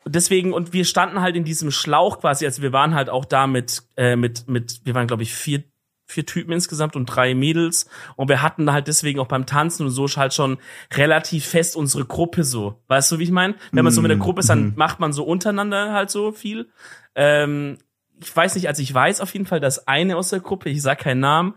deswegen, 0.04 0.52
und 0.52 0.72
wir 0.72 0.84
standen 0.84 1.20
halt 1.20 1.36
in 1.36 1.44
diesem 1.44 1.70
Schlauch 1.70 2.20
quasi, 2.20 2.46
also 2.46 2.62
wir 2.62 2.72
waren 2.72 2.94
halt 2.94 3.10
auch 3.10 3.24
da 3.24 3.46
mit, 3.46 3.82
äh, 3.96 4.16
mit, 4.16 4.48
mit, 4.48 4.80
wir 4.84 4.94
waren, 4.94 5.06
glaube 5.06 5.22
ich, 5.22 5.34
vier, 5.34 5.64
vier 6.06 6.24
Typen 6.24 6.52
insgesamt 6.52 6.94
und 6.96 7.06
drei 7.06 7.34
Mädels. 7.34 7.88
Und 8.14 8.28
wir 8.28 8.42
hatten 8.42 8.70
halt 8.72 8.86
deswegen 8.88 9.18
auch 9.18 9.26
beim 9.26 9.46
Tanzen 9.46 9.86
und 9.86 9.90
so 9.90 10.06
halt 10.06 10.32
schon 10.32 10.58
relativ 10.94 11.46
fest 11.46 11.76
unsere 11.76 12.04
Gruppe 12.04 12.44
so. 12.44 12.80
Weißt 12.86 13.10
du, 13.10 13.18
wie 13.18 13.24
ich 13.24 13.30
meine? 13.30 13.54
Wenn 13.72 13.84
man 13.84 13.92
so 13.92 14.00
mit 14.02 14.10
der 14.10 14.18
Gruppe 14.18 14.40
ist, 14.40 14.48
dann 14.48 14.66
mhm. 14.66 14.72
macht 14.76 15.00
man 15.00 15.12
so 15.12 15.24
untereinander 15.24 15.92
halt 15.92 16.10
so 16.10 16.32
viel. 16.32 16.68
Ähm, 17.14 17.78
ich 18.22 18.34
weiß 18.34 18.54
nicht, 18.54 18.68
also 18.68 18.82
ich 18.82 18.94
weiß 18.94 19.20
auf 19.20 19.32
jeden 19.32 19.46
Fall, 19.46 19.60
dass 19.60 19.88
eine 19.88 20.16
aus 20.16 20.30
der 20.30 20.40
Gruppe, 20.40 20.70
ich 20.70 20.80
sag 20.80 21.00
keinen 21.00 21.20
Namen, 21.20 21.54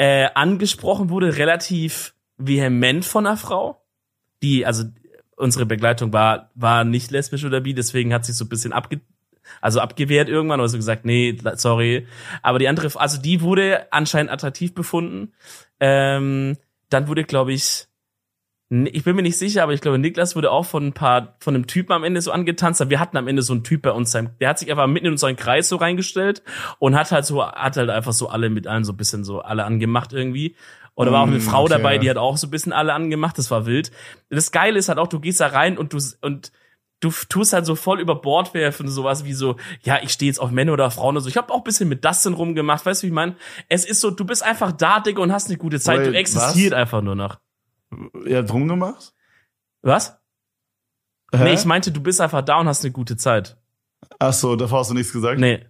äh, 0.00 0.30
angesprochen 0.34 1.10
wurde, 1.10 1.36
relativ 1.36 2.14
vehement 2.38 3.04
von 3.04 3.26
einer 3.26 3.36
Frau, 3.36 3.84
die, 4.42 4.64
also 4.64 4.84
unsere 5.36 5.66
Begleitung 5.66 6.10
war, 6.14 6.48
war 6.54 6.84
nicht 6.84 7.10
lesbisch 7.10 7.44
oder 7.44 7.60
bi, 7.60 7.74
deswegen 7.74 8.14
hat 8.14 8.24
sich 8.24 8.34
so 8.34 8.46
ein 8.46 8.48
bisschen 8.48 8.72
abge, 8.72 9.02
also 9.60 9.78
abgewehrt 9.78 10.30
irgendwann, 10.30 10.58
oder 10.58 10.70
so 10.70 10.78
gesagt, 10.78 11.04
nee, 11.04 11.36
sorry. 11.56 12.06
Aber 12.40 12.58
die 12.58 12.68
andere, 12.68 12.98
also 12.98 13.20
die 13.20 13.42
wurde 13.42 13.92
anscheinend 13.92 14.32
attraktiv 14.32 14.74
befunden. 14.74 15.34
Ähm, 15.80 16.56
dann 16.88 17.06
wurde, 17.06 17.24
glaube 17.24 17.52
ich, 17.52 17.86
ich 18.70 19.02
bin 19.02 19.16
mir 19.16 19.22
nicht 19.22 19.36
sicher, 19.36 19.64
aber 19.64 19.72
ich 19.72 19.80
glaube, 19.80 19.98
Niklas 19.98 20.36
wurde 20.36 20.52
auch 20.52 20.64
von 20.64 20.86
ein 20.86 20.92
paar, 20.92 21.34
von 21.40 21.56
einem 21.56 21.66
Typen 21.66 21.92
am 21.92 22.04
Ende 22.04 22.22
so 22.22 22.30
angetanzt. 22.30 22.88
Wir 22.88 23.00
hatten 23.00 23.16
am 23.16 23.26
Ende 23.26 23.42
so 23.42 23.52
einen 23.52 23.64
Typ 23.64 23.82
bei 23.82 23.90
uns, 23.90 24.12
der 24.12 24.48
hat 24.48 24.60
sich 24.60 24.70
einfach 24.70 24.86
mitten 24.86 25.06
in 25.06 25.12
unseren 25.12 25.34
Kreis 25.34 25.68
so 25.68 25.74
reingestellt 25.74 26.44
und 26.78 26.94
hat 26.94 27.10
halt 27.10 27.26
so, 27.26 27.44
hat 27.44 27.76
halt 27.76 27.90
einfach 27.90 28.12
so 28.12 28.28
alle 28.28 28.48
mit 28.48 28.68
allen 28.68 28.84
so 28.84 28.92
ein 28.92 28.96
bisschen 28.96 29.24
so 29.24 29.40
alle 29.40 29.64
angemacht 29.64 30.12
irgendwie. 30.12 30.54
Oder 30.94 31.12
war 31.12 31.22
auch 31.22 31.26
eine 31.26 31.38
mm, 31.38 31.40
Frau 31.40 31.62
okay. 31.62 31.70
dabei, 31.70 31.98
die 31.98 32.10
hat 32.10 32.16
auch 32.16 32.36
so 32.36 32.46
ein 32.46 32.50
bisschen 32.50 32.72
alle 32.72 32.92
angemacht. 32.92 33.38
Das 33.38 33.50
war 33.50 33.66
wild. 33.66 33.90
Das 34.28 34.52
Geile 34.52 34.78
ist 34.78 34.88
halt 34.88 34.98
auch, 34.98 35.08
du 35.08 35.18
gehst 35.18 35.40
da 35.40 35.46
rein 35.46 35.78
und 35.78 35.92
du, 35.92 35.98
und 36.20 36.52
du 37.00 37.10
tust 37.28 37.52
halt 37.52 37.66
so 37.66 37.74
voll 37.74 38.00
über 38.00 38.14
Bord 38.14 38.54
werfen, 38.54 38.86
sowas 38.88 39.24
wie 39.24 39.32
so, 39.32 39.56
ja, 39.82 39.98
ich 40.02 40.10
stehe 40.10 40.30
jetzt 40.30 40.38
auf 40.38 40.50
Männer 40.50 40.74
oder 40.74 40.90
Frauen 40.90 41.16
oder 41.16 41.22
so. 41.22 41.28
Ich 41.28 41.36
habe 41.36 41.52
auch 41.52 41.58
ein 41.58 41.64
bisschen 41.64 41.88
mit 41.88 42.04
Dustin 42.04 42.34
rumgemacht, 42.34 42.84
weißt 42.86 43.02
du, 43.02 43.06
wie 43.06 43.08
ich 43.08 43.14
meine? 43.14 43.34
Es 43.68 43.84
ist 43.84 44.00
so, 44.00 44.10
du 44.10 44.24
bist 44.24 44.44
einfach 44.44 44.72
da, 44.72 45.00
Digga, 45.00 45.22
und 45.22 45.32
hast 45.32 45.48
eine 45.48 45.58
gute 45.58 45.80
Zeit. 45.80 46.00
Wait, 46.00 46.06
du 46.08 46.14
existiert 46.16 46.72
was? 46.72 46.78
einfach 46.78 47.02
nur 47.02 47.16
noch. 47.16 47.38
Ja, 48.26 48.42
drum 48.42 48.68
gemacht? 48.68 49.14
Was? 49.82 50.18
Hä? 51.32 51.44
Nee, 51.44 51.54
ich 51.54 51.64
meinte, 51.64 51.92
du 51.92 52.00
bist 52.00 52.20
einfach 52.20 52.42
da 52.42 52.58
und 52.58 52.68
hast 52.68 52.84
eine 52.84 52.92
gute 52.92 53.16
Zeit. 53.16 53.56
Ach 54.18 54.32
so, 54.32 54.56
davor 54.56 54.80
hast 54.80 54.90
du 54.90 54.94
nichts 54.94 55.12
gesagt? 55.12 55.40
Nee. 55.40 55.66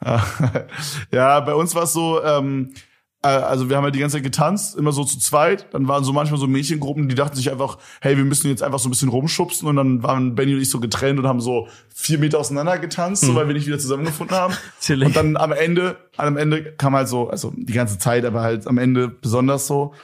ja, 1.10 1.40
bei 1.40 1.54
uns 1.54 1.74
war 1.74 1.84
es 1.84 1.92
so, 1.92 2.22
ähm, 2.22 2.74
äh, 3.22 3.28
also 3.28 3.68
wir 3.68 3.76
haben 3.76 3.84
halt 3.84 3.94
die 3.94 3.98
ganze 3.98 4.16
Zeit 4.16 4.24
getanzt, 4.24 4.76
immer 4.76 4.92
so 4.92 5.04
zu 5.04 5.18
zweit. 5.18 5.72
Dann 5.72 5.88
waren 5.88 6.04
so 6.04 6.12
manchmal 6.12 6.38
so 6.38 6.46
Mädchengruppen, 6.46 7.08
die 7.08 7.14
dachten 7.14 7.36
sich 7.36 7.50
einfach, 7.50 7.78
hey, 8.00 8.16
wir 8.16 8.24
müssen 8.24 8.48
jetzt 8.48 8.62
einfach 8.62 8.78
so 8.78 8.88
ein 8.88 8.90
bisschen 8.90 9.08
rumschubsen. 9.08 9.66
Und 9.66 9.76
dann 9.76 10.02
waren 10.02 10.34
Benny 10.34 10.54
und 10.54 10.60
ich 10.60 10.70
so 10.70 10.80
getrennt 10.80 11.18
und 11.18 11.26
haben 11.26 11.40
so 11.40 11.68
vier 11.94 12.18
Meter 12.18 12.38
auseinander 12.38 12.78
getanzt, 12.78 13.22
hm. 13.22 13.28
so, 13.30 13.34
weil 13.34 13.46
wir 13.46 13.54
nicht 13.54 13.66
wieder 13.66 13.78
zusammengefunden 13.78 14.36
haben. 14.36 14.54
und 14.88 15.16
dann 15.16 15.36
am 15.36 15.52
Ende, 15.52 15.96
am 16.16 16.36
Ende 16.36 16.74
kam 16.74 16.94
halt 16.94 17.08
so, 17.08 17.28
also 17.28 17.52
die 17.56 17.72
ganze 17.72 17.98
Zeit, 17.98 18.24
aber 18.24 18.42
halt 18.42 18.66
am 18.66 18.78
Ende 18.78 19.08
besonders 19.08 19.66
so, 19.66 19.94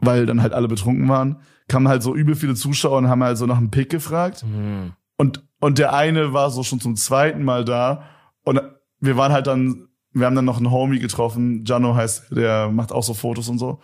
weil 0.00 0.26
dann 0.26 0.42
halt 0.42 0.52
alle 0.52 0.68
betrunken 0.68 1.08
waren, 1.08 1.36
kamen 1.68 1.88
halt 1.88 2.02
so 2.02 2.14
übel 2.14 2.34
viele 2.34 2.54
Zuschauer 2.54 2.98
und 2.98 3.08
haben 3.08 3.22
halt 3.22 3.38
so 3.38 3.46
nach 3.46 3.58
einem 3.58 3.70
Pick 3.70 3.90
gefragt. 3.90 4.44
Mhm. 4.44 4.92
Und, 5.16 5.44
und 5.60 5.78
der 5.78 5.92
eine 5.92 6.32
war 6.32 6.50
so 6.50 6.62
schon 6.62 6.80
zum 6.80 6.96
zweiten 6.96 7.44
Mal 7.44 7.64
da. 7.64 8.04
Und 8.44 8.60
wir 9.00 9.16
waren 9.16 9.32
halt 9.32 9.46
dann, 9.46 9.88
wir 10.12 10.26
haben 10.26 10.34
dann 10.34 10.44
noch 10.44 10.56
einen 10.56 10.70
Homie 10.70 10.98
getroffen. 10.98 11.64
Jano 11.64 11.94
heißt, 11.94 12.32
der 12.32 12.70
macht 12.70 12.92
auch 12.92 13.02
so 13.02 13.14
Fotos 13.14 13.48
und 13.48 13.58
so. 13.58 13.80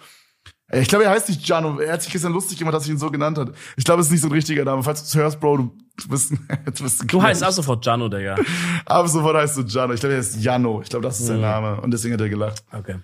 Ich 0.73 0.89
glaube, 0.89 1.05
er 1.05 1.11
heißt 1.11 1.29
nicht 1.29 1.47
Jano. 1.47 1.79
Er 1.79 1.93
hat 1.93 2.03
sich 2.03 2.13
gestern 2.13 2.33
lustig 2.33 2.59
gemacht, 2.59 2.75
dass 2.75 2.85
ich 2.85 2.91
ihn 2.91 2.99
so 2.99 3.11
genannt 3.11 3.39
hat. 3.39 3.53
Ich 3.77 3.85
glaube, 3.85 4.01
es 4.01 4.09
ist 4.09 4.13
nicht 4.13 4.23
so 4.23 4.29
ein 4.29 4.33
richtiger 4.33 4.65
Name. 4.65 4.83
Falls 4.83 5.01
du 5.01 5.07
es 5.07 5.15
hörst, 5.15 5.39
Bro, 5.39 5.59
du 5.59 6.09
bist, 6.09 6.33
du 6.65 6.83
bist 6.83 7.03
ein 7.03 7.07
Du 7.07 7.23
heißt 7.23 7.45
ab 7.45 7.53
sofort 7.53 7.87
Jano, 7.87 8.09
Digga. 8.09 8.35
ab 8.85 9.07
sofort 9.07 9.37
heißt 9.37 9.59
du 9.59 9.63
Jano. 9.63 9.93
Ich 9.93 10.01
glaube, 10.01 10.15
er 10.15 10.19
heißt 10.19 10.43
Jano. 10.43 10.81
Ich 10.83 10.89
glaube, 10.89 11.05
das 11.05 11.21
ist 11.21 11.25
mhm. 11.25 11.29
sein 11.29 11.41
Name. 11.43 11.81
Und 11.81 11.93
deswegen 11.93 12.15
hat 12.15 12.21
er 12.21 12.29
gelacht. 12.29 12.65
Okay. 12.73 12.97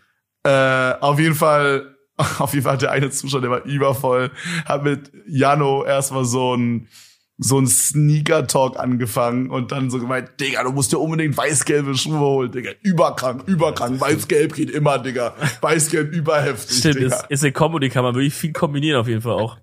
Äh, 0.44 0.94
auf 1.00 1.20
jeden 1.20 1.36
Fall, 1.36 1.91
auf 2.38 2.52
jeden 2.52 2.64
Fall 2.64 2.74
hat 2.74 2.82
der 2.82 2.90
eine 2.90 3.10
Zuschauer, 3.10 3.40
der 3.40 3.50
war 3.50 3.64
übervoll, 3.64 4.30
hat 4.64 4.82
mit 4.82 5.12
Jano 5.26 5.84
erstmal 5.84 6.24
so 6.24 6.54
ein 6.54 6.88
so 7.42 7.58
ein 7.60 7.66
Sneaker-Talk 7.66 8.78
angefangen 8.78 9.50
und 9.50 9.72
dann 9.72 9.90
so 9.90 9.98
gemeint, 9.98 10.30
Digga, 10.40 10.62
du 10.64 10.70
musst 10.72 10.92
dir 10.92 10.98
unbedingt 10.98 11.36
weiß-gelbe 11.36 11.94
Schuhe 11.96 12.18
holen, 12.18 12.52
Digga. 12.52 12.70
Überkrank, 12.82 13.42
überkrank. 13.46 14.00
Weiß-gelb 14.00 14.54
geht 14.54 14.70
immer, 14.70 14.98
Digga. 14.98 15.34
Weiß-gelb 15.60 16.12
überheftig, 16.12 16.78
Stimmt, 16.78 16.94
Digga. 16.96 17.16
ist, 17.28 17.44
ist 17.44 17.44
eine 17.44 17.80
die 17.80 17.88
kann 17.90 18.04
man 18.04 18.14
wirklich 18.14 18.34
viel 18.34 18.52
kombinieren 18.52 19.00
auf 19.00 19.08
jeden 19.08 19.22
Fall 19.22 19.32
auch. 19.34 19.58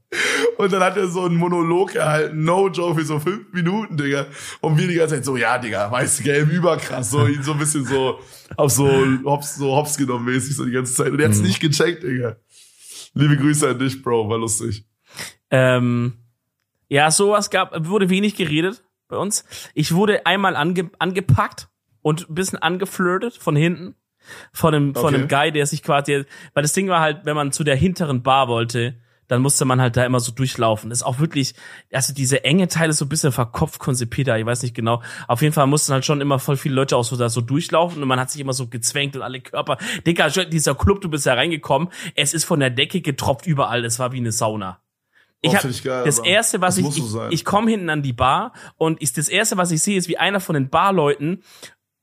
Und 0.57 0.73
dann 0.73 0.83
hat 0.83 0.97
er 0.97 1.07
so 1.07 1.21
einen 1.23 1.35
Monolog 1.37 1.95
erhalten, 1.95 2.43
no 2.43 2.67
joke, 2.67 2.99
für 2.99 3.05
so 3.05 3.19
fünf 3.19 3.51
Minuten, 3.53 3.95
Digga. 3.95 4.25
Und 4.61 4.77
wir 4.77 4.87
die 4.87 4.95
ganze 4.95 5.15
Zeit 5.15 5.25
so, 5.25 5.37
ja, 5.37 5.57
Digga, 5.57 5.89
weiß-gelb, 5.91 6.51
überkrass. 6.51 7.11
So, 7.11 7.25
ihn 7.27 7.41
so 7.43 7.53
ein 7.53 7.59
bisschen 7.59 7.85
so 7.85 8.19
auf 8.57 8.71
so 8.71 8.89
hops, 9.25 9.55
so 9.55 9.75
hops 9.75 9.95
genommen 9.97 10.25
mäßig 10.25 10.55
so 10.57 10.65
die 10.65 10.71
ganze 10.71 10.93
Zeit. 10.93 11.11
Und 11.11 11.19
er 11.21 11.27
hat's 11.29 11.37
Mhm. 11.39 11.45
nicht 11.45 11.59
gecheckt, 11.61 12.03
Digga. 12.03 12.35
Liebe 13.13 13.37
Grüße 13.37 13.69
an 13.69 13.79
dich, 13.79 14.01
Bro, 14.01 14.29
war 14.29 14.37
lustig. 14.37 14.85
Ähm, 15.49 16.13
ja, 16.89 17.09
sowas 17.11 17.49
gab, 17.49 17.87
wurde 17.87 18.09
wenig 18.09 18.35
geredet 18.35 18.83
bei 19.07 19.17
uns. 19.17 19.45
Ich 19.73 19.93
wurde 19.93 20.25
einmal 20.25 20.55
ange, 20.55 20.91
angepackt 20.99 21.69
und 22.01 22.29
ein 22.29 22.35
bisschen 22.35 22.59
angeflirtet 22.59 23.35
von 23.35 23.55
hinten. 23.55 23.95
Von 24.53 24.75
einem, 24.75 24.93
von 24.95 25.05
Okay. 25.05 25.15
einem 25.15 25.27
Guy, 25.27 25.51
der 25.51 25.65
sich 25.65 25.81
quasi, 25.81 26.25
weil 26.53 26.61
das 26.61 26.73
Ding 26.73 26.87
war 26.89 26.99
halt, 26.99 27.25
wenn 27.25 27.35
man 27.35 27.51
zu 27.51 27.63
der 27.63 27.75
hinteren 27.75 28.21
Bar 28.21 28.47
wollte, 28.47 28.99
dann 29.27 29.41
musste 29.41 29.63
man 29.63 29.79
halt 29.79 29.95
da 29.95 30.05
immer 30.05 30.19
so 30.19 30.31
durchlaufen. 30.31 30.89
Das 30.89 30.99
ist 30.99 31.03
auch 31.03 31.19
wirklich, 31.19 31.53
also 31.93 32.13
diese 32.13 32.43
enge 32.43 32.67
Teile 32.67 32.93
so 32.93 33.05
ein 33.05 33.09
bisschen 33.09 33.31
verkopft 33.31 33.79
konzipiert, 33.79 34.27
da, 34.27 34.37
ich 34.37 34.45
weiß 34.45 34.61
nicht 34.63 34.75
genau. 34.75 35.01
Auf 35.27 35.41
jeden 35.41 35.53
Fall 35.53 35.67
mussten 35.67 35.93
halt 35.93 36.03
schon 36.03 36.19
immer 36.19 36.37
voll 36.39 36.57
viele 36.57 36.75
Leute 36.75 36.97
auch 36.97 37.03
so 37.03 37.15
da 37.15 37.29
so 37.29 37.41
durchlaufen 37.41 38.01
und 38.01 38.07
man 38.07 38.19
hat 38.19 38.29
sich 38.29 38.41
immer 38.41 38.53
so 38.53 38.67
gezwängt 38.67 39.15
und 39.15 39.21
alle 39.21 39.39
Körper. 39.39 39.77
Digga, 40.05 40.29
dieser 40.29 40.75
Club, 40.75 41.01
du 41.01 41.09
bist 41.09 41.25
da 41.25 41.35
reingekommen, 41.35 41.89
es 42.15 42.33
ist 42.33 42.43
von 42.43 42.59
der 42.59 42.71
Decke 42.71 43.01
getropft 43.01 43.45
überall, 43.47 43.85
es 43.85 43.99
war 43.99 44.11
wie 44.11 44.17
eine 44.17 44.31
Sauna. 44.31 44.81
Ich 45.41 45.55
hab, 45.55 45.63
ich 45.63 45.83
geil, 45.83 46.03
das 46.03 46.19
erste, 46.19 46.59
was 46.59 46.75
das 46.75 46.97
ich, 46.97 47.03
so 47.03 47.25
ich, 47.27 47.33
ich 47.33 47.45
komme 47.45 47.71
hinten 47.71 47.89
an 47.89 48.01
die 48.01 48.13
Bar 48.13 48.53
und 48.75 49.01
ist 49.01 49.17
das 49.17 49.29
erste, 49.29 49.55
was 49.57 49.71
ich 49.71 49.81
sehe, 49.81 49.97
ist 49.97 50.09
wie 50.09 50.17
einer 50.17 50.39
von 50.41 50.53
den 50.53 50.69
Barleuten 50.69 51.43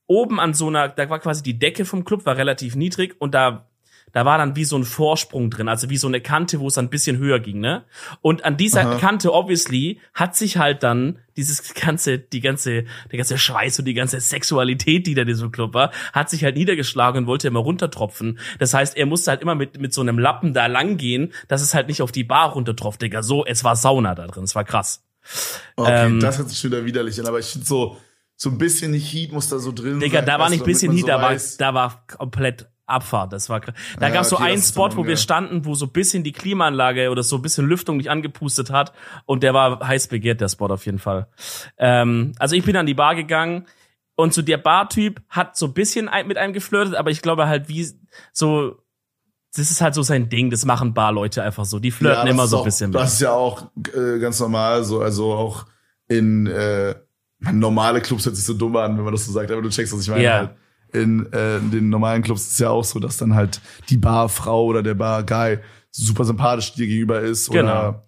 oben 0.07 0.39
an 0.39 0.53
so 0.53 0.67
einer, 0.67 0.89
da 0.89 1.09
war 1.09 1.19
quasi 1.19 1.43
die 1.43 1.59
Decke 1.59 1.85
vom 1.85 2.03
Club, 2.03 2.25
war 2.25 2.37
relativ 2.37 2.75
niedrig 2.75 3.15
und 3.19 3.35
da, 3.35 3.69
da 4.13 4.25
war 4.25 4.37
dann 4.37 4.55
wie 4.55 4.63
so 4.63 4.77
ein 4.77 4.83
Vorsprung 4.83 5.49
drin, 5.49 5.67
also 5.67 5.89
wie 5.89 5.97
so 5.97 6.07
eine 6.07 6.21
Kante, 6.21 6.59
wo 6.59 6.67
es 6.67 6.75
dann 6.75 6.85
ein 6.85 6.89
bisschen 6.89 7.17
höher 7.17 7.39
ging, 7.39 7.59
ne? 7.59 7.83
Und 8.21 8.45
an 8.45 8.57
dieser 8.57 8.81
Aha. 8.81 8.97
Kante, 8.97 9.33
obviously, 9.33 9.99
hat 10.13 10.35
sich 10.35 10.57
halt 10.57 10.83
dann 10.83 11.19
dieses 11.35 11.73
ganze, 11.73 12.17
die 12.17 12.39
ganze, 12.39 12.85
der 13.11 13.17
ganze 13.17 13.37
Schweiß 13.37 13.79
und 13.79 13.85
die 13.85 13.93
ganze 13.93 14.19
Sexualität, 14.19 15.05
die 15.07 15.13
da 15.13 15.21
in 15.21 15.27
diesem 15.27 15.51
Club 15.51 15.73
war, 15.73 15.91
hat 16.13 16.29
sich 16.29 16.43
halt 16.43 16.55
niedergeschlagen 16.55 17.23
und 17.23 17.27
wollte 17.27 17.47
immer 17.47 17.59
runtertropfen. 17.59 18.39
Das 18.59 18.73
heißt, 18.73 18.97
er 18.97 19.05
musste 19.05 19.31
halt 19.31 19.41
immer 19.41 19.55
mit, 19.55 19.79
mit 19.79 19.93
so 19.93 20.01
einem 20.01 20.17
Lappen 20.19 20.53
da 20.53 20.67
lang 20.67 20.97
gehen, 20.97 21.33
dass 21.47 21.61
es 21.61 21.73
halt 21.73 21.87
nicht 21.87 22.01
auf 22.01 22.11
die 22.11 22.23
Bar 22.23 22.53
runtertropft, 22.53 23.01
Digga. 23.01 23.23
So, 23.23 23.45
es 23.45 23.63
war 23.63 23.75
Sauna 23.75 24.15
da 24.15 24.25
drin, 24.27 24.43
es 24.43 24.55
war 24.55 24.63
krass. 24.63 25.03
Okay, 25.75 26.05
Ähm, 26.05 26.19
das 26.19 26.37
hört 26.37 26.49
sich 26.49 26.57
schon 26.57 26.71
wieder 26.71 26.85
widerlich 26.85 27.19
an, 27.19 27.27
aber 27.27 27.39
ich 27.39 27.47
finde 27.47 27.67
so, 27.67 27.97
so 28.35 28.49
ein 28.49 28.57
bisschen 28.57 28.93
Heat 28.93 29.31
muss 29.31 29.49
da 29.49 29.59
so 29.59 29.71
drin 29.71 29.99
Digga, 29.99 30.19
sein. 30.19 30.25
da 30.25 30.33
war 30.33 30.39
weißt 30.41 30.51
nicht 30.51 30.63
bisschen 30.63 30.91
Heat, 30.93 31.07
man 31.07 31.21
da 31.21 31.37
so 31.37 31.59
war, 31.59 31.71
da 31.71 31.73
war 31.73 32.03
komplett 32.07 32.67
Abfahrt. 32.87 33.33
Das 33.33 33.49
war 33.49 33.59
krass. 33.59 33.75
Da 33.99 34.07
Ja, 34.07 34.13
gab's 34.13 34.29
so 34.29 34.37
okay, 34.37 34.45
einen 34.45 34.55
das 34.55 34.65
ist 34.65 34.73
Spot, 34.73 34.89
wo 34.95 35.05
wir 35.05 35.17
standen, 35.17 35.65
wo 35.65 35.75
so 35.75 35.85
ein 35.85 35.91
bisschen 35.91 36.23
die 36.23 36.31
Klimaanlage 36.31 37.09
oder 37.11 37.21
so 37.21 37.35
ein 37.35 37.41
bisschen 37.41 37.67
Lüftung 37.67 37.97
nicht 37.97 38.09
angepustet 38.09 38.71
hat. 38.71 38.93
Und 39.25 39.43
der 39.43 39.53
war 39.53 39.85
heiß 39.85 40.07
begehrt, 40.07 40.41
der 40.41 40.49
Spot 40.49 40.67
auf 40.67 40.85
jeden 40.85 40.99
Fall. 40.99 41.27
Ähm, 41.77 42.31
also 42.39 42.55
ich 42.55 42.63
bin 42.63 42.75
an 42.77 42.85
die 42.85 42.93
Bar 42.93 43.15
gegangen 43.15 43.65
und 44.15 44.33
so 44.33 44.41
der 44.41 44.57
Bartyp 44.57 45.21
hat 45.29 45.55
so 45.57 45.67
ein 45.67 45.73
bisschen 45.73 46.09
mit 46.25 46.37
einem 46.37 46.53
geflirtet, 46.53 46.95
aber 46.95 47.11
ich 47.11 47.21
glaube 47.21 47.47
halt 47.47 47.69
wie 47.69 47.87
so, 48.33 48.77
das 49.55 49.69
ist 49.71 49.81
halt 49.81 49.93
so 49.93 50.01
sein 50.01 50.29
Ding, 50.29 50.49
das 50.49 50.65
machen 50.65 50.93
Barleute 50.93 51.43
einfach 51.43 51.65
so. 51.65 51.79
Die 51.79 51.91
flirten 51.91 52.25
das 52.25 52.33
immer 52.33 52.47
so 52.47 52.59
ein 52.59 52.63
bisschen. 52.63 52.91
Das 52.91 53.13
ist 53.13 53.21
ja 53.21 53.31
auch 53.31 53.69
äh, 53.95 54.19
ganz 54.19 54.39
normal 54.39 54.83
so, 54.83 55.01
also 55.01 55.33
auch 55.33 55.65
in 56.07 56.47
äh, 56.47 56.95
normale 57.39 58.01
Clubs 58.01 58.25
hört 58.25 58.35
sich 58.35 58.45
so 58.45 58.53
dumm 58.53 58.75
an, 58.77 58.97
wenn 58.97 59.03
man 59.03 59.13
das 59.13 59.25
so 59.25 59.31
sagt, 59.31 59.51
aber 59.51 59.61
du 59.61 59.69
checkst, 59.69 59.93
was 59.93 60.01
ich 60.01 60.09
meine. 60.09 60.23
Ja. 60.23 60.37
Halt. 60.37 60.49
In, 60.93 61.31
äh, 61.33 61.59
den 61.59 61.89
normalen 61.89 62.23
Clubs 62.23 62.43
ist 62.43 62.51
es 62.53 62.59
ja 62.59 62.69
auch 62.69 62.83
so, 62.83 62.99
dass 62.99 63.17
dann 63.17 63.35
halt 63.35 63.59
die 63.89 63.97
Barfrau 63.97 64.63
oder 64.65 64.81
der 64.83 64.93
Barguy 64.93 65.59
super 65.91 66.23
sympathisch 66.25 66.73
dir 66.73 66.87
gegenüber 66.87 67.19
ist 67.21 67.49
Genau. 67.49 67.63
oder 67.63 68.03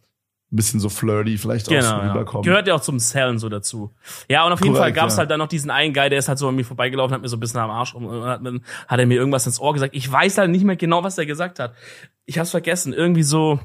ein 0.51 0.55
bisschen 0.55 0.79
so 0.79 0.89
flirty 0.89 1.37
vielleicht 1.37 1.67
auch 1.67 1.71
so 1.71 1.77
Genau, 1.77 1.89
ja. 2.01 2.11
rüberkommt. 2.11 2.45
Gehört 2.45 2.67
ja 2.67 2.73
auch 2.73 2.81
zum 2.81 2.97
Sellen 2.97 3.37
so 3.37 3.49
dazu. 3.49 3.93
Ja, 4.29 4.45
und 4.47 4.51
auf 4.53 4.61
jeden 4.61 4.73
Korrekt, 4.73 4.95
Fall 4.95 5.03
gab's 5.03 5.13
ja. 5.15 5.19
halt 5.19 5.29
dann 5.31 5.37
noch 5.39 5.47
diesen 5.47 5.69
einen 5.69 5.93
Guy, 5.93 6.09
der 6.09 6.17
ist 6.19 6.27
halt 6.27 6.39
so 6.39 6.47
an 6.47 6.55
mir 6.55 6.63
vorbeigelaufen, 6.65 7.13
hat 7.13 7.21
mir 7.21 7.27
so 7.29 7.37
ein 7.37 7.39
bisschen 7.39 7.59
am 7.59 7.69
Arsch 7.69 7.93
rum, 7.93 8.05
und 8.05 8.23
hat, 8.25 8.41
mir- 8.41 8.61
hat 8.87 8.99
er 8.99 9.05
mir 9.05 9.15
irgendwas 9.15 9.45
ins 9.45 9.59
Ohr 9.59 9.73
gesagt. 9.73 9.93
Ich 9.95 10.11
weiß 10.11 10.37
halt 10.39 10.49
nicht 10.49 10.63
mehr 10.63 10.75
genau, 10.75 11.03
was 11.03 11.17
er 11.19 11.25
gesagt 11.27 11.59
hat. 11.59 11.73
Ich 12.25 12.39
hab's 12.39 12.49
vergessen. 12.51 12.93
Irgendwie 12.93 13.23
so, 13.23 13.59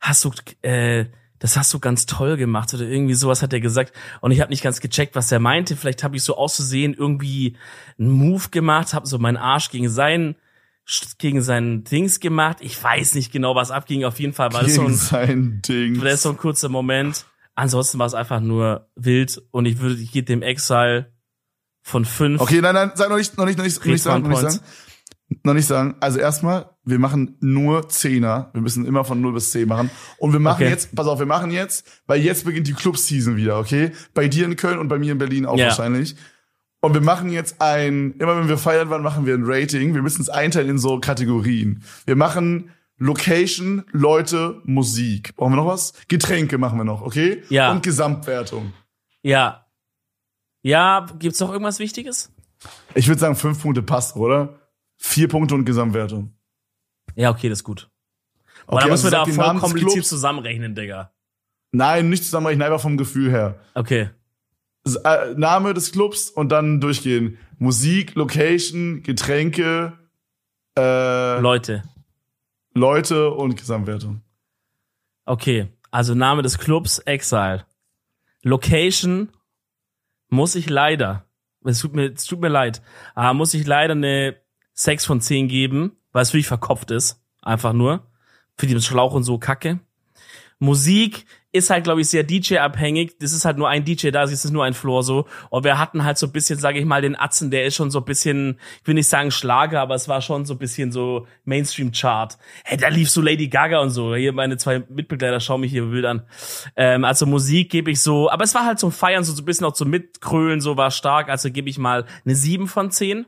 hast 0.00 0.24
du, 0.24 0.30
äh, 0.62 1.06
das 1.38 1.56
hast 1.56 1.72
du 1.74 1.78
ganz 1.78 2.06
toll 2.06 2.36
gemacht 2.36 2.72
oder 2.74 2.84
irgendwie 2.84 3.14
sowas 3.14 3.42
hat 3.42 3.52
er 3.52 3.60
gesagt 3.60 3.92
und 4.20 4.30
ich 4.30 4.40
habe 4.40 4.50
nicht 4.50 4.62
ganz 4.62 4.80
gecheckt, 4.80 5.14
was 5.14 5.30
er 5.32 5.38
meinte. 5.38 5.76
Vielleicht 5.76 6.02
habe 6.02 6.16
ich 6.16 6.22
so 6.22 6.36
auszusehen 6.36 6.94
irgendwie 6.94 7.56
einen 7.98 8.10
Move 8.10 8.48
gemacht, 8.50 8.94
habe 8.94 9.06
so 9.06 9.18
meinen 9.18 9.36
Arsch 9.36 9.70
gegen 9.70 9.88
seinen 9.88 10.36
gegen 11.18 11.42
seinen 11.42 11.82
Dings 11.84 12.20
gemacht. 12.20 12.58
Ich 12.60 12.80
weiß 12.82 13.16
nicht 13.16 13.32
genau, 13.32 13.56
was 13.56 13.70
abging. 13.70 14.04
Auf 14.04 14.20
jeden 14.20 14.32
Fall 14.32 14.52
war 14.52 14.62
das 14.62 14.74
so 14.74 14.82
Gegen 14.82 14.92
ein 14.92 14.96
sein 14.96 15.62
Ding. 15.66 16.00
das 16.00 16.14
ist 16.14 16.22
so 16.22 16.30
ein 16.30 16.36
kurzer 16.36 16.68
Moment. 16.68 17.26
Ansonsten 17.56 17.98
war 17.98 18.06
es 18.06 18.14
einfach 18.14 18.40
nur 18.40 18.88
wild 18.94 19.42
und 19.50 19.66
ich 19.66 19.80
würde, 19.80 20.00
ich 20.00 20.12
gebe 20.12 20.26
dem 20.26 20.42
Exile 20.42 21.12
von 21.82 22.04
fünf. 22.04 22.40
Okay, 22.40 22.60
nein, 22.60 22.74
nein, 22.74 22.92
sag 22.94 23.08
noch 23.08 23.16
nicht, 23.16 23.36
noch 23.38 23.46
nicht, 23.46 23.58
noch 23.58 23.64
nicht, 23.64 23.78
noch 23.78 23.86
nicht 23.86 24.02
sagen, 24.02 24.22
noch 24.22 24.30
nicht 24.30 24.52
sagen. 24.52 24.64
Noch 25.42 25.54
nicht 25.54 25.66
sagen. 25.66 25.96
Also 26.00 26.18
erstmal, 26.20 26.70
wir 26.84 26.98
machen 27.00 27.36
nur 27.40 27.88
Zehner. 27.88 28.50
Wir 28.52 28.62
müssen 28.62 28.86
immer 28.86 29.04
von 29.04 29.20
0 29.20 29.32
bis 29.32 29.50
10 29.50 29.66
machen. 29.68 29.90
Und 30.18 30.32
wir 30.32 30.38
machen 30.40 30.62
Okay. 30.62 30.70
jetzt, 30.70 30.94
pass 30.94 31.06
auf, 31.08 31.18
wir 31.18 31.26
machen 31.26 31.50
jetzt, 31.50 32.02
weil 32.06 32.20
jetzt 32.20 32.44
beginnt 32.44 32.68
die 32.68 32.74
Club-Season 32.74 33.36
wieder, 33.36 33.58
okay? 33.58 33.90
Bei 34.14 34.28
dir 34.28 34.44
in 34.44 34.54
Köln 34.56 34.78
und 34.78 34.86
bei 34.88 34.98
mir 34.98 35.12
in 35.12 35.18
Berlin 35.18 35.44
auch 35.46 35.58
Ja. 35.58 35.66
wahrscheinlich. 35.66 36.14
Und 36.80 36.94
wir 36.94 37.00
machen 37.00 37.30
jetzt 37.32 37.60
ein, 37.60 38.12
immer 38.20 38.38
wenn 38.38 38.48
wir 38.48 38.58
feiern 38.58 38.88
waren, 38.90 39.02
machen 39.02 39.26
wir 39.26 39.34
ein 39.34 39.42
Rating. 39.44 39.94
Wir 39.94 40.02
müssen 40.02 40.22
es 40.22 40.28
einteilen 40.28 40.68
in 40.70 40.78
so 40.78 41.00
Kategorien. 41.00 41.82
Wir 42.04 42.14
machen 42.14 42.70
Location, 42.98 43.84
Leute, 43.90 44.60
Musik. 44.64 45.34
Brauchen 45.36 45.52
wir 45.52 45.56
noch 45.56 45.66
was? 45.66 45.92
Getränke 46.06 46.56
machen 46.58 46.78
wir 46.78 46.84
noch, 46.84 47.02
okay? 47.02 47.42
Ja. 47.48 47.72
Und 47.72 47.82
Gesamtwertung. 47.82 48.72
Ja. 49.22 49.66
Ja, 50.62 51.06
gibt's 51.18 51.40
noch 51.40 51.50
irgendwas 51.52 51.78
Wichtiges? 51.80 52.30
Ich 52.94 53.08
würde 53.08 53.20
sagen, 53.20 53.34
fünf 53.36 53.60
Punkte 53.60 53.82
passt, 53.82 54.16
oder? 54.16 54.60
Vier 54.96 55.28
Punkte 55.28 55.54
und 55.54 55.64
Gesamtwertung. 55.64 56.32
Ja, 57.14 57.30
okay, 57.30 57.48
das 57.48 57.60
ist 57.60 57.64
gut. 57.64 57.90
Boah, 58.66 58.76
Okay, 58.76 58.84
da 58.84 58.90
müssen 58.90 59.06
also 59.06 59.06
wir 59.06 59.10
da 59.10 59.16
sag 59.18 59.24
den 59.26 59.34
voll 59.34 59.60
kompliziert 59.60 60.04
zusammenrechnen, 60.04 60.74
Digga. 60.74 61.12
Nein, 61.72 62.08
nicht 62.08 62.24
zusammenrechnen, 62.24 62.62
einfach 62.66 62.80
vom 62.80 62.96
Gefühl 62.96 63.30
her. 63.30 63.60
Okay. 63.74 64.10
Äh, 65.04 65.34
Name 65.34 65.74
des 65.74 65.92
Clubs 65.92 66.30
und 66.30 66.50
dann 66.50 66.80
durchgehen. 66.80 67.38
Musik, 67.58 68.14
Location, 68.14 69.02
Getränke, 69.02 69.98
äh, 70.78 71.40
Leute. 71.40 71.82
Leute 72.74 73.30
und 73.30 73.56
Gesamtwertung. 73.56 74.22
Okay. 75.24 75.68
Also 75.90 76.14
Name 76.14 76.42
des 76.42 76.58
Clubs, 76.58 76.98
Exile. 77.00 77.64
Location 78.42 79.30
muss 80.28 80.54
ich 80.54 80.68
leider, 80.68 81.24
es 81.64 81.80
tut 81.80 81.94
mir, 81.94 82.12
es 82.12 82.24
tut 82.24 82.40
mir 82.40 82.48
leid, 82.48 82.82
aber 83.14 83.34
muss 83.34 83.54
ich 83.54 83.66
leider 83.66 83.92
eine 83.92 84.36
6 84.76 85.04
von 85.04 85.20
10 85.20 85.48
geben, 85.48 85.96
weil 86.12 86.22
es 86.22 86.32
wirklich 86.32 86.46
verkopft 86.46 86.90
ist. 86.90 87.20
Einfach 87.42 87.72
nur. 87.72 88.06
Für 88.56 88.66
den 88.66 88.80
Schlauch 88.80 89.12
und 89.12 89.24
so 89.24 89.38
Kacke. 89.38 89.80
Musik 90.58 91.26
ist 91.52 91.70
halt, 91.70 91.84
glaube 91.84 92.00
ich, 92.00 92.08
sehr 92.08 92.22
DJ-abhängig. 92.22 93.18
Das 93.18 93.32
ist 93.32 93.44
halt 93.44 93.58
nur 93.58 93.68
ein 93.68 93.84
DJ 93.84 94.10
da, 94.10 94.22
es 94.22 94.32
ist 94.32 94.50
nur 94.50 94.64
ein 94.64 94.74
Floor 94.74 95.02
so. 95.02 95.26
Und 95.50 95.64
wir 95.64 95.78
hatten 95.78 96.04
halt 96.04 96.18
so 96.18 96.26
ein 96.26 96.32
bisschen, 96.32 96.58
sage 96.58 96.78
ich 96.78 96.84
mal, 96.84 97.02
den 97.02 97.18
Atzen, 97.18 97.50
der 97.50 97.64
ist 97.64 97.74
schon 97.74 97.90
so 97.90 98.00
ein 98.00 98.04
bisschen, 98.04 98.58
ich 98.80 98.86
will 98.86 98.94
nicht 98.94 99.08
sagen 99.08 99.30
Schlager, 99.30 99.80
aber 99.80 99.94
es 99.94 100.08
war 100.08 100.20
schon 100.20 100.44
so 100.44 100.54
ein 100.54 100.58
bisschen 100.58 100.92
so 100.92 101.26
Mainstream-Chart. 101.44 102.36
Hey, 102.64 102.76
da 102.76 102.88
lief 102.88 103.10
so 103.10 103.20
Lady 103.22 103.48
Gaga 103.48 103.80
und 103.80 103.90
so. 103.90 104.14
Hier 104.14 104.32
meine 104.32 104.56
zwei 104.56 104.84
Mitbegleiter 104.88 105.40
schauen 105.40 105.62
mich 105.62 105.72
hier 105.72 105.90
wild 105.90 106.04
an. 106.04 106.22
Ähm, 106.74 107.04
also 107.04 107.26
Musik 107.26 107.70
gebe 107.70 107.90
ich 107.90 108.00
so, 108.00 108.30
aber 108.30 108.44
es 108.44 108.54
war 108.54 108.64
halt 108.64 108.78
zum 108.78 108.92
Feiern, 108.92 109.24
so, 109.24 109.32
so 109.32 109.42
ein 109.42 109.46
bisschen 109.46 109.66
auch 109.66 109.74
zum 109.74 109.90
Mitkrölen, 109.90 110.60
so 110.60 110.76
war 110.76 110.90
stark. 110.90 111.28
Also 111.28 111.50
gebe 111.50 111.68
ich 111.68 111.78
mal 111.78 112.06
eine 112.24 112.34
7 112.34 112.66
von 112.66 112.90
10. 112.90 113.26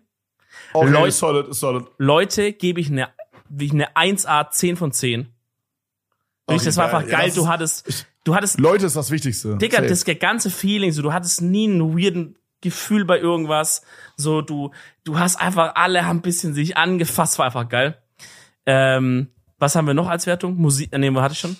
Okay, 0.72 0.90
Leute- 0.90 1.12
solid, 1.12 1.54
solid. 1.54 1.84
Leute 1.98 2.52
gebe 2.52 2.80
ich 2.80 2.90
eine, 2.90 3.08
wie 3.48 3.66
ich 3.66 3.72
eine 3.72 3.96
1A 3.96 4.50
10 4.50 4.76
von 4.76 4.92
10. 4.92 5.20
Wirklich, 5.20 5.32
Okay, 6.46 6.64
das 6.64 6.76
war 6.76 6.86
geil. 6.88 6.94
einfach 6.96 7.10
Ja, 7.12 7.18
geil. 7.18 7.26
das 7.28 7.34
du 7.36 7.48
hattest, 7.48 8.06
du 8.24 8.34
hattest, 8.34 8.58
Leute 8.60 8.86
ist 8.86 8.96
das 8.96 9.10
Wichtigste. 9.10 9.56
Digga, 9.58 9.78
Safe. 9.78 9.88
das 9.88 10.04
ganze 10.20 10.50
Feeling, 10.50 10.92
so, 10.92 11.02
du 11.02 11.12
hattest 11.12 11.42
nie 11.42 11.68
einen 11.68 11.96
weirden 11.98 12.36
Gefühl 12.60 13.04
bei 13.04 13.18
irgendwas. 13.20 13.82
So, 14.16 14.40
du, 14.42 14.70
du 15.04 15.18
hast 15.18 15.36
einfach, 15.36 15.74
alle 15.76 16.06
haben 16.06 16.18
ein 16.18 16.22
bisschen 16.22 16.54
sich 16.54 16.76
angefasst, 16.76 17.38
war 17.38 17.46
einfach 17.46 17.68
geil. 17.68 17.98
Ähm, 18.66 19.28
was 19.58 19.74
haben 19.76 19.86
wir 19.86 19.94
noch 19.94 20.08
als 20.08 20.26
Wertung? 20.26 20.56
Musik, 20.56 20.92
äh, 20.92 20.98
nee, 20.98 21.12
wo 21.14 21.20
hatte 21.20 21.32
ich 21.34 21.40
schon? 21.40 21.56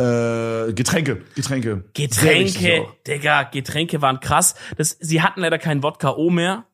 äh, 0.00 0.72
Getränke, 0.72 1.22
Getränke. 1.34 1.84
Getränke. 1.94 2.86
Digga, 3.06 3.42
Getränke 3.44 4.00
waren 4.02 4.18
krass. 4.20 4.54
Das, 4.76 4.96
sie 5.00 5.22
hatten 5.22 5.40
leider 5.42 5.58
keinen 5.58 5.82
Wodka 5.82 6.10
O 6.16 6.30
mehr. 6.30 6.64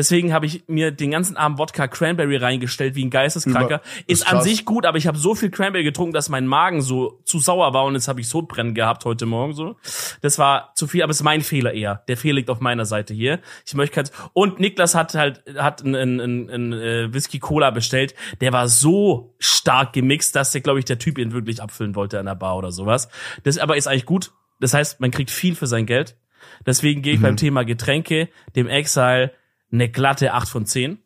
Deswegen 0.00 0.32
habe 0.32 0.46
ich 0.46 0.64
mir 0.66 0.92
den 0.92 1.10
ganzen 1.10 1.36
Abend 1.36 1.58
Wodka 1.58 1.86
Cranberry 1.86 2.36
reingestellt, 2.36 2.94
wie 2.94 3.04
ein 3.04 3.10
Geisteskranker. 3.10 3.82
Ist 4.06 4.22
ist 4.22 4.26
an 4.26 4.36
krass. 4.36 4.44
sich 4.44 4.64
gut, 4.64 4.86
aber 4.86 4.96
ich 4.96 5.06
habe 5.06 5.18
so 5.18 5.34
viel 5.34 5.50
Cranberry 5.50 5.84
getrunken, 5.84 6.14
dass 6.14 6.30
mein 6.30 6.46
Magen 6.46 6.80
so 6.80 7.20
zu 7.24 7.38
sauer 7.38 7.74
war 7.74 7.84
und 7.84 7.92
jetzt 7.92 8.08
habe 8.08 8.18
ich 8.22 8.26
Sodbrennen 8.26 8.72
gehabt 8.72 9.04
heute 9.04 9.26
Morgen 9.26 9.52
so. 9.52 9.76
Das 10.22 10.38
war 10.38 10.72
zu 10.74 10.86
viel, 10.86 11.02
aber 11.02 11.10
es 11.10 11.18
ist 11.18 11.22
mein 11.22 11.42
Fehler 11.42 11.74
eher. 11.74 12.02
Der 12.08 12.16
Fehler 12.16 12.36
liegt 12.36 12.48
auf 12.48 12.60
meiner 12.60 12.86
Seite 12.86 13.12
hier. 13.12 13.40
Ich 13.66 13.74
möchte 13.74 13.96
keins. 13.96 14.10
Und 14.32 14.58
Niklas 14.58 14.94
hat 14.94 15.12
halt 15.12 15.44
hat 15.58 15.84
einen, 15.84 15.94
einen, 15.94 16.20
einen, 16.20 16.50
einen 16.50 16.72
äh, 16.72 17.12
Whisky 17.12 17.38
Cola 17.38 17.70
bestellt. 17.70 18.14
Der 18.40 18.54
war 18.54 18.68
so 18.68 19.34
stark 19.38 19.92
gemixt, 19.92 20.34
dass 20.34 20.52
der 20.52 20.62
glaube 20.62 20.78
ich 20.78 20.86
der 20.86 20.98
Typ 20.98 21.18
ihn 21.18 21.32
wirklich 21.32 21.60
abfüllen 21.60 21.94
wollte 21.94 22.18
an 22.18 22.24
der 22.24 22.36
Bar 22.36 22.56
oder 22.56 22.72
sowas. 22.72 23.10
Das 23.42 23.58
aber 23.58 23.76
ist 23.76 23.86
eigentlich 23.86 24.06
gut. 24.06 24.32
Das 24.60 24.72
heißt, 24.72 24.98
man 24.98 25.10
kriegt 25.10 25.30
viel 25.30 25.54
für 25.54 25.66
sein 25.66 25.84
Geld. 25.84 26.16
Deswegen 26.64 27.02
gehe 27.02 27.14
ich 27.14 27.20
beim 27.20 27.36
Thema 27.36 27.64
Getränke 27.64 28.30
dem 28.56 28.66
Exile 28.66 29.32
eine 29.72 29.88
glatte 29.88 30.32
8 30.34 30.48
von 30.48 30.66
10. 30.66 30.98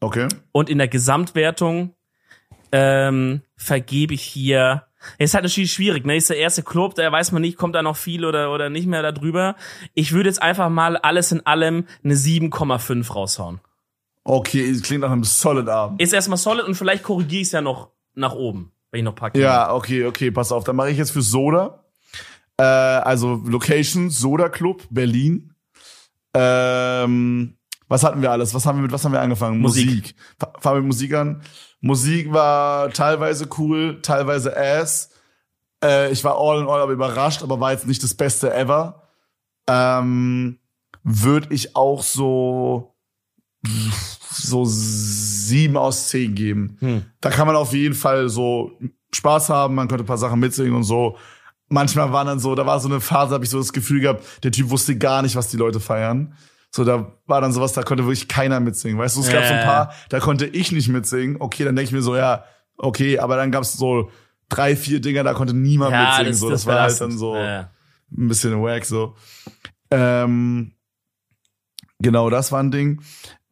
Okay. 0.00 0.28
Und 0.52 0.68
in 0.68 0.78
der 0.78 0.88
Gesamtwertung 0.88 1.94
ähm, 2.72 3.42
vergebe 3.56 4.14
ich 4.14 4.22
hier. 4.22 4.86
Ist 5.18 5.34
halt 5.34 5.44
natürlich 5.44 5.72
schwierig, 5.72 6.06
ne? 6.06 6.16
Ist 6.16 6.30
der 6.30 6.36
erste 6.36 6.62
Club, 6.62 6.94
da 6.94 7.10
weiß 7.10 7.32
man 7.32 7.42
nicht, 7.42 7.58
kommt 7.58 7.74
da 7.74 7.82
noch 7.82 7.96
viel 7.96 8.24
oder, 8.24 8.52
oder 8.52 8.70
nicht 8.70 8.86
mehr 8.86 9.02
da 9.02 9.10
drüber. 9.10 9.56
Ich 9.94 10.12
würde 10.12 10.28
jetzt 10.28 10.40
einfach 10.40 10.68
mal 10.68 10.96
alles 10.96 11.32
in 11.32 11.44
allem 11.44 11.86
eine 12.04 12.14
7,5 12.14 13.12
raushauen. 13.12 13.60
Okay, 14.24 14.70
es 14.70 14.82
klingt 14.82 15.02
nach 15.02 15.10
einem 15.10 15.24
solid 15.24 15.68
Abend. 15.68 16.00
Ist 16.00 16.12
erstmal 16.12 16.38
solid 16.38 16.66
und 16.66 16.76
vielleicht 16.76 17.02
korrigiere 17.02 17.42
ich 17.42 17.48
es 17.48 17.52
ja 17.52 17.60
noch 17.60 17.90
nach 18.14 18.34
oben, 18.34 18.70
wenn 18.90 18.98
ich 19.00 19.04
noch 19.04 19.16
packe. 19.16 19.40
Ja, 19.40 19.74
okay, 19.74 20.04
okay, 20.04 20.30
pass 20.30 20.52
auf. 20.52 20.62
Dann 20.62 20.76
mache 20.76 20.90
ich 20.90 20.98
jetzt 20.98 21.10
für 21.10 21.22
Soda. 21.22 21.84
Äh, 22.56 22.62
also 22.62 23.42
Location, 23.44 24.10
Soda 24.10 24.48
Club, 24.48 24.84
Berlin. 24.90 25.51
Ähm, 26.34 27.54
was 27.88 28.04
hatten 28.04 28.22
wir 28.22 28.30
alles? 28.30 28.54
Was 28.54 28.64
haben 28.66 28.78
wir 28.78 28.82
mit 28.82 28.92
was 28.92 29.04
haben 29.04 29.12
wir 29.12 29.20
angefangen? 29.20 29.60
Musik. 29.60 29.86
Musik. 29.86 30.14
Fa- 30.38 30.52
Fangen 30.60 30.76
wir 30.76 30.80
mit 30.82 30.86
Musik 30.88 31.14
an. 31.14 31.42
Musik 31.80 32.32
war 32.32 32.90
teilweise 32.90 33.48
cool, 33.58 34.00
teilweise 34.02 34.56
ass. 34.56 35.10
Äh, 35.84 36.10
ich 36.12 36.22
war 36.24 36.36
all 36.38 36.60
in 36.62 36.68
all 36.68 36.80
aber 36.80 36.92
überrascht, 36.92 37.42
aber 37.42 37.60
war 37.60 37.72
jetzt 37.72 37.86
nicht 37.86 38.02
das 38.02 38.14
Beste 38.14 38.54
ever. 38.54 39.02
Ähm, 39.68 40.58
Würde 41.02 41.52
ich 41.54 41.76
auch 41.76 42.02
so 42.02 42.94
so 44.30 44.64
sieben 44.64 45.76
aus 45.76 46.08
zehn 46.08 46.34
geben. 46.34 46.76
Hm. 46.80 47.04
Da 47.20 47.30
kann 47.30 47.46
man 47.46 47.54
auf 47.56 47.72
jeden 47.74 47.94
Fall 47.94 48.28
so 48.28 48.72
Spaß 49.14 49.50
haben, 49.50 49.74
man 49.74 49.88
konnte 49.88 50.04
ein 50.04 50.06
paar 50.06 50.18
Sachen 50.18 50.40
mitsingen 50.40 50.74
und 50.74 50.84
so. 50.84 51.16
Manchmal 51.72 52.12
waren 52.12 52.26
dann 52.26 52.38
so, 52.38 52.54
da 52.54 52.66
war 52.66 52.78
so 52.80 52.88
eine 52.88 53.00
Phase, 53.00 53.32
habe 53.32 53.44
ich 53.44 53.50
so 53.50 53.56
das 53.56 53.72
Gefühl 53.72 54.00
gehabt, 54.00 54.44
der 54.44 54.52
Typ 54.52 54.68
wusste 54.68 54.96
gar 54.96 55.22
nicht, 55.22 55.36
was 55.36 55.48
die 55.48 55.56
Leute 55.56 55.80
feiern. 55.80 56.34
So, 56.70 56.84
da 56.84 57.12
war 57.26 57.40
dann 57.40 57.52
sowas, 57.52 57.72
da 57.72 57.82
konnte 57.82 58.04
wirklich 58.04 58.28
keiner 58.28 58.60
mitsingen. 58.60 58.98
Weißt 58.98 59.16
du, 59.16 59.20
es 59.20 59.30
gab 59.30 59.44
so 59.44 59.54
ein 59.54 59.64
paar, 59.64 59.92
da 60.10 60.20
konnte 60.20 60.46
ich 60.46 60.70
nicht 60.70 60.88
mitsingen. 60.88 61.36
Okay, 61.38 61.64
dann 61.64 61.74
denke 61.74 61.88
ich 61.88 61.92
mir 61.92 62.02
so, 62.02 62.14
ja, 62.14 62.44
okay, 62.76 63.18
aber 63.18 63.36
dann 63.36 63.50
gab 63.50 63.62
es 63.62 63.72
so 63.72 64.10
drei, 64.50 64.76
vier 64.76 65.00
Dinger, 65.00 65.24
da 65.24 65.32
konnte 65.32 65.54
niemand 65.54 65.92
ja 65.92 66.00
mitsingen. 66.00 66.32
das, 66.32 66.40
so, 66.40 66.50
das 66.50 66.60
das, 66.64 66.66
war 66.66 66.82
halt 66.82 67.00
dann 67.00 67.16
so 67.16 67.36
ja. 67.36 67.70
ein 68.16 68.28
bisschen 68.28 68.62
wack 68.62 68.84
so. 68.84 69.16
Ähm, 69.90 70.72
genau, 72.00 72.28
das 72.28 72.52
war 72.52 72.62
ein 72.62 72.70
Ding. 72.70 73.00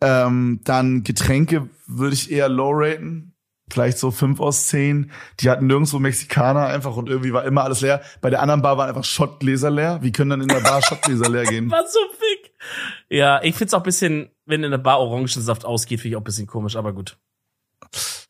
Ähm, 0.03 0.61
dann 0.64 1.05
Getränke 1.05 1.71
würde 1.87 2.14
ich 2.14 2.31
eher 2.31 2.51
low 2.51 2.71
raten. 2.73 3.30
Vielleicht 3.71 3.99
so 3.99 4.11
fünf 4.11 4.41
aus 4.41 4.66
zehn. 4.66 5.11
Die 5.41 5.51
hatten 5.51 5.66
nirgendwo 5.66 5.99
Mexikaner 5.99 6.66
einfach 6.66 6.97
und 6.97 7.09
irgendwie 7.09 7.33
war 7.33 7.45
immer 7.45 7.64
alles 7.64 7.81
leer. 7.81 8.03
Bei 8.21 8.31
der 8.31 8.43
anderen 8.43 8.62
Bar 8.62 8.77
waren 8.79 8.89
einfach 8.89 9.05
Schottgläser 9.05 9.71
leer. 9.71 9.99
Wie 10.03 10.12
können 10.12 10.31
dann 10.31 10.41
in 10.41 10.49
der 10.49 10.61
Bar 10.61 10.83
Schottgläser 10.83 11.29
leer 11.29 11.45
gehen? 11.45 11.71
War 11.71 11.87
so 11.87 12.01
fick. 12.18 12.53
Ja, 13.09 13.43
ich 13.43 13.55
find's 13.55 13.75
auch 13.75 13.81
ein 13.81 13.85
bisschen, 13.85 14.31
wenn 14.45 14.64
in 14.64 14.71
der 14.71 14.79
Bar 14.79 15.01
Orangensaft 15.01 15.64
ausgeht, 15.64 16.01
finde 16.01 16.11
ich 16.11 16.16
auch 16.16 16.21
ein 16.21 16.25
bisschen 16.25 16.47
komisch, 16.47 16.77
aber 16.77 16.93
gut. 16.93 17.16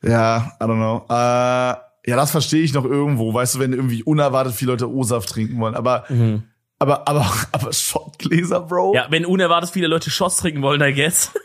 Ja, 0.02 0.52
I 0.60 0.64
don't 0.64 0.76
know. 0.76 1.04
Äh, 1.08 2.10
ja, 2.10 2.16
das 2.16 2.30
verstehe 2.30 2.62
ich 2.62 2.72
noch 2.72 2.84
irgendwo. 2.84 3.32
Weißt 3.32 3.56
du, 3.56 3.58
wenn 3.58 3.72
irgendwie 3.72 4.02
unerwartet 4.02 4.54
viele 4.54 4.72
Leute 4.72 4.90
O-Saft 4.90 5.28
trinken 5.28 5.60
wollen. 5.60 5.74
Aber, 5.74 6.04
aber, 6.78 7.08
aber, 7.08 7.32
aber 7.52 7.72
Schottgläser, 7.72 8.60
Bro? 8.60 8.94
Ja, 8.94 9.06
wenn 9.10 9.26
unerwartet 9.26 9.70
viele 9.70 9.86
Leute 9.86 10.10
Shots 10.10 10.38
trinken 10.38 10.62
wollen, 10.62 10.80
I 10.80 10.94
guess. 10.94 11.32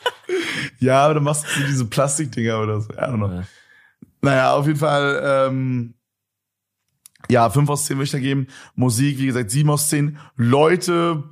Ja, 0.79 1.05
aber 1.05 1.15
dann 1.15 1.23
machst 1.23 1.45
du 1.45 1.63
diese 1.67 1.85
Plastikdinger 1.85 2.59
oder 2.59 2.81
so. 2.81 2.91
I 2.93 2.97
don't 2.97 3.17
know. 3.17 3.27
Ja. 3.27 3.43
Naja, 4.25 4.53
auf 4.53 4.65
jeden 4.67 4.79
Fall, 4.79 5.21
ähm, 5.49 5.93
ja, 7.29 7.49
5 7.49 7.69
aus 7.69 7.85
10 7.85 7.97
würde 7.97 8.03
ich 8.05 8.11
da 8.11 8.19
geben. 8.19 8.47
Musik, 8.75 9.17
wie 9.19 9.25
gesagt, 9.27 9.49
7 9.51 9.69
aus 9.69 9.89
10. 9.89 10.17
Leute, 10.35 11.23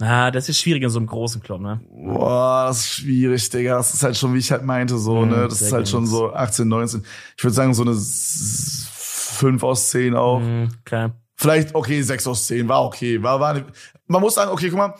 Ah, 0.00 0.30
das 0.30 0.48
ist 0.48 0.60
schwierig 0.60 0.84
in 0.84 0.90
so 0.90 0.98
einem 1.00 1.08
großen 1.08 1.42
Club, 1.42 1.60
ne? 1.60 1.80
boah, 1.90 2.66
das 2.68 2.78
ist 2.80 2.88
schwierig, 2.90 3.50
Digga. 3.50 3.76
Das 3.78 3.92
ist 3.94 4.04
halt 4.04 4.16
schon, 4.16 4.32
wie 4.32 4.38
ich 4.38 4.52
halt 4.52 4.62
meinte, 4.64 4.96
so, 4.96 5.24
Mhm, 5.24 5.30
ne? 5.30 5.48
Das 5.48 5.60
ist 5.60 5.72
halt 5.72 5.88
schon 5.88 6.06
so 6.06 6.32
18, 6.32 6.68
19. 6.68 7.04
Ich 7.36 7.42
würde 7.42 7.54
sagen, 7.54 7.74
so 7.74 7.82
eine 7.82 7.94
5 7.96 9.62
aus 9.64 9.90
10 9.90 10.14
auch. 10.14 10.38
Mhm, 10.38 10.68
okay. 10.82 11.10
Vielleicht, 11.34 11.74
okay, 11.74 12.00
6 12.02 12.26
aus 12.28 12.46
10, 12.46 12.68
war 12.68 12.84
okay. 12.84 13.20
War, 13.24 13.40
war, 13.40 13.60
man 14.06 14.20
muss 14.20 14.34
sagen, 14.34 14.52
okay, 14.52 14.68
guck 14.70 14.78
mal, 14.78 14.94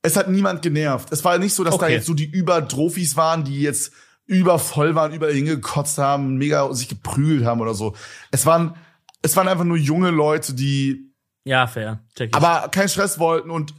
es 0.00 0.16
hat 0.16 0.30
niemand 0.30 0.62
genervt. 0.62 1.12
Es 1.12 1.22
war 1.24 1.36
nicht 1.38 1.54
so, 1.54 1.62
dass 1.62 1.76
da 1.76 1.84
Okay. 1.84 1.94
jetzt 1.96 2.06
so 2.06 2.14
die 2.14 2.30
Übertrophys 2.30 3.16
waren, 3.16 3.44
die 3.44 3.60
jetzt 3.60 3.92
übervoll 4.26 4.94
waren, 4.94 5.12
überall 5.12 5.32
hingekotzt 5.32 5.98
haben, 5.98 6.36
mega 6.36 6.72
sich 6.72 6.88
geprügelt 6.88 7.44
haben 7.44 7.60
oder 7.60 7.74
so. 7.74 7.94
Es 8.30 8.46
waren, 8.46 8.74
es 9.22 9.36
waren 9.36 9.48
einfach 9.48 9.64
nur 9.64 9.76
junge 9.76 10.10
Leute, 10.10 10.54
die 10.54 11.12
Ja, 11.44 11.66
fair. 11.66 12.00
Check 12.16 12.30
ich. 12.30 12.34
aber 12.34 12.68
keinen 12.68 12.88
Stress 12.88 13.18
wollten 13.18 13.50
und 13.50 13.74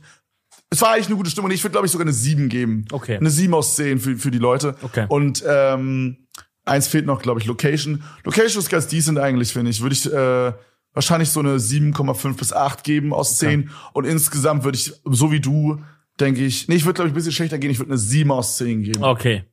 es 0.70 0.82
war 0.82 0.94
eigentlich 0.94 1.08
eine 1.08 1.18
gute 1.18 1.30
Stimmung. 1.30 1.52
Ich 1.52 1.64
würde, 1.64 1.74
glaube 1.74 1.86
ich, 1.86 1.92
sogar 1.92 2.06
eine 2.06 2.14
7 2.14 2.50
geben. 2.50 2.86
Okay. 2.92 3.18
Eine 3.18 3.30
7 3.30 3.54
aus 3.54 3.76
10 3.76 4.00
für, 4.00 4.18
für 4.18 4.32
die 4.32 4.40
Leute. 4.40 4.76
Okay. 4.82 5.06
Und 5.08 5.44
ähm, 5.48 6.28
eins 6.66 6.88
fehlt 6.88 7.06
noch, 7.06 7.22
glaube 7.22 7.40
ich, 7.40 7.46
Location. 7.46 8.04
Location 8.24 8.60
ist 8.60 8.70
ganz 8.70 8.88
decent 8.88 9.20
eigentlich, 9.20 9.54
finde 9.54 9.70
ich. 9.70 9.82
Würde 9.82 9.94
ich 9.94 10.12
äh, 10.12 10.54
wahrscheinlich 10.94 11.30
so 11.30 11.42
eine 11.42 11.58
7,5 11.58 12.38
bis 12.38 12.54
8 12.54 12.84
geben 12.84 13.14
aus 13.14 13.38
10. 13.38 13.70
Und 13.94 14.06
insgesamt 14.06 14.64
würde 14.64 14.78
ich, 14.80 14.94
so 15.06 15.32
wie 15.32 15.40
du, 15.40 15.80
denke 16.20 16.44
ich, 16.44 16.68
nee, 16.68 16.76
ich 16.76 16.86
würde, 16.86 16.96
glaube 16.96 17.10
ich, 17.10 17.14
ein 17.14 17.16
bisschen 17.16 17.34
schlechter 17.34 17.60
gehen. 17.60 17.70
Ich 17.70 17.78
würde 17.78 17.92
eine 17.92 18.00
7 18.00 18.32
aus 18.32 18.58
10 18.58 18.82
geben. 18.82 19.04
Okay. 19.04 19.44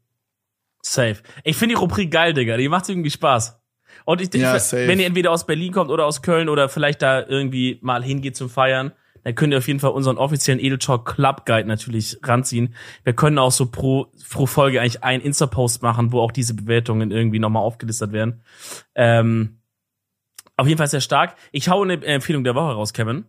Safe. 0.83 1.17
Ich 1.45 1.57
finde 1.57 1.75
die 1.75 1.81
Rubrik 1.81 2.11
geil, 2.11 2.33
Digga. 2.35 2.57
Die 2.57 2.69
macht 2.69 2.89
irgendwie 2.89 3.11
Spaß. 3.11 3.61
Und 4.07 4.21
ich, 4.21 4.33
Ja, 4.35 4.57
ich 4.57 4.63
safe. 4.63 4.89
wenn 4.89 4.99
ihr 4.99 5.07
entweder 5.07 5.31
aus 5.31 5.47
Berlin 5.47 5.73
kommt 5.73 5.91
oder 5.91 6.07
aus 6.07 6.23
Köln 6.23 6.49
oder 6.49 6.69
vielleicht 6.69 7.03
da 7.03 7.25
irgendwie 7.27 7.79
mal 7.83 8.03
hingeht 8.03 8.35
zum 8.37 8.49
Feiern, 8.49 8.93
dann 9.23 9.35
könnt 9.35 9.53
ihr 9.53 9.59
auf 9.59 9.69
jeden 9.69 9.81
Fall 9.81 9.91
unseren 9.91 10.17
offiziellen 10.17 10.59
Edel 10.59 10.79
Talk 10.79 11.05
Club 11.15 11.45
Guide 11.45 11.69
natürlich 11.69 12.19
ranziehen. 12.23 12.75
Wir 13.05 13.13
können 13.13 13.39
auch 13.39 13.53
so 13.53 13.67
pro, 13.67 14.07
pro 14.31 14.47
Folge 14.47 14.81
eigentlich 14.81 15.05
einen 15.05 15.23
Insta-Post 15.23 15.83
machen, 15.83 16.13
wo 16.13 16.21
auch 16.21 16.33
diese 16.33 16.55
Bewertungen 16.55 17.11
irgendwie 17.11 17.39
nochmal 17.39 17.63
aufgelistet 17.63 18.13
werden. 18.13 18.43
Ähm, 18.95 19.59
auf 20.57 20.67
jeden 20.67 20.79
Fall 20.79 20.89
sehr 20.89 21.03
stark. 21.03 21.37
Ich 21.53 21.69
hau 21.69 21.83
eine 21.83 22.03
Empfehlung 22.03 22.45
der 22.45 22.55
Woche 22.55 22.73
raus, 22.73 22.95
Kevin. 22.95 23.27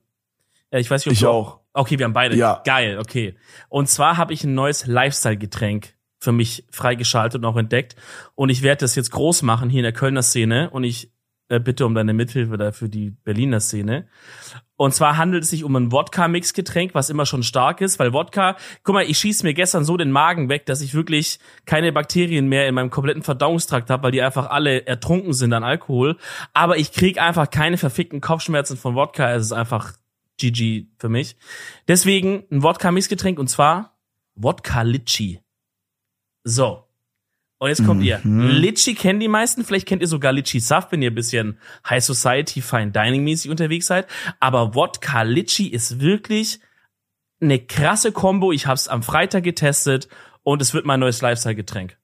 Äh, 0.70 0.80
Ich 0.80 0.90
weiß 0.90 1.02
nicht, 1.06 1.12
ob 1.12 1.14
Ich 1.14 1.20
du 1.20 1.30
auch. 1.30 1.60
Okay, 1.74 2.00
wir 2.00 2.06
haben 2.06 2.14
beide. 2.14 2.36
Ja. 2.38 2.62
Geil, 2.66 2.98
okay. 3.00 3.36
Und 3.68 3.88
zwar 3.90 4.16
habe 4.16 4.34
ich 4.34 4.46
ein 4.46 4.54
neues 4.56 4.86
Lifestyle-Getränk 4.88 5.94
für 6.22 6.32
mich 6.32 6.66
freigeschaltet 6.72 7.42
und 7.42 7.46
auch 7.46 7.58
entdeckt. 7.58 7.96
Und 8.36 8.50
ich 8.50 8.62
werde 8.62 8.82
das 8.82 8.96
jetzt 8.96 9.12
groß 9.12 9.42
machen 9.42 9.70
hier 9.70 9.80
in 9.80 9.84
der 9.84 9.92
Kölner 9.92 10.22
Szene. 10.22 10.70
Und 10.70 10.84
ich 10.84 11.12
äh, 11.50 11.60
bitte 11.60 11.86
um 11.86 11.96
deine 11.96 12.14
Mithilfe 12.14 12.58
da 12.58 12.72
für 12.72 12.88
die 12.88 13.10
Berliner 13.10 13.60
Szene. 13.60 14.08
Und 14.78 14.94
zwar 14.94 15.18
handelt 15.18 15.44
es 15.44 15.50
sich 15.50 15.64
um 15.64 15.76
ein 15.76 15.92
Wodka-Mix-Getränk, 15.92 16.94
was 16.94 17.10
immer 17.10 17.26
schon 17.26 17.44
stark 17.44 17.82
ist, 17.82 18.00
weil 18.00 18.14
Wodka, 18.14 18.56
guck 18.84 18.96
mal, 18.96 19.04
ich 19.04 19.18
schieß 19.18 19.44
mir 19.44 19.54
gestern 19.54 19.84
so 19.84 19.98
den 19.98 20.12
Magen 20.12 20.48
weg, 20.48 20.66
dass 20.66 20.82
ich 20.82 20.94
wirklich 20.94 21.40
keine 21.66 21.92
Bakterien 21.92 22.48
mehr 22.48 22.68
in 22.68 22.76
meinem 22.76 22.90
kompletten 22.90 23.22
Verdauungstrakt 23.22 23.90
habe, 23.90 24.04
weil 24.04 24.12
die 24.12 24.22
einfach 24.22 24.50
alle 24.50 24.86
ertrunken 24.86 25.34
sind 25.34 25.54
an 25.54 25.64
Alkohol. 25.64 26.18
Aber 26.54 26.78
ich 26.78 26.94
krieg 26.94 27.20
einfach 27.20 27.50
keine 27.50 27.78
verfickten 27.78 28.22
Kopfschmerzen 28.22 28.78
von 28.78 28.96
Wodka. 28.96 29.34
Es 29.34 29.44
ist 29.44 29.52
einfach 29.54 29.94
GG 30.40 30.86
für 31.00 31.10
mich. 31.10 31.36
Deswegen 31.88 32.46
ein 32.52 32.64
Wodka-Mixgetränk 32.64 33.40
und 33.40 33.50
zwar 33.50 33.98
Wodka 34.36 34.84
Litchi. 34.84 35.42
So. 36.44 36.84
Und 37.60 37.70
jetzt 37.70 37.86
kommt 37.86 38.04
ihr. 38.04 38.20
Litchi 38.24 38.96
kennen 38.96 39.20
die 39.20 39.28
meisten, 39.28 39.64
vielleicht 39.64 39.88
kennt 39.88 40.02
ihr 40.02 40.08
sogar 40.08 40.32
Litchi 40.32 40.60
Saft, 40.60 40.92
wenn 40.92 41.04
ihr 41.04 41.12
ein 41.12 41.16
bisschen 41.16 41.60
High 41.88 42.04
Society, 42.04 42.60
Fine 42.60 42.90
Dining 42.90 43.24
mäßig 43.24 43.52
unterwegs 43.52 43.86
seid. 43.86 44.08
Aber 44.40 44.74
Wodka 44.74 45.22
Litchi 45.22 45.68
ist 45.68 46.00
wirklich 46.00 46.60
eine 47.40 47.60
krasse 47.60 48.12
Kombo. 48.12 48.52
Ich 48.52 48.66
habe 48.66 48.76
es 48.76 48.88
am 48.88 49.04
Freitag 49.04 49.44
getestet 49.44 50.08
und 50.42 50.60
es 50.60 50.74
wird 50.74 50.86
mein 50.86 51.00
neues 51.00 51.22
Lifestyle-Getränk. 51.22 51.98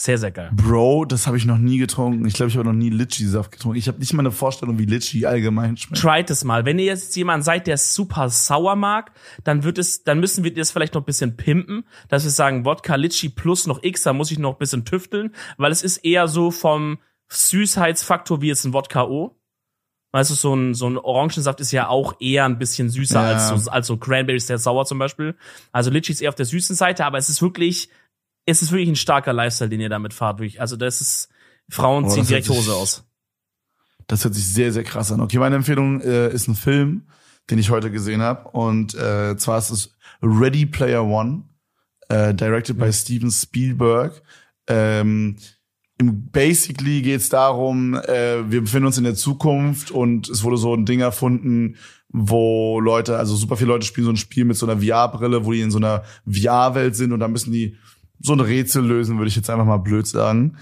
Sehr, 0.00 0.16
sehr 0.16 0.30
geil. 0.30 0.50
Bro, 0.54 1.06
das 1.06 1.26
habe 1.26 1.36
ich 1.36 1.44
noch 1.44 1.58
nie 1.58 1.76
getrunken. 1.78 2.24
Ich 2.24 2.34
glaube, 2.34 2.50
ich 2.50 2.56
habe 2.56 2.68
noch 2.68 2.72
nie 2.72 2.88
Litchi-Saft 2.88 3.50
getrunken. 3.50 3.76
Ich 3.78 3.88
habe 3.88 3.98
nicht 3.98 4.12
mal 4.12 4.22
eine 4.22 4.30
Vorstellung, 4.30 4.78
wie 4.78 4.84
Litchi 4.84 5.26
allgemein 5.26 5.76
schmeckt. 5.76 6.00
Tried 6.00 6.30
es 6.30 6.44
mal. 6.44 6.64
Wenn 6.64 6.78
ihr 6.78 6.84
jetzt 6.84 7.16
jemand 7.16 7.44
seid, 7.44 7.66
der 7.66 7.74
es 7.74 7.94
super 7.94 8.28
sauer 8.28 8.76
mag, 8.76 9.10
dann 9.42 9.64
wird 9.64 9.76
es, 9.76 10.04
dann 10.04 10.20
müssen 10.20 10.44
wir 10.44 10.54
das 10.54 10.70
vielleicht 10.70 10.94
noch 10.94 11.02
ein 11.02 11.06
bisschen 11.06 11.36
pimpen, 11.36 11.84
dass 12.08 12.22
wir 12.22 12.30
sagen 12.30 12.64
Wodka 12.64 12.94
Litchi 12.94 13.28
plus 13.28 13.66
noch 13.66 13.82
X, 13.82 14.04
da 14.04 14.12
muss 14.12 14.30
ich 14.30 14.38
noch 14.38 14.52
ein 14.52 14.58
bisschen 14.58 14.84
tüfteln, 14.84 15.34
weil 15.56 15.72
es 15.72 15.82
ist 15.82 15.98
eher 15.98 16.28
so 16.28 16.52
vom 16.52 16.98
Süßheitsfaktor 17.28 18.40
wie 18.40 18.48
jetzt 18.48 18.64
ein 18.64 18.72
Wodka 18.72 19.04
O. 19.04 19.34
Weißt 20.12 20.30
du, 20.30 20.34
so 20.34 20.54
ein, 20.54 20.74
so 20.74 20.88
ein 20.88 20.96
Orangensaft 20.96 21.60
ist 21.60 21.72
ja 21.72 21.88
auch 21.88 22.14
eher 22.20 22.44
ein 22.46 22.58
bisschen 22.58 22.88
süßer 22.88 23.20
Ja. 23.20 23.28
als, 23.34 23.64
so, 23.64 23.70
als 23.70 23.86
so 23.88 23.96
Cranberries 23.98 24.46
sehr 24.46 24.58
sauer 24.58 24.86
zum 24.86 24.98
Beispiel. 24.98 25.34
Also 25.70 25.90
Litchi 25.90 26.12
ist 26.12 26.22
eher 26.22 26.30
auf 26.30 26.34
der 26.34 26.46
süßen 26.46 26.76
Seite, 26.76 27.04
aber 27.04 27.18
es 27.18 27.28
ist 27.28 27.42
wirklich, 27.42 27.90
es 28.48 28.62
ist 28.62 28.72
wirklich 28.72 28.88
ein 28.88 28.96
starker 28.96 29.32
Lifestyle, 29.32 29.68
den 29.70 29.80
ihr 29.80 29.88
damit 29.88 30.14
fahrt. 30.14 30.38
Wirklich. 30.38 30.60
Also 30.60 30.76
das 30.76 31.00
ist, 31.00 31.28
Frauen 31.68 32.04
Oh, 32.04 32.08
ziehen 32.08 32.26
direkt 32.26 32.48
Hose 32.48 32.62
sich- 32.62 32.72
aus. 32.72 33.04
Das 34.06 34.24
hört 34.24 34.34
sich 34.34 34.46
sehr, 34.46 34.72
sehr 34.72 34.84
krass 34.84 35.12
an. 35.12 35.20
Okay, 35.20 35.38
meine 35.38 35.56
Empfehlung 35.56 36.00
äh, 36.00 36.32
ist 36.32 36.48
ein 36.48 36.54
Film, 36.54 37.08
den 37.50 37.58
ich 37.58 37.68
heute 37.70 37.90
gesehen 37.90 38.22
habe. 38.22 38.48
Und 38.50 38.94
äh, 38.94 39.36
zwar 39.36 39.58
ist 39.58 39.70
es 39.70 39.96
Ready 40.22 40.64
Player 40.64 41.04
One, 41.04 41.42
äh, 42.08 42.32
directed 42.34 42.78
by 42.78 42.90
Steven 42.92 43.30
Spielberg. 43.30 44.22
Ähm, 44.66 45.36
Basically 46.00 47.02
geht 47.02 47.20
es 47.20 47.28
darum, 47.28 47.94
äh, 47.94 48.48
wir 48.50 48.60
befinden 48.60 48.86
uns 48.86 48.98
in 48.98 49.04
der 49.04 49.16
Zukunft 49.16 49.90
und 49.90 50.28
es 50.28 50.44
wurde 50.44 50.56
so 50.56 50.72
ein 50.72 50.86
Ding 50.86 51.00
erfunden, 51.00 51.74
wo 52.08 52.78
Leute, 52.80 53.18
also 53.18 53.34
super 53.34 53.56
viele 53.56 53.72
Leute 53.72 53.84
spielen 53.84 54.04
so 54.04 54.12
ein 54.12 54.16
Spiel 54.16 54.44
mit 54.44 54.56
so 54.56 54.64
einer 54.66 54.80
VR-Brille, 54.80 55.44
wo 55.44 55.50
die 55.52 55.60
in 55.60 55.72
so 55.72 55.78
einer 55.78 56.04
VR-Welt 56.24 56.94
sind 56.94 57.12
und 57.12 57.18
dann 57.18 57.32
müssen 57.32 57.52
die 57.52 57.76
so 58.20 58.32
ein 58.32 58.40
Rätsel 58.40 58.84
lösen, 58.84 59.18
würde 59.18 59.28
ich 59.28 59.36
jetzt 59.36 59.50
einfach 59.50 59.64
mal 59.64 59.78
blöd 59.78 60.06
sagen. 60.06 60.56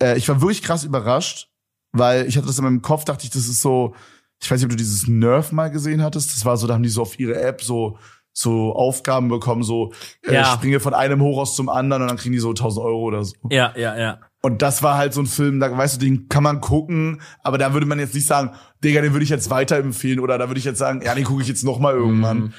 Äh, 0.00 0.16
ich 0.16 0.28
war 0.28 0.40
wirklich 0.40 0.62
krass 0.62 0.84
überrascht, 0.84 1.48
weil 1.92 2.26
ich 2.26 2.36
hatte 2.36 2.46
das 2.46 2.58
in 2.58 2.64
meinem 2.64 2.82
Kopf, 2.82 3.04
dachte 3.04 3.24
ich, 3.24 3.30
das 3.30 3.48
ist 3.48 3.60
so, 3.62 3.94
ich 4.42 4.50
weiß 4.50 4.58
nicht, 4.60 4.66
ob 4.66 4.70
du 4.70 4.76
dieses 4.76 5.06
Nerf 5.08 5.52
mal 5.52 5.70
gesehen 5.70 6.02
hattest. 6.02 6.34
Das 6.36 6.44
war 6.44 6.56
so, 6.56 6.66
da 6.66 6.74
haben 6.74 6.82
die 6.82 6.88
so 6.88 7.02
auf 7.02 7.18
ihre 7.18 7.40
App 7.40 7.62
so 7.62 7.98
so 8.32 8.74
Aufgaben 8.76 9.28
bekommen, 9.28 9.64
so 9.64 9.92
äh, 10.24 10.34
Ja. 10.34 10.44
springe 10.44 10.78
von 10.78 10.94
einem 10.94 11.20
Hochhaus 11.20 11.56
zum 11.56 11.68
anderen 11.68 12.02
und 12.02 12.08
dann 12.08 12.16
kriegen 12.16 12.32
die 12.32 12.38
so 12.38 12.50
1000 12.50 12.86
Euro 12.86 13.00
oder 13.00 13.24
so. 13.24 13.34
Ja, 13.50 13.74
ja, 13.76 13.98
ja. 13.98 14.20
Und 14.40 14.62
das 14.62 14.84
war 14.84 14.96
halt 14.96 15.12
so 15.12 15.20
ein 15.20 15.26
Film, 15.26 15.58
da 15.58 15.76
weißt 15.76 15.96
du, 15.96 16.06
den 16.06 16.28
kann 16.28 16.44
man 16.44 16.60
gucken, 16.60 17.20
aber 17.42 17.58
da 17.58 17.72
würde 17.74 17.86
man 17.86 17.98
jetzt 17.98 18.14
nicht 18.14 18.28
sagen, 18.28 18.52
Digga, 18.84 19.00
den 19.02 19.12
würde 19.12 19.24
ich 19.24 19.30
jetzt 19.30 19.50
weiterempfehlen 19.50 20.20
oder 20.20 20.38
da 20.38 20.48
würde 20.48 20.60
ich 20.60 20.64
jetzt 20.64 20.78
sagen, 20.78 21.02
ja, 21.04 21.14
den 21.16 21.24
gucke 21.24 21.42
ich 21.42 21.48
jetzt 21.48 21.64
noch 21.64 21.80
mal 21.80 21.92
irgendwann. 21.92 22.38
Mhm. 22.38 22.52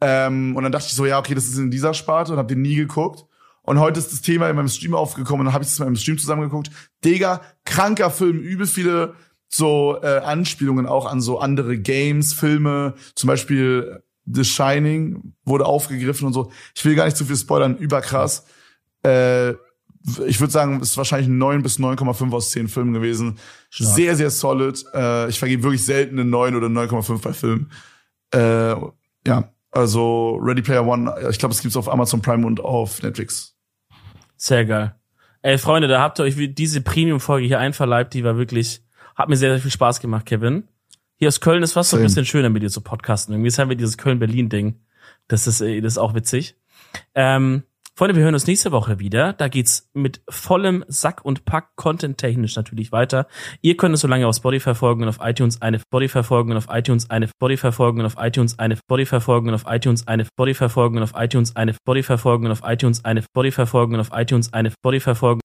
Ähm, 0.00 0.56
und 0.56 0.62
dann 0.62 0.72
dachte 0.72 0.86
ich 0.88 0.94
so, 0.94 1.04
ja, 1.06 1.18
okay, 1.18 1.34
das 1.34 1.48
ist 1.48 1.58
in 1.58 1.72
dieser 1.72 1.92
Sparte 1.92 2.32
und 2.32 2.38
habe 2.38 2.48
den 2.48 2.62
nie 2.62 2.76
geguckt. 2.76 3.24
Und 3.66 3.80
heute 3.80 3.98
ist 3.98 4.12
das 4.12 4.22
Thema 4.22 4.48
in 4.48 4.56
meinem 4.56 4.68
Stream 4.68 4.94
aufgekommen 4.94 5.46
und 5.46 5.52
habe 5.52 5.64
ich 5.64 5.70
es 5.70 5.78
mit 5.78 5.86
meinem 5.86 5.96
Stream 5.96 6.18
zusammengeguckt. 6.18 6.70
Digga, 7.04 7.42
kranker 7.64 8.10
Film, 8.10 8.38
übel 8.38 8.66
viele 8.66 9.14
so 9.48 9.98
äh, 10.02 10.18
Anspielungen 10.18 10.86
auch 10.86 11.06
an 11.06 11.20
so 11.20 11.40
andere 11.40 11.76
Games, 11.76 12.32
Filme, 12.32 12.94
zum 13.14 13.28
Beispiel 13.28 14.02
The 14.24 14.44
Shining 14.44 15.34
wurde 15.44 15.66
aufgegriffen 15.66 16.26
und 16.26 16.32
so. 16.32 16.50
Ich 16.74 16.84
will 16.84 16.94
gar 16.94 17.04
nicht 17.04 17.16
zu 17.16 17.24
viel 17.24 17.36
spoilern, 17.36 17.76
überkrass. 17.76 18.46
Äh, 19.04 19.50
ich 20.26 20.38
würde 20.38 20.52
sagen, 20.52 20.80
es 20.80 20.90
ist 20.90 20.96
wahrscheinlich 20.96 21.28
ein 21.28 21.38
9 21.38 21.62
bis 21.62 21.78
9,5 21.80 22.32
aus 22.32 22.50
10 22.52 22.68
Filmen 22.68 22.92
gewesen. 22.92 23.38
Stark. 23.70 23.94
Sehr, 23.96 24.16
sehr 24.16 24.30
solid. 24.30 24.84
Äh, 24.94 25.28
ich 25.28 25.38
vergebe 25.38 25.64
wirklich 25.64 25.84
selten 25.84 26.20
eine 26.20 26.28
9 26.28 26.54
oder 26.54 26.68
9,5 26.68 27.22
bei 27.22 27.32
Filmen. 27.32 27.70
Äh, 28.32 28.76
ja, 29.26 29.52
also 29.72 30.36
Ready 30.40 30.62
Player 30.62 30.86
One, 30.86 31.12
ich 31.30 31.38
glaube, 31.38 31.54
es 31.54 31.60
gibt's 31.60 31.76
auf 31.76 31.88
Amazon 31.88 32.22
Prime 32.22 32.46
und 32.46 32.60
auf 32.60 33.02
Netflix. 33.02 33.55
Sehr 34.36 34.64
geil. 34.64 34.94
Ey, 35.42 35.58
Freunde, 35.58 35.88
da 35.88 36.00
habt 36.00 36.18
ihr 36.18 36.24
euch 36.24 36.36
wie- 36.36 36.48
diese 36.48 36.80
Premium-Folge 36.80 37.46
hier 37.46 37.58
einverleibt, 37.60 38.14
die 38.14 38.24
war 38.24 38.36
wirklich, 38.36 38.82
hat 39.14 39.28
mir 39.28 39.36
sehr, 39.36 39.50
sehr 39.52 39.60
viel 39.60 39.70
Spaß 39.70 40.00
gemacht, 40.00 40.26
Kevin. 40.26 40.64
Hier 41.18 41.28
aus 41.28 41.40
Köln 41.40 41.62
ist 41.62 41.72
fast 41.72 41.90
so 41.90 41.96
ein 41.96 42.02
bisschen 42.02 42.26
schöner 42.26 42.50
mit 42.50 42.62
dir 42.62 42.68
zu 42.70 42.80
podcasten. 42.82 43.32
Irgendwie 43.34 43.48
ist 43.48 43.58
haben 43.58 43.70
wir 43.70 43.76
dieses 43.76 43.96
Köln-Berlin-Ding. 43.96 44.80
Das 45.28 45.46
ist, 45.46 45.60
äh, 45.62 45.80
das 45.80 45.94
ist 45.94 45.98
auch 45.98 46.14
witzig. 46.14 46.56
Ähm, 47.14 47.62
Freunde, 47.98 48.14
wir 48.14 48.24
hören 48.24 48.34
uns 48.34 48.46
nächste 48.46 48.72
Woche 48.72 48.98
wieder. 48.98 49.32
Da 49.32 49.48
geht's 49.48 49.88
mit 49.94 50.20
vollem 50.28 50.84
Sack 50.86 51.24
und 51.24 51.46
Pack 51.46 51.76
content-technisch 51.76 52.54
natürlich 52.54 52.92
weiter. 52.92 53.26
Ihr 53.62 53.78
könnt 53.78 53.94
es 53.94 54.02
so 54.02 54.06
lange 54.06 54.26
auf 54.26 54.36
Spotify 54.36 54.74
folgen 54.74 55.02
und 55.02 55.08
auf 55.08 55.16
iTunes 55.22 55.62
eine 55.62 55.78
Spotify 55.78 56.22
folgen 56.22 56.50
und 56.50 56.58
auf 56.58 56.66
iTunes 56.68 57.08
eine 57.08 57.26
Spotify 57.26 57.72
folgen 57.72 58.00
und 58.00 58.04
auf 58.04 58.18
iTunes 58.18 58.58
eine 58.58 58.76
Spotify 58.76 59.18
folgen 59.18 59.48
und 59.48 59.54
auf 59.54 59.64
iTunes 59.66 60.06
eine 60.06 60.26
Spotify 60.26 60.68
folgen 60.68 60.98
und 60.98 61.04
auf 61.04 61.14
iTunes 61.16 61.56
eine 61.56 61.72
Spotify 61.72 62.18
folgen 62.18 62.44
und 62.44 62.52
auf 62.52 62.60
iTunes 62.66 63.02
eine 63.06 63.22
Spotify 63.22 63.64
folgen 63.64 63.94
und 63.94 64.00
auf 64.00 64.10
iTunes 64.12 64.52
eine 64.52 64.70
Spotify 64.72 65.14
folgen 65.14 65.26